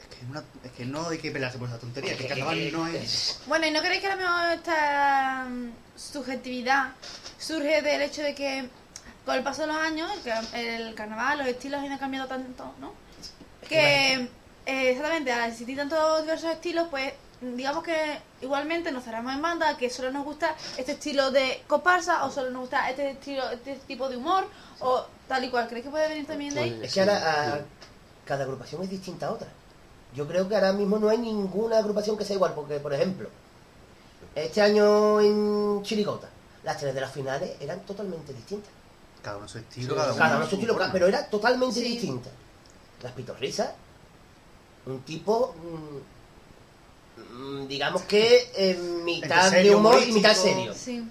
Es 0.00 0.06
que, 0.16 0.24
una- 0.26 0.44
es 0.62 0.70
que 0.72 0.84
no 0.84 1.08
hay 1.08 1.18
que 1.18 1.30
pelearse 1.30 1.58
por 1.58 1.68
esa 1.68 1.78
tontería, 1.78 2.10
que 2.16 2.26
el 2.26 2.30
Es 2.30 2.34
que- 2.34 2.40
carnaval 2.40 2.72
no 2.72 2.86
es... 2.88 3.40
Bueno, 3.46 3.66
¿y 3.66 3.70
no 3.70 3.80
creéis 3.80 4.00
que 4.02 4.06
a 4.06 4.16
lo 4.16 4.22
mejor 4.22 4.48
esta 4.52 5.46
mm, 5.48 5.70
subjetividad 5.96 6.92
surge 7.38 7.82
del 7.82 8.02
hecho 8.02 8.22
de 8.22 8.34
que 8.34 8.68
con 9.24 9.34
el 9.36 9.42
paso 9.42 9.62
de 9.62 9.68
los 9.68 9.76
años 9.76 10.10
el, 10.14 10.22
ca- 10.22 10.58
el 10.58 10.94
carnaval, 10.94 11.38
los 11.38 11.46
estilos 11.46 11.80
han 11.80 11.86
ido 11.86 11.98
cambiando 11.98 12.28
tanto, 12.28 12.72
¿no? 12.80 12.92
Que 13.68 14.14
eh, 14.66 14.90
exactamente, 14.90 15.32
al 15.32 15.50
existir 15.50 15.76
tantos 15.76 16.22
diversos 16.22 16.50
estilos, 16.50 16.88
pues 16.90 17.12
digamos 17.40 17.82
que 17.82 18.18
igualmente 18.40 18.92
nos 18.92 19.02
cerramos 19.04 19.32
en 19.32 19.42
banda, 19.42 19.76
que 19.76 19.90
solo 19.90 20.10
nos 20.12 20.24
gusta 20.24 20.54
este 20.76 20.92
estilo 20.92 21.30
de 21.30 21.62
comparsa 21.66 22.24
o 22.24 22.30
solo 22.30 22.50
nos 22.50 22.62
gusta 22.62 22.88
este 22.90 23.10
estilo, 23.10 23.48
este 23.50 23.76
tipo 23.86 24.08
de 24.08 24.16
humor 24.16 24.46
o 24.80 25.04
tal 25.28 25.44
y 25.44 25.50
cual. 25.50 25.66
¿Creéis 25.66 25.84
que 25.86 25.90
puede 25.90 26.08
venir 26.08 26.26
también 26.26 26.54
de 26.54 26.60
ahí? 26.60 26.80
Es 26.82 26.94
que 26.94 27.00
ahora 27.00 27.16
a- 27.54 27.60
cada 28.24 28.44
agrupación 28.44 28.82
es 28.82 28.90
distinta 28.90 29.26
a 29.26 29.32
otra. 29.32 29.48
Yo 30.14 30.28
creo 30.28 30.48
que 30.48 30.54
ahora 30.54 30.72
mismo 30.72 30.98
no 30.98 31.08
hay 31.08 31.18
ninguna 31.18 31.78
agrupación 31.78 32.16
que 32.18 32.24
sea 32.24 32.36
igual, 32.36 32.52
porque, 32.54 32.78
por 32.78 32.92
ejemplo, 32.92 33.28
este 34.34 34.60
año 34.62 35.20
en 35.20 35.82
Chirigota, 35.82 36.28
las 36.64 36.78
tres 36.78 36.94
de 36.94 37.00
las 37.00 37.10
finales 37.12 37.52
eran 37.60 37.80
totalmente 37.80 38.32
distintas. 38.32 38.70
Cada 39.22 39.36
uno 39.38 39.48
su 39.48 39.58
estilo, 39.58 39.88
Sí, 39.88 39.94
cada 39.94 40.08
uno 40.12 40.18
Cada 40.18 40.36
uno 40.38 40.46
su 40.48 40.54
estilo, 40.56 40.74
forma. 40.74 40.92
pero 40.92 41.06
era 41.06 41.26
totalmente 41.28 41.80
Sí. 41.80 41.84
distinta. 41.88 42.30
Las 43.02 43.12
pitorrisas, 43.12 43.70
un 44.86 45.00
tipo, 45.02 45.54
mm, 47.16 47.62
mm, 47.62 47.68
digamos 47.68 48.02
que 48.02 48.50
eh, 48.54 48.76
mitad 49.04 49.50
de 49.50 49.74
humor 49.74 50.00
y 50.06 50.12
mitad 50.12 50.34
serio. 50.34 50.72
Sí. 50.74 51.06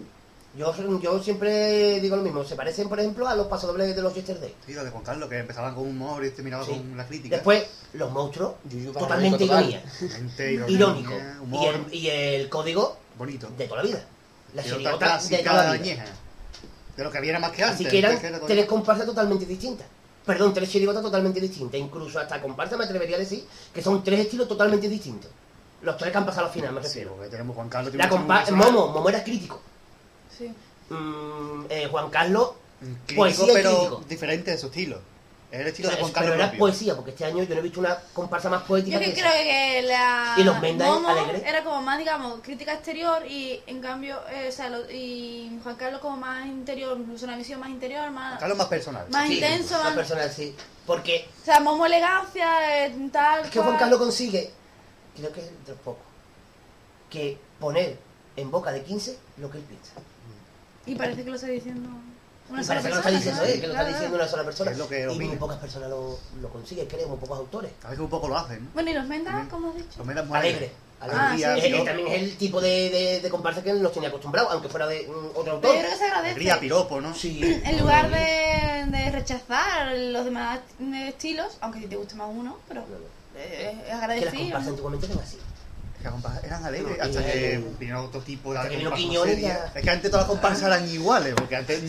Yo, 0.57 0.73
yo 0.99 1.23
siempre 1.23 2.01
digo 2.01 2.17
lo 2.17 2.23
mismo, 2.23 2.43
se 2.43 2.57
parecen, 2.57 2.89
por 2.89 2.99
ejemplo, 2.99 3.25
a 3.25 3.35
los 3.35 3.47
pasodobles 3.47 3.95
de 3.95 4.01
los 4.01 4.13
Yesterday. 4.13 4.53
Sí, 4.65 4.73
lo 4.73 4.83
de 4.83 4.89
Juan 4.89 5.01
Carlos, 5.03 5.29
que 5.29 5.37
empezaban 5.37 5.73
con 5.73 5.87
humor 5.87 6.25
y 6.25 6.31
terminaban 6.31 6.65
Sí. 6.65 6.73
con 6.73 6.97
la 6.97 7.07
crítica. 7.07 7.37
Después, 7.37 7.65
los 7.93 8.11
monstruos, 8.11 8.55
totalmente 8.93 9.45
total. 9.45 9.63
ironía. 10.39 10.67
Irónico. 10.67 11.13
Y 11.53 11.65
el, 11.67 11.93
y 11.93 12.09
el 12.09 12.49
código 12.49 12.97
bonito. 13.17 13.47
de 13.57 13.65
toda 13.65 13.81
la 13.81 13.87
vida. 13.87 14.03
La 14.53 14.61
chirigota 14.63 15.17
de 15.19 15.37
toda 15.37 15.53
la 15.53 15.71
vida. 15.71 15.81
añeja. 15.83 16.05
De 16.97 17.03
lo 17.03 17.11
que 17.11 17.17
había 17.17 17.39
más 17.39 17.51
que 17.51 17.63
antes. 17.63 17.75
Así 17.81 17.85
que 17.85 17.99
eran 17.99 18.23
era 18.23 18.39
tres 18.41 18.65
comparsas 18.65 19.05
totalmente 19.05 19.45
distintas. 19.45 19.87
Perdón, 20.25 20.53
tres 20.53 20.69
chirigotas 20.69 21.01
totalmente 21.01 21.39
distintas. 21.41 21.79
Incluso 21.79 22.19
hasta 22.19 22.41
comparsa 22.41 22.77
me 22.77 22.85
atrevería 22.85 23.15
a 23.15 23.19
decir 23.19 23.43
que 23.73 23.81
son 23.81 24.03
tres 24.03 24.19
estilos 24.19 24.47
totalmente 24.47 24.87
distintos. 24.87 25.31
Los 25.81 25.97
tres 25.97 26.11
que 26.11 26.17
han 26.17 26.25
pasado 26.25 26.45
a 26.45 26.47
la 26.49 26.53
final, 26.53 26.73
me 26.73 26.81
Sí, 26.81 26.87
refiero. 26.87 27.13
porque 27.15 27.29
tenemos 27.29 27.55
Juan 27.55 27.69
Carlos. 27.69 27.93
La 27.95 28.07
Momo, 28.07 28.87
Momo 28.89 29.09
era 29.09 29.23
crítico. 29.23 29.59
Sí. 30.37 30.53
Mm, 30.89 31.65
eh, 31.69 31.87
Juan 31.89 32.09
Carlos, 32.11 32.51
Crítico, 32.79 33.15
poesía 33.21 33.45
y 33.51 33.53
pero 33.53 33.69
crítico. 33.77 34.03
diferente 34.07 34.51
de 34.51 34.57
su 34.57 34.67
estilo. 34.67 34.99
Es 35.51 35.59
el 35.59 35.65
o 35.65 35.69
estilo 35.69 35.89
sea, 35.89 35.95
de 35.97 36.01
Juan 36.01 36.09
es- 36.11 36.15
Carlos 36.15 36.31
pero 36.37 36.43
era 36.49 36.57
poesía, 36.57 36.95
porque 36.95 37.11
este 37.11 37.25
año 37.25 37.43
yo 37.43 37.53
no 37.55 37.59
he 37.59 37.63
visto 37.63 37.79
una 37.81 37.97
comparsa 38.13 38.49
más 38.49 38.63
poética 38.63 38.93
Yo 38.95 38.99
que 38.99 39.13
que 39.13 39.19
esa. 39.19 39.29
creo 39.29 39.43
que 39.43 39.81
la 39.87 40.35
Y 40.37 40.43
los 40.45 40.55
Momo 40.61 41.09
alegres. 41.09 41.43
era 41.45 41.63
como 41.65 41.81
más, 41.81 41.97
digamos, 41.99 42.39
crítica 42.41 42.73
exterior 42.73 43.25
y 43.27 43.61
en 43.67 43.81
cambio, 43.81 44.17
eh, 44.31 44.47
o 44.47 44.51
sea, 44.53 44.69
lo- 44.69 44.89
y 44.89 45.59
Juan 45.61 45.75
Carlos 45.75 45.99
como 45.99 46.15
más 46.15 46.45
interior, 46.45 46.97
incluso 46.97 47.25
una 47.25 47.35
visión 47.35 47.59
más 47.59 47.69
interior, 47.69 48.09
más, 48.11 48.29
Juan 48.29 48.39
Carlos 48.39 48.57
más 48.57 48.67
personal. 48.67 49.05
más 49.09 49.27
Sí, 49.27 49.33
intenso, 49.35 49.73
más 49.75 49.83
más, 49.83 49.93
personal, 49.93 50.31
sí. 50.31 50.55
Porque 50.87 51.27
o 51.41 51.45
sea, 51.45 51.59
Momo 51.59 51.85
elegancia, 51.85 52.85
eh, 52.85 52.95
tal, 53.11 53.41
es 53.43 53.49
que 53.51 53.59
Juan. 53.59 53.77
Carlos 53.77 53.99
consigue, 53.99 54.51
creo 55.17 55.33
que 55.33 55.41
es 55.41 55.65
de 55.67 55.73
pocos, 55.73 56.03
que 57.09 57.37
poner 57.59 57.99
en 58.37 58.49
boca 58.49 58.71
de 58.71 58.83
15 58.83 59.17
lo 59.37 59.51
que 59.51 59.57
él 59.57 59.63
piensa. 59.65 59.91
Y 60.85 60.95
parece 60.95 61.23
que 61.25 61.29
lo 61.29 61.35
está 61.35 61.47
diciendo 61.47 61.89
una 62.51 62.63
parece 62.67 62.87
que 62.87 62.93
lo 62.93 62.97
está 62.99 63.09
diciendo 63.11 63.43
él, 63.43 63.61
que 63.61 63.67
lo 63.67 63.73
está 63.73 63.87
diciendo 63.87 64.15
una 64.15 64.27
sola 64.27 64.43
persona. 64.43 64.71
Es 64.71 64.77
lo 64.77 64.87
que 64.87 65.01
y 65.11 65.19
muy 65.19 65.35
pocas 65.37 65.57
personas 65.57 65.89
lo, 65.89 66.17
lo 66.41 66.49
consiguen, 66.49 66.87
creo, 66.87 67.07
muy 67.07 67.17
pocos 67.17 67.39
autores. 67.39 67.71
A 67.83 67.89
veces 67.89 67.99
un 68.03 68.09
poco 68.09 68.27
lo 68.27 68.37
hacen. 68.37 68.63
¿no? 68.65 68.69
Bueno, 68.73 68.89
¿y 68.89 68.93
los 68.93 69.05
Mendas, 69.07 69.47
como 69.49 69.69
has 69.69 69.75
dicho? 69.75 69.89
Los 69.97 70.07
medios 70.07 70.25
muy 70.27 70.37
Alegre. 70.37 70.71
Ah, 71.03 71.33
sí, 71.35 71.41
Es- 71.43 71.63
sí. 71.63 71.73
es- 71.73 71.83
también 71.85 72.07
es 72.09 72.21
el 72.21 72.37
tipo 72.37 72.61
de, 72.61 72.89
de, 72.91 73.19
de 73.21 73.29
comparsa 73.31 73.63
que 73.63 73.73
nos 73.73 73.91
tenía 73.91 74.09
acostumbrados, 74.09 74.51
aunque 74.51 74.69
fuera 74.69 74.85
de 74.85 75.07
mm, 75.07 75.25
otro 75.35 75.43
Pero 75.43 75.55
autor. 75.55 75.71
que 75.73 75.81
se 75.81 76.03
agradece. 76.03 76.13
alegría, 76.29 76.59
piropo, 76.59 77.01
¿no? 77.01 77.15
Sí. 77.15 77.41
En 77.65 77.79
lugar 77.79 78.11
de, 78.11 78.85
de 78.97 79.11
rechazar 79.11 79.97
los 79.97 80.25
demás 80.25 80.59
eh, 80.79 81.07
estilos, 81.09 81.57
aunque 81.61 81.79
si 81.79 81.87
te 81.87 81.95
guste 81.95 82.13
más 82.13 82.27
uno, 82.31 82.57
pero 82.67 82.85
eh, 83.35 83.71
es 83.77 83.81
Que 83.83 83.87
las 83.89 83.97
agradecido. 84.03 84.31
comparsas 84.43 84.67
antiguamente 84.69 85.05
eran 85.07 85.19
así. 85.19 85.37
Las 86.03 86.11
comparsas 86.13 86.43
eran 86.43 86.65
alegres 86.65 86.97
No, 86.97 87.03
hasta 87.03 87.25
que 87.31 87.63
vinieron 87.79 88.05
otro 88.05 88.21
tipo 88.21 88.53
de 88.53 88.69
vino 88.75 88.93
Quiñones 88.93 89.39
ya- 89.41 89.71
Es 89.75 89.83
que 89.83 89.89
antes 89.89 90.09
todas 90.11 90.25
las 90.25 90.29
comparsas 90.29 90.63
eran 90.67 90.89
iguales, 90.89 91.33
porque 91.35 91.55
antes 91.55 91.81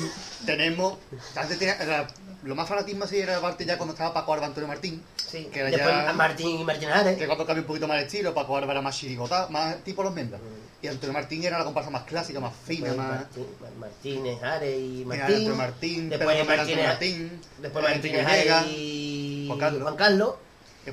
tenemos. 0.44 0.98
Antes 1.34 1.58
tenía, 1.58 1.74
era- 1.76 2.06
lo 2.44 2.54
más 2.54 2.68
fanatismo 2.68 3.04
así 3.04 3.18
era 3.20 3.40
parte 3.40 3.64
ya 3.64 3.76
cuando 3.78 3.92
estaba 3.94 4.12
Paco 4.12 4.34
Arba 4.34 4.46
Antonio 4.46 4.66
Martín. 4.68 5.02
Sí. 5.16 5.48
Que 5.52 5.60
era 5.60 5.70
Después 5.70 5.94
ya- 5.94 6.12
Martín 6.12 6.60
y 6.60 6.64
Martín 6.64 6.88
Ares. 6.90 7.16
Que 7.16 7.26
cuando 7.26 7.46
cambió 7.46 7.62
un 7.62 7.66
poquito 7.68 7.86
más 7.88 7.98
el 7.98 8.04
estilo, 8.06 8.34
Paco 8.34 8.56
Arba 8.56 8.72
era 8.72 8.82
más 8.82 8.96
chirigotá, 8.96 9.46
más 9.48 9.76
tipo 9.84 10.02
los 10.02 10.12
Mendas. 10.12 10.40
Y 10.82 10.88
Antonio 10.88 11.12
Martín 11.12 11.44
era 11.44 11.58
la 11.58 11.64
comparsa 11.64 11.90
más 11.90 12.02
clásica, 12.02 12.40
más 12.40 12.52
fina, 12.66 12.86
Pues 12.88 12.96
más. 12.96 13.08
Martín, 13.20 13.46
Mar- 13.60 13.70
Martínez, 13.78 14.42
Ares 14.42 14.76
y 14.78 15.00
Era 15.02 15.06
Martín. 15.08 15.22
Antonio 15.36 15.54
Martín, 15.54 16.08
después 16.10 16.46
Martínez, 16.46 16.86
Martín, 16.88 17.40
después 17.60 17.84
Martínez 17.84 18.26
Ares 18.26 18.66
y 18.66 19.44
Juan 19.46 19.58
Carlos. 19.60 19.82
Juan 19.82 19.96
Carlos. 19.96 20.34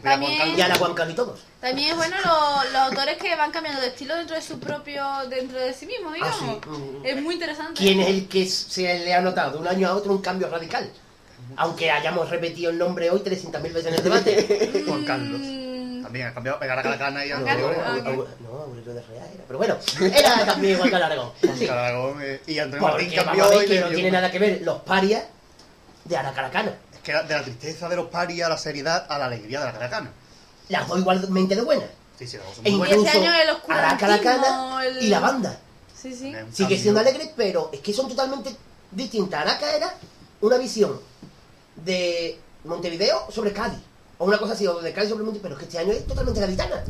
También-. 0.04 0.54
Y 0.54 0.56
Carlos 0.58 1.10
y 1.10 1.14
todos. 1.14 1.40
También 1.60 1.90
es 1.92 1.96
bueno 1.96 2.16
lo- 2.24 2.64
los 2.72 2.76
autores 2.82 3.18
que 3.18 3.36
van 3.36 3.52
cambiando 3.52 3.82
de 3.82 3.88
estilo 3.88 4.16
dentro 4.16 4.36
de 4.36 4.42
su 4.42 4.60
propio, 4.60 5.04
dentro 5.30 5.60
de 5.60 5.74
sí 5.74 5.86
mismo, 5.86 6.12
digamos. 6.12 6.36
Ah, 6.42 6.60
sí. 6.64 6.70
Mm. 6.70 7.06
Es 7.06 7.22
muy 7.22 7.34
interesante. 7.36 7.74
¿Quién 7.76 8.00
es 8.00 8.08
el 8.08 8.28
que 8.28 8.46
se 8.48 9.00
le 9.00 9.14
ha 9.14 9.22
notado 9.22 9.54
de 9.54 9.58
un 9.58 9.68
año 9.68 9.88
a 9.88 9.96
otro 9.96 10.12
un 10.12 10.22
cambio 10.22 10.48
radical? 10.50 10.90
Aunque 11.58 11.90
hayamos 11.90 12.30
repetido 12.30 12.70
el 12.70 12.78
nombre 12.78 13.10
hoy 13.10 13.20
300.000 13.22 13.62
veces 13.74 13.88
en 13.88 13.94
el 13.96 14.04
debate. 14.04 14.84
Juan 14.88 15.04
Carlos. 15.06 15.42
Mm, 15.44 16.04
También 16.04 16.28
ha 16.28 16.34
cambiado 16.34 16.60
pegar 16.60 16.78
a 16.80 16.84
Calacana 16.84 17.26
y 17.26 17.32
a 17.32 17.38
No, 17.40 17.48
Aurelio- 17.48 18.28
de 18.86 19.02
Rea 19.02 19.26
era. 19.34 19.44
Pero 19.48 19.58
bueno, 19.60 19.78
era 20.14 20.46
también 20.46 20.78
Juan 20.78 20.90
Carlos 20.90 21.06
Aragón. 21.08 21.32
Juan. 21.42 21.58
Carlos 21.58 21.70
Aragón, 21.70 22.20
eh, 22.22 22.42
y 22.48 22.60
Antonio 22.60 22.88
Martín 22.88 23.12
cambió 23.16 23.46
a 23.46 23.50
que 23.66 23.80
no 23.82 23.88
tiene 23.90 24.12
nada 24.12 24.32
que 24.32 24.40
ver 24.40 24.62
los 24.64 24.82
parias 24.82 25.24
de 26.06 26.18
Aracaracana. 26.18 26.74
Es 27.00 27.04
que 27.04 27.12
era 27.12 27.24
de 27.24 27.34
la 27.36 27.44
tristeza 27.44 27.88
de 27.90 27.96
los 27.96 28.08
paris 28.08 28.44
a 28.44 28.50
la 28.50 28.58
seriedad 28.58 29.06
a 29.10 29.18
la 29.18 29.26
alegría 29.26 29.60
de 29.62 29.66
la 29.68 29.74
Calacana. 29.74 30.12
Las 30.70 30.88
dos 30.88 31.00
igualmente 31.00 31.56
de 31.56 31.62
buenas. 31.62 31.90
Sí, 32.18 32.28
sí, 32.28 32.38
las 32.38 32.46
dos 32.46 32.56
son 32.58 32.68
E 32.68 32.72
muy 32.72 32.88
buenas. 32.90 33.16
año 33.16 33.34
el 33.34 33.50
oscurantismo, 33.50 34.06
Aracaracana 34.08 34.86
el- 34.86 35.04
y 35.04 35.08
la 35.08 35.20
banda. 35.20 35.60
Sí, 36.00 36.14
sí. 36.14 36.34
Eh, 36.34 36.46
Sigue 36.54 36.78
siendo 36.78 37.00
alegre, 37.00 37.34
pero 37.36 37.70
es 37.74 37.80
que 37.80 37.94
son 37.94 38.08
totalmente 38.08 38.56
distintas. 38.92 39.42
Araca 39.42 39.74
era 39.76 39.94
una 40.42 40.58
visión 40.58 41.00
de 41.78 42.40
Montevideo 42.66 43.28
sobre 43.32 43.54
Cádiz. 43.54 43.80
O 44.18 44.26
una 44.26 44.38
cosa 44.38 44.54
así, 44.54 44.68
o 44.68 44.82
de 44.82 44.92
Cádiz 44.94 45.10
sobre 45.10 45.24
Montevideo. 45.24 45.44
Pero 45.44 45.56
es 45.56 45.60
que 45.60 45.66
este 45.66 45.80
año 45.80 45.92
es 45.94 46.06
totalmente 46.06 46.40
gaditana. 46.42 46.84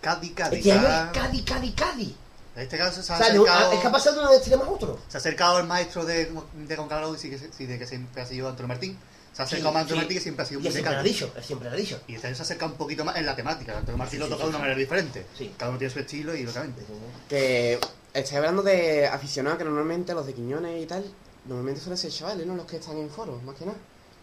Cádiz, 0.00 0.32
Cádiz. 0.34 0.58
Este 0.58 0.72
año 0.72 0.86
es 0.88 1.18
Cádiz, 1.18 1.44
Cádiz, 1.44 1.74
Cádiz. 1.74 2.14
En 2.54 2.62
este 2.62 2.78
caso 2.78 3.02
se 3.02 3.12
ha 3.12 3.16
O 3.16 3.18
sea, 3.18 3.26
acercado, 3.26 3.72
es 3.72 3.80
que 3.80 3.86
ha 3.86 3.92
pasado 3.92 4.20
de 4.22 4.26
un 4.28 4.34
extremo 4.34 4.64
a 4.64 4.68
otro. 4.70 4.98
se 5.08 5.16
ha 5.16 5.20
acercado 5.20 5.58
el 5.58 5.66
maestro 5.66 6.04
de, 6.06 6.32
de 6.54 6.76
Juan 6.76 6.88
Carlos 6.88 7.22
y 7.24 7.28
de 7.28 7.78
que 7.78 7.86
siempre 7.86 8.22
ha 8.22 8.26
sido 8.26 8.48
Antonio 8.48 8.68
Martín. 8.68 8.98
Se 9.36 9.42
ha 9.42 9.44
acercado 9.44 9.68
Sí, 9.70 9.74
más 9.74 9.84
a 9.84 9.88
sí. 9.90 9.94
Martí 9.96 10.14
que 10.14 10.20
siempre 10.20 10.42
ha 10.42 10.46
sido 10.46 10.60
Y 10.60 10.62
muy 10.62 10.66
él 10.68 10.72
siempre 10.72 10.92
lo 10.94 10.98
ha 10.98 11.02
dicho, 11.02 11.32
siempre 11.42 11.68
lo 11.68 11.74
ha 11.74 11.78
dicho. 11.78 12.00
Y 12.08 12.14
este 12.14 12.26
año 12.28 12.36
se 12.36 12.42
acerca 12.42 12.64
un 12.64 12.72
poquito 12.72 13.04
más 13.04 13.16
en 13.16 13.26
la 13.26 13.36
temática. 13.36 13.76
Antonio 13.76 13.98
Martín 13.98 14.18
Sí, 14.18 14.24
lo 14.24 14.28
toca 14.28 14.38
sí, 14.38 14.42
de 14.44 14.48
una 14.48 14.58
manera 14.60 14.78
diferente. 14.78 15.26
Sí. 15.36 15.54
Cada 15.58 15.70
uno 15.70 15.78
tiene 15.78 15.92
su 15.92 16.00
estilo 16.00 16.34
y 16.34 16.42
locamente. 16.44 16.82
Que 17.28 17.78
estáis 18.14 18.32
hablando 18.34 18.62
de 18.62 19.06
aficionados 19.06 19.58
que 19.58 19.64
normalmente 19.64 20.14
los 20.14 20.24
de 20.26 20.32
Quiñones 20.32 20.82
y 20.82 20.86
tal, 20.86 21.04
normalmente 21.44 21.82
suelen 21.82 21.98
ser 21.98 22.10
chavales, 22.10 22.46
¿no? 22.46 22.56
Los 22.56 22.64
que 22.64 22.76
están 22.76 22.96
en 22.96 23.10
foros, 23.10 23.42
más 23.42 23.54
que 23.56 23.66
nada. 23.66 23.76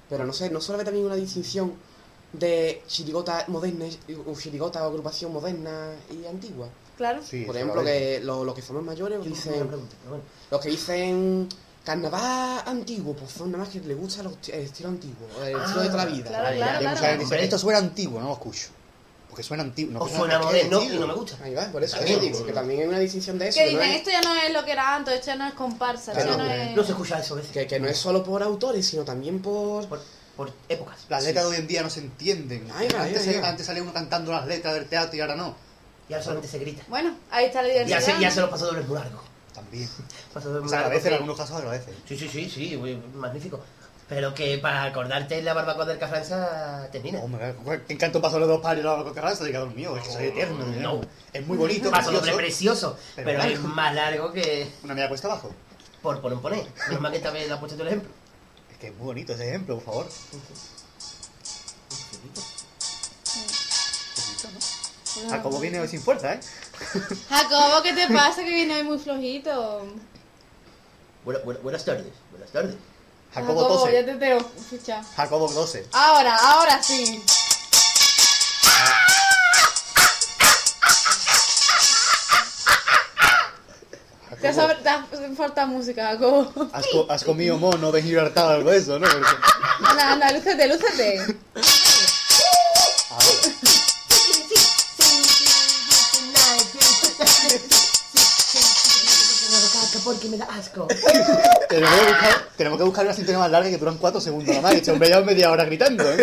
Pero 0.10 0.26
no 0.26 0.34
sé, 0.34 0.50
no 0.50 0.60
suele 0.60 0.78
haber 0.78 0.86
también 0.86 1.06
una 1.06 1.16
distinción 1.16 1.74
de 2.32 2.82
chirigota 2.88 3.46
moderna 3.50 3.86
y- 3.86 4.14
o 4.16 4.34
chirigota 4.36 4.84
o 4.84 4.90
agrupación 4.90 5.32
moderna 5.32 5.92
y 6.12 6.26
antigua. 6.26 6.68
Claro. 6.98 7.22
Sí, 7.24 7.44
Por 7.46 7.56
ejemplo, 7.56 7.84
que 7.84 8.20
lo- 8.24 8.44
los 8.44 8.56
que 8.56 8.64
somos 8.64 8.84
mayores 8.84 9.20
una 9.20 9.28
dicen, 9.28 9.68
pregunta, 9.68 9.96
pero 10.00 10.10
bueno. 10.10 10.24
los 10.50 10.60
que 10.62 10.70
dicen 10.70 11.48
carnaval 11.84 12.64
antiguo, 12.66 13.14
pues 13.16 13.32
son 13.32 13.52
nada 13.52 13.64
más 13.66 13.74
que 13.74 13.80
les 13.82 13.98
gusta 13.98 14.24
los- 14.24 14.34
el 14.50 14.62
estilo 14.62 14.90
antiguo, 14.90 15.28
el 15.44 15.56
estilo 15.60 15.82
de 15.82 15.90
toda 15.90 16.06
la 16.06 16.12
vida. 16.12 16.30
Claro, 16.30 16.56
claro, 16.56 16.82
ya. 16.82 16.94
Claro. 16.96 17.24
Hombre. 17.24 17.44
esto 17.44 17.58
suena 17.60 17.80
antiguo, 17.80 18.20
no 18.20 18.28
lo 18.28 18.34
escucho. 18.34 18.68
Porque 19.30 19.42
suena 19.44 19.64
antiguo. 19.64 19.94
No 19.94 20.02
O 20.02 20.08
suena 20.08 20.20
suena 20.20 20.40
¿qué 20.40 20.46
moderno 20.46 20.84
y 20.84 21.00
no 21.00 21.08
me 21.08 21.14
gusta. 21.16 21.38
Ahí 21.44 21.56
va, 21.56 21.66
por 21.72 21.84
eso 21.84 21.98
También. 21.98 22.20
que 22.20 22.26
digo, 22.28 22.46
que 22.46 22.54
también 22.54 22.82
hay 22.82 22.88
una 22.88 23.00
distinción 23.00 23.40
de 23.40 23.48
eso. 23.48 23.58
Que 23.60 23.66
que 23.66 23.74
no 23.74 23.80
dicen, 23.80 23.92
es- 23.94 23.98
esto 23.98 24.12
ya 24.12 24.22
no 24.22 24.36
es 24.36 24.54
lo 24.54 24.64
que 24.64 24.72
era 24.72 24.96
antes, 24.96 25.14
esto 25.16 25.26
ya 25.28 25.36
no 25.36 25.48
es 25.48 25.54
comparsa, 25.56 26.12
esto 26.12 26.24
Claro, 26.24 26.32
ya 26.32 26.38
no 26.38 26.44
hombre. 26.44 26.70
es... 26.70 26.76
No 26.78 26.84
se 26.84 26.92
escucha 26.92 27.20
eso 27.20 27.34
a 27.34 27.38
veces. 27.38 27.52
que, 27.52 27.66
que 27.68 27.80
no 27.80 27.88
es 27.88 27.98
solo 27.98 28.24
por 28.24 28.44
autores, 28.44 28.86
sino 28.86 29.04
también 29.04 29.42
por... 29.42 29.88
Por, 29.88 30.02
por 30.38 30.54
épocas. 30.70 31.00
Las 31.10 31.24
letras 31.24 31.46
de 31.46 31.50
hoy 31.52 31.58
en 31.58 31.68
día 31.68 31.82
no 31.82 31.90
se 31.90 32.00
entienden. 32.02 32.68
Ay, 32.76 32.88
va, 32.94 33.04
antes, 33.04 33.28
ay, 33.28 33.42
antes 33.44 33.66
salía 33.66 33.82
uno 33.84 33.92
cantando 33.94 34.32
las 34.32 34.46
letras 34.48 34.76
del 34.76 34.86
teatro 34.88 35.18
y 35.18 35.22
ahora 35.22 35.36
no. 35.36 35.56
Y 36.10 36.14
ahora 36.14 36.24
solamente 36.24 36.50
se 36.50 36.60
grita. 36.60 36.84
Bueno, 36.88 37.16
ahí 37.32 37.46
está 37.46 37.62
la 37.64 37.70
Ya 37.70 37.84
diversidad. 37.86 38.16
se, 38.16 38.22
ya 38.22 38.30
¿no? 38.30 38.36
se 38.36 38.42
los 38.42 38.50
paso 38.52 38.66
dobles 38.68 38.88
muy 38.88 38.98
largo. 39.00 39.22
También. 39.54 39.88
Paso 40.34 40.48
dobles 40.50 40.62
muy 40.64 40.70
Se 40.70 40.76
largo, 40.76 40.88
agradece, 40.88 41.08
en 41.10 41.14
algunos 41.16 41.38
casos 41.38 41.58
agradece. 41.58 41.94
Sí, 42.08 42.18
sí, 42.18 42.28
sí, 42.30 42.50
sí, 42.50 42.78
muy 42.78 42.96
magnífico. 43.16 43.60
Pero 44.10 44.34
que 44.34 44.58
para 44.58 44.84
acordarte 44.84 45.42
la 45.42 45.54
barbacoa 45.54 45.86
del 45.86 45.98
Carranza 45.98 46.88
termina. 46.92 47.20
Hombre, 47.20 47.56
¿qué 47.88 47.94
encanto 47.94 48.22
pasó 48.22 48.38
los 48.38 48.48
dos 48.50 48.62
pares 48.62 48.84
y 48.84 48.88
la 48.88 49.04
Carranza? 49.14 49.44
Diga, 49.46 49.62
Dios 49.62 49.74
mío, 49.76 49.96
es 49.98 50.04
que 50.04 50.12
soy 50.12 50.26
eterno. 50.26 50.66
No. 50.66 51.02
Es 51.32 51.48
muy 51.48 51.58
bonito, 51.58 51.90
Paso 51.90 52.12
doble 52.12 52.34
precioso. 52.34 52.94
precioso, 52.96 52.98
Pero 53.16 53.26
pero, 53.28 53.38
largo. 53.40 53.54
es 53.54 53.60
más 53.62 53.96
largo 53.96 54.32
que 54.34 54.70
Una 54.84 54.94
media 54.94 55.08
cuesta 55.08 55.28
abajo. 55.30 55.52
por 56.02 56.20
por 56.22 56.34
un 56.34 56.42
poner. 56.42 56.66
Menos 56.88 57.02
mal 57.02 57.12
que 57.12 57.18
esta 57.18 57.32
vez 57.32 57.48
le 57.48 57.54
has 57.54 57.60
puesto 57.60 57.76
tú 57.78 57.82
el 57.84 57.88
ejemplo. 57.88 58.10
Es 58.72 58.78
que 58.78 58.88
es 58.88 58.96
muy 58.96 59.06
bonito 59.06 59.34
ese 59.34 59.48
ejemplo, 59.48 59.76
por 59.80 59.86
favor. 59.86 60.08
Jacobo 65.30 65.60
viene 65.60 65.80
hoy 65.80 65.88
sin 65.88 66.02
fuerza, 66.02 66.34
¿eh? 66.34 66.40
Jacobo, 67.30 67.82
¿qué 67.84 67.94
te 67.94 68.08
pasa 68.14 68.44
que 68.44 68.50
viene 68.50 68.78
hoy 68.78 68.84
muy 68.84 69.00
flojito? 69.00 69.86
Bueno, 71.24 71.40
bueno, 71.46 71.60
buenas 71.62 71.86
tardes, 71.86 72.14
buenas 72.32 72.52
tardes. 72.52 72.76
Jacobo 73.34 73.62
ya 73.92 74.02
12. 74.02 74.04
te 74.04 74.14
tengo 74.16 74.50
fichado. 74.70 75.04
Jacobo 75.16 75.48
12. 75.48 75.88
Ahora, 75.94 76.36
ahora 76.38 76.82
sí. 76.84 77.24
Te, 84.42 84.54
sobre- 84.54 84.76
te 84.76 85.36
falta 85.36 85.66
música, 85.66 86.08
Jacobo. 86.12 86.52
Has, 86.74 86.86
co- 86.88 87.06
has 87.10 87.24
comido 87.24 87.58
mono 87.58 87.92
de 87.92 88.02
Gibraltar 88.02 88.46
o 88.46 88.50
algo 88.50 88.72
de 88.72 88.78
eso, 88.78 89.00
¿no? 89.00 89.08
Porque- 89.08 89.28
Anda, 89.90 90.12
anda, 90.14 90.32
lúcete, 90.32 90.68
lúcete. 90.68 91.38
Porque 100.14 100.30
me 100.30 100.38
da 100.38 100.46
asco. 100.46 100.88
tenemos, 101.70 101.92
que 102.00 102.06
buscar, 102.12 102.48
tenemos 102.58 102.78
que 102.78 102.84
buscar 102.86 103.06
una 103.06 103.14
sintonía 103.14 103.40
más 103.40 103.52
larga 103.52 103.70
que 103.70 103.78
duran 103.78 103.98
4 103.98 104.22
segundos 104.22 104.50
nada 104.50 104.62
más. 104.62 104.74
Este 104.76 104.92
hombre 104.92 105.10
lleva 105.10 105.22
media 105.22 105.52
hora 105.52 105.66
gritando, 105.66 106.04
¿eh? 106.12 106.18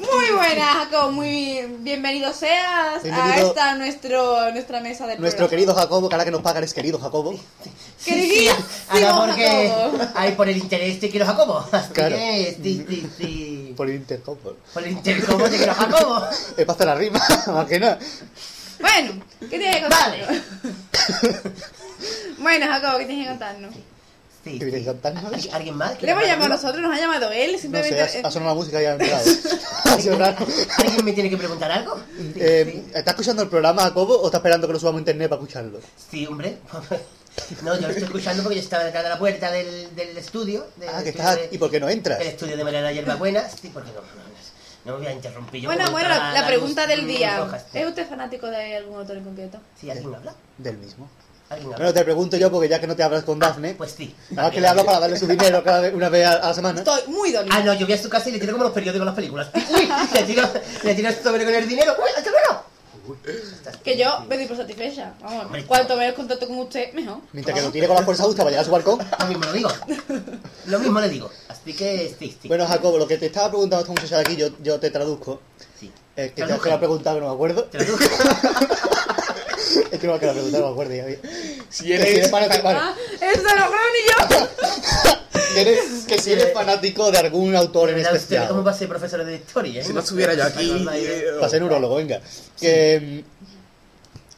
Muy 0.00 0.30
buena, 0.34 0.66
Jacobo, 0.74 1.12
muy 1.12 1.28
bien- 1.30 1.84
bienvenido 1.84 2.32
seas 2.32 3.04
a 3.04 3.40
esta 3.40 3.74
nuestro, 3.74 4.50
nuestra 4.52 4.80
mesa 4.80 5.06
de 5.06 5.18
Nuestro 5.18 5.48
querido 5.48 5.74
Jacobo, 5.74 6.08
que 6.08 6.14
ahora 6.14 6.24
que 6.24 6.30
nos 6.30 6.42
pagan 6.42 6.64
es 6.64 6.72
querido 6.74 6.98
Jacobo. 6.98 7.38
Queridísimo 8.04 8.54
Ahora 8.88 9.26
porque 9.26 9.68
Jacobo. 9.68 9.98
ahí 10.14 10.32
por 10.32 10.48
el 10.48 10.56
interés 10.56 11.00
te 11.00 11.10
quiero 11.10 11.26
Jacobo. 11.26 11.64
Así 11.72 11.92
Claro. 11.92 12.16
que, 12.16 12.58
sí, 12.62 12.84
sí, 12.88 13.10
sí. 13.18 13.74
Por 13.76 13.88
el 13.90 13.96
Intercopo. 13.96 14.54
Por 14.72 14.82
el 14.82 14.92
interés 14.92 15.24
te 15.26 15.56
quiero 15.56 15.74
Jacobo. 15.74 16.22
Es 16.56 16.64
para 16.64 16.72
hacer 16.72 16.86
la 16.86 16.94
rima, 16.94 17.20
más 17.48 17.66
que 17.66 17.80
nada. 17.80 17.98
Bueno, 18.80 19.22
¿qué 19.40 19.46
tienes 19.58 19.76
que 19.76 19.88
Vale. 19.88 20.26
contarnos? 20.26 21.42
bueno, 22.38 22.66
Jacobo, 22.66 22.98
¿qué 22.98 23.06
tienes 23.06 23.24
que 23.24 23.30
contarnos? 23.30 23.74
Sí, 24.44 24.58
¿Qué 24.58 24.64
vienes 24.66 24.82
sí. 24.82 24.86
cantando? 24.86 25.28
¿Alguien- 25.28 25.54
¿Alguien 25.54 25.76
más? 25.76 26.00
Le 26.02 26.10
hemos 26.10 26.24
llamado 26.24 26.46
a 26.46 26.56
nosotros, 26.56 26.80
nos 26.80 26.96
ha 26.96 27.00
llamado 27.00 27.30
él, 27.32 27.52
No 27.52 27.58
simplemente... 27.58 28.08
sé, 28.08 28.20
ha, 28.24 28.28
ha 28.28 28.30
sonado 28.30 28.52
la 28.52 28.60
música 28.60 28.80
y 28.82 28.86
ha 28.86 28.92
entrado. 28.92 29.24
Ha 29.84 29.98
sido 30.00 30.18
raro. 30.18 30.46
¿Alguien 30.78 31.04
me 31.04 31.12
tiene 31.12 31.30
que 31.30 31.36
preguntar 31.36 31.70
algo? 31.72 31.96
Sí, 32.16 32.32
Eh, 32.36 32.84
¿Estás 32.94 33.14
escuchando 33.14 33.42
el 33.42 33.48
programa, 33.48 33.82
Jacobo, 33.82 34.20
o 34.20 34.26
estás 34.26 34.38
esperando 34.40 34.66
que 34.66 34.72
lo 34.74 34.78
subamos 34.78 34.98
a 34.98 35.00
internet 35.00 35.28
para 35.28 35.40
escucharlo? 35.40 35.80
sí, 36.10 36.26
hombre. 36.26 36.58
No, 37.62 37.72
yo 37.76 37.82
lo 37.82 37.88
estoy 37.90 38.02
escuchando 38.02 38.42
porque 38.42 38.56
yo 38.56 38.62
estaba 38.62 38.82
detrás 38.82 39.04
de 39.04 39.10
la 39.10 39.18
puerta 39.18 39.52
del, 39.52 39.94
del 39.94 40.18
estudio. 40.18 40.66
del 40.76 40.88
Ah, 40.88 41.02
que 41.04 41.10
estudio 41.10 41.28
estás... 41.30 41.36
de- 41.50 41.54
¿Y 41.54 41.58
por 41.58 41.70
qué 41.70 41.78
no 41.78 41.88
entras? 41.88 42.20
El 42.20 42.26
estudio 42.26 42.56
de 42.56 42.64
Mariana 42.64 42.90
Hierbabuena. 42.90 43.48
Sí, 43.48 43.70
porque 43.72 43.90
no, 43.92 44.00
no, 44.00 44.27
no 44.88 44.94
me 44.98 45.04
voy 45.04 45.06
a 45.08 45.12
interrumpir 45.12 45.60
yo. 45.62 45.68
Bueno, 45.68 45.90
bueno, 45.90 46.08
la, 46.08 46.32
la 46.32 46.46
pregunta 46.46 46.86
luz, 46.86 46.96
del 46.96 47.06
día. 47.06 47.46
sí. 47.70 47.78
¿Es 47.78 47.86
usted 47.86 48.08
fanático 48.08 48.46
de 48.48 48.76
algún 48.76 48.98
autor 48.98 49.18
en 49.18 49.24
concreto? 49.24 49.58
Sí, 49.78 49.90
alguien 49.90 50.14
habla. 50.14 50.34
Del 50.56 50.78
mismo. 50.78 51.08
¿Alguien 51.50 51.66
habla? 51.66 51.76
Bueno, 51.78 51.92
te 51.94 52.04
pregunto 52.04 52.36
yo, 52.38 52.50
porque 52.50 52.68
ya 52.68 52.80
que 52.80 52.86
no 52.86 52.96
te 52.96 53.02
hablas 53.02 53.22
con 53.24 53.38
Dafne, 53.38 53.74
Pues 53.74 53.92
sí. 53.92 54.14
nada 54.30 54.48
más 54.48 54.54
que 54.54 54.60
le 54.60 54.66
hablo 54.68 54.84
para 54.86 55.00
darle 55.00 55.18
su 55.18 55.26
dinero 55.26 55.62
cada 55.62 55.80
vez, 55.80 55.94
una 55.94 56.08
vez 56.08 56.26
a, 56.26 56.32
a 56.32 56.48
la 56.48 56.54
semana. 56.54 56.78
Estoy 56.80 57.02
muy 57.08 57.32
dolido. 57.32 57.54
Ah, 57.54 57.60
no, 57.62 57.74
yo 57.74 57.86
voy 57.86 57.94
a 57.94 58.02
su 58.02 58.08
casa 58.08 58.28
y 58.30 58.32
le 58.32 58.38
tiro 58.38 58.52
como 58.52 58.64
los 58.64 58.72
periódicos 58.72 59.02
a 59.02 59.06
las 59.06 59.14
películas. 59.14 59.48
Uy, 59.54 59.88
le 60.14 60.22
tiro, 60.24 60.42
le 60.82 60.94
tiro 60.94 61.12
sobre 61.22 61.44
con 61.44 61.54
el 61.54 61.68
dinero. 61.68 61.94
¡Uy, 61.98 62.10
¡Hasta 62.16 62.30
luego! 62.30 62.64
Que 63.84 63.96
yo 63.96 64.20
me 64.28 64.36
doy 64.36 64.46
por 64.46 64.56
satisfecha. 64.56 65.14
Vamos, 65.20 65.46
Hombre, 65.46 65.64
cuanto 65.64 65.96
menos 65.96 66.14
contacto 66.14 66.46
con 66.46 66.58
usted, 66.58 66.92
mejor. 66.92 67.18
Mientras 67.32 67.56
que 67.58 67.64
lo 67.64 67.70
tire 67.70 67.86
con 67.86 67.96
la 67.96 68.02
fuerza 68.02 68.24
justa 68.24 68.42
para 68.42 68.50
llegar 68.50 68.62
a 68.62 68.66
su 68.66 68.70
balcón. 68.72 68.98
Lo 69.20 69.26
mismo 69.26 69.44
lo 69.44 69.52
digo. 69.52 69.70
Lo 70.66 70.78
mismo 70.80 71.00
le 71.00 71.08
digo. 71.08 71.30
Así 71.48 71.72
que 71.74 72.14
sí, 72.18 72.36
sí. 72.40 72.48
Bueno, 72.48 72.66
Jacobo, 72.66 72.98
lo 72.98 73.06
que 73.08 73.16
te 73.16 73.26
estaba 73.26 73.48
preguntando 73.50 73.80
esta 73.80 73.92
muchacha 73.92 74.16
de 74.16 74.22
aquí, 74.22 74.36
yo, 74.36 74.48
yo 74.62 74.78
te 74.78 74.90
traduzco. 74.90 75.40
sí. 75.78 75.90
Es 76.16 76.32
que 76.32 76.42
te 76.42 76.48
lo 76.48 76.56
he 76.56 76.78
preguntado 76.78 77.16
que 77.16 77.20
no 77.22 77.28
me 77.28 77.34
acuerdo. 77.34 77.64
Te 77.64 77.78
lo 77.78 77.84
digo. 77.84 77.96
Es 79.92 79.98
que 79.98 80.06
no 80.06 80.14
me 80.14 80.20
quedado 80.20 80.34
preguntar, 80.34 80.60
no 80.60 80.66
me 80.68 80.72
acuerdo. 80.72 80.94
Si 81.70 81.92
eres... 81.92 82.30
fanático, 82.30 82.62
vale. 82.62 82.78
Ah, 82.80 82.94
yo. 84.08 84.48
Que 85.54 85.62
eres- 85.62 86.04
que 86.06 86.18
si 86.20 86.32
eres 86.32 86.52
fanático 86.52 87.10
de 87.10 87.18
algún 87.18 87.56
autor 87.56 87.88
en 87.88 87.96
¿Verdad 87.96 88.12
usted 88.12 88.22
especial. 88.36 88.48
cómo 88.48 88.62
va 88.64 88.70
a 88.70 88.74
ser 88.74 88.88
profesor 88.88 89.24
de 89.24 89.36
historia? 89.36 89.80
eh? 89.80 89.84
Si 89.84 89.92
no 89.92 90.00
estuviera 90.00 90.34
yo 90.34 90.44
aquí... 90.44 90.86
Eh, 90.92 91.24
Para 91.36 91.48
ser 91.48 91.60
neurólogo, 91.62 91.96
venga. 91.96 92.20
Que. 92.60 93.24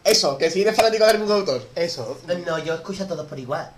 Eso, 0.04 0.38
que 0.38 0.50
si 0.50 0.62
eres 0.62 0.74
fanático 0.76 1.04
de 1.04 1.10
algún 1.10 1.30
autor. 1.30 1.60
mm, 1.60 1.78
Eso. 1.78 2.18
No, 2.46 2.58
yo 2.64 2.74
escucho 2.74 3.04
a 3.04 3.08
todos 3.08 3.26
por 3.26 3.38
igual. 3.38 3.70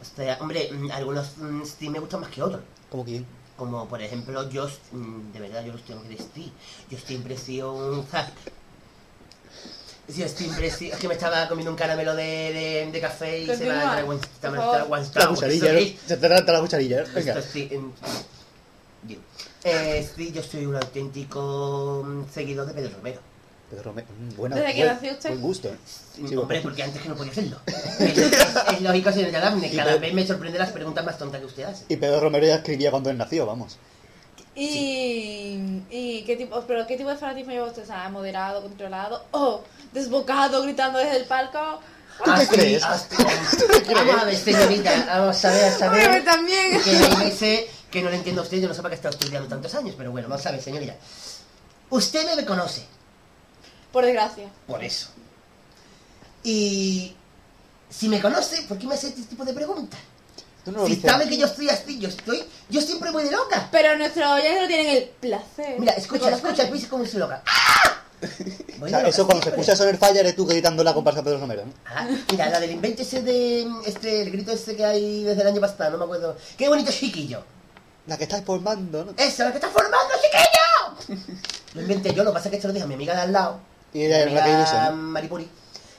O 0.00 0.16
sea, 0.16 0.38
hombre, 0.40 0.70
mm, 0.72 0.90
algunos 0.90 1.36
mm, 1.36 1.62
sí 1.78 1.88
me 1.90 1.98
gustan 2.00 2.20
más 2.20 2.30
que 2.30 2.42
otros. 2.42 2.62
¿Cómo 2.90 3.04
quién? 3.04 3.24
Como 3.56 3.86
por 3.88 4.00
ejemplo, 4.02 4.48
yo, 4.50 4.68
mm, 4.92 5.32
de 5.32 5.40
verdad, 5.40 5.64
yo 5.64 5.72
los 5.72 5.82
tengo 5.84 6.02
que 6.02 6.08
decir. 6.10 6.50
Yo 6.90 6.98
siempre 6.98 7.34
he 7.34 7.38
sido 7.38 7.72
un 7.74 8.06
hack. 8.08 8.32
Yo 10.08 10.24
he 10.24 10.28
sido. 10.28 10.54
Es 10.64 10.98
que 10.98 11.06
me 11.08 11.14
estaba 11.14 11.46
comiendo 11.48 11.70
un 11.70 11.76
caramelo 11.76 12.14
de, 12.16 12.24
de, 12.24 12.90
de 12.90 13.00
café 13.00 13.40
y 13.40 13.46
se 13.46 13.64
me 13.66 13.70
ha 13.72 13.92
ha 13.92 14.02
La 14.02 15.28
cucharilla, 15.28 15.72
¿no? 15.72 15.78
Se 15.80 15.96
te 16.06 16.16
trata 16.16 16.52
la 16.52 16.60
cucharilla, 16.60 17.02
¿eh? 17.02 17.06
Venga. 17.14 17.38
Esto 17.38 17.50
sí, 17.52 17.68
en- 17.70 17.92
Bien. 19.02 19.20
Eh, 19.64 20.08
yo 20.32 20.42
soy 20.42 20.66
un 20.66 20.76
auténtico 20.76 22.04
mm, 22.06 22.32
seguidor 22.32 22.66
de 22.66 22.74
Pedro 22.74 22.96
Romero. 22.96 23.20
Pedro 23.70 23.82
Romero, 23.82 24.08
mm, 24.18 24.36
buena, 24.36 24.56
¿Desde 24.56 24.74
que 24.74 24.84
nació 24.84 25.12
usted? 25.12 25.28
Buen 25.30 25.42
gusto, 25.42 25.68
¿eh? 25.68 25.76
Sí, 25.84 26.22
Hombre, 26.22 26.36
bueno. 26.36 26.62
porque 26.62 26.82
antes 26.82 27.02
que 27.02 27.08
no 27.10 27.14
podía 27.14 27.32
hacerlo. 27.32 27.58
es, 27.66 28.80
lógico, 28.80 29.12
señorita 29.12 29.40
Daphne. 29.40 29.70
Cada 29.76 29.96
vez 29.98 30.14
me 30.14 30.26
sorprende 30.26 30.58
las 30.58 30.70
preguntas 30.70 31.04
más 31.04 31.18
tontas 31.18 31.40
que 31.40 31.46
usted 31.46 31.64
hace. 31.64 31.84
Y 31.88 31.96
Pedro 31.96 32.20
Romero 32.20 32.46
ya 32.46 32.56
escribía 32.56 32.90
cuando 32.90 33.10
él 33.10 33.18
nació, 33.18 33.44
vamos. 33.44 33.76
Y, 34.54 35.82
y 35.90 36.24
qué 36.26 36.36
tipo, 36.36 36.60
pero 36.66 36.86
qué 36.86 36.96
tipo 36.96 37.10
de 37.10 37.16
fanatismo 37.16 37.52
lleva 37.52 37.66
usted, 37.66 37.82
o 37.82 37.86
sea, 37.86 38.08
moderado, 38.08 38.62
controlado, 38.62 39.24
o 39.30 39.62
desbocado, 39.92 40.62
gritando 40.62 40.98
desde 40.98 41.16
el 41.18 41.24
palco. 41.24 41.80
¿Tú 42.18 42.24
qué 42.24 42.30
Así, 42.30 42.46
crees? 42.48 42.82
así. 42.82 43.14
Vamos 43.94 44.22
a 44.22 44.24
ver, 44.24 44.36
señorita, 44.36 45.04
vamos 45.06 45.44
a 45.44 45.50
ver, 45.50 45.64
a 45.72 45.78
saber. 45.78 46.24
también. 46.24 46.82
Que 46.82 46.90
hay 46.90 47.16
veces 47.16 47.64
que 47.90 48.02
no 48.02 48.10
le 48.10 48.16
entiendo 48.16 48.42
a 48.42 48.44
usted, 48.44 48.58
yo 48.58 48.68
no 48.68 48.74
sé 48.74 48.82
para 48.82 48.90
qué 48.90 48.96
está 48.96 49.08
estudiando 49.10 49.48
tantos 49.48 49.74
años, 49.74 49.94
pero 49.96 50.10
bueno, 50.10 50.28
vamos 50.28 50.44
a 50.44 50.50
ver, 50.50 50.60
señorita. 50.62 50.96
Usted 51.90 52.34
me 52.36 52.44
conoce, 52.44 52.84
Por 53.92 54.04
desgracia. 54.04 54.48
por 54.66 54.82
eso. 54.84 55.08
Y 56.42 57.14
si 57.88 58.08
me 58.08 58.20
conoce, 58.20 58.62
¿por 58.62 58.78
qué 58.78 58.86
me 58.86 58.94
hace 58.94 59.08
este 59.08 59.22
tipo 59.22 59.44
de 59.44 59.52
preguntas? 59.54 60.00
Tú 60.64 60.72
no 60.72 60.80
lo 60.80 60.86
Si 60.86 60.96
sabe 60.96 61.28
que 61.28 61.36
yo 61.38 61.46
estoy 61.46 61.68
así, 61.70 61.98
yo 61.98 62.08
estoy, 62.08 62.44
yo 62.68 62.80
siempre 62.82 63.10
voy 63.10 63.24
de 63.24 63.30
loca. 63.30 63.68
Pero 63.70 63.96
nuestros 63.96 64.26
oyentes 64.30 64.60
no 64.62 64.66
tienen 64.68 64.96
el 64.96 65.04
placer. 65.20 65.78
Mira, 65.78 65.92
escucha, 65.92 66.30
escucha, 66.30 66.64
escucha 66.64 66.88
cómo 66.90 67.06
soy 67.06 67.20
loca. 67.20 67.42
¡Ah! 67.46 67.67
O 68.80 68.88
sea, 68.88 69.06
eso 69.06 69.26
cuando 69.26 69.42
se 69.44 69.50
escucha 69.50 69.76
sonar 69.76 69.96
falla 69.96 70.20
eres 70.20 70.34
tú 70.34 70.44
gritando 70.46 70.82
la 70.82 70.92
comparsa 70.94 71.20
de 71.20 71.24
Pedro 71.24 71.38
Romero, 71.40 71.64
¿no? 71.66 71.72
Ah, 71.86 72.06
mira, 72.30 72.48
la 72.50 72.60
del 72.60 72.72
invento 72.72 73.02
ese 73.02 73.22
de. 73.22 73.66
Este, 73.86 74.22
el 74.22 74.30
grito 74.30 74.52
ese 74.52 74.74
que 74.76 74.84
hay 74.84 75.24
desde 75.24 75.42
el 75.42 75.48
año 75.48 75.60
pasado, 75.60 75.92
no 75.92 75.98
me 75.98 76.04
acuerdo. 76.04 76.36
¡Qué 76.56 76.68
bonito 76.68 76.90
chiquillo! 76.90 77.44
La 78.06 78.16
que 78.16 78.24
estás 78.24 78.42
formando, 78.44 79.04
¿no? 79.04 79.12
¡Esa, 79.16 79.44
la 79.44 79.50
que 79.52 79.58
está 79.58 79.68
formando, 79.68 80.14
chiquillo! 80.22 81.16
Lo 81.74 81.82
inventé 81.82 82.12
yo, 82.14 82.24
lo 82.24 82.30
que 82.30 82.34
pasa 82.34 82.48
es 82.48 82.54
que 82.56 82.60
se 82.60 82.66
lo 82.66 82.72
dije 82.72 82.84
a 82.84 82.88
mi 82.88 82.94
amiga 82.94 83.14
de 83.14 83.20
al 83.20 83.32
lado. 83.32 83.60
Y 83.92 84.02
ella 84.04 84.24
mi 84.24 84.32
es 84.32 84.34
la 84.34 84.44
que 84.44 84.56
dice, 84.56 84.74
¿no? 84.90 84.92
Maripuri. 84.96 85.48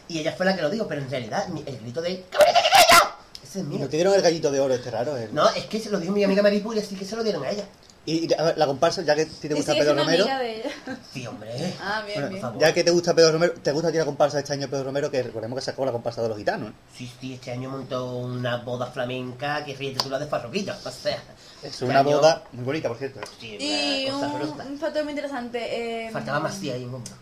Y 0.08 0.20
ella 0.20 0.34
fue 0.36 0.46
la 0.46 0.56
que 0.56 0.62
lo 0.62 0.70
dijo, 0.70 0.88
pero 0.88 1.02
en 1.02 1.10
realidad 1.10 1.46
el 1.66 1.78
grito 1.80 2.02
de 2.02 2.26
¡Cabrita, 2.30 2.60
chiquillo! 2.64 3.12
Ese 3.44 3.60
es 3.60 3.66
¿Y 3.66 3.68
mío. 3.68 3.80
no 3.80 3.88
te 3.90 3.96
dieron 3.98 4.14
el 4.14 4.22
gallito 4.22 4.52
de 4.52 4.60
oro 4.60 4.74
este 4.74 4.92
raro? 4.92 5.16
el- 5.16 5.34
No, 5.34 5.48
es 5.50 5.66
que 5.66 5.80
se 5.80 5.90
lo 5.90 6.00
dijo 6.00 6.12
mi 6.12 6.24
amiga 6.24 6.42
Maripuri, 6.44 6.80
así 6.80 6.96
que 6.96 7.06
se 7.06 7.16
lo 7.16 7.24
dieron 7.24 7.44
a 7.46 7.50
ella. 7.52 7.64
Y, 8.06 8.26
y, 8.28 8.34
a 8.34 8.44
ver, 8.44 8.58
la 8.58 8.66
comparsa, 8.66 9.02
ya 9.04 9.14
que 9.16 9.26
ti 9.26 9.48
te 9.50 9.54
gusta 9.54 9.74
Pedro 9.74 9.94
Romero, 9.94 10.26
de. 10.26 10.64
Sí, 11.14 11.28
hombre. 11.28 11.50
Ah, 11.82 12.02
bien, 12.06 12.16
bueno, 12.16 12.30
bien. 12.30 12.42
favor. 12.42 12.60
ya 12.62 12.74
que 12.74 12.84
te 12.84 12.92
gusta 12.92 13.14
Pedro 13.14 13.34
Romero, 13.34 13.54
¿te 13.62 13.72
gusta 13.72 13.90
a 13.90 13.92
ti 13.92 13.98
la 13.98 14.06
comparsa 14.06 14.40
este 14.40 14.54
año 14.54 14.68
Pedro 14.68 14.86
Romero? 14.86 15.12
Que 15.12 15.22
recordemos 15.22 15.60
que 15.60 15.66
sacó 15.66 15.86
la 15.86 15.92
comparsa 15.92 16.22
de 16.24 16.30
los 16.30 16.38
gitanos. 16.38 16.70
¿eh? 16.72 16.74
Sí, 16.96 17.12
sí, 17.20 17.34
este 17.36 17.52
año 17.52 17.70
montó 17.70 18.16
una 18.16 18.58
boda 18.58 18.88
flamenca 18.88 19.64
que 19.64 19.76
ríete 19.76 20.04
tú 20.04 20.10
la 20.10 20.18
de 20.18 20.26
farroquita. 20.28 20.78
O 20.84 20.90
sea, 20.92 21.22
Es 21.62 21.72
este 21.74 21.86
una 21.86 22.00
año- 22.00 22.18
boda 22.18 22.44
muy 22.54 22.64
bonita, 22.64 22.88
por 22.88 22.98
cierto. 22.98 23.20
Sí, 23.40 23.58
Y 23.60 24.10
un, 24.10 24.24
un 24.72 24.80
factor 24.80 25.04
muy 25.04 25.12
interesante. 25.14 26.06
eh, 26.08 26.12
Faltaba 26.12 26.40
más 26.40 26.60
tía 26.60 26.74
ahí 26.74 26.84
en 26.84 26.94
hombro. 26.94 27.14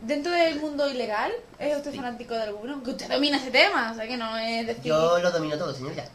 Dentro 0.00 0.32
del 0.32 0.60
mundo 0.60 0.90
ilegal, 0.90 1.32
¿es 1.58 1.74
usted 1.76 1.94
fanático 1.94 2.34
de 2.34 2.42
alguno? 2.42 2.82
Que 2.82 2.90
usted 2.90 3.08
domina 3.08 3.38
ese 3.38 3.50
tema, 3.50 3.92
o 3.92 3.94
sea 3.94 4.06
que 4.06 4.16
no 4.18 4.36
es 4.36 4.66
decir. 4.66 4.82
Yo 4.84 5.18
lo 5.20 5.30
domino 5.30 5.56
todo, 5.56 5.72
señor, 5.72 5.94
ya. 5.94 6.06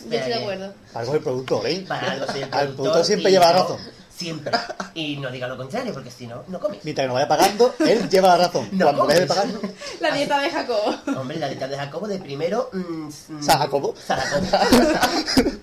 Yo 0.00 0.16
estoy 0.16 0.32
de 0.32 0.34
acuerdo. 0.34 0.74
Algo 0.94 1.14
el 1.14 1.20
productor, 1.22 1.66
¿eh? 1.66 1.84
Para 1.86 2.12
algo 2.12 2.26
soy 2.26 2.36
el 2.42 2.44
Al 2.44 2.50
productor 2.50 2.76
productor 2.76 3.04
siempre 3.04 3.30
y 3.30 3.32
lleva 3.32 3.52
yo 3.52 3.58
razón. 3.62 3.78
Siempre. 4.16 4.58
Y 4.94 5.16
no 5.18 5.30
diga 5.30 5.46
lo 5.46 5.56
contrario, 5.56 5.92
porque 5.94 6.10
si 6.10 6.26
no, 6.26 6.42
no 6.48 6.58
comes. 6.58 6.80
Mientras 6.84 7.04
que 7.04 7.06
nos 7.08 7.14
vaya 7.14 7.28
pagando, 7.28 7.72
él 7.78 8.08
lleva 8.10 8.28
la 8.36 8.46
razón. 8.46 8.68
No 8.72 8.86
Cuando 8.86 9.06
deje 9.06 9.20
de 9.20 9.26
comes. 9.28 9.44
pagar, 9.52 9.70
La 10.00 10.10
dieta 10.12 10.40
de 10.40 10.50
Jacobo. 10.50 10.94
Hombre, 11.20 11.38
la 11.38 11.48
letra 11.48 11.68
de 11.68 11.76
Jacobo 11.76 12.08
de 12.08 12.18
primero... 12.18 12.68
mm, 12.72 12.78
mm, 13.06 13.42
San 13.42 13.58
Jacobo. 13.58 13.94
San 14.04 14.18
Jacobo. 14.18 14.46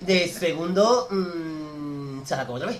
De 0.00 0.28
segundo... 0.28 1.06
mm, 1.10 2.24
San 2.26 2.38
Jacobo 2.38 2.56
otra 2.56 2.68
vez. 2.68 2.78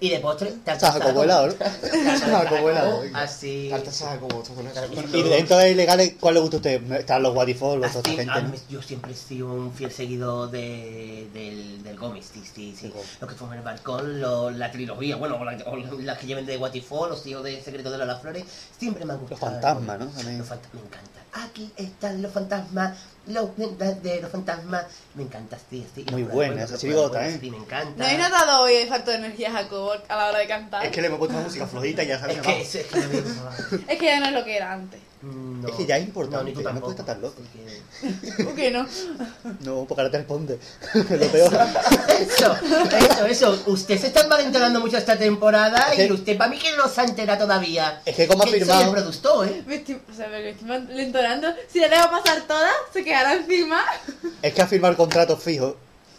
Y 0.00 0.10
de 0.10 0.20
postre... 0.20 0.52
tarta 0.64 0.92
San 0.92 1.00
Jacobo 1.00 1.24
helado, 1.24 1.48
¿no? 1.48 1.54
Tarta 1.54 2.18
Jacobo 2.18 2.70
helado. 2.70 3.02
Así... 3.14 3.66
Carta 3.68 3.90
saca 3.90 4.20
como. 4.20 4.42
Y 5.12 5.22
dentro 5.24 5.56
de 5.56 5.72
ilegales, 5.72 6.14
¿cuál 6.20 6.34
le 6.34 6.40
gusta 6.40 6.56
a 6.56 6.58
usted? 6.58 6.92
Están 6.92 7.22
los 7.22 7.34
Guatifol, 7.34 7.80
los 7.80 7.96
otra 7.96 8.12
gente, 8.12 8.60
yo 8.68 8.80
siempre 8.80 9.12
he 9.12 9.14
sido 9.16 9.52
un 9.52 9.72
fiel 9.72 9.90
seguidor 9.90 10.50
de, 10.50 11.28
del, 11.32 11.82
del 11.82 11.96
Gómez, 11.98 12.26
sí, 12.32 12.42
sí, 12.54 12.76
sí. 12.78 12.92
Lo 13.20 13.26
que 13.26 13.34
fue 13.34 13.48
en 13.48 13.54
el 13.54 13.62
balcón, 13.62 14.20
la 14.58 14.70
trilogía, 14.70 15.16
bueno, 15.16 15.36
o, 15.36 15.44
la- 15.44 15.58
o 15.66 15.76
las 15.76 16.18
que 16.18 16.26
lleven 16.28 16.46
de 16.46 16.56
Watifol, 16.56 17.10
los 17.10 17.22
tíos 17.22 17.42
de 17.42 17.60
Secreto 17.60 17.90
de 17.90 17.98
las 17.98 18.20
Flores, 18.22 18.44
siempre 18.78 19.04
me 19.04 19.14
han 19.14 19.18
gustado. 19.20 19.40
fantasmas, 19.40 19.98
¿no? 19.98 20.04
Los 20.04 20.14
fantasmas, 20.14 20.74
me 20.74 20.80
encanta. 20.86 21.17
Aquí 21.32 21.70
están 21.76 22.22
los 22.22 22.32
fantasmas, 22.32 22.98
los 23.26 23.50
de 23.56 24.20
los 24.22 24.30
fantasmas, 24.30 24.86
me 25.14 25.24
encanta, 25.24 25.58
sí, 25.70 25.86
sí. 25.94 26.06
Muy 26.10 26.22
buena 26.22 26.64
esa 26.64 26.78
chirigota, 26.78 27.26
¿eh? 27.26 27.38
Sí, 27.40 27.50
me 27.50 27.58
encanta. 27.58 27.92
¿No 27.96 28.04
habéis 28.04 28.18
notado 28.20 28.62
hoy 28.62 28.74
el 28.74 28.88
factor 28.88 29.12
de 29.14 29.26
energía 29.26 29.52
Jacobo 29.52 29.92
a 30.08 30.16
la 30.16 30.28
hora 30.28 30.38
de 30.38 30.46
cantar? 30.46 30.84
Es 30.84 30.90
que 30.90 31.00
le 31.02 31.08
hemos 31.08 31.18
puesto 31.18 31.36
música 31.36 31.66
flojita 31.66 32.02
y 32.02 32.06
ya 32.08 32.18
sabes 32.18 32.38
Es 32.38 32.42
que. 32.42 32.60
Es 33.88 33.98
que 33.98 34.06
ya 34.06 34.20
no 34.20 34.26
es 34.26 34.32
lo 34.32 34.44
que 34.44 34.56
era 34.56 34.72
antes. 34.72 35.00
No, 35.20 35.68
Es 35.68 35.74
que 35.74 35.84
ya 35.86 35.96
es 35.98 36.06
importante, 36.06 36.44
ni 36.44 36.52
tú 36.52 36.60
ya 36.62 36.70
no 36.72 36.80
tampoco. 36.80 36.94
puedes 36.94 37.00
estar 37.00 37.14
tan 37.16 37.22
loco. 37.22 37.42
Que- 37.52 38.44
¿Por 38.44 38.54
qué 38.54 38.70
no? 38.70 38.86
No, 39.64 39.84
porque 39.84 40.00
ahora 40.02 40.10
te 40.12 40.18
responde. 40.18 40.58
Es 40.94 41.10
lo 41.10 41.26
peor. 41.26 41.58
Eso, 42.20 42.56
eso, 42.96 43.26
eso. 43.26 43.62
Usted 43.66 43.98
se 43.98 44.06
está 44.08 44.26
malentendiendo 44.28 44.80
mucho 44.80 44.96
esta 44.96 45.16
temporada 45.18 45.88
Es 45.90 45.96
que- 45.96 46.06
y 46.06 46.12
usted 46.12 46.36
para 46.38 46.50
mí 46.50 46.58
que 46.58 46.76
no 46.76 46.88
se 46.88 47.00
ha 47.00 47.04
enterado 47.04 47.44
todavía. 47.46 48.00
Es 48.04 48.14
que 48.14 48.28
como 48.28 48.44
ha 48.44 48.46
soy 48.46 48.60
firmado- 48.60 48.84
el 48.84 48.90
productor, 48.90 49.48
¿eh? 49.48 49.62
Me 49.66 49.74
estoy, 49.76 50.00
o 50.10 50.14
sea, 50.14 50.28
me 50.28 50.50
estoy 50.50 50.68
lentonando. 50.94 51.48
Si 51.72 51.80
la 51.80 51.88
dejo 51.88 52.10
pasar 52.10 52.42
toda, 52.42 52.70
se 52.92 53.02
quedará 53.04 53.34
encima. 53.34 53.84
Es 54.42 54.54
que 54.54 54.62
ha 54.62 54.66
firmado 54.68 54.96
contratos 54.96 55.42
fijos. 55.42 55.74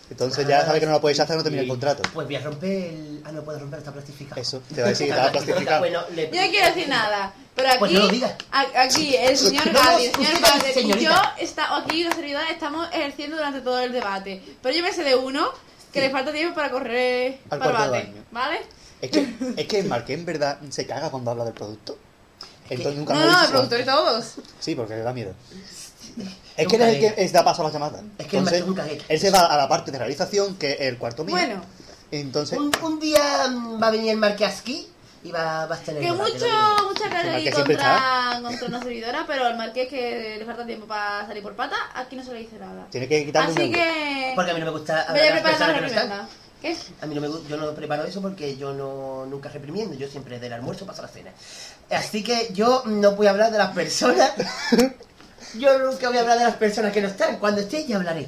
Entonces 0.09 0.47
ya 0.47 0.59
Ah, 0.59 0.65
sabes 0.65 0.79
que 0.79 0.85
no 0.87 0.91
lo 0.93 1.01
puedes 1.01 1.19
hacer 1.19 1.35
no 1.37 1.43
termine 1.43 1.61
el 1.61 1.65
sí. 1.67 1.69
contrato. 1.69 2.01
Pues 2.13 2.25
voy 2.27 2.35
a 2.35 2.39
romper 2.41 2.69
el... 2.69 3.21
Ah, 3.25 3.31
no 3.31 3.43
puedo 3.43 3.59
romper, 3.59 3.79
está 3.79 3.91
plastificado. 3.91 4.41
Eso, 4.41 4.61
te 4.73 4.81
va 4.81 4.87
a 4.87 4.89
decir 4.89 5.05
que 5.07 5.11
estaba 5.11 5.31
plastificado. 5.31 5.79
Bueno, 5.79 6.01
le... 6.15 6.31
Yo 6.31 6.41
no 6.41 6.49
quiero 6.49 6.67
decir 6.67 6.89
nada. 6.89 7.33
Pero 7.55 7.69
aquí, 7.69 7.77
Pues 7.79 7.91
no 7.91 7.99
lo 7.99 8.07
digas. 8.07 8.33
aquí 8.51 9.15
el 9.15 9.37
señor 9.37 9.67
No, 9.71 9.79
Gadi, 9.79 10.05
el 10.05 10.13
señor 10.15 10.41
Gadi 10.41 11.01
y 11.01 11.03
yo, 11.03 11.11
está, 11.39 11.77
aquí 11.77 12.03
los 12.03 12.15
servidores 12.15 12.49
estamos 12.51 12.87
ejerciendo 12.93 13.35
durante 13.37 13.61
todo 13.61 13.79
el 13.79 13.91
debate. 13.91 14.41
Pero 14.61 14.75
yo 14.75 14.81
me 14.83 14.93
sé 14.93 15.03
de 15.03 15.15
uno 15.15 15.49
que 15.93 16.01
le 16.01 16.09
falta 16.09 16.31
tiempo 16.31 16.55
para 16.55 16.71
correr 16.71 17.39
Al 17.49 17.59
para 17.59 17.85
el 17.85 17.91
de 17.91 17.97
bate. 17.99 18.13
¿vale? 18.31 18.61
Es 19.01 19.11
que, 19.11 19.33
es 19.57 19.67
que 19.67 19.83
Marqué 19.83 20.13
en 20.13 20.25
verdad 20.25 20.59
se 20.69 20.85
caga 20.87 21.09
cuando 21.09 21.31
habla 21.31 21.45
del 21.45 21.53
producto. 21.53 21.97
Entonces 22.69 22.97
nunca 22.99 23.13
No, 23.13 23.25
no, 23.25 23.43
el 23.43 23.49
productor 23.49 23.79
y 23.81 23.85
todos. 23.85 24.33
Sí, 24.59 24.75
porque 24.75 24.95
le 24.95 25.01
da 25.01 25.13
miedo. 25.13 25.33
Es 26.61 26.67
que 26.67 26.75
él 26.75 26.81
es 26.83 26.87
el 26.95 26.99
que 27.15 27.23
es 27.23 27.31
da 27.31 27.43
paso 27.43 27.61
a 27.61 27.65
las 27.65 27.73
llamadas. 27.73 28.01
Es 28.17 28.27
que 28.27 28.37
el 28.37 28.43
Entonces, 28.43 28.67
un 28.67 28.73
cagueta. 28.75 29.03
él 29.07 29.19
se 29.19 29.29
va 29.31 29.45
a 29.45 29.57
la 29.57 29.67
parte 29.69 29.91
de 29.91 29.97
realización, 29.97 30.55
que 30.57 30.71
es 30.73 30.81
el 30.81 30.97
cuarto 30.97 31.23
mío. 31.23 31.35
Bueno, 31.35 31.61
Entonces, 32.11 32.57
Un, 32.57 32.71
un 32.81 32.99
día 32.99 33.21
va 33.81 33.87
a 33.87 33.91
venir 33.91 34.11
el 34.11 34.17
Marqués 34.17 34.59
aquí 34.59 34.87
y 35.23 35.31
va, 35.31 35.65
va 35.65 35.75
a 35.75 35.77
estar 35.77 35.95
en 35.95 36.01
que 36.01 36.11
mucho, 36.13 36.45
mucha 36.87 37.09
cara 37.09 37.39
siempre 37.39 37.75
contra, 37.75 38.39
contra 38.41 38.67
una 38.67 38.79
servidora, 38.83 39.25
pero 39.27 39.47
el 39.47 39.57
marqués 39.57 39.89
que 39.89 40.37
le 40.39 40.45
falta 40.45 40.65
tiempo 40.65 40.85
para 40.87 41.27
salir 41.27 41.43
por 41.43 41.55
pata, 41.57 41.75
aquí 41.93 42.15
no 42.15 42.23
se 42.23 42.31
le 42.33 42.39
dice 42.39 42.57
nada. 42.57 42.87
tiene 42.89 43.05
que 43.07 43.25
quitarle 43.25 43.51
un 43.51 43.57
Así 43.57 43.65
euro. 43.65 43.77
que... 43.77 44.31
Porque 44.35 44.51
a 44.51 44.53
mí 44.53 44.59
no 44.61 44.65
me 44.67 44.71
gusta 44.71 45.01
hablar 45.01 45.23
de 45.25 45.41
las 45.41 45.57
que 45.75 45.81
no 45.81 45.87
están. 45.87 46.27
¿Qué? 46.61 46.75
A 47.01 47.05
mí 47.05 47.15
no 47.15 47.21
me 47.21 47.27
gu- 47.29 47.45
yo 47.47 47.57
no 47.57 47.73
preparo 47.73 48.03
eso 48.05 48.21
porque 48.21 48.55
yo 48.57 48.73
no 48.73 49.25
nunca 49.25 49.49
reprimiendo, 49.49 49.93
yo 49.95 50.07
siempre 50.07 50.39
del 50.39 50.51
almuerzo 50.53 50.85
paso 50.85 51.01
a 51.01 51.05
la 51.05 51.11
cena. 51.11 51.31
Así 51.89 52.23
que 52.23 52.49
yo 52.53 52.83
no 52.85 53.11
voy 53.13 53.27
a 53.27 53.31
hablar 53.31 53.51
de 53.51 53.57
las 53.57 53.71
personas. 53.73 54.31
yo 55.57 55.79
nunca 55.79 56.09
voy 56.09 56.17
a 56.17 56.21
hablar 56.21 56.37
de 56.37 56.43
las 56.45 56.55
personas 56.55 56.91
que 56.91 57.01
no 57.01 57.07
están. 57.07 57.37
Cuando 57.39 57.61
esté 57.61 57.85
ya 57.85 57.97
hablaré. 57.97 58.27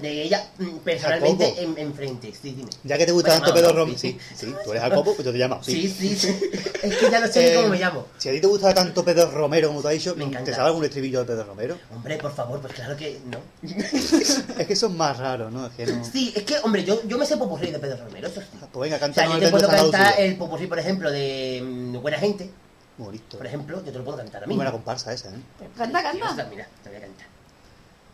De 0.00 0.22
ella 0.22 0.48
mm, 0.58 0.76
personalmente 0.84 1.60
en, 1.60 1.76
enfrente. 1.76 2.32
Sí, 2.40 2.52
dime. 2.52 2.70
Ya 2.84 2.96
que 2.96 3.04
te 3.04 3.10
gusta 3.10 3.30
tanto 3.30 3.52
Pedro. 3.52 3.72
Romero. 3.72 3.98
Sí, 3.98 4.16
sí, 4.32 4.54
tú 4.64 4.70
eres 4.70 4.80
Jacobo, 4.84 5.12
pues 5.14 5.24
yo 5.26 5.32
te 5.32 5.38
llamo. 5.38 5.60
Sí, 5.64 5.88
sí, 5.88 6.14
sí. 6.14 6.28
Es 6.82 6.96
que 6.98 7.10
ya 7.10 7.18
no 7.18 7.26
sé 7.26 7.40
ni 7.42 7.46
Eh, 7.48 7.54
cómo 7.56 7.68
me 7.68 7.78
llamo. 7.78 8.06
Si 8.16 8.28
a 8.28 8.32
ti 8.32 8.40
te 8.40 8.46
gusta 8.46 8.72
tanto 8.72 9.04
Pedro 9.04 9.30
Romero 9.32 9.68
como 9.68 9.80
tú 9.82 9.88
has 9.88 9.94
dicho, 9.94 10.14
Me 10.14 10.24
encanta. 10.24 10.44
¿te 10.44 10.54
sabe 10.54 10.68
algún 10.68 10.84
estribillo 10.84 11.20
de 11.20 11.24
Pedro 11.24 11.44
Romero? 11.44 11.76
Hombre, 11.92 12.16
por 12.16 12.32
favor, 12.32 12.60
pues 12.60 12.74
claro 12.74 12.96
que 12.96 13.18
no. 13.26 13.38
Es 14.58 14.66
que 14.68 14.76
son 14.76 14.96
más 14.96 15.18
raros, 15.18 15.52
¿no? 15.52 15.66
Es 15.66 15.72
que 15.72 15.86
no. 15.86 16.04
Sí, 16.04 16.32
es 16.36 16.44
que, 16.44 16.58
hombre, 16.62 16.84
yo, 16.84 17.00
yo 17.08 17.18
me 17.18 17.26
sé 17.26 17.36
popurrí 17.36 17.72
de 17.72 17.80
Pedro 17.80 18.04
Romero, 18.04 18.28
eso 18.28 18.40
sí. 18.40 18.46
Pues 18.72 18.90
venga, 18.90 19.04
O 19.04 19.12
sea, 19.12 19.26
yo 19.26 19.34
el 19.34 19.40
te 19.40 19.48
puedo 19.50 19.68
cantar 19.68 20.14
el 20.20 20.36
popurrí, 20.36 20.66
por 20.68 20.78
ejemplo, 20.78 21.10
de 21.10 21.60
mm, 21.64 22.00
Buena 22.00 22.18
Gente. 22.18 22.50
Por 22.98 23.46
ejemplo, 23.46 23.82
yo 23.84 23.92
te 23.92 23.98
lo 23.98 24.04
puedo 24.04 24.18
cantar 24.18 24.44
a 24.44 24.46
mí. 24.46 24.50
Muy 24.50 24.56
buena 24.56 24.70
comparsa 24.70 25.12
esa, 25.12 25.30
¿eh? 25.30 25.40
Canta, 25.76 26.02
canta. 26.02 26.44
Mira, 26.44 26.68
te 26.82 26.90
voy 26.90 26.98
a 26.98 27.00
cantar. 27.00 27.26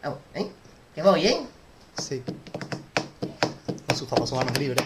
Vamos, 0.02 0.18
¿eh? 0.34 0.50
Que 0.94 1.02
voy, 1.02 1.26
¿eh? 1.26 1.40
Sí. 2.00 2.22
Con 3.86 3.96
sus 3.96 4.08
famosas 4.08 4.38
manos 4.38 4.56
libres. 4.58 4.84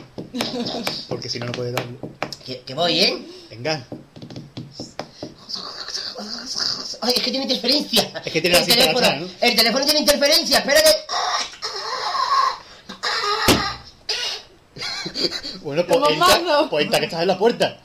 Porque 1.09 1.28
si 1.28 1.39
no, 1.39 1.47
no 1.47 1.52
puede 1.52 1.73
darlo. 1.73 1.98
Que, 2.44 2.62
que 2.62 2.74
voy, 2.74 3.01
¿eh? 3.01 3.47
Venga. 3.51 3.85
Ay, 7.02 7.14
es 7.16 7.23
que 7.23 7.31
tiene 7.31 7.44
interferencia. 7.44 8.23
Es 8.24 8.32
que 8.32 8.40
tiene 8.40 8.55
la 8.56 8.60
el 8.60 8.64
cinta 8.64 8.81
teléfono, 8.85 9.16
¿no? 9.20 9.28
El 9.40 9.56
teléfono 9.56 9.85
tiene 9.85 10.01
interferencia, 10.01 10.59
espera 10.59 10.81
que... 10.81 10.90
Bueno, 15.60 15.85
pues 15.86 15.98
¡Como 15.98 16.10
entra, 16.10 16.69
pues 16.70 16.85
entra 16.85 16.98
que 16.98 17.06
estás 17.06 17.23
en 17.23 17.28
la 17.28 17.39
puerta. 17.39 17.78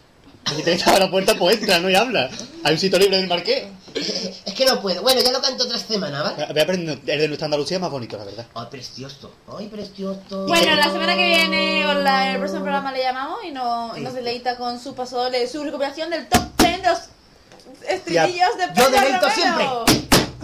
Si 0.56 0.64
te 0.64 0.74
en 0.74 0.99
la 0.99 1.10
puerta, 1.11 1.36
pues 1.38 1.57
entra, 1.60 1.80
no 1.80 1.90
y 1.90 1.95
habla. 1.95 2.30
Hay 2.64 2.74
un 2.74 2.80
sitio 2.80 2.98
libre 2.99 3.18
del 3.18 3.28
marqués. 3.28 3.65
Es 3.94 4.53
que 4.53 4.65
no 4.65 4.80
puedo. 4.82 5.02
Bueno, 5.02 5.19
ya 5.22 5.32
lo 5.32 5.41
canto 5.41 5.64
otra 5.64 5.78
semana, 5.78 6.22
¿vale? 6.24 6.45
Voy 6.52 6.60
a 6.60 6.64
aprender, 6.64 6.99
el 7.06 7.19
de 7.19 7.28
nuestra 7.28 7.45
Andalucía 7.45 7.78
es 7.78 7.82
más 7.82 7.91
bonito, 7.91 8.18
la 8.18 8.26
verdad. 8.26 8.45
Ay, 8.53 8.68
precioso. 8.69 9.32
Ay, 9.57 9.68
precioso. 9.68 10.45
Bueno, 10.48 10.76
la 10.76 10.84
semana 10.91 11.15
que 11.15 11.26
viene 11.26 11.86
o 11.88 11.94
la- 11.95 12.32
el 12.32 12.38
próximo 12.38 12.61
programa 12.61 12.91
le 12.91 13.02
llamamos 13.03 13.40
y, 13.48 13.52
no, 13.52 13.98
y 13.98 14.02
nos 14.02 14.14
deleita 14.14 14.56
con 14.57 14.80
su 14.80 14.94
paso 14.95 15.30
de 15.30 15.48
su 15.48 15.64
recopilación 15.64 16.10
del 16.10 16.28
top 16.28 16.44
10 16.60 16.82
de 16.82 16.88
los 16.90 16.99
estribillos 17.90 18.49
de 18.57 18.68
Yo 18.68 18.74
Pedro 18.74 18.90
deleito 18.91 19.28
Romero. 19.30 19.86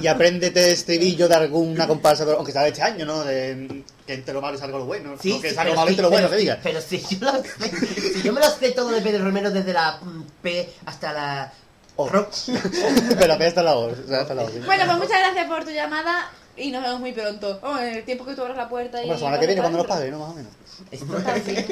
Y 0.01 0.07
apréndete 0.07 0.71
estribillo 0.71 1.27
de 1.29 1.35
alguna 1.35 1.87
comparsa, 1.87 2.25
aunque 2.35 2.51
sea 2.51 2.63
de 2.63 2.69
este 2.69 2.81
año, 2.81 3.05
¿no? 3.05 3.23
De 3.23 3.83
que 4.05 4.13
entre 4.13 4.33
lo 4.33 4.41
malo 4.41 4.57
salga 4.57 4.77
lo 4.77 4.85
bueno. 4.85 5.15
Sí, 5.21 5.33
no 5.33 5.41
que 5.41 5.49
sí, 5.49 5.55
salga 5.55 5.71
lo 5.71 5.75
malo 5.77 5.87
sí, 5.87 5.93
entre 5.93 6.03
lo 6.03 6.09
bueno, 6.09 6.27
pero 6.27 6.31
que 6.31 6.37
sí, 6.37 6.41
diga. 6.43 6.59
Pero 6.63 6.81
si 6.81 6.99
yo, 6.99 7.25
lo 7.25 7.43
sé, 7.43 8.13
si 8.13 8.21
yo 8.21 8.33
me 8.33 8.39
lo 8.41 8.49
sé 8.49 8.71
todo 8.71 8.89
de 8.91 9.01
Pedro 9.01 9.23
Romero 9.25 9.51
desde 9.51 9.73
la 9.73 9.99
mm, 10.01 10.23
P 10.41 10.73
hasta 10.85 11.13
la... 11.13 11.53
Oh. 11.95 12.09
Ro- 12.09 12.27
Pero 13.19 13.27
la 13.37 13.45
hasta 13.45 13.61
la 13.63 13.75
O. 13.75 13.91
hasta 13.91 14.33
la 14.33 14.43
O. 14.43 14.49
Bueno, 14.65 14.85
pues 14.85 14.97
muchas 14.97 15.19
gracias 15.19 15.47
por 15.47 15.63
tu 15.63 15.69
llamada 15.69 16.29
y 16.57 16.71
nos 16.71 16.83
vemos 16.83 16.99
muy 16.99 17.11
pronto. 17.13 17.59
Vamos, 17.61 17.81
en 17.81 17.95
el 17.95 18.03
tiempo 18.05 18.25
que 18.25 18.35
tú 18.35 18.41
abras 18.41 18.57
la 18.57 18.69
puerta 18.69 19.03
y... 19.03 19.07
La 19.07 19.17
semana 19.17 19.39
que 19.39 19.47
viene, 19.47 19.61
cuando 19.61 19.79
nos 19.79 19.87
pague, 19.87 20.11
¿no? 20.11 20.19
Más 20.19 20.29
o 20.31 20.33
menos. 20.35 20.51
Esto, 20.91 21.05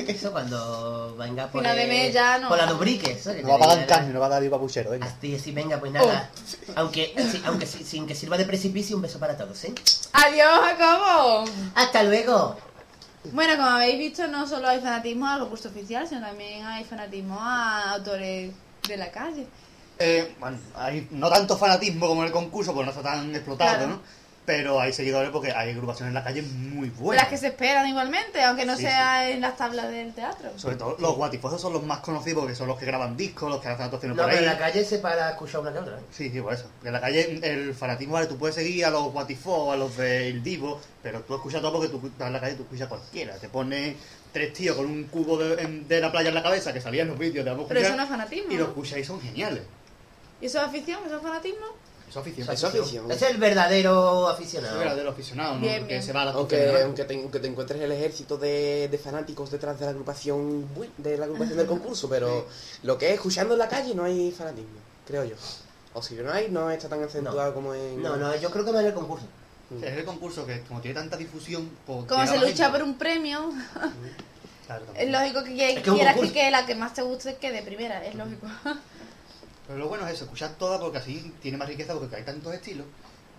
eso 0.08 0.32
cuando 0.32 1.16
venga 1.18 1.48
por, 1.48 1.62
Final 1.62 1.76
de 1.76 1.88
mes 1.88 2.14
ya 2.14 2.38
no. 2.38 2.50
por 2.50 2.58
la 2.58 2.66
lubrique. 2.68 3.12
eso, 3.12 3.34
que 3.34 3.42
No 3.42 3.50
va 3.50 3.56
a 3.56 3.60
pagar 3.60 3.88
carne, 3.88 4.14
no 4.14 4.20
va 4.20 4.28
a 4.28 4.30
dar 4.30 4.50
papuchero, 4.50 4.92
venga. 4.92 5.08
Así, 5.08 5.36
así, 5.36 5.52
venga, 5.52 5.80
pues 5.80 5.92
nada. 5.92 6.30
Aunque, 6.76 7.14
sí, 7.32 7.42
aunque 7.46 7.66
sí- 7.66 7.84
sin 7.84 8.06
que 8.08 8.16
sirva 8.16 8.38
de 8.38 8.46
precipicio, 8.46 8.96
un 8.96 9.02
beso 9.02 9.20
para 9.20 9.36
todos, 9.38 9.64
¿eh? 9.66 9.74
¡Adiós, 10.14 10.60
Jacobo! 10.78 11.46
¡Hasta 11.76 12.04
luego! 12.04 12.56
Bueno, 13.34 13.56
como 13.56 13.70
habéis 13.70 14.00
visto, 14.00 14.28
no 14.28 14.48
solo 14.48 14.68
hay 14.68 14.80
fanatismo 14.80 15.28
al 15.28 15.42
concurso 15.42 15.70
oficial, 15.70 16.08
sino 16.08 16.22
también 16.22 16.66
hay 16.66 16.84
fanatismo 16.84 17.38
a 17.40 17.92
autores 17.94 18.52
de 18.88 18.98
la 18.98 19.12
calle. 19.12 19.46
Eh, 20.00 20.36
bueno, 20.40 20.58
hay 20.76 21.08
no 21.12 21.30
tanto 21.30 21.56
fanatismo 21.58 22.08
como 22.08 22.22
en 22.22 22.28
el 22.28 22.34
concurso, 22.34 22.74
pues 22.74 22.86
no 22.86 22.92
está 22.92 23.04
tan 23.04 23.30
explotado, 23.36 23.78
Claro. 23.78 23.88
¿no? 23.94 24.21
Pero 24.44 24.82
hay 24.82 24.92
seguidores 24.92 25.30
porque 25.30 25.52
hay 25.52 25.70
agrupaciones 25.70 26.10
en 26.10 26.16
la 26.16 26.24
calle 26.24 26.42
muy 26.42 26.88
Las 26.90 26.98
buenas. 26.98 27.28
que 27.28 27.38
se 27.38 27.48
esperan 27.48 27.88
igualmente, 27.88 28.42
aunque 28.42 28.66
no 28.66 28.76
Sí, 28.76 28.82
sea 28.82 29.30
en 29.30 29.40
las 29.40 29.56
tablas 29.56 29.90
del 29.92 30.14
teatro. 30.14 30.50
Sobre 30.58 30.78
todo 30.78 30.98
los 31.00 31.16
guatifosos 31.16 31.62
son 31.62 31.74
los 31.74 31.84
más 31.84 32.00
conocidos 32.00 32.40
porque 32.42 32.56
son 32.56 32.68
los 32.68 32.80
que 32.80 32.86
graban 32.86 33.16
discos, 33.16 33.50
los 33.52 33.62
que 33.62 33.68
hacen 33.68 33.84
actuaciones 33.86 34.18
No, 34.18 34.24
por 34.24 34.32
pero 34.32 34.42
ahí. 34.42 34.48
en 34.48 34.52
la 34.52 34.58
calle 34.60 34.84
se 34.84 34.98
para 34.98 35.30
escuchar 35.30 35.62
una 35.62 35.72
que 35.72 35.80
otra. 35.80 35.94
¿eh? 35.96 36.02
Sí, 36.12 36.32
sí, 36.32 36.42
por 36.42 36.54
eso. 36.56 36.66
En 36.84 36.92
la 36.92 37.00
calle 37.00 37.40
el 37.44 37.76
fanatismo, 37.76 38.16
vale, 38.16 38.26
tú 38.26 38.38
puedes 38.38 38.56
seguir 38.56 38.84
a 38.86 38.90
los 38.90 39.12
Guatifo, 39.14 39.72
a 39.72 39.78
los 39.78 39.96
del 39.96 40.42
Divo, 40.42 40.82
pero 41.04 41.20
tú 41.22 41.36
escuchas 41.36 41.62
todo 41.62 41.74
porque 41.74 41.90
tú 41.90 42.02
estás 42.08 42.26
en 42.28 42.34
la 42.34 42.40
calle, 42.40 42.56
tú 42.56 42.64
escuchas 42.64 42.88
cualquiera. 42.88 43.36
Te 43.36 43.48
pone 43.48 43.96
tres 44.34 44.54
tíos 44.54 44.76
con 44.76 44.88
un 44.88 45.04
cubo 45.04 45.38
de, 45.38 45.62
en- 45.62 45.88
de 45.88 46.02
la 46.02 46.12
playa 46.12 46.30
en 46.30 46.36
la 46.36 46.42
cabeza 46.44 46.74
que 46.74 46.82
salían 46.82 47.08
los 47.10 47.20
vídeos 47.20 47.46
de 47.46 47.52
Pero 47.68 47.80
eso 47.80 47.96
no 47.96 48.04
es 48.04 48.10
fanatismo. 48.10 48.52
Y 48.52 48.56
lo 48.56 48.64
¿no? 48.64 48.70
escucháis 48.70 49.06
y 49.06 49.08
son 49.08 49.22
geniales. 49.22 49.62
¿Y 50.42 50.48
eso 50.48 50.58
es 50.60 50.66
afición? 50.66 51.00
¿Eso 51.06 51.18
es 51.18 51.22
fanatismo? 51.22 51.68
Es 52.12 52.18
afición. 52.18 52.50
Es 52.52 52.64
afición. 52.64 53.10
Es 53.12 53.22
el 53.22 53.38
verdadero 53.38 54.28
Es 54.30 54.36
aficionado. 54.36 54.78
verdadero 54.80 55.10
aficionado, 55.12 55.56
¿no? 55.56 55.62
Bien, 55.62 55.88
bien. 55.88 56.04
se 56.04 56.12
va 56.12 56.24
a 56.24 56.26
la 56.26 56.32
Aunque, 56.32 56.82
aunque, 56.84 57.06
te, 57.06 57.16
aunque 57.22 57.40
te 57.40 57.48
encuentres 57.48 57.80
el 57.82 57.92
ejército 57.92 58.38
de, 58.38 58.90
de 58.92 58.98
fanáticos 58.98 59.50
detrás 59.50 59.80
de 59.80 59.86
la 59.86 59.92
agrupación 59.92 60.68
de 60.98 61.18
la 61.18 61.26
agrupación 61.26 61.58
del 61.58 61.68
concurso, 61.68 62.10
pero 62.10 62.48
lo 62.84 62.98
que 62.98 63.08
es 63.08 63.14
escuchando 63.16 63.54
en 63.54 63.60
la 63.60 63.70
calle 63.70 63.96
no 63.96 64.04
hay 64.04 64.30
fanatismo, 64.32 64.78
creo 65.08 65.24
yo. 65.24 65.36
O 65.94 66.02
si 66.02 66.16
no 66.16 66.32
hay, 66.32 66.50
no 66.50 66.70
está 66.70 66.90
tan 66.90 67.02
acentuado 67.02 67.54
como 67.54 67.74
en. 67.74 68.02
No, 68.02 68.18
no, 68.18 68.36
yo 68.36 68.52
creo 68.52 68.66
que 68.66 68.72
va 68.72 68.82
en 68.82 68.88
el 68.88 68.94
concurso. 68.94 69.26
Es 69.82 69.94
el 69.98 70.04
concurso 70.04 70.46
que, 70.46 70.62
como 70.64 70.82
tiene 70.82 70.96
tanta 70.96 71.16
difusión, 71.16 71.70
pues. 71.88 72.06
Como 72.08 72.28
se 72.28 72.38
lucha 72.40 72.66
gente. 72.66 72.72
por 72.72 72.84
un 72.84 72.98
premio, 72.98 73.52
Claro, 74.68 74.86
también. 74.86 75.08
es 75.08 75.12
lógico 75.14 75.44
que, 75.46 75.56
que 75.56 75.74
Es 75.76 75.80
que 75.82 75.92
quieras 75.92 76.18
que, 76.20 76.32
que 76.34 76.52
la 76.52 76.66
que 76.66 76.76
más 76.76 76.94
te 76.94 77.02
guste 77.04 77.36
quede 77.38 77.62
primera, 77.62 78.06
es 78.06 78.16
lógico. 78.16 78.48
Pero 79.72 79.84
lo 79.86 79.88
bueno 79.90 80.06
es 80.06 80.16
eso, 80.16 80.26
escuchar 80.26 80.50
todas 80.60 80.82
porque 80.82 80.98
así 80.98 81.34
tiene 81.42 81.58
más 81.58 81.66
riqueza 81.66 81.94
porque 81.94 82.14
hay 82.18 82.24
tantos 82.26 82.54
estilos. 82.54 82.86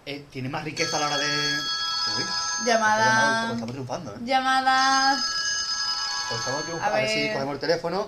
eh, 0.07 0.25
tiene 0.33 0.49
más 0.49 0.65
riqueza 0.65 0.97
a 0.97 1.01
la 1.01 1.07
hora 1.09 1.19
de. 1.19 1.27
Uy, 1.27 2.25
Llamada. 2.67 3.05
Estamos, 3.05 3.53
estamos 3.53 3.73
triunfando, 3.73 4.15
¿eh? 4.15 4.19
Llamada. 4.25 5.23
Pues 6.31 6.41
estamos 6.41 6.61
A 6.61 6.65
triunfando. 6.65 6.97
A 6.97 6.99
ver 7.01 7.09
si 7.11 7.21
ver. 7.21 7.33
cogemos 7.35 7.55
el 7.55 7.61
teléfono. 7.61 8.07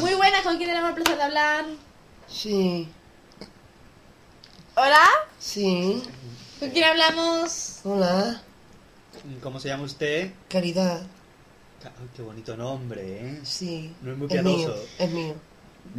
Muy 0.00 0.14
buenas, 0.14 0.42
¿con 0.42 0.56
quién 0.58 0.68
tenemos 0.68 0.90
el 0.90 0.94
placer 0.94 1.16
de 1.16 1.22
hablar? 1.24 1.64
Sí, 2.28 2.88
¿Hola? 4.76 5.04
sí. 5.40 6.04
¿Con 6.60 6.70
quién 6.70 6.84
hablamos? 6.84 7.80
Hola, 7.82 8.42
¿Cómo 9.42 9.58
se 9.58 9.68
llama 9.68 9.82
usted? 9.82 10.30
caridad. 10.48 11.02
Ay, 11.84 12.08
qué 12.14 12.22
bonito 12.22 12.56
nombre, 12.56 13.02
¿eh? 13.28 13.40
Sí. 13.44 13.92
No 14.02 14.12
es 14.12 14.18
muy 14.18 14.26
Es 14.30 14.42
mío, 14.44 14.56
piadoso. 14.56 14.84
es 15.00 15.10
mío. 15.10 15.34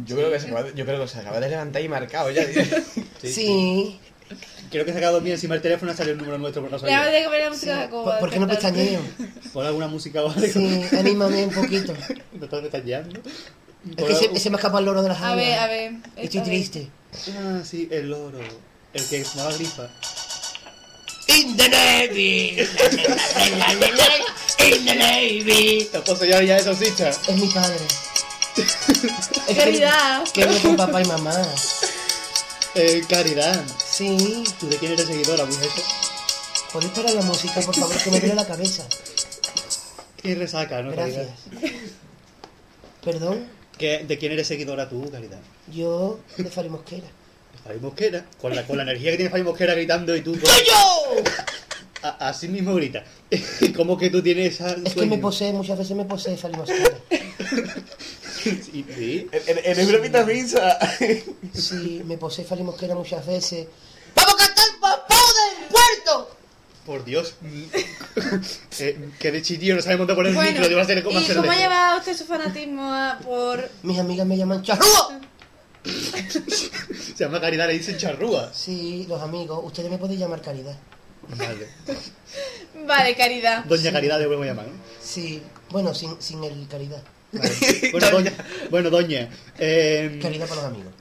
Yo 0.04 0.16
creo 0.16 0.30
que 0.30 0.40
se 0.40 0.46
acaba 0.46 0.62
de, 0.62 0.74
yo 0.74 0.84
creo 0.84 1.00
que 1.00 1.08
se 1.08 1.18
acaba 1.18 1.40
de 1.40 1.48
levantar 1.48 1.82
y 1.82 1.88
marcado 1.88 2.30
ya. 2.30 2.44
Sí. 3.22 3.98
Creo 4.70 4.84
que 4.84 4.92
se 4.92 4.98
ha 4.98 5.00
quedado 5.00 5.20
bien 5.20 5.34
encima 5.34 5.54
del 5.54 5.62
teléfono 5.62 5.92
y 5.92 5.96
salió 5.96 6.12
el 6.12 6.18
número 6.18 6.36
nuestro 6.38 6.60
por 6.62 6.70
no 6.70 6.76
a 6.76 6.80
que 7.10 7.24
poner 7.24 7.44
la 7.44 7.50
música 7.50 7.80
de 7.80 7.88
¿Por, 7.88 8.18
por 8.18 8.30
qué 8.30 8.38
no 8.38 8.46
pestañeo? 8.46 9.00
Pon 9.52 9.66
alguna 9.66 9.88
música 9.88 10.22
o 10.22 10.30
algo. 10.30 10.46
Sí, 10.46 10.84
anímame 10.96 11.44
un 11.44 11.50
poquito. 11.54 11.94
¿Me 12.32 12.44
estás 12.44 12.60
pestañeando? 12.60 13.20
Es 13.96 14.04
que 14.04 14.14
se, 14.14 14.38
se 14.38 14.50
me 14.50 14.56
escapa 14.56 14.78
el 14.80 14.84
loro 14.84 15.02
de 15.02 15.08
las 15.08 15.18
A 15.20 15.32
alas. 15.32 15.36
ver, 15.36 15.58
a 15.58 15.66
ver. 15.66 15.92
Estoy 16.16 16.40
a 16.40 16.42
ver. 16.42 16.50
triste. 16.52 16.88
Ah, 17.38 17.60
sí, 17.64 17.88
el 17.90 18.10
loro. 18.10 18.38
El 18.92 19.04
que 19.04 19.24
fumaba 19.24 19.52
grifa. 19.54 19.88
In 21.28 21.56
the 21.56 21.68
Navy. 21.68 22.58
In 24.60 24.84
the 24.84 24.94
Navy. 24.96 25.88
Entonces 25.92 26.28
ya, 26.28 26.42
ya 26.42 26.56
es 26.56 26.64
salsicha. 26.64 27.08
Es 27.10 27.36
mi 27.36 27.46
padre. 27.48 27.76
Es 29.48 29.56
Caridad. 29.56 30.24
Que 30.32 30.44
vive 30.46 30.60
con 30.60 30.76
papá 30.76 31.02
y 31.02 31.06
mamá. 31.06 31.34
Eh, 32.74 33.02
Caridad. 33.08 33.62
Sí. 33.90 34.44
¿Tú 34.58 34.68
de 34.68 34.76
quién 34.76 34.92
eres 34.92 35.06
seguidora, 35.06 35.44
mujer? 35.44 35.68
¿Podéis 36.72 36.92
parar 36.92 37.12
la 37.12 37.22
música, 37.22 37.60
por 37.60 37.74
favor? 37.74 37.96
Que 37.96 38.10
me 38.10 38.20
duele 38.20 38.34
la 38.34 38.46
cabeza. 38.46 38.84
Qué 40.22 40.34
resaca, 40.34 40.82
¿no, 40.82 40.90
Gracias. 40.92 41.28
Caridad? 41.50 41.70
Perdón, 43.04 43.46
¿Qué- 43.78 44.04
¿De 44.06 44.18
quién 44.18 44.32
eres 44.32 44.48
seguidora 44.48 44.88
tú, 44.88 45.08
Caridad? 45.10 45.38
yo 45.72 46.18
de 46.36 46.50
Fari 46.50 46.68
Mosquera. 46.68 47.06
Fabi 47.64 47.78
Mosquera. 47.80 48.24
Con 48.40 48.54
la, 48.54 48.66
con 48.66 48.76
la 48.76 48.82
energía 48.82 49.10
que 49.12 49.16
tiene 49.18 49.30
Fabi 49.30 49.42
Mosquera 49.44 49.74
gritando 49.74 50.14
y 50.16 50.20
tú... 50.22 50.32
con- 50.32 50.50
¡Soy 50.50 50.64
yo! 50.66 51.22
A- 52.02 52.28
así 52.28 52.48
mismo 52.48 52.74
grita. 52.74 53.04
¿Cómo 53.76 53.96
que 53.96 54.10
tú 54.10 54.22
tienes 54.22 54.54
esa 54.54 54.76
Es 54.84 54.94
que 54.94 55.06
me 55.06 55.18
posee, 55.18 55.52
muchas 55.52 55.78
veces 55.78 55.96
me 55.96 56.04
posee 56.04 56.36
Fari 56.36 56.54
Mosquera. 56.56 56.90
Sí, 58.42 58.84
sí. 58.94 59.28
En 59.32 59.78
el 59.80 59.86
grupito 59.86 60.24
pizza. 60.26 60.78
Sí, 61.54 62.02
me 62.04 62.16
posee 62.18 62.44
Fari 62.44 62.62
Mosquera 62.62 62.94
muchas 62.94 63.26
veces. 63.26 63.66
¡Vamos 64.14 64.34
a 64.34 64.36
cantar 64.46 64.66
papá 64.80 65.14
del 65.14 65.68
puerto! 65.68 66.36
Por 66.86 67.04
Dios. 67.04 67.34
eh, 68.78 69.10
que 69.18 69.30
de 69.32 69.42
chiquillo 69.42 69.74
no 69.76 69.82
sabe 69.82 69.96
montar 69.96 70.16
por 70.16 70.26
el 70.26 70.34
micro. 70.34 70.68
Digo, 70.68 70.80
hacer 70.80 71.02
cómo 71.02 71.18
¿y 71.18 71.22
hacerlo 71.22 71.42
cómo 71.42 71.52
ha 71.52 71.56
llevado 71.56 71.98
usted 71.98 72.16
su 72.16 72.24
fanatismo 72.24 72.92
a- 72.92 73.18
por...? 73.22 73.68
Mis 73.82 73.98
amigas 73.98 74.26
me 74.26 74.36
llaman 74.36 74.62
charrúa. 74.62 75.20
Se 75.88 77.24
llama 77.24 77.40
Caridad, 77.40 77.66
le 77.66 77.74
dicen 77.74 77.96
charrúa. 77.98 78.52
Sí, 78.54 79.06
los 79.08 79.20
amigos, 79.22 79.60
ustedes 79.64 79.90
me 79.90 79.98
pueden 79.98 80.18
llamar 80.18 80.40
Caridad. 80.40 80.76
Vale. 81.36 81.68
Vale, 82.86 83.14
caridad. 83.16 83.64
Doña 83.64 83.92
Caridad 83.92 84.18
le 84.18 84.24
podemos 84.24 84.46
llamar, 84.46 84.66
¿no? 84.66 84.72
Sí, 85.02 85.42
bueno, 85.70 85.94
sin, 85.94 86.20
sin 86.22 86.42
el 86.44 86.66
Caridad. 86.68 87.02
Vale. 87.32 87.50
Bueno, 87.92 88.10
doña. 88.10 88.32
Bueno, 88.70 88.90
doña. 88.90 89.28
Eh, 89.58 90.18
Caridad 90.22 90.48
para 90.48 90.62
los 90.62 90.70
amigos. 90.72 90.92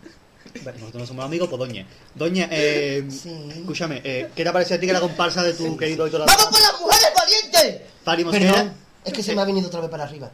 Vale, 0.63 0.79
Nosotros 0.79 1.01
no 1.01 1.07
somos 1.07 1.25
amigos, 1.25 1.49
pues 1.49 1.59
doña. 1.59 1.85
Doña, 2.15 2.47
eh, 2.51 3.05
Sí. 3.09 3.31
escúchame, 3.57 4.01
eh, 4.03 4.29
¿qué 4.35 4.43
te 4.43 4.51
parece 4.51 4.73
a 4.75 4.79
ti 4.79 4.87
que 4.87 4.93
la 4.93 4.99
comparsa 4.99 5.43
de 5.43 5.53
tu 5.53 5.77
querido 5.77 6.07
ídolo? 6.07 6.25
¡Vamos 6.25 6.45
por 6.45 6.59
las 6.59 6.79
mujeres 6.79 7.07
valientes! 7.15 7.81
Fari 8.03 8.23
Mosquera? 8.25 8.73
Es 9.05 9.13
que 9.13 9.23
se 9.23 9.35
me 9.35 9.41
ha 9.41 9.45
venido 9.45 9.67
otra 9.67 9.79
vez 9.81 9.89
para 9.89 10.03
arriba. 10.03 10.31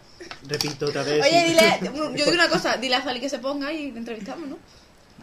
Repito 0.47 0.87
otra 0.87 1.03
vez. 1.03 1.21
Oye, 1.23 1.41
sí. 1.41 1.49
dile, 1.49 1.79
yo 2.17 2.25
digo 2.25 2.31
una 2.31 2.49
cosa, 2.49 2.77
dile 2.77 2.95
a 2.95 3.01
Fali 3.01 3.19
que 3.19 3.29
se 3.29 3.39
ponga 3.39 3.71
y 3.71 3.91
le 3.91 3.99
entrevistamos, 3.99 4.49
¿no? 4.49 4.57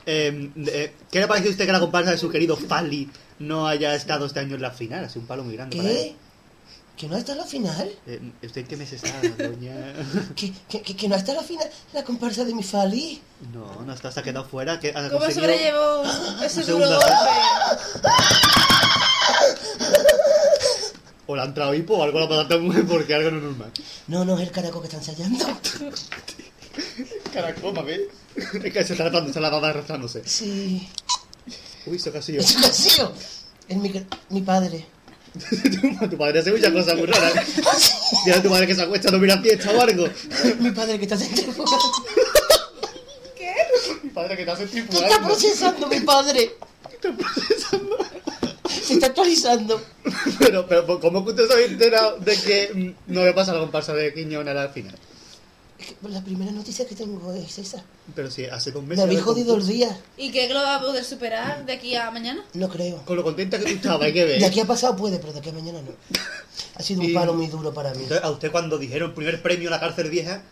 Eh, 0.06 0.50
eh, 0.66 0.92
¿Qué 1.10 1.20
le 1.20 1.26
parece 1.26 1.48
a 1.48 1.50
usted 1.50 1.66
que 1.66 1.72
la 1.72 1.80
comparsa 1.80 2.10
de 2.12 2.18
su 2.18 2.30
querido 2.30 2.56
Fali 2.56 3.08
no 3.40 3.66
haya 3.66 3.94
estado 3.94 4.26
este 4.26 4.40
año 4.40 4.54
en 4.54 4.62
la 4.62 4.70
final? 4.70 5.04
Ha 5.04 5.08
sido 5.08 5.22
un 5.22 5.26
palo 5.26 5.42
muy 5.44 5.56
grande 5.56 5.76
para 5.76 5.90
él. 5.90 6.16
¿Que 7.00 7.08
no 7.08 7.16
está 7.16 7.32
en 7.32 7.38
la 7.38 7.44
final? 7.46 7.90
Eh, 8.06 8.20
¿Usted 8.44 8.60
en 8.60 8.66
qué 8.66 8.76
mes 8.76 8.92
está, 8.92 9.10
doña? 9.38 9.72
¿Que, 10.36 10.52
que, 10.68 10.82
que, 10.82 10.94
que 10.94 11.08
no 11.08 11.16
está 11.16 11.30
en 11.32 11.38
la 11.38 11.42
final 11.42 11.66
la 11.94 12.04
comparsa 12.04 12.44
de 12.44 12.54
mi 12.54 12.62
Fali? 12.62 13.22
No, 13.54 13.80
no 13.86 13.94
está, 13.94 14.12
se 14.12 14.20
ha 14.20 14.22
quedado 14.22 14.44
fuera. 14.46 14.78
Que 14.78 14.90
ha 14.90 15.08
¿Cómo 15.08 15.20
conseguido- 15.24 15.32
sobrellevó 15.40 16.02
ese 16.44 16.62
duro 16.64 16.86
golpe? 16.86 17.06
O 21.26 21.36
le 21.36 21.42
ha 21.42 21.44
entrado 21.46 21.74
hipo 21.74 21.94
o 21.96 22.02
algo 22.02 22.18
le 22.18 22.24
ha 22.26 22.28
pasado 22.28 22.40
a 22.40 22.44
esta 22.44 22.58
mujer 22.58 22.86
porque 22.86 23.14
algo 23.14 23.30
no 23.30 23.36
es 23.38 23.42
normal. 23.44 23.72
No, 24.08 24.24
no, 24.26 24.36
es 24.36 24.42
el 24.42 24.50
caraco 24.50 24.80
que 24.82 24.88
está 24.88 24.98
ensayando. 24.98 25.46
Caracoma, 27.32 27.82
¿ves? 27.82 28.00
Es 28.36 28.72
que 28.72 28.84
se 28.84 28.92
está 28.92 29.04
tratando, 29.04 29.32
se 29.32 29.40
la 29.40 29.48
dado 29.48 29.64
arrastrándose. 29.64 30.22
Sí. 30.26 30.86
Uy, 31.86 31.96
eso 31.96 32.12
casi 32.12 32.36
Es 32.36 32.54
un 32.56 32.62
vacío. 32.62 33.12
Es 33.68 33.76
mi, 33.76 33.90
mi 34.30 34.40
padre. 34.42 34.86
tu 36.10 36.16
padre 36.18 36.40
hace 36.40 36.52
muchas 36.52 36.72
cosas 36.72 36.96
muy 36.96 37.06
raras. 37.06 37.46
Dile 38.24 38.36
a 38.36 38.42
tu 38.42 38.50
madre 38.50 38.66
que 38.66 38.74
se 38.74 38.82
acuesta, 38.82 39.10
no 39.10 39.18
mira 39.18 39.40
fiesta 39.40 39.70
o 39.70 39.80
algo. 39.80 40.08
Mi 40.58 40.70
padre 40.72 40.98
que 40.98 41.04
está 41.04 41.16
centrifugando. 41.16 41.88
¿Qué? 43.36 43.54
Mi 44.02 44.10
padre 44.10 44.36
que 44.36 44.42
está 44.42 44.56
¿Qué 44.56 44.64
está 44.64 44.80
centrifugando. 44.80 45.28
procesando 45.28 45.86
mi 45.86 46.00
padre? 46.00 46.50
Se 48.82 48.94
está 48.94 49.06
actualizando. 49.06 49.80
Pero, 50.38 50.66
pero, 50.66 51.00
¿cómo 51.00 51.24
que 51.24 51.30
usted 51.30 51.46
se 51.46 51.52
había 51.54 51.66
enterado 51.66 52.18
de 52.18 52.36
que 52.36 52.70
mm, 52.74 53.12
no 53.12 53.24
le 53.24 53.32
pasa 53.32 53.52
la 53.52 53.60
comparsa 53.60 53.94
de 53.94 54.12
Quiñona 54.12 54.50
al 54.50 54.70
final? 54.70 54.96
Es 55.80 55.86
que 55.86 56.08
la 56.10 56.22
primera 56.22 56.52
noticia 56.52 56.86
que 56.86 56.94
tengo 56.94 57.32
es 57.32 57.58
esa. 57.58 57.82
Pero 58.14 58.30
si 58.30 58.44
hace 58.44 58.70
dos 58.70 58.82
Me 58.82 58.90
meses... 58.90 59.04
habéis 59.04 59.20
del 59.20 59.24
jodido 59.24 59.56
el 59.56 59.66
día. 59.66 59.98
¿Y 60.18 60.30
qué 60.30 60.46
lo 60.48 60.60
va 60.60 60.76
a 60.76 60.80
poder 60.80 61.02
superar 61.02 61.64
de 61.64 61.72
aquí 61.72 61.96
a 61.96 62.10
mañana? 62.10 62.44
No 62.52 62.68
creo. 62.68 63.02
Con 63.06 63.16
lo 63.16 63.22
contenta 63.22 63.58
que 63.58 63.64
tú 63.64 63.70
estabas, 63.70 64.02
hay 64.02 64.12
que 64.12 64.26
ver. 64.26 64.40
De 64.40 64.44
aquí 64.44 64.60
a 64.60 64.66
pasado 64.66 64.94
puede, 64.94 65.18
pero 65.18 65.32
de 65.32 65.38
aquí 65.38 65.48
a 65.48 65.52
mañana 65.52 65.80
no. 65.80 65.92
Ha 66.74 66.82
sido 66.82 67.00
un 67.00 67.14
palo 67.14 67.32
muy 67.32 67.46
duro 67.46 67.72
para 67.72 67.94
mí. 67.94 68.02
Entonces, 68.02 68.22
a 68.22 68.30
usted 68.30 68.50
cuando 68.50 68.76
dijeron 68.76 69.14
primer 69.14 69.40
premio 69.40 69.68
a 69.68 69.70
la 69.70 69.80
cárcel 69.80 70.10
vieja, 70.10 70.42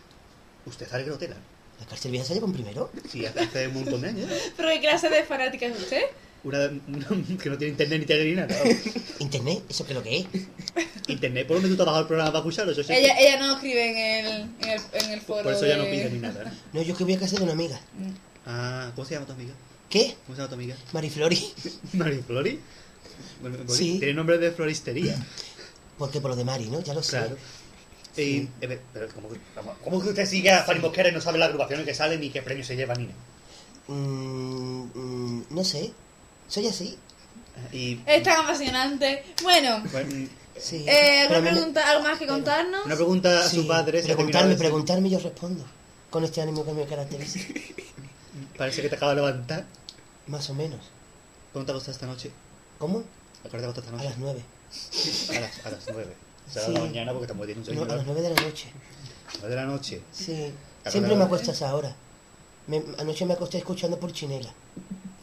usted 0.65 0.89
sale 0.89 1.03
que 1.03 1.11
no 1.11 1.17
tela. 1.19 1.35
¿La 1.79 1.85
cárcel 1.85 2.09
vieja 2.11 2.25
se 2.25 2.33
lleva 2.33 2.47
en 2.47 2.53
primero? 2.53 2.89
Sí, 3.07 3.23
hace, 3.25 3.39
hace 3.41 3.67
un 3.67 3.75
montón 3.75 4.01
de 4.01 4.09
años. 4.09 4.31
¿Pero 4.57 4.69
qué 4.69 4.79
clase 4.79 5.09
de 5.09 5.23
fanática 5.25 5.67
es 5.67 5.77
usted? 5.79 6.01
Una, 6.43 6.59
una 6.87 7.07
que 7.37 7.49
no 7.49 7.57
tiene 7.57 7.71
internet 7.71 7.99
ni 7.99 8.05
tele 8.05 8.25
ni 8.25 8.35
nada. 8.35 8.55
¿Internet? 9.19 9.63
¿Eso 9.69 9.85
qué 9.85 9.91
es 9.93 9.97
lo 9.97 10.03
que 10.03 10.17
es? 10.19 10.25
Internet, 11.07 11.47
¿por 11.47 11.61
donde 11.61 11.75
tú 11.75 11.83
bajado 11.83 12.01
el 12.01 12.07
programa 12.07 12.31
para 12.31 12.39
escucharlo? 12.39 12.71
Eso 12.71 12.83
sí. 12.83 12.93
Ella, 12.93 13.15
ella 13.19 13.39
no 13.39 13.53
escribe 13.55 13.89
en 13.89 14.25
el, 14.25 14.41
en 14.61 14.69
el, 14.69 14.81
en 14.93 15.11
el 15.11 15.21
foro 15.21 15.43
Por 15.43 15.53
eso 15.53 15.65
ya 15.65 15.77
no 15.77 15.83
de- 15.83 15.91
pide 15.91 16.09
ni 16.11 16.19
nada. 16.19 16.53
No, 16.73 16.81
yo 16.81 16.91
es 16.93 16.97
que 16.97 17.03
voy 17.03 17.13
a 17.13 17.19
casa 17.19 17.35
de 17.37 17.43
una 17.43 17.53
amiga. 17.53 17.79
Ah, 18.45 18.91
¿cómo 18.95 19.05
se 19.05 19.15
llama 19.15 19.25
tu 19.25 19.33
amiga? 19.33 19.53
¿Qué? 19.89 20.15
¿Cómo 20.25 20.35
se 20.35 20.41
llama 20.41 20.49
tu 20.49 20.55
amiga? 20.55 20.75
Mariflori. 20.93 21.51
María 21.93 22.21
Flori. 22.25 22.59
Bueno, 23.41 23.57
Flori- 23.57 23.75
Sí. 23.75 23.97
Tiene 23.99 24.13
nombre 24.13 24.37
de 24.37 24.51
floristería. 24.51 25.15
Porque 25.97 26.21
por 26.21 26.31
lo 26.31 26.37
de 26.37 26.45
Mari, 26.45 26.67
¿no? 26.69 26.79
Ya 26.81 26.93
lo 26.93 27.03
sé. 27.03 27.17
Claro. 27.17 27.37
Y, 28.15 28.47
eh, 28.61 28.79
pero 28.93 29.07
¿cómo, 29.13 29.29
que- 29.29 29.39
cómo- 29.55 29.73
cómo 29.83 30.01
que 30.01 30.09
usted 30.09 30.25
sigue 30.25 30.51
a 30.51 30.63
Fanny 30.63 30.79
Mosquera 30.79 31.09
y 31.09 31.11
no 31.11 31.19
sabe 31.21 31.37
las 31.39 31.47
agrupaciones 31.47 31.85
que 31.85 31.93
salen 31.93 32.19
ni 32.21 32.29
qué 32.29 32.41
premios 32.41 32.67
se 32.67 32.75
llevan 32.75 32.97
ni 32.99 33.05
nada? 33.07 33.19
Mm, 33.87 34.83
mm, 34.93 35.45
no 35.49 35.63
sé. 35.63 35.91
Soy 36.49 36.67
así. 36.67 36.97
Y, 37.71 38.01
Es 38.05 38.23
tan 38.23 38.41
apasionante. 38.43 39.23
Bueno, 39.43 39.81
bueno, 39.91 40.27
Sí. 40.57 40.83
eh, 40.87 41.21
¿alguna 41.21 41.41
me- 41.41 41.51
pregunta, 41.51 41.89
¿algo 41.89 42.03
más 42.03 42.19
que 42.19 42.27
contarnos? 42.27 42.85
una 42.85 42.95
pregunta 42.95 43.39
a 43.39 43.47
sí, 43.47 43.57
su 43.61 43.67
padre. 43.67 44.01
Preguntarme, 44.01 44.55
preguntarme 44.55 45.07
y 45.07 45.11
yo 45.11 45.19
respondo. 45.19 45.63
Con 46.09 46.23
este 46.23 46.41
ánimo 46.41 46.65
que 46.65 46.73
me 46.73 46.85
caracteriza. 46.85 47.39
Parece 48.57 48.81
que 48.81 48.89
te 48.89 48.95
acaba 48.95 49.11
de 49.13 49.17
levantar. 49.21 49.65
Más 50.27 50.49
o 50.49 50.53
menos. 50.53 50.79
¿Cómo 51.53 51.65
te 51.65 51.71
acostas 51.71 51.95
esta 51.95 52.05
noche? 52.07 52.31
¿Cómo? 52.77 52.99
¿A 52.99 53.49
qué 53.49 53.57
hora 53.57 53.59
te 53.59 53.65
acostas 53.65 53.83
esta 53.85 53.89
A 53.89 53.97
noche? 53.97 54.09
las 54.09 54.17
nueve. 54.17 54.41
A 55.37 55.39
las, 55.39 55.65
a 55.65 55.69
las 55.71 55.85
nueve. 55.91 56.15
O 56.47 56.51
sea, 56.51 56.63
a 56.63 56.65
Sí. 56.65 56.71
la 56.73 56.79
mañana 56.81 57.11
porque 57.11 57.25
estamos 57.25 57.47
un 57.47 57.75
No, 57.75 57.83
a 57.83 57.95
las 57.95 58.05
nueve 58.05 58.21
de 58.21 58.29
la 58.33 58.41
noche. 58.41 58.67
nueve 59.39 59.49
de 59.49 59.55
la 59.55 59.65
noche. 59.65 60.01
Sí. 60.11 60.51
¿A 60.85 60.91
Siempre 60.91 61.09
me 61.11 61.17
hora? 61.17 61.25
acuesto 61.25 61.51
a 61.51 61.53
esa 61.53 61.75
hora. 61.75 61.95
Me- 62.67 62.83
anoche 62.99 63.25
me 63.25 63.33
acosté 63.33 63.57
escuchando 63.59 63.99
por 63.99 64.11
Chinela. 64.13 64.51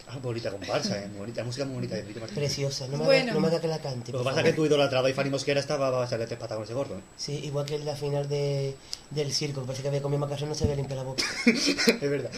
Ah, 0.09 0.19
bonita 0.23 0.51
comparsa, 0.53 1.03
eh. 1.03 1.09
Muy 1.09 1.19
bonita. 1.19 1.41
La 1.41 1.47
música 1.47 1.65
muy 1.65 1.75
bonita 1.77 1.97
de 1.97 2.03
Brito 2.03 2.21
Martínez. 2.21 2.45
Preciosa. 2.45 2.87
No 2.87 2.99
me, 2.99 3.05
Bueno. 3.05 3.23
haga, 3.25 3.33
no 3.35 3.41
me 3.41 3.49
haga 3.49 3.61
que 3.61 3.67
la 3.69 3.79
cante. 3.81 4.13
Lo 4.13 4.19
que 4.19 4.25
pasa 4.25 4.41
es 4.41 4.47
que 4.47 4.53
tu 4.53 4.65
idolatraba 4.65 5.11
y 5.11 5.13
Fanny 5.13 5.31
Mosquera 5.31 5.59
estaba 5.59 6.01
a 6.03 6.07
echarle 6.07 6.27
tres 6.27 6.39
patas 6.39 6.57
con 6.57 6.65
ese 6.65 6.75
gordo. 6.75 6.97
¿eh? 6.97 7.01
Sí, 7.17 7.33
igual 7.45 7.67
que 7.67 7.75
en 7.75 7.85
la 7.85 7.97
final 7.97 8.29
de, 8.29 8.77
del 9.11 9.33
circo. 9.33 9.63
que 9.63 9.67
Parece 9.67 9.83
que 9.83 9.89
había 9.89 10.03
comido 10.03 10.21
macarrón 10.21 10.49
no 10.51 10.55
se 10.55 10.63
había 10.65 10.77
limpiado 10.77 11.03
la 11.03 11.09
boca. 11.09 11.25
es 11.47 12.01
verdad. 12.11 12.31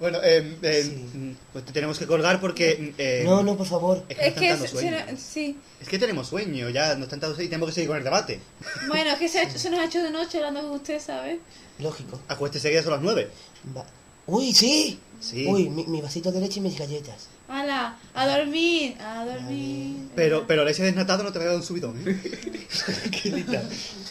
Bueno, 0.00 0.18
eh, 0.24 0.56
eh, 0.62 0.82
Sí. 0.82 1.36
pues 1.52 1.64
te 1.64 1.72
tenemos 1.72 2.00
que 2.00 2.06
colgar 2.06 2.40
porque. 2.40 2.92
eh, 2.98 3.22
No, 3.24 3.44
no, 3.44 3.56
por 3.56 3.66
favor. 3.68 4.02
Es 4.08 4.16
que, 4.18 4.26
Es 4.26 4.32
nos 4.32 4.38
que 4.40 4.46
están 4.46 4.58
dando 4.58 4.66
se- 4.66 4.72
sueño. 4.72 4.96
se- 5.10 5.16
sí. 5.16 5.58
Es 5.80 5.88
que 5.88 5.98
tenemos 6.00 6.26
sueño, 6.26 6.68
ya 6.70 6.94
nos 6.96 7.04
están 7.04 7.20
dando 7.20 7.36
sueño 7.36 7.46
y 7.46 7.50
tenemos 7.50 7.68
que 7.68 7.74
seguir 7.76 7.88
con 7.90 7.98
el 7.98 8.04
debate. 8.04 8.40
Bueno, 8.88 9.12
es 9.12 9.18
que 9.20 9.28
se, 9.28 9.38
ha 9.38 9.42
hecho- 9.44 9.58
se 9.58 9.70
nos 9.70 9.78
ha 9.78 9.84
hecho 9.84 10.02
de 10.02 10.10
noche 10.10 10.38
hablando 10.38 10.62
con 10.62 10.72
usted, 10.72 11.00
¿sabes? 11.00 11.38
Lógico. 11.78 12.20
Acuéstese 12.26 12.70
que 12.70 12.74
ya 12.74 12.82
son 12.82 12.90
las 12.92 13.02
nueve. 13.02 13.30
Va. 13.76 13.86
¡Uy, 14.26 14.52
sí! 14.52 14.98
Sí. 15.20 15.46
Uy, 15.46 15.68
mi, 15.70 15.84
mi 15.86 16.00
vasito 16.00 16.30
de 16.32 16.40
leche 16.40 16.60
y 16.60 16.62
mis 16.62 16.78
galletas. 16.78 17.28
¡Hala! 17.48 17.98
¡A 18.14 18.26
dormir! 18.26 18.96
¡A 19.00 19.24
dormir! 19.24 20.08
Pero, 20.14 20.46
pero 20.46 20.64
leche 20.64 20.82
desnatado 20.82 21.22
no 21.22 21.32
te 21.32 21.38
va 21.38 21.44
a 21.44 21.48
dar 21.48 21.56
un 21.56 21.62
subidón, 21.62 22.02
¿eh? 22.06 22.20
Qué 23.22 23.30
linda. 23.30 23.62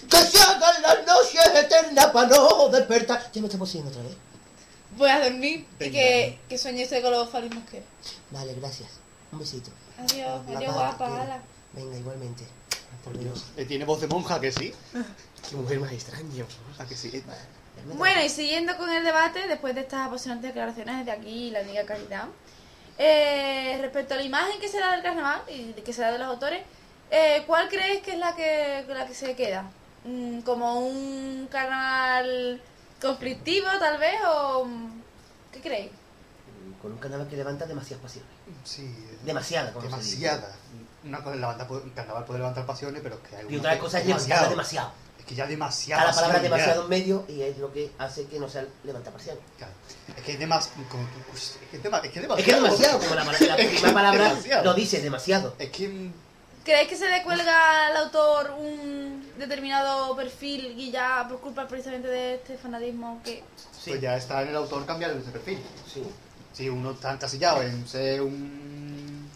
¡Que 0.10 0.18
se 0.18 0.40
hagan 0.40 0.82
las 0.82 1.06
noches 1.06 1.64
eternas 1.64 2.08
para 2.08 2.28
no 2.30 2.70
despertar! 2.70 3.32
Ya 3.32 3.42
me 3.42 3.48
está 3.48 3.58
poseyendo 3.58 3.92
otra 3.92 4.04
vez. 4.04 4.16
Voy 4.98 5.10
a 5.10 5.24
dormir 5.24 5.66
y 5.80 5.90
que, 5.90 6.40
que 6.48 6.58
sueñe 6.58 6.84
usted 6.84 7.02
con 7.02 7.12
los 7.12 7.30
falismos 7.30 7.68
que. 7.70 7.82
Vale, 8.30 8.54
gracias. 8.56 8.90
Un 9.32 9.40
besito. 9.40 9.72
Adiós, 9.98 10.42
adiós, 10.48 10.74
guapa, 10.74 11.22
hala. 11.22 11.42
Venga, 11.74 11.98
igualmente. 11.98 12.44
Por 13.04 13.18
Dios. 13.18 13.46
Eh, 13.58 13.66
Tiene 13.66 13.86
voz 13.86 14.02
de 14.02 14.08
monja, 14.08 14.40
que 14.40 14.52
sí. 14.52 14.72
Qué 15.50 15.56
mujer 15.56 15.80
más 15.80 15.92
extraña. 15.92 16.46
¿A 16.78 16.86
que 16.86 16.96
sí? 16.96 17.24
Bueno, 17.86 18.24
y 18.24 18.30
siguiendo 18.30 18.78
con 18.78 18.90
el 18.90 19.04
debate, 19.04 19.48
después 19.48 19.76
de 19.76 19.82
estas 19.82 20.08
apasionantes 20.08 20.50
declaraciones 20.50 21.06
de 21.06 21.12
aquí 21.12 21.52
la 21.52 21.60
amiga 21.60 21.86
Caridad, 21.86 22.28
eh, 22.98 23.78
respecto 23.82 24.14
a 24.14 24.18
la 24.18 24.24
imagen 24.24 24.60
que 24.60 24.68
se 24.68 24.80
da 24.80 24.92
del 24.94 25.04
carnaval 25.04 25.42
y 25.50 25.74
que 25.74 25.94
se 25.94 26.02
da 26.02 26.12
de 26.12 26.20
los 26.20 26.28
autores, 26.28 26.62
eh, 27.12 27.44
¿cuál 27.46 27.68
crees 27.70 28.02
que 28.02 28.14
es 28.14 28.18
la 28.20 28.36
que, 28.36 28.86
la 28.88 29.06
que 29.06 29.14
se 29.14 29.36
queda? 29.36 29.66
Mm, 30.06 30.42
¿Como 30.42 30.80
un 30.80 31.48
carnaval 31.52 32.62
conflictivo, 33.02 33.68
tal 33.80 33.98
vez? 33.98 34.20
¿O 34.28 34.66
mm, 34.66 35.02
qué 35.52 35.62
creéis? 35.62 35.92
Con 36.82 36.94
un 36.94 36.98
carnaval 36.98 37.28
que 37.28 37.36
levanta 37.36 37.66
demasiadas 37.66 38.04
pasiones. 38.04 38.32
Sí. 38.64 38.96
Demasiada, 39.24 39.74
como 39.74 39.90
se 39.90 39.96
dice. 39.98 40.18
Demasiada. 40.18 40.56
Una 41.04 41.18
cosa 41.18 41.34
es 41.36 41.42
levantar, 41.42 41.72
un 41.72 41.90
carnaval 41.90 42.26
puede 42.26 42.40
levantar 42.40 42.66
pasiones, 42.66 43.02
pero 43.04 43.16
es 43.16 43.30
que 43.30 43.36
hay 43.36 43.46
Y 43.50 43.58
otra 43.58 43.78
cosa 43.78 44.00
es 44.00 44.06
levantar 44.06 44.50
demasiado. 44.50 44.92
Es 45.24 45.30
que 45.30 45.36
ya 45.36 45.48
demasiado. 45.48 46.02
Cada 46.02 46.14
palabra 46.14 46.40
demasiado 46.40 46.84
en 46.84 46.90
medio 46.90 47.24
y 47.30 47.42
es 47.44 47.58
lo 47.58 47.72
que 47.72 47.90
hace 47.98 48.26
que 48.26 48.40
no 48.40 48.50
sea 48.50 48.66
pasiones. 49.14 49.42
Es 50.18 50.24
que 50.24 50.34
es 50.34 50.40
demasiado. 50.40 50.84
Es 51.34 51.70
que 51.72 51.78
es, 51.78 51.84
demasiado. 51.84 52.38
Es 52.38 52.44
que 52.44 52.52
es 52.52 52.58
demasiado, 52.58 53.00
como 53.00 53.16
la, 53.16 53.24
la 53.24 53.56
primera 53.56 53.94
palabra 53.94 54.30
demasiado. 54.30 54.64
lo 54.66 54.74
dice, 54.74 55.02
demasiado. 55.02 55.56
Es 55.58 55.70
que. 55.70 56.12
¿Creéis 56.66 56.90
que 56.90 56.98
se 56.98 57.10
le 57.10 57.24
cuelga 57.24 57.88
al 57.88 57.98
autor 57.98 58.52
un 58.60 59.32
determinado 59.38 60.14
perfil 60.16 60.76
y 60.78 60.92
ya 60.92 61.26
por 61.28 61.40
culpa 61.40 61.68
precisamente 61.68 62.08
de 62.10 62.36
este 62.36 62.58
fanatismo 62.58 63.22
que... 63.24 63.44
Pues 63.86 64.00
ya 64.00 64.16
está 64.16 64.42
en 64.42 64.50
el 64.50 64.56
autor 64.56 64.86
cambiar 64.86 65.12
ese 65.12 65.32
perfil. 65.32 65.60
Sí. 65.92 66.04
Si 66.54 66.70
uno 66.70 66.92
está 66.92 67.14
encasillado 67.14 67.64
en 67.64 67.88
ser 67.88 68.22
un. 68.22 69.30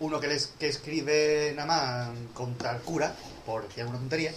Uno 0.00 0.20
que, 0.20 0.28
les, 0.28 0.46
que 0.58 0.68
escribe 0.68 1.52
nada 1.54 1.66
más 1.66 2.08
contra 2.34 2.72
el 2.72 2.80
cura, 2.82 3.14
por 3.44 3.66
decir 3.66 3.82
alguna 3.82 3.98
tontería, 3.98 4.32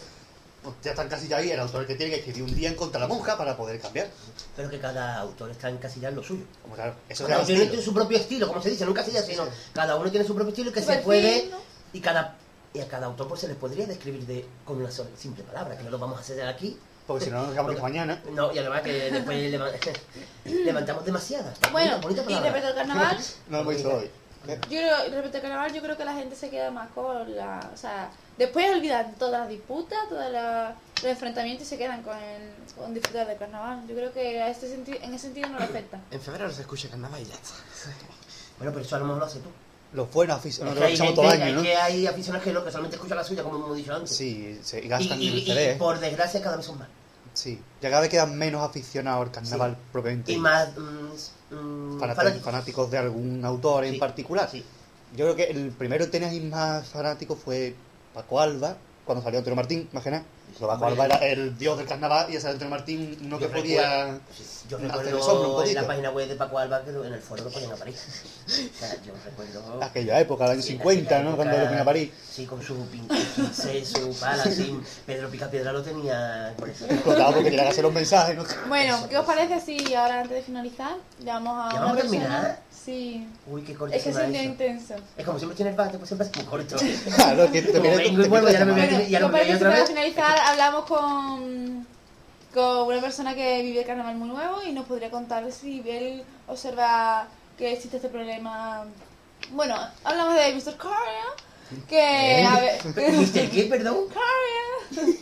ya 0.82 0.92
está 0.92 1.04
encasillado 1.04 1.42
ahí 1.42 1.52
el 1.52 1.60
autor 1.60 1.86
que 1.88 1.96
tiene 1.96 2.12
que 2.14 2.20
escribir 2.20 2.44
un 2.44 2.56
día 2.56 2.70
en 2.70 2.76
contra 2.76 3.00
de 3.02 3.08
la 3.08 3.14
monja 3.14 3.38
para 3.38 3.56
poder 3.58 3.80
cambiar. 3.80 4.08
Pero 4.56 4.70
que 4.70 4.80
cada 4.80 5.18
autor 5.20 5.52
está 5.52 5.70
encasillado 5.70 6.10
en 6.10 6.16
lo 6.16 6.24
suyo. 6.24 6.44
Como 6.62 6.76
claro, 6.76 6.96
eso 7.10 7.26
Cada 7.28 7.42
es 7.42 7.50
uno 7.50 7.58
tiene, 7.68 7.82
su 7.82 7.94
propio 7.94 8.18
estilo, 8.18 8.48
como 8.48 8.62
se 8.62 8.70
dice, 8.72 8.86
nunca 8.86 9.04
se 9.04 9.22
sino 9.24 9.46
cada 9.74 9.96
uno 9.96 10.10
tiene 10.10 10.26
su 10.26 10.34
propio 10.36 10.50
estilo 10.50 10.70
y 10.70 10.74
que 10.74 10.82
se 10.82 10.98
puede 10.98 11.50
y 11.94 12.00
cada 12.00 12.36
y 12.74 12.80
a 12.80 12.88
cada 12.88 13.06
autor 13.06 13.28
pues 13.28 13.42
se 13.42 13.48
les 13.48 13.56
podría 13.58 13.86
describir 13.86 14.26
de 14.26 14.46
con 14.66 14.78
una 14.78 14.90
sola 14.90 15.10
simple 15.16 15.44
palabra, 15.44 15.78
que 15.78 15.84
no 15.84 15.92
lo 15.92 16.00
vamos 16.00 16.18
a 16.18 16.22
hacer 16.22 16.42
aquí. 16.48 16.78
Porque 17.06 17.26
si 17.26 17.32
no 17.32 17.42
nos 17.42 17.52
quedamos 17.52 17.72
Porque- 17.74 17.82
mañana. 17.84 18.22
No, 18.32 18.52
y 18.54 18.58
además 18.60 18.82
que 18.82 19.12
después 19.12 19.52
leva- 19.52 19.70
levantamos 20.46 21.06
demasiadas. 21.06 21.58
Bueno, 21.72 22.00
Bonita- 22.02 22.24
bonita 22.24 22.40
y 22.40 22.44
respecto 22.44 22.68
al 22.70 22.76
carnaval, 22.76 23.18
No 23.50 23.58
lo 23.58 23.62
hemos 23.62 23.74
visto 23.76 23.94
hoy. 23.96 24.10
yo 24.48 24.56
creo, 24.70 24.98
respecto 25.12 25.38
al 25.38 25.42
carnaval, 25.44 25.74
yo 25.74 25.82
creo 25.82 25.98
que 25.98 26.06
la 26.06 26.14
gente 26.14 26.36
se 26.36 26.50
queda 26.50 26.72
más 26.72 26.90
con 26.92 27.36
la... 27.36 27.70
O 27.74 27.78
sea, 27.78 28.10
después 28.38 28.66
olvidan 28.76 29.16
todas 29.16 29.42
las 29.42 29.50
disputas, 29.50 29.98
todos 30.10 30.32
la- 30.32 30.76
los 31.02 31.12
enfrentamientos 31.12 31.66
y 31.68 31.70
se 31.70 31.78
quedan 31.78 32.02
con, 32.04 32.18
el, 32.18 32.52
con 32.76 32.94
disfrutar 32.94 33.28
del 33.28 33.38
carnaval. 33.38 33.86
Yo 33.88 33.96
creo 33.96 34.14
que 34.14 34.42
a 34.42 34.50
este 34.50 34.68
senti- 34.74 34.98
en 35.02 35.14
ese 35.14 35.26
sentido 35.26 35.50
no 35.50 35.60
le 35.60 35.66
afecta. 35.66 36.00
En 36.12 36.22
febrero 36.22 36.52
se 36.52 36.62
escucha 36.62 36.90
carnaval 36.90 37.22
y 37.22 37.26
ya 37.26 37.34
está. 37.36 37.54
Bueno, 38.58 38.72
pero 38.74 38.86
eso 38.86 38.96
a 38.96 39.00
lo 39.00 39.06
mejor 39.06 39.20
lo 39.20 39.26
haces 39.26 39.42
tú. 39.44 39.50
Los 39.94 40.12
buenos 40.12 40.38
Es 40.38 40.40
aficionados 40.40 40.76
que 40.80 40.98
lo 40.98 41.04
hay, 41.06 41.14
todo 41.16 41.26
el 41.26 41.42
año, 41.42 41.46
es 41.50 41.56
¿no? 41.56 41.62
que 41.62 41.76
hay 41.76 42.08
aficionados 42.08 42.44
que, 42.44 42.54
no, 42.54 42.64
que 42.64 42.72
solamente 42.72 42.96
escuchan 42.96 43.18
la 43.18 43.24
suya, 43.24 43.44
como 43.44 43.58
hemos 43.58 43.76
dicho 43.78 43.94
antes. 43.94 44.16
Sí, 44.16 44.60
se 44.64 44.84
y, 44.84 44.88
gastan 44.88 45.22
y- 45.22 45.28
en 45.28 45.34
el 45.34 45.40
y 45.40 45.46
CD. 45.46 45.76
por 45.76 46.00
desgracia 46.00 46.42
cada 46.42 46.56
vez 46.58 46.66
son 46.66 46.80
más. 46.80 46.88
Sí, 47.34 47.60
ya 47.82 47.90
cada 47.90 48.02
vez 48.02 48.10
quedan 48.10 48.38
menos 48.38 48.62
aficionados 48.68 49.26
al 49.28 49.32
carnaval 49.32 49.78
propiamente. 49.92 50.32
Y 50.32 50.38
más 50.38 50.70
mm, 50.78 51.56
mm, 51.56 52.00
fanáticos. 52.00 52.42
fanáticos 52.42 52.92
de 52.92 52.98
algún 52.98 53.44
autor 53.46 53.86
en 53.86 54.00
particular. 54.00 54.50
sí. 54.50 54.64
Yo 55.16 55.26
creo 55.26 55.36
que 55.36 55.44
el 55.52 55.70
primero 55.72 56.06
que 56.06 56.12
teníais 56.12 56.44
más 56.44 56.88
fanático 56.88 57.36
fue 57.36 57.76
Paco 58.14 58.40
Alba, 58.40 58.78
cuando 59.06 59.24
salió 59.24 59.40
Antonio 59.40 59.56
Martín, 59.56 59.90
imagina. 59.92 60.24
Paco 60.60 60.74
Hombre. 60.86 60.88
Alba 60.90 61.06
era 61.06 61.18
el 61.26 61.58
dios 61.58 61.78
del 61.80 61.88
carnaval 61.88 62.28
y 62.32 62.36
ese 62.36 62.48
Antonio 62.48 62.70
Martín 62.70 63.18
uno 63.26 63.40
que 63.40 63.48
podía 63.48 64.20
Yo 64.70 64.78
hacer 64.78 64.92
recuerdo 64.92 65.60
un 65.62 65.68
en 65.68 65.74
la 65.76 65.88
página 65.88 66.12
web 66.12 66.28
de 66.28 66.36
Paco 66.36 66.60
Alba 66.60 66.84
que 66.84 66.92
en 66.92 67.12
el 67.14 67.22
foro 67.22 67.44
lo 67.44 67.50
ponían 67.50 67.72
a 67.72 67.76
París. 67.76 67.98
O 68.46 68.80
sea, 68.80 68.96
yo 69.04 69.14
recuerdo... 69.26 69.84
Aquella 69.84 70.20
época, 70.20 70.46
el 70.46 70.52
año 70.52 70.62
Sí, 70.62 70.74
50, 70.74 71.02
aquella 71.16 71.24
¿no? 71.24 71.30
época, 71.30 71.44
Cuando 71.44 71.58
lo 71.60 71.66
ponía 71.66 71.82
a 71.82 71.86
París. 71.86 72.12
Sí, 72.30 72.46
con 72.46 72.62
su 72.62 72.76
pin- 72.86 73.08
pincel, 73.36 73.84
su 73.86 74.16
pala, 74.20 74.44
así. 74.46 74.80
Pedro 75.08 75.30
Picapiedra 75.30 75.72
lo 75.74 75.82
tenía 75.82 76.54
por 76.56 76.70
eso. 76.70 76.86
Explotado 76.86 77.34
porque 77.34 77.50
tenía 77.50 77.64
que 77.64 77.70
hacer 77.70 77.84
los 77.84 77.94
mensajes, 77.94 78.36
¿no? 78.38 78.44
Bueno, 78.68 79.10
¿qué 79.10 79.18
os 79.18 79.26
parece 79.26 79.60
si 79.60 79.96
ahora 79.96 80.22
antes 80.22 80.36
de 80.38 80.44
finalizar 80.44 80.96
llamamos 81.20 81.66
a 81.66 81.74
¿Ya 81.76 81.80
vamos 81.80 81.98
a 81.98 82.02
persona? 82.02 82.20
terminar? 82.22 82.62
Sí. 82.84 83.26
Uy, 83.48 83.62
qué 83.62 83.74
corto 83.76 83.96
Es 83.96 84.04
que 84.04 84.12
se 84.12 84.20
me 84.20 84.20
es 84.20 84.24
ha 84.24 84.28
un 84.28 84.32
día 84.34 84.42
hecho. 84.42 84.52
intenso. 84.52 84.96
Es 85.18 85.26
como 85.26 85.38
siempre 85.38 85.56
tienes 85.56 85.76
bate, 85.76 85.98
pues 85.98 86.10
siempre 86.10 86.28
es 86.28 86.36
muy 86.36 86.46
corto. 86.46 86.76
Claro, 87.16 87.52
que 87.52 87.62
te 87.62 87.72
Como 87.72 87.90
te 87.90 88.28
vuelvo, 88.28 88.50
ya 88.50 88.60
no 88.60 88.66
me 88.66 88.72
voy 88.74 88.82
a 88.82 89.08
ya 89.08 89.20
¿Qué 89.20 89.24
no 89.24 89.30
me 89.30 89.44
voy 89.44 89.52
a 89.52 89.60
para 89.60 89.86
finalizar 89.86 90.38
hablamos 90.40 90.86
con, 90.86 91.88
con 92.54 92.88
una 92.88 93.00
persona 93.02 93.34
que 93.36 93.62
vive 93.62 93.80
el 93.82 93.86
carnaval 93.86 94.16
muy 94.16 94.28
nuevo 94.30 94.64
y 94.64 94.74
nos 94.74 94.86
podría 94.86 95.10
contar 95.10 95.50
si 95.52 95.82
él 95.86 96.24
observa 96.48 97.28
que 97.58 97.72
existe 97.74 97.98
este 97.98 98.10
problema? 98.10 98.84
Bueno, 99.52 99.76
hablamos 100.04 100.36
de 100.36 100.54
Mr. 100.54 100.78
Coria, 100.78 101.86
que... 101.88 102.46
A 102.46 102.60
ver, 102.60 102.82
¿Mr. 103.14 103.50
qué, 103.50 103.68
perdón? 103.70 103.96
Coria. 104.08 105.14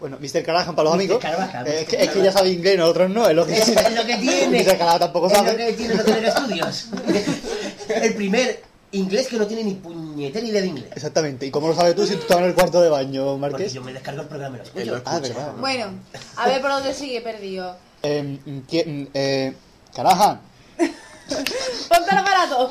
Bueno, 0.00 0.16
Mr. 0.20 0.44
Carajan 0.44 0.76
para 0.76 0.90
los 0.90 0.94
Mr. 0.96 1.00
amigos. 1.02 1.18
Carajan, 1.20 1.66
Eh, 1.66 1.70
Mr. 1.70 1.76
es, 1.82 1.88
que, 1.88 2.02
es 2.04 2.10
que 2.10 2.22
ya 2.22 2.32
sabe 2.32 2.50
inglés, 2.50 2.78
nosotros 2.78 3.10
no, 3.10 3.28
es 3.28 3.34
lo 3.34 3.44
que 3.46 3.58
Es, 3.58 3.68
es 3.68 3.94
lo 3.94 4.06
que 4.06 4.16
tiene. 4.16 4.58
Mr. 4.64 4.78
Carajan 4.78 4.98
tampoco 5.00 5.26
Es 5.26 5.32
lo 5.32 5.38
sabe. 5.44 5.56
que 5.56 5.72
tiene 5.72 5.94
no 5.94 6.04
tener 6.04 6.24
estudios. 6.24 6.86
El 7.88 8.14
primer 8.14 8.62
inglés 8.92 9.26
que 9.26 9.36
no 9.36 9.46
tiene 9.46 9.64
ni 9.64 9.74
puñetera 9.74 10.46
idea 10.46 10.60
de 10.62 10.68
inglés. 10.68 10.88
Exactamente. 10.94 11.46
¿Y 11.46 11.50
cómo 11.50 11.68
lo 11.68 11.74
sabes 11.74 11.94
tú 11.96 12.06
si 12.06 12.14
tú 12.14 12.20
estabas 12.22 12.44
en 12.44 12.50
el 12.50 12.54
cuarto 12.54 12.80
de 12.80 12.88
baño, 12.88 13.24
Porque 13.24 13.40
Marqués? 13.40 13.72
yo 13.72 13.82
me 13.82 13.92
descargo 13.92 14.22
el 14.22 14.28
programa 14.28 14.56
y 14.56 14.60
lo 14.60 14.64
Él 14.64 14.88
escucho. 14.88 14.94
lo 14.94 15.02
Ah, 15.04 15.18
verdad. 15.20 15.52
Bueno, 15.58 15.86
a 16.36 16.48
ver 16.48 16.60
por 16.62 16.70
dónde 16.70 16.94
sigue 16.94 17.20
perdido. 17.20 17.76
Eh, 18.02 18.38
¿quién- 18.68 19.10
eh, 19.14 19.52
Carajan. 19.94 20.40
Ponte 21.88 22.10
el 22.10 22.16
aparato. 22.18 22.70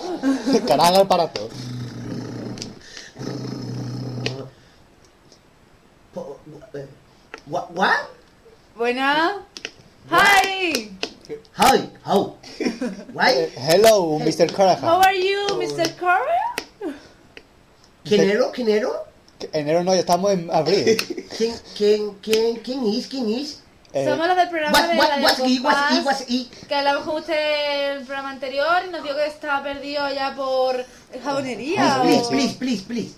Carajan 0.68 0.96
al 0.96 1.02
aparato. 1.02 1.50
Po- 6.14 6.40
eh, 6.74 6.88
What? 7.50 7.72
What? 7.72 8.10
Buena. 8.78 9.44
Hi. 10.10 10.90
Hi, 11.58 11.90
how? 12.04 12.36
Why? 13.14 13.50
Hello, 13.56 14.20
Mr. 14.20 14.50
How 14.52 14.56
Carajan. 14.56 14.84
are 15.04 15.14
you, 15.16 15.48
Mr. 15.60 15.88
Coria? 15.98 16.94
¿Quién 18.06 18.22
¿Quién 18.54 18.68
Enero 19.54 19.84
no, 19.84 19.94
ya 19.94 20.00
estamos 20.02 20.32
en 20.32 20.50
abril. 20.52 20.98
¿Quién, 21.38 21.54
quién, 21.76 22.14
quién, 22.22 22.56
quién 22.58 22.86
es? 22.88 23.08
¿Quién 23.08 23.30
es? 23.34 23.62
Eh, 23.94 24.06
Somos 24.08 24.28
los 24.28 24.36
del 24.36 24.50
programa 24.50 24.78
What- 24.78 24.90
de 24.90 24.98
what- 24.98 25.10
Radio 25.10 25.24
what's 25.26 25.40
y, 25.40 25.60
what's 25.60 25.78
y, 25.92 25.96
Compás, 25.96 26.06
what's 26.06 26.30
y. 26.30 26.46
que 26.68 26.76
hablamos 26.76 27.04
con 27.06 27.16
usted 27.18 27.92
el 27.98 28.04
programa 28.06 28.32
anterior 28.32 28.84
y 28.88 28.92
nos 28.92 29.04
dijo 29.04 29.16
que 29.16 29.26
estaba 29.28 29.64
perdido 29.64 30.10
ya 30.14 30.36
por 30.36 30.84
jabonería. 31.24 32.00
Please, 32.04 32.26
o- 32.26 32.30
please, 32.30 32.56
please, 32.58 32.84
please. 32.84 33.16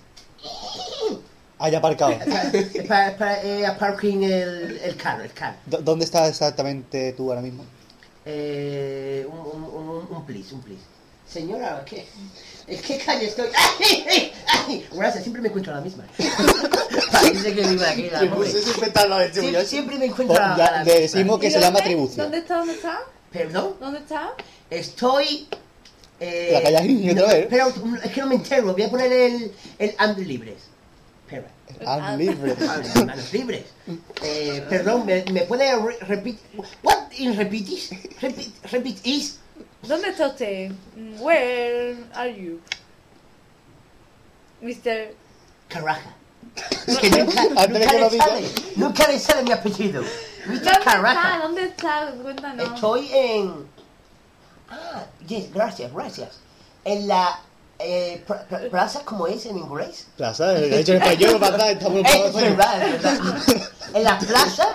Haya 1.60 1.78
aparcado. 1.78 2.14
Para, 2.88 3.16
para 3.18 3.44
eh, 3.44 3.64
parking 3.78 4.24
el, 4.24 4.80
el 4.84 4.96
carro, 4.96 5.24
el 5.24 5.34
carro. 5.34 5.58
¿Dónde 5.66 6.06
estás 6.06 6.30
exactamente 6.30 7.14
tú 7.14 7.30
ahora 7.30 7.42
mismo? 7.42 7.64
Eh, 8.26 9.26
un, 9.30 9.40
un, 9.40 9.64
un, 9.64 10.08
un 10.18 10.26
please, 10.26 10.54
un 10.54 10.62
please. 10.62 10.82
Señora, 11.28 11.84
¿qué? 11.86 12.08
¿En 12.68 12.82
qué 12.82 12.98
calle 12.98 13.28
estoy? 13.28 13.48
¡Ay, 13.80 14.06
ay, 14.10 14.32
ay! 14.68 14.88
Gracias, 14.92 15.24
siempre 15.24 15.42
me 15.42 15.50
encuentro 15.50 15.74
a 15.74 15.76
la 15.78 15.82
misma. 15.82 16.06
Parece 17.12 17.54
que 17.54 17.68
vivo 17.68 17.84
aquí, 17.86 18.10
la 18.10 18.20
pobre. 18.36 18.50
Sie- 18.52 19.66
Siempre 19.66 19.98
me 20.00 20.06
encuentro 20.06 20.36
Pues 20.36 20.40
a 20.40 20.58
ya 20.58 20.72
la 20.72 20.84
le 20.84 20.86
misma. 20.86 21.00
decimos 21.02 21.40
que 21.40 21.48
¿Y 21.48 21.52
se 21.52 21.60
llama 21.60 21.80
atribución. 21.80 22.26
¿Dónde 22.26 22.38
está? 22.40 22.58
¿Dónde 22.58 22.74
está? 22.74 23.00
¿Perdón? 23.32 23.76
¿Dónde 23.80 24.00
está? 24.00 24.34
Estoy... 24.70 25.48
Eh, 26.20 26.50
La 26.54 26.62
calle 26.64 26.78
Agriño 26.78 27.14
otra 27.14 27.28
vez. 27.34 27.48
Pero 27.50 27.68
es 28.04 28.12
que 28.12 28.22
no 28.22 28.28
me 28.28 28.36
entero, 28.36 28.74
voy 28.74 28.84
a 28.84 28.90
poner 28.90 29.12
el, 29.12 29.52
el 29.78 29.96
ando 29.98 30.22
libres. 30.22 30.56
Espera. 31.70 32.08
Ah, 32.08 32.16
libre. 32.18 32.56
Ah, 32.62 32.82
Manos 33.06 33.34
libres. 33.34 33.66
Eh, 34.24 34.66
perdón, 34.70 35.06
¿me, 35.06 35.24
me 35.32 35.42
puede 35.42 35.76
re- 35.76 35.98
repetir? 36.02 36.40
What 36.84 37.12
in 37.18 37.38
repeat? 37.38 37.68
Repeat, 38.22 38.72
repeat 38.72 38.98
is? 39.06 39.40
¿Dónde 39.84 40.10
está 40.10 40.28
usted? 40.28 40.72
Where 41.20 41.96
are 42.14 42.30
you? 42.34 42.60
Mr. 44.62 45.14
Caraja. 45.70 46.16
Es 46.88 46.98
que 46.98 47.10
nunca, 47.12 47.44
nunca 47.68 47.94
le 47.94 48.10
sale, 48.18 48.48
nunca 48.76 49.08
le 49.08 49.20
sale 49.20 49.44
mi 49.44 49.52
apellido. 49.52 50.02
¿Dónde 50.46 50.60
Mr. 50.62 50.68
está? 50.72 50.80
Caraja. 50.84 51.40
¿Dónde 51.44 51.64
está? 51.66 52.12
Cuéntanos. 52.22 52.74
Estoy 52.74 53.10
en... 53.14 53.54
Ah, 54.70 55.06
yes, 55.28 55.52
gracias, 55.54 55.94
gracias. 55.94 56.40
En 56.84 57.08
la... 57.08 57.40
Eh, 57.82 58.22
pla- 58.28 58.44
pla- 58.44 58.70
plaza, 58.70 59.02
¿cómo 59.06 59.26
es 59.28 59.46
en 59.46 59.58
inglés? 59.58 60.08
Plaza, 60.18 60.48
de 60.50 60.82
hecho 60.82 60.94
en 60.94 61.02
español, 61.02 61.40
¿verdad? 61.40 61.72
Estamos 61.72 62.00
en 62.00 62.06
es 62.06 62.34
verdad, 62.34 62.84
es 62.84 62.92
verdad. 63.04 63.20
En 63.94 64.04
la 64.04 64.20
plaza 64.20 64.68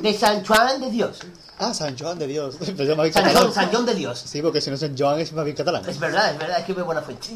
de 0.00 0.14
San 0.16 0.44
Juan 0.46 0.80
de 0.80 0.90
Dios. 0.90 1.18
Ah, 1.58 1.72
San 1.72 1.96
Joan 1.96 2.18
de 2.18 2.26
Dios. 2.26 2.56
Pero 2.58 2.84
yo 2.84 2.96
me 2.96 3.02
había 3.02 3.12
San. 3.12 3.30
Juan, 3.32 3.52
San 3.52 3.70
Juan 3.70 3.86
de 3.86 3.94
Dios. 3.94 4.18
Sí, 4.26 4.42
porque 4.42 4.60
si 4.60 4.70
no 4.70 4.76
San 4.76 4.96
Joan 4.98 5.20
es 5.20 5.32
más 5.32 5.44
bien 5.44 5.56
catalán. 5.56 5.88
Es 5.88 5.98
verdad, 6.00 6.32
es 6.32 6.38
verdad, 6.38 6.58
es 6.58 6.64
que 6.64 6.72
veo 6.72 6.84
buena 6.84 7.00
fuente. 7.02 7.28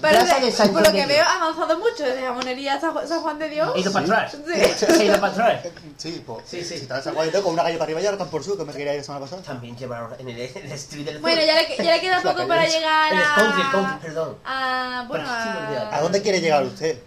Pero 0.00 0.24
de- 0.24 0.50
San 0.52 0.72
por 0.72 0.84
lo 0.84 0.92
que 0.92 1.06
veo, 1.06 1.24
ha 1.24 1.36
avanzado 1.36 1.78
mucho 1.78 2.02
desde 2.04 2.22
jamonería 2.22 2.74
a 2.74 2.80
San 2.80 2.92
Ju- 2.94 3.06
San 3.06 3.20
Juan 3.20 3.38
de 3.38 3.48
Dios. 3.48 3.70
He 3.76 3.80
ido 3.80 3.92
para 3.92 4.04
atrás. 4.06 4.32
Sí. 4.32 4.64
Se 4.86 4.86
ha 4.92 5.04
ido 5.04 5.20
para 5.20 5.32
atrás. 5.32 5.64
Sí, 6.00 6.22
pues. 6.26 6.44
Sí, 6.48 6.64
sí. 6.64 6.78
Si 6.78 6.86
te 6.86 6.94
das 6.94 7.06
a 7.06 7.12
Juan 7.12 7.26
de 7.26 7.30
Dios 7.32 7.42
con 7.44 7.52
una 7.52 7.62
calle 7.62 7.76
para 7.76 7.84
arriba 7.84 8.00
ya 8.00 8.08
ahora 8.08 8.16
están 8.16 8.30
por 8.30 8.42
sur, 8.42 8.56
que 8.56 8.64
me 8.64 8.72
quería 8.72 8.92
ir 8.94 8.98
la 9.00 9.04
semana 9.04 9.24
pasada. 9.24 9.42
También 9.42 9.76
llevaron 9.76 10.12
en 10.18 10.28
el, 10.30 10.40
en 10.40 10.64
el 10.66 10.72
street 10.72 11.04
del 11.04 11.18
Bueno, 11.18 11.42
ya 11.42 11.54
le, 11.54 11.76
ya 11.76 11.94
le 11.94 12.00
queda 12.00 12.20
poco 12.22 12.48
para 12.48 12.66
llegar 12.66 13.12
El 13.12 13.20
country, 13.22 13.60
el 13.60 13.66
a... 13.66 13.70
country, 13.70 13.98
perdón. 14.08 14.36
a... 14.44 15.04
Bueno, 15.06 15.24
a... 15.28 15.96
¿A 15.96 16.00
dónde 16.00 16.22
quiere 16.22 16.40
llegar 16.40 16.64
usted? 16.64 16.98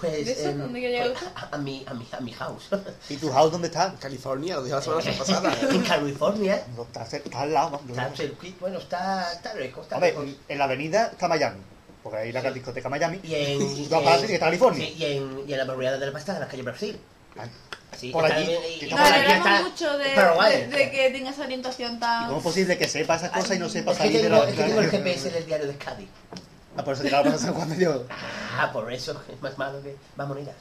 Pues, 0.00 0.26
¿De 0.26 0.32
eso? 0.32 0.48
em, 0.50 0.58
¿Dónde 0.58 0.80
llegar 0.80 1.12
pues, 1.12 1.24
a, 1.34 1.48
a 1.54 1.58
mi, 1.58 1.84
a, 1.86 1.94
mi, 1.94 2.06
a 2.12 2.20
mi 2.20 2.32
house. 2.32 2.68
¿Y 3.08 3.16
tu 3.16 3.30
house 3.32 3.50
dónde 3.52 3.68
está? 3.68 3.94
California, 3.98 4.56
lo 4.56 4.62
dije 4.64 4.76
la 4.76 4.82
semana 4.82 5.12
pasada. 5.18 5.56
en 5.70 5.82
California. 5.82 6.64
No, 6.76 6.82
Está, 6.82 7.02
está 7.04 7.40
al 7.40 7.52
lado. 7.54 7.80
Está 7.88 8.10
bueno, 8.60 8.78
está, 8.78 9.32
está 9.32 9.52
rico, 9.54 9.82
está 9.82 9.98
en 10.48 10.58
la 10.58 10.64
avenida 10.64 11.06
está 11.12 11.28
Miami. 11.28 11.60
Porque 12.02 12.18
ahí 12.18 12.32
la 12.32 12.42
Sí. 12.42 12.50
discoteca 12.50 12.88
Miami. 12.88 13.20
Y 13.22 13.34
en, 13.34 13.58
la 13.90 14.16
está 14.16 14.38
California. 14.38 14.86
Sí, 14.86 14.94
y 14.98 15.04
en, 15.04 15.40
y 15.48 15.52
en 15.52 15.58
la 15.58 15.64
barriada 15.64 15.98
del 15.98 16.12
Pasta, 16.12 16.34
en 16.34 16.40
la 16.40 16.48
calle 16.48 16.62
Brasil. 16.62 17.00
Ah, 17.38 17.46
Sí, 17.96 18.10
Por 18.10 18.24
está 18.24 18.36
allí. 18.36 18.46
bien, 18.48 18.62
Y 18.80 18.84
y- 18.84 18.90
Nos 18.90 19.00
por 19.00 19.08
allí 19.12 19.24
alegramos 19.24 19.62
mucho 19.70 19.96
de, 19.98 20.04
de, 20.10 20.66
de 20.66 20.90
que 20.90 21.10
tenga 21.10 21.30
esa 21.30 21.42
orientación 21.44 21.96
¿Y 21.96 21.98
tan... 22.00 22.26
cómo 22.26 22.38
es 22.38 22.44
posible 22.44 22.76
que 22.76 22.88
sepa 22.88 23.16
esas 23.16 23.30
cosas 23.30 23.56
y 23.56 23.58
no 23.58 23.68
sepa 23.70 23.92
que 23.92 23.98
salir 23.98 24.16
de 24.16 24.22
tengo, 24.24 24.36
la... 24.36 24.50
es 24.50 24.54
que 24.56 24.62
tengo 24.64 24.80
el 24.80 24.90
GPS 24.90 25.30
del 25.30 25.46
diario 25.46 25.66
de 25.66 25.76
Cádiz. 25.76 26.08
Ah, 26.76 26.84
por 26.84 26.94
eso 26.94 27.02
llegaba 27.02 27.24
para 27.24 27.38
San 27.38 27.54
Juan 27.54 27.68
de 27.70 27.76
Dios. 27.76 28.02
Ah, 28.58 28.70
por 28.72 28.92
eso 28.92 29.20
es 29.32 29.40
más 29.40 29.56
malo 29.58 29.82
que 29.82 29.96
más 30.16 30.28
monedas. 30.28 30.54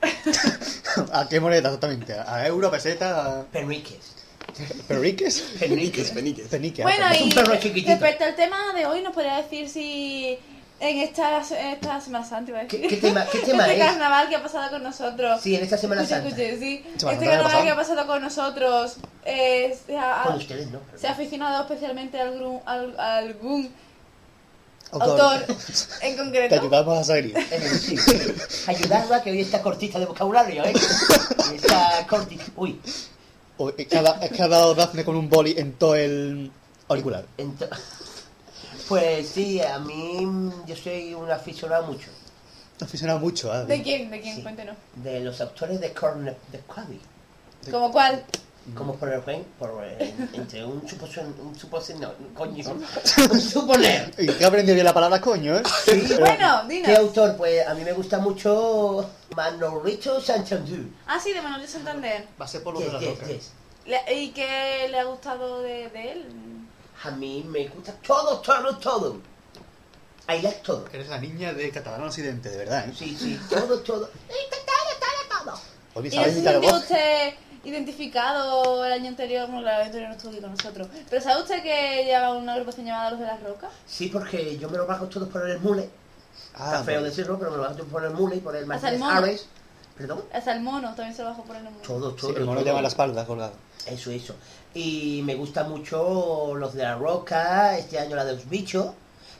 ¿A 1.12 1.28
qué 1.28 1.40
moneda 1.40 1.68
exactamente? 1.68 2.14
¿A 2.14 2.46
euro, 2.46 2.70
peseta, 2.70 3.40
a... 3.40 3.42
Perniques. 3.44 4.12
perriques? 4.88 5.40
Perniques. 5.58 6.10
Peniques. 6.14 6.48
Penique. 6.48 6.82
Bueno, 6.82 7.04
ah, 7.08 7.14
Es 7.14 7.20
un 7.22 7.28
y 7.28 7.32
perro 7.32 7.56
chiquitito. 7.56 7.90
respecto 7.92 8.24
al 8.24 8.34
tema 8.34 8.72
de 8.74 8.86
hoy, 8.86 9.02
¿nos 9.02 9.12
podría 9.14 9.36
decir 9.36 9.68
si 9.68 10.38
en 10.80 10.98
esta, 10.98 11.40
esta 11.40 12.00
Semana 12.00 12.24
Santa, 12.26 12.50
iba 12.50 12.58
a 12.60 12.64
decir, 12.64 12.80
¿Qué- 12.80 12.88
qué 12.88 12.96
tema- 12.96 13.24
qué 13.30 13.38
tema 13.38 13.66
este 13.68 13.80
es? 13.80 13.86
carnaval 13.86 14.28
que 14.28 14.36
ha 14.36 14.42
pasado 14.42 14.70
con 14.70 14.82
nosotros, 14.82 15.40
Sí, 15.40 15.54
en 15.54 15.62
esta 15.62 15.78
Semana 15.78 16.04
Santa. 16.04 16.26
escuche, 16.28 16.58
sí, 16.58 16.84
Semana 16.96 17.12
este 17.12 17.26
Santa 17.26 17.30
carnaval 17.42 17.62
que 17.64 17.70
ha 17.70 17.76
pasado 17.76 18.06
con 18.06 18.22
nosotros, 18.22 18.96
eh, 19.24 19.78
se, 19.86 19.96
ha, 19.96 20.24
Con 20.24 20.36
ustedes, 20.36 20.66
¿no? 20.72 20.80
se 20.96 21.06
ha 21.06 21.12
aficionado 21.12 21.62
especialmente 21.62 22.18
a 22.20 22.24
algún, 22.24 22.60
al- 22.66 22.98
a 22.98 23.16
algún 23.18 23.72
Autor. 24.92 25.20
autor 25.20 25.56
en 26.02 26.16
Te 26.16 26.22
concreto. 26.22 26.54
ayudamos 26.54 26.98
a 26.98 27.04
salir. 27.04 27.34
Sí, 27.80 27.96
sí. 27.96 28.32
Ayudarla, 28.66 29.22
que 29.22 29.30
hoy 29.30 29.40
está 29.40 29.62
cortita 29.62 29.98
de 29.98 30.04
vocabulario, 30.06 30.64
¿eh? 30.64 30.72
Está 31.54 32.06
cortita. 32.08 32.44
Uy. 32.56 32.78
Uy, 33.58 33.72
Es 33.78 33.86
que, 33.86 33.98
ha, 33.98 34.02
da- 34.02 34.18
es 34.22 34.30
que 34.30 34.42
ha 34.42 34.48
dado 34.48 34.74
Dafne 34.74 35.04
con 35.04 35.16
un 35.16 35.28
boli 35.30 35.54
en 35.56 35.72
todo 35.74 35.94
el 35.94 36.50
auricular. 36.88 37.24
Pues 38.88 39.28
sí, 39.28 39.60
a 39.60 39.78
mí 39.78 40.50
yo 40.66 40.76
soy 40.76 41.14
un 41.14 41.30
aficionado 41.30 41.84
mucho 41.84 42.08
Te 42.76 42.84
aficionado 42.84 43.18
mucho, 43.20 43.54
¿eh? 43.54 43.64
¿De 43.66 43.82
quién? 43.82 44.10
¿De 44.10 44.20
quién? 44.20 44.36
Sí. 44.36 44.42
Cuéntenos. 44.42 44.76
de 44.96 45.20
los 45.20 45.40
autores 45.40 45.80
de 45.80 45.92
Corner 45.92 46.36
de 46.50 46.60
Cádiz. 46.60 47.00
¿Como 47.70 47.90
cuál? 47.92 48.24
Como 48.76 48.94
por 48.94 49.08
ejemplo, 49.08 49.44
por, 49.58 49.84
eh, 49.84 50.14
entre 50.34 50.64
un 50.64 50.88
suposición, 50.88 51.34
un 51.40 51.58
suposición, 51.58 52.00
no, 52.00 52.12
coño, 52.34 52.64
un 53.30 53.40
suponer. 53.40 54.14
¿Y 54.18 54.26
qué 54.28 54.44
ha 54.44 54.48
aprendido 54.48 54.74
bien 54.74 54.84
la 54.86 54.94
palabra 54.94 55.20
coño, 55.20 55.56
eh? 55.56 55.62
Sí, 55.84 56.14
Bueno, 56.18 56.62
¿Qué 56.68 56.74
dinos. 56.74 56.98
autor? 56.98 57.36
Pues 57.36 57.66
a 57.66 57.74
mí 57.74 57.82
me 57.82 57.92
gusta 57.92 58.18
mucho 58.18 59.10
Manolito 59.34 60.20
Santander. 60.20 60.80
Ah, 61.06 61.18
sí, 61.18 61.32
de 61.32 61.42
Manuel 61.42 61.62
de 61.62 61.68
Santander. 61.68 62.28
Va 62.40 62.44
a 62.44 62.48
ser 62.48 62.62
por 62.62 62.74
lo 62.74 62.80
Yes, 62.80 62.86
de 62.88 62.92
la 62.92 63.00
yes, 63.00 63.08
roca. 63.10 63.26
yes. 63.26 63.50
Le- 63.86 64.14
¿Y 64.14 64.30
qué 64.30 64.86
le 64.90 64.98
ha 65.00 65.04
gustado 65.04 65.60
de, 65.62 65.88
de 65.88 66.12
él? 66.12 66.26
A 67.02 67.10
mí 67.10 67.44
me 67.48 67.66
gusta 67.66 67.92
todo, 68.06 68.38
todo, 68.40 68.76
todo. 68.78 69.16
I 70.28 70.40
like 70.40 70.60
todo. 70.64 70.84
Eres 70.92 71.08
la 71.08 71.18
niña 71.18 71.52
de 71.52 71.68
Catalán 71.72 72.04
Occidente, 72.04 72.48
de 72.48 72.58
verdad, 72.58 72.88
¿eh? 72.88 72.92
Sí, 72.96 73.16
sí, 73.18 73.40
todo, 73.50 73.80
todo. 73.80 74.08
Oye, 75.94 76.08
¿Y 76.08 76.16
no 76.16 76.22
¿sabes 76.22 76.32
se 76.34 76.38
imitar 76.38 76.54
sintió 76.54 76.70
voz? 76.70 76.80
usted 76.82 77.32
identificado 77.64 78.84
el 78.84 78.92
año 78.92 79.08
anterior? 79.08 79.46
Bueno, 79.46 79.60
el 79.60 79.68
año 79.68 79.84
anterior 79.86 80.08
no 80.10 80.16
estuvo 80.16 80.32
aquí 80.32 80.40
con 80.40 80.50
nosotros. 80.52 80.88
¿Pero 81.08 81.22
sabe 81.22 81.42
usted 81.42 81.62
que 81.62 82.04
lleva 82.04 82.32
una 82.34 82.52
agrupación 82.54 82.86
llamada 82.86 83.10
Los 83.10 83.20
de 83.20 83.26
las 83.26 83.42
Rocas? 83.42 83.70
Sí, 83.86 84.08
porque 84.08 84.58
yo 84.58 84.68
me 84.68 84.78
lo 84.78 84.86
bajo 84.86 85.06
todo 85.06 85.28
por 85.28 85.48
el 85.48 85.58
mule. 85.60 85.88
Está 86.52 86.80
Ah, 86.80 86.82
feo 86.84 86.94
bueno. 86.96 87.02
decirlo, 87.04 87.38
pero 87.38 87.50
me 87.50 87.56
lo 87.58 87.62
bajo 87.62 87.74
todo 87.76 87.86
por 87.86 88.04
el 88.04 88.10
mule 88.12 88.36
y 88.36 88.40
por 88.40 88.56
el 88.56 88.66
Martínez. 88.66 89.02
Ares. 89.02 89.46
¿Perdón? 89.96 90.22
Hasta 90.32 90.52
el 90.54 90.60
mono 90.62 90.88
también 90.94 91.14
se 91.14 91.22
lo 91.22 91.28
bajó 91.28 91.44
por 91.44 91.56
el 91.56 91.64
nombre. 91.64 91.82
Todo, 91.86 92.12
todo. 92.14 92.30
Sí, 92.30 92.36
el 92.38 92.44
mono 92.44 92.60
todo. 92.60 92.64
lleva 92.66 92.80
la 92.82 92.88
espalda 92.88 93.26
colgado. 93.26 93.52
Eso, 93.86 94.10
eso. 94.10 94.34
Y 94.74 95.20
me 95.24 95.34
gusta 95.34 95.64
mucho 95.64 96.54
los 96.56 96.72
de 96.74 96.82
la 96.82 96.94
roca, 96.96 97.76
este 97.76 97.98
año 97.98 98.16
la 98.16 98.24
de 98.24 98.32
los 98.34 98.48
bichos, 98.48 98.86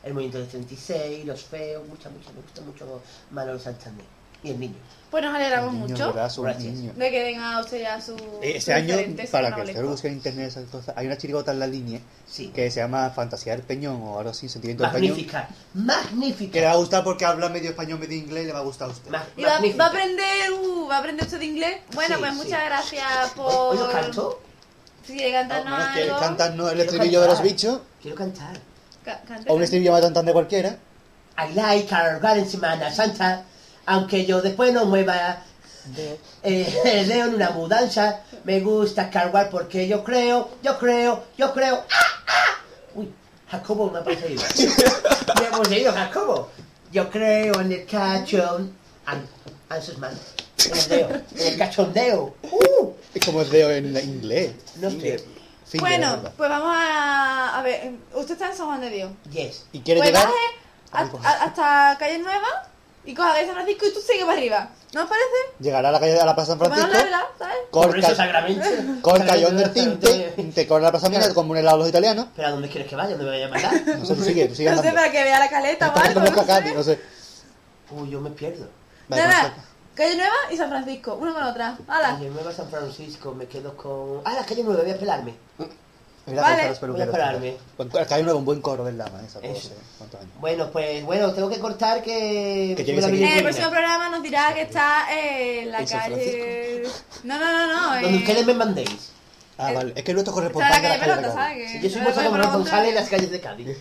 el 0.03 0.13
movimiento 0.13 0.39
del 0.39 0.49
36, 0.49 1.25
los 1.25 1.43
feos, 1.45 1.87
muchas, 1.89 2.13
muchas. 2.13 2.35
Me 2.35 2.43
gusta 2.43 2.61
mucho 2.61 3.01
Manolo 3.31 3.59
Santander. 3.59 4.05
Y 4.43 4.51
el 4.51 4.61
niño. 4.61 4.75
Pues 5.13 5.23
nos 5.25 5.35
alegramos 5.35 5.75
mucho 5.75 6.07
¿verdad? 6.09 6.31
Son 6.31 6.45
Gracias. 6.45 6.73
niños. 6.73 6.97
de 6.97 7.11
que 7.11 7.23
tenga 7.23 7.61
usted 7.61 7.83
ya 7.83 8.01
su. 8.01 8.15
Eh, 8.17 8.19
su 8.61 8.71
Este 8.71 8.73
año, 8.73 8.97
para 9.31 9.55
que 9.55 9.61
usted 9.61 9.83
lo 9.83 9.89
busque 9.91 10.09
en 10.09 10.15
internet, 10.15 10.49
esas 10.49 10.65
cosas, 10.71 10.95
hay 10.97 11.07
una 11.07 11.17
chirigota 11.19 11.53
en 11.53 11.59
la 11.61 11.67
línea 11.67 12.01
Sí. 12.27 12.49
que 12.49 12.71
se 12.71 12.81
llama 12.81 13.11
Fantasía 13.11 13.53
del 13.53 13.63
Peñón 13.63 14.01
o 14.03 14.19
algo 14.19 14.31
así, 14.31 14.49
Sentimiento 14.49 14.83
del 14.85 14.93
Peñón. 14.93 15.11
Magnífica. 15.11 15.49
Magnífica. 15.75 16.53
Que 16.55 16.61
le 16.61 16.67
va 16.67 16.73
a 16.73 16.77
gustar 16.77 17.05
porque 17.05 17.25
habla 17.27 17.49
medio 17.51 17.69
español, 17.71 17.99
medio 17.99 18.17
inglés 18.17 18.45
y 18.45 18.47
le 18.47 18.53
va 18.55 18.61
a 18.61 18.63
gustar 18.63 18.89
a 18.89 18.93
usted. 18.93 19.11
Ma- 19.11 19.23
¿Y 19.37 19.43
va, 19.45 19.51
magnífica. 19.53 19.79
va 19.83 19.85
a 19.85 19.89
aprender, 19.91 20.53
uh, 20.53 20.89
va 20.89 20.97
a 20.97 20.99
aprender 20.99 21.27
usted 21.27 21.41
inglés? 21.43 21.77
Bueno, 21.95 22.15
Sí, 22.17 22.21
pues 22.21 22.33
sí. 22.33 22.37
muchas 22.45 22.65
gracias 22.65 23.31
por. 23.37 23.53
¿Hoy 23.55 23.77
lo 23.79 23.91
canto? 23.93 24.41
Quiere 25.07 25.33
cantarnos 25.33 25.89
que 25.95 26.03
algo. 26.05 26.19
cantarnos 26.21 26.69
el 26.69 26.75
Quiero 26.77 26.91
estribillo 26.91 27.21
de 27.21 27.27
los 27.27 27.37
cantar. 27.37 27.53
bichos 27.53 27.81
Quiero 28.01 28.17
cantar. 28.17 28.61
Ca- 29.05 29.21
cante, 29.29 29.51
o 29.51 29.55
un 29.57 29.63
estribillo 29.63 29.93
más 29.93 30.13
tan 30.13 30.25
de 30.25 30.33
cualquiera. 30.33 30.79
I 31.37 31.53
like 31.55 31.87
cargar 31.89 32.39
en 32.39 32.49
Semana 32.49 32.91
Santa, 32.91 33.43
aunque 33.87 34.25
yo 34.27 34.41
después 34.43 34.73
no 34.73 34.85
mueva. 34.87 35.43
Eh, 36.45 37.05
leo 37.09 37.27
en 37.27 37.35
una 37.35 37.51
mudanza, 37.51 38.21
me 38.45 38.61
gusta 38.61 39.11
cargar 39.11 39.51
porque 39.51 39.89
yo 39.89 40.05
creo, 40.05 40.49
yo 40.63 40.79
creo, 40.79 41.25
yo 41.37 41.53
creo. 41.53 41.77
¡Ah, 41.91 42.23
ah! 42.29 42.61
Uy, 42.95 43.13
Jacobo 43.51 43.91
me 43.91 43.99
ha 43.99 44.05
poseído. 44.05 44.43
me 45.41 45.47
ha 45.47 45.51
poseído 45.51 45.93
Jacobo. 45.93 46.51
Yo 46.93 47.11
creo 47.11 47.61
en 47.61 47.73
el 47.73 47.87
cachón. 47.87 48.77
An, 49.07 49.27
an 49.69 49.83
sus 49.83 49.99
manos. 49.99 50.21
En 50.65 50.93
el 50.93 51.25
en 51.37 51.53
el 51.53 51.59
cachondeo. 51.59 52.37
Uh, 52.43 52.91
Es 53.15 53.25
como 53.25 53.43
es 53.43 53.51
de 53.51 53.79
en 53.79 53.97
inglés. 53.97 54.53
no 54.77 54.91
sé. 54.91 55.25
Bueno, 55.81 56.21
pues 56.37 56.51
vamos 56.51 56.77
a. 56.77 57.59
A 57.59 57.63
ver, 57.63 57.93
usted 58.15 58.35
está 58.35 58.51
en 58.51 58.57
San 58.57 58.67
Juan 58.67 58.81
de 58.83 58.91
Dios. 58.91 59.11
Yes. 59.31 59.65
¿Y 59.73 59.81
quiere 59.81 60.01
Pues 60.01 60.11
llegar? 60.13 60.29
a- 60.93 61.01
a- 61.01 61.45
hasta 61.45 61.97
Calle 61.99 62.19
Nueva 62.19 62.71
y 63.05 63.15
coja 63.15 63.35
de 63.39 63.47
San 63.47 63.55
Francisco 63.55 63.87
y 63.87 63.93
tú 63.95 64.01
sigue 64.01 64.25
para 64.25 64.39
arriba. 64.39 64.69
¿No 64.93 65.03
os 65.05 65.09
parece? 65.09 65.27
Llegará 65.61 65.89
a 65.89 65.93
la 65.93 66.01
calle 66.01 66.13
de 66.13 66.25
la 66.25 66.35
Plaza 66.35 66.53
San 66.53 66.59
no 66.59 66.65
Francisco. 66.67 66.93
larga, 66.93 67.27
¿sabes? 67.39 67.57
Por 67.71 67.99
eso 67.99 68.07
Corta, 68.09 68.15
Sacramento. 68.15 68.69
corta 69.01 69.25
y 69.37 69.43
Sacramento, 69.43 69.49
under 69.51 69.73
tinte, 69.73 70.53
te 70.55 70.67
corre 70.67 70.83
la 70.83 70.91
plaza 70.91 71.09
Mina 71.09 71.33
como 71.35 71.53
un 71.53 71.57
helado 71.57 71.79
los 71.79 71.89
italianos. 71.89 72.27
Pero 72.37 72.49
¿a 72.49 72.51
dónde 72.51 72.69
quieres 72.69 72.89
que 72.89 72.97
vaya? 72.97 73.11
¿Dónde 73.17 73.25
me 73.25 73.31
vaya 73.31 73.47
a 73.47 73.49
mandar? 73.51 73.99
No 73.99 74.05
sé, 74.07 74.15
tú 74.15 74.23
sigue, 74.23 74.49
tú 74.49 74.55
sigue 74.55 74.71
No 74.71 74.77
sé, 74.77 74.89
andando. 74.89 75.01
para 75.01 75.13
que 75.13 75.25
vea 75.25 75.39
la 75.39 75.49
caleta 75.49 75.87
o 75.87 75.89
Estás 75.89 76.09
algo. 76.09 76.21
como 76.21 76.31
no 76.31 76.37
Cacati, 76.47 76.69
sé. 76.69 76.75
no 76.75 76.83
sé. 76.83 77.01
Uy, 77.93 78.11
yo 78.11 78.21
me 78.21 78.31
pierdo. 78.31 78.69
Vale, 79.09 79.23
Nada, 79.23 79.43
perfecto. 79.43 79.63
Calle 79.95 80.17
Nueva 80.17 80.35
y 80.51 80.57
San 80.57 80.69
Francisco, 80.71 81.15
uno 81.21 81.35
con 81.35 81.43
otra. 81.43 81.77
¡Hala! 81.89 82.17
Oye, 82.19 82.31
me 82.31 82.43
va 82.43 82.51
a 82.51 82.55
San 82.55 82.69
Francisco, 82.71 83.35
me 83.35 83.47
quedo 83.47 83.77
con... 83.77 84.21
Ah, 84.25 84.33
la 84.35 84.45
calle 84.47 84.63
9, 84.65 84.83
voy 84.83 84.91
a 84.93 84.99
pelarme. 84.99 85.35
Mira, 86.27 86.43
Vale. 86.43 86.69
los. 86.69 86.81
Voy 86.81 87.01
a 87.03 87.11
pararme. 87.11 87.57
Acá 88.01 88.15
hay 88.15 88.23
un 88.23 88.45
buen 88.45 88.61
coro 88.61 88.85
del 88.85 88.97
Lama, 88.97 89.21
esa 89.27 89.41
cosa. 89.41 89.71
¿Cuántos 89.99 90.21
años? 90.21 90.33
Bueno, 90.41 90.71
pues, 90.71 91.05
bueno, 91.05 91.33
tengo 91.33 91.51
que 91.51 91.59
cortar 91.59 92.01
que... 92.03 92.75
Que 92.77 92.93
En 92.93 93.25
el 93.25 93.43
próximo 93.43 93.71
programa 93.71 94.09
nos 94.09 94.23
dirá 94.23 94.55
que 94.55 94.63
está 94.63 95.07
en 95.13 95.73
la 95.73 95.81
¿En 95.81 95.89
San 95.89 96.01
calle. 96.13 96.83
No, 97.25 97.39
no, 97.39 97.53
no, 97.53 97.67
no. 97.67 98.03
Donde 98.03 98.19
eh, 98.19 98.21
ustedes 98.21 98.47
me 98.47 98.55
mandéis. 98.55 99.11
Ah, 99.59 99.73
Eh, 99.73 99.75
vale. 99.75 99.93
Es 99.97 100.05
que 100.05 100.15
nuestro 100.15 100.33
Está 100.33 100.47
en 100.47 100.53
corresponsal 100.53 100.71
la 100.71 100.77
de 100.81 100.89
la 100.89 100.99
calle 101.05 101.17
Pelota. 101.17 101.35
¿sabes? 101.35 101.71
Si 101.73 101.81
Que 101.81 101.89
yo 101.89 101.95
soy 101.95 102.03
vuestro 102.03 102.31
corresponsal 102.31 102.87
en 102.87 102.95
las 102.95 103.09
calles 103.09 103.31
de 103.31 103.41
Cádiz. 103.41 103.79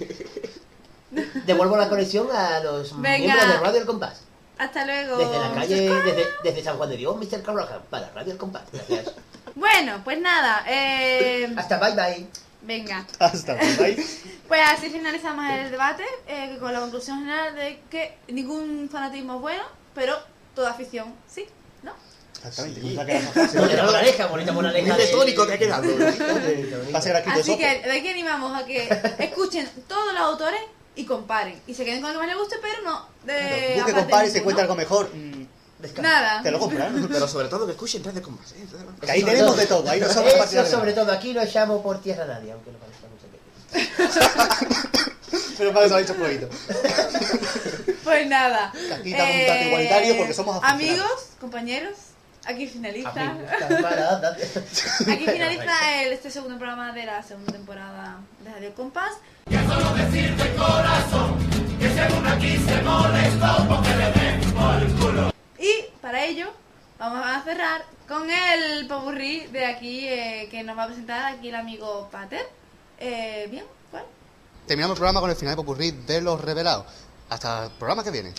Devuelvo 1.45 1.77
la 1.77 1.89
conexión 1.89 2.27
a 2.31 2.59
los 2.61 2.99
Venga. 3.01 3.17
miembros 3.19 3.47
de 3.47 3.57
Radio 3.59 3.79
El 3.81 3.85
Compás. 3.85 4.21
Hasta 4.61 4.85
luego. 4.85 5.17
Desde 5.17 5.39
la 5.39 5.51
calle, 5.53 5.89
desde, 5.89 6.25
desde 6.43 6.63
San 6.63 6.77
Juan 6.77 6.89
de 6.89 6.97
Dios, 6.97 7.15
Mr. 7.17 7.41
Carroja, 7.41 7.79
para 7.89 8.09
Radio 8.11 8.33
El 8.33 8.37
Compás. 8.37 8.63
Gracias. 8.71 9.11
Bueno, 9.55 9.99
pues 10.05 10.17
nada. 10.21 10.63
Eh, 10.65 11.53
Hasta 11.57 11.77
bye 11.77 11.91
bye. 11.93 12.25
venga. 12.61 13.05
Hasta 13.19 13.55
luego. 13.55 14.01
Pues 14.47 14.61
así 14.69 14.89
finalizamos 14.89 15.45
el 15.49 15.71
debate 15.71 16.03
eh, 16.27 16.57
con 16.59 16.71
la 16.73 16.79
conclusión 16.81 17.19
general 17.19 17.55
de 17.55 17.79
que 17.89 18.17
ningún 18.27 18.89
fanatismo 18.91 19.35
es 19.35 19.41
bueno, 19.41 19.63
pero 19.95 20.17
toda 20.53 20.71
afición 20.71 21.13
sí, 21.27 21.45
¿no? 21.83 21.93
Exactamente. 22.45 23.11
era 23.13 23.21
más 23.21 23.33
fácil. 23.33 23.59
Bonita 23.61 23.83
moraleja, 23.85 24.27
bonita 24.27 24.51
moraleja. 24.51 24.97
De- 24.97 25.07
tónico 25.07 25.47
que 25.47 25.53
ha 25.53 25.57
quedado. 25.57 25.83
Va 26.93 26.99
a 26.99 27.01
ser 27.01 27.15
aquí 27.15 27.31
de 27.31 27.39
Así 27.41 27.57
que 27.57 27.81
de 27.81 27.91
aquí 27.91 28.09
animamos 28.09 28.61
a 28.61 28.65
que 28.65 28.89
escuchen 29.19 29.69
todos 29.87 30.13
los 30.13 30.21
autores 30.21 30.61
y 30.95 31.05
comparen. 31.05 31.61
Y 31.67 31.73
se 31.73 31.85
queden 31.85 32.01
con 32.01 32.09
el 32.09 32.15
que 32.15 32.19
más 32.19 32.27
les 32.27 32.37
guste, 32.37 32.57
pero 32.61 32.81
no 32.83 33.07
de... 33.23 33.73
Busque, 33.75 33.91
aparte 33.91 33.93
compare 34.01 34.27
y 34.27 34.31
se 34.31 34.37
encuentra 34.39 34.63
algo 34.63 34.75
mejor. 34.75 35.09
mm. 35.13 35.41
Nada. 35.99 36.43
Te 36.43 36.51
lo 36.51 36.59
compran. 36.59 37.07
Pero 37.11 37.27
sobre 37.27 37.47
todo 37.47 37.65
que 37.65 37.71
escuchen 37.71 38.03
tres 38.03 38.13
de 38.13 38.21
combate. 38.21 38.51
¿eh? 38.55 38.67
Que 39.01 39.11
ahí 39.11 39.23
tenemos 39.23 39.57
de 39.57 39.65
todo. 39.65 39.89
Ahí 39.89 39.99
no 39.99 40.07
somos 40.07 40.31
Eso 40.31 40.65
sobre 40.67 40.93
todo, 40.93 41.11
aquí 41.11 41.33
no 41.33 41.41
echamos 41.41 41.81
por 41.81 41.99
tierra 42.01 42.23
a 42.23 42.27
nadie, 42.27 42.51
aunque 42.51 42.71
no 42.71 42.77
parezca 42.77 43.07
mucho 43.07 43.25
que... 43.31 45.01
Pero 45.57 45.73
para 45.73 45.85
eso 45.85 45.95
ha 45.95 45.99
dicho 45.99 46.13
Fueguito. 46.15 46.49
Pues 48.03 48.27
nada. 48.27 48.71
Eh, 48.75 48.93
Aquí 48.93 49.11
estamos 49.11 49.35
un 49.35 49.47
tanto 49.47 49.65
igualitario 49.67 50.17
porque 50.17 50.33
somos. 50.33 50.59
Amigos, 50.63 51.27
compañeros, 51.39 51.95
aquí 52.45 52.67
finaliza. 52.67 53.09
Aquí 55.11 55.25
finaliza 55.25 56.01
el, 56.01 56.13
este 56.13 56.29
segundo 56.31 56.57
programa 56.57 56.91
de 56.91 57.05
la 57.05 57.23
segunda 57.23 57.51
temporada 57.51 58.19
de 58.43 58.51
Radio 58.51 58.73
Compás. 58.75 59.13
Y 65.59 65.71
para 66.01 66.25
ello 66.25 66.51
vamos 66.99 67.25
a 67.25 67.41
cerrar 67.43 67.85
con 68.07 68.29
el 68.29 68.87
popurrí 68.87 69.47
de 69.47 69.65
aquí 69.65 70.07
eh, 70.07 70.47
que 70.51 70.63
nos 70.63 70.77
va 70.77 70.83
a 70.83 70.87
presentar 70.87 71.33
aquí 71.33 71.49
el 71.49 71.55
amigo 71.55 72.09
Pater. 72.11 72.45
Eh, 72.99 73.47
Bien, 73.49 73.65
¿cuál? 73.89 74.03
Terminamos 74.67 74.95
el 74.95 74.99
programa 74.99 75.21
con 75.21 75.29
el 75.29 75.35
final 75.35 75.53
de 75.53 75.55
Popurrí 75.57 75.91
de 75.91 76.21
los 76.21 76.39
revelados. 76.39 76.85
Hasta 77.29 77.65
el 77.65 77.71
programa 77.71 78.03
que 78.03 78.11
viene. 78.11 78.33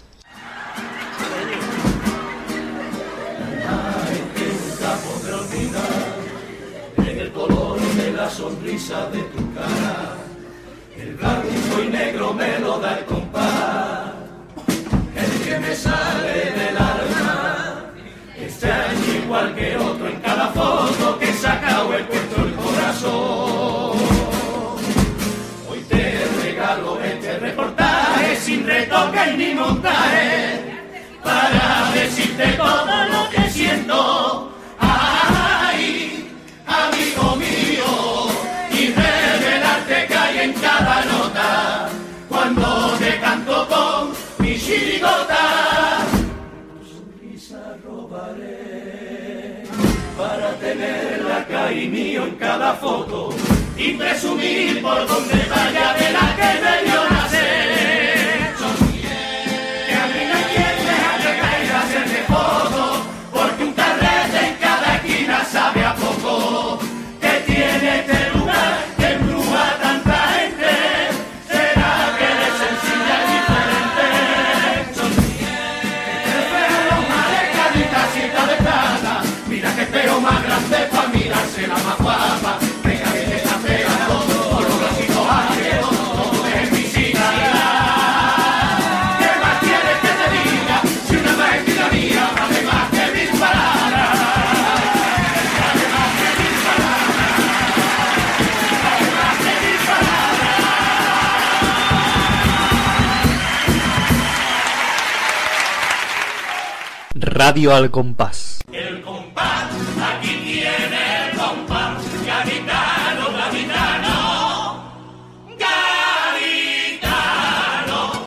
En 6.96 7.18
el 7.18 7.32
color 7.32 7.80
de 7.80 8.12
la 8.12 8.28
sonrisa 8.30 9.08
de 9.10 9.20
tu 9.22 9.54
cara. 9.54 10.16
El 10.96 11.14
blanco 11.14 11.82
y 11.84 11.88
negro 11.88 12.32
me 12.34 12.58
lo 12.58 12.78
da 12.78 12.98
el 12.98 13.04
compás, 13.06 14.12
el 15.16 15.44
que 15.44 15.58
me 15.58 15.74
sale 15.74 16.52
del 16.58 16.76
alma. 16.76 17.92
Extraño 18.36 19.24
igual 19.24 19.54
que 19.54 19.76
otro 19.76 20.08
en 20.08 20.20
cada 20.20 20.48
foto 20.48 21.18
que 21.18 21.30
he 21.30 21.34
sacado 21.34 21.94
he 21.94 22.04
puesto 22.04 22.42
el 22.42 22.54
corazón. 22.54 23.98
Hoy 25.68 25.80
te 25.88 26.24
regalo 26.42 27.00
este 27.02 27.38
reportaje 27.38 28.36
sin 28.36 28.66
retoque 28.66 29.36
ni 29.36 29.54
montaje 29.54 30.60
para 31.22 31.92
decirte 32.32 32.56
todo 32.56 33.04
lo 33.08 33.30
que 33.30 33.50
siento. 33.50 34.52
Ay, 34.78 36.28
amigo 36.66 37.36
mío, 37.36 38.28
y 38.70 38.86
revelarte 38.88 40.06
que 40.06 40.14
hay 40.14 40.38
en 40.38 40.52
cada 40.54 41.04
nota 41.04 41.88
cuando 42.28 42.96
te 42.98 43.20
canto 43.20 43.68
con 43.68 44.12
mi 44.38 44.58
chirigota. 44.58 45.98
Tu 46.68 46.94
sonrisa 46.94 47.76
robaré 47.84 49.62
para 50.16 50.52
tenerla 50.58 51.36
acá 51.38 51.72
y 51.72 51.88
mío 51.88 52.24
en 52.26 52.36
cada 52.36 52.74
foto 52.74 53.30
y 53.76 53.92
presumir 53.94 54.82
por 54.82 55.06
donde 55.06 55.46
vaya 55.48 55.94
de 55.94 56.12
la 56.12 56.36
que 56.36 56.60
me 56.62 56.90
vio 56.90 57.21
Radio 107.34 107.74
al 107.74 107.90
compás. 107.90 108.60
El 108.70 109.00
compás, 109.00 109.72
aquí 110.18 110.41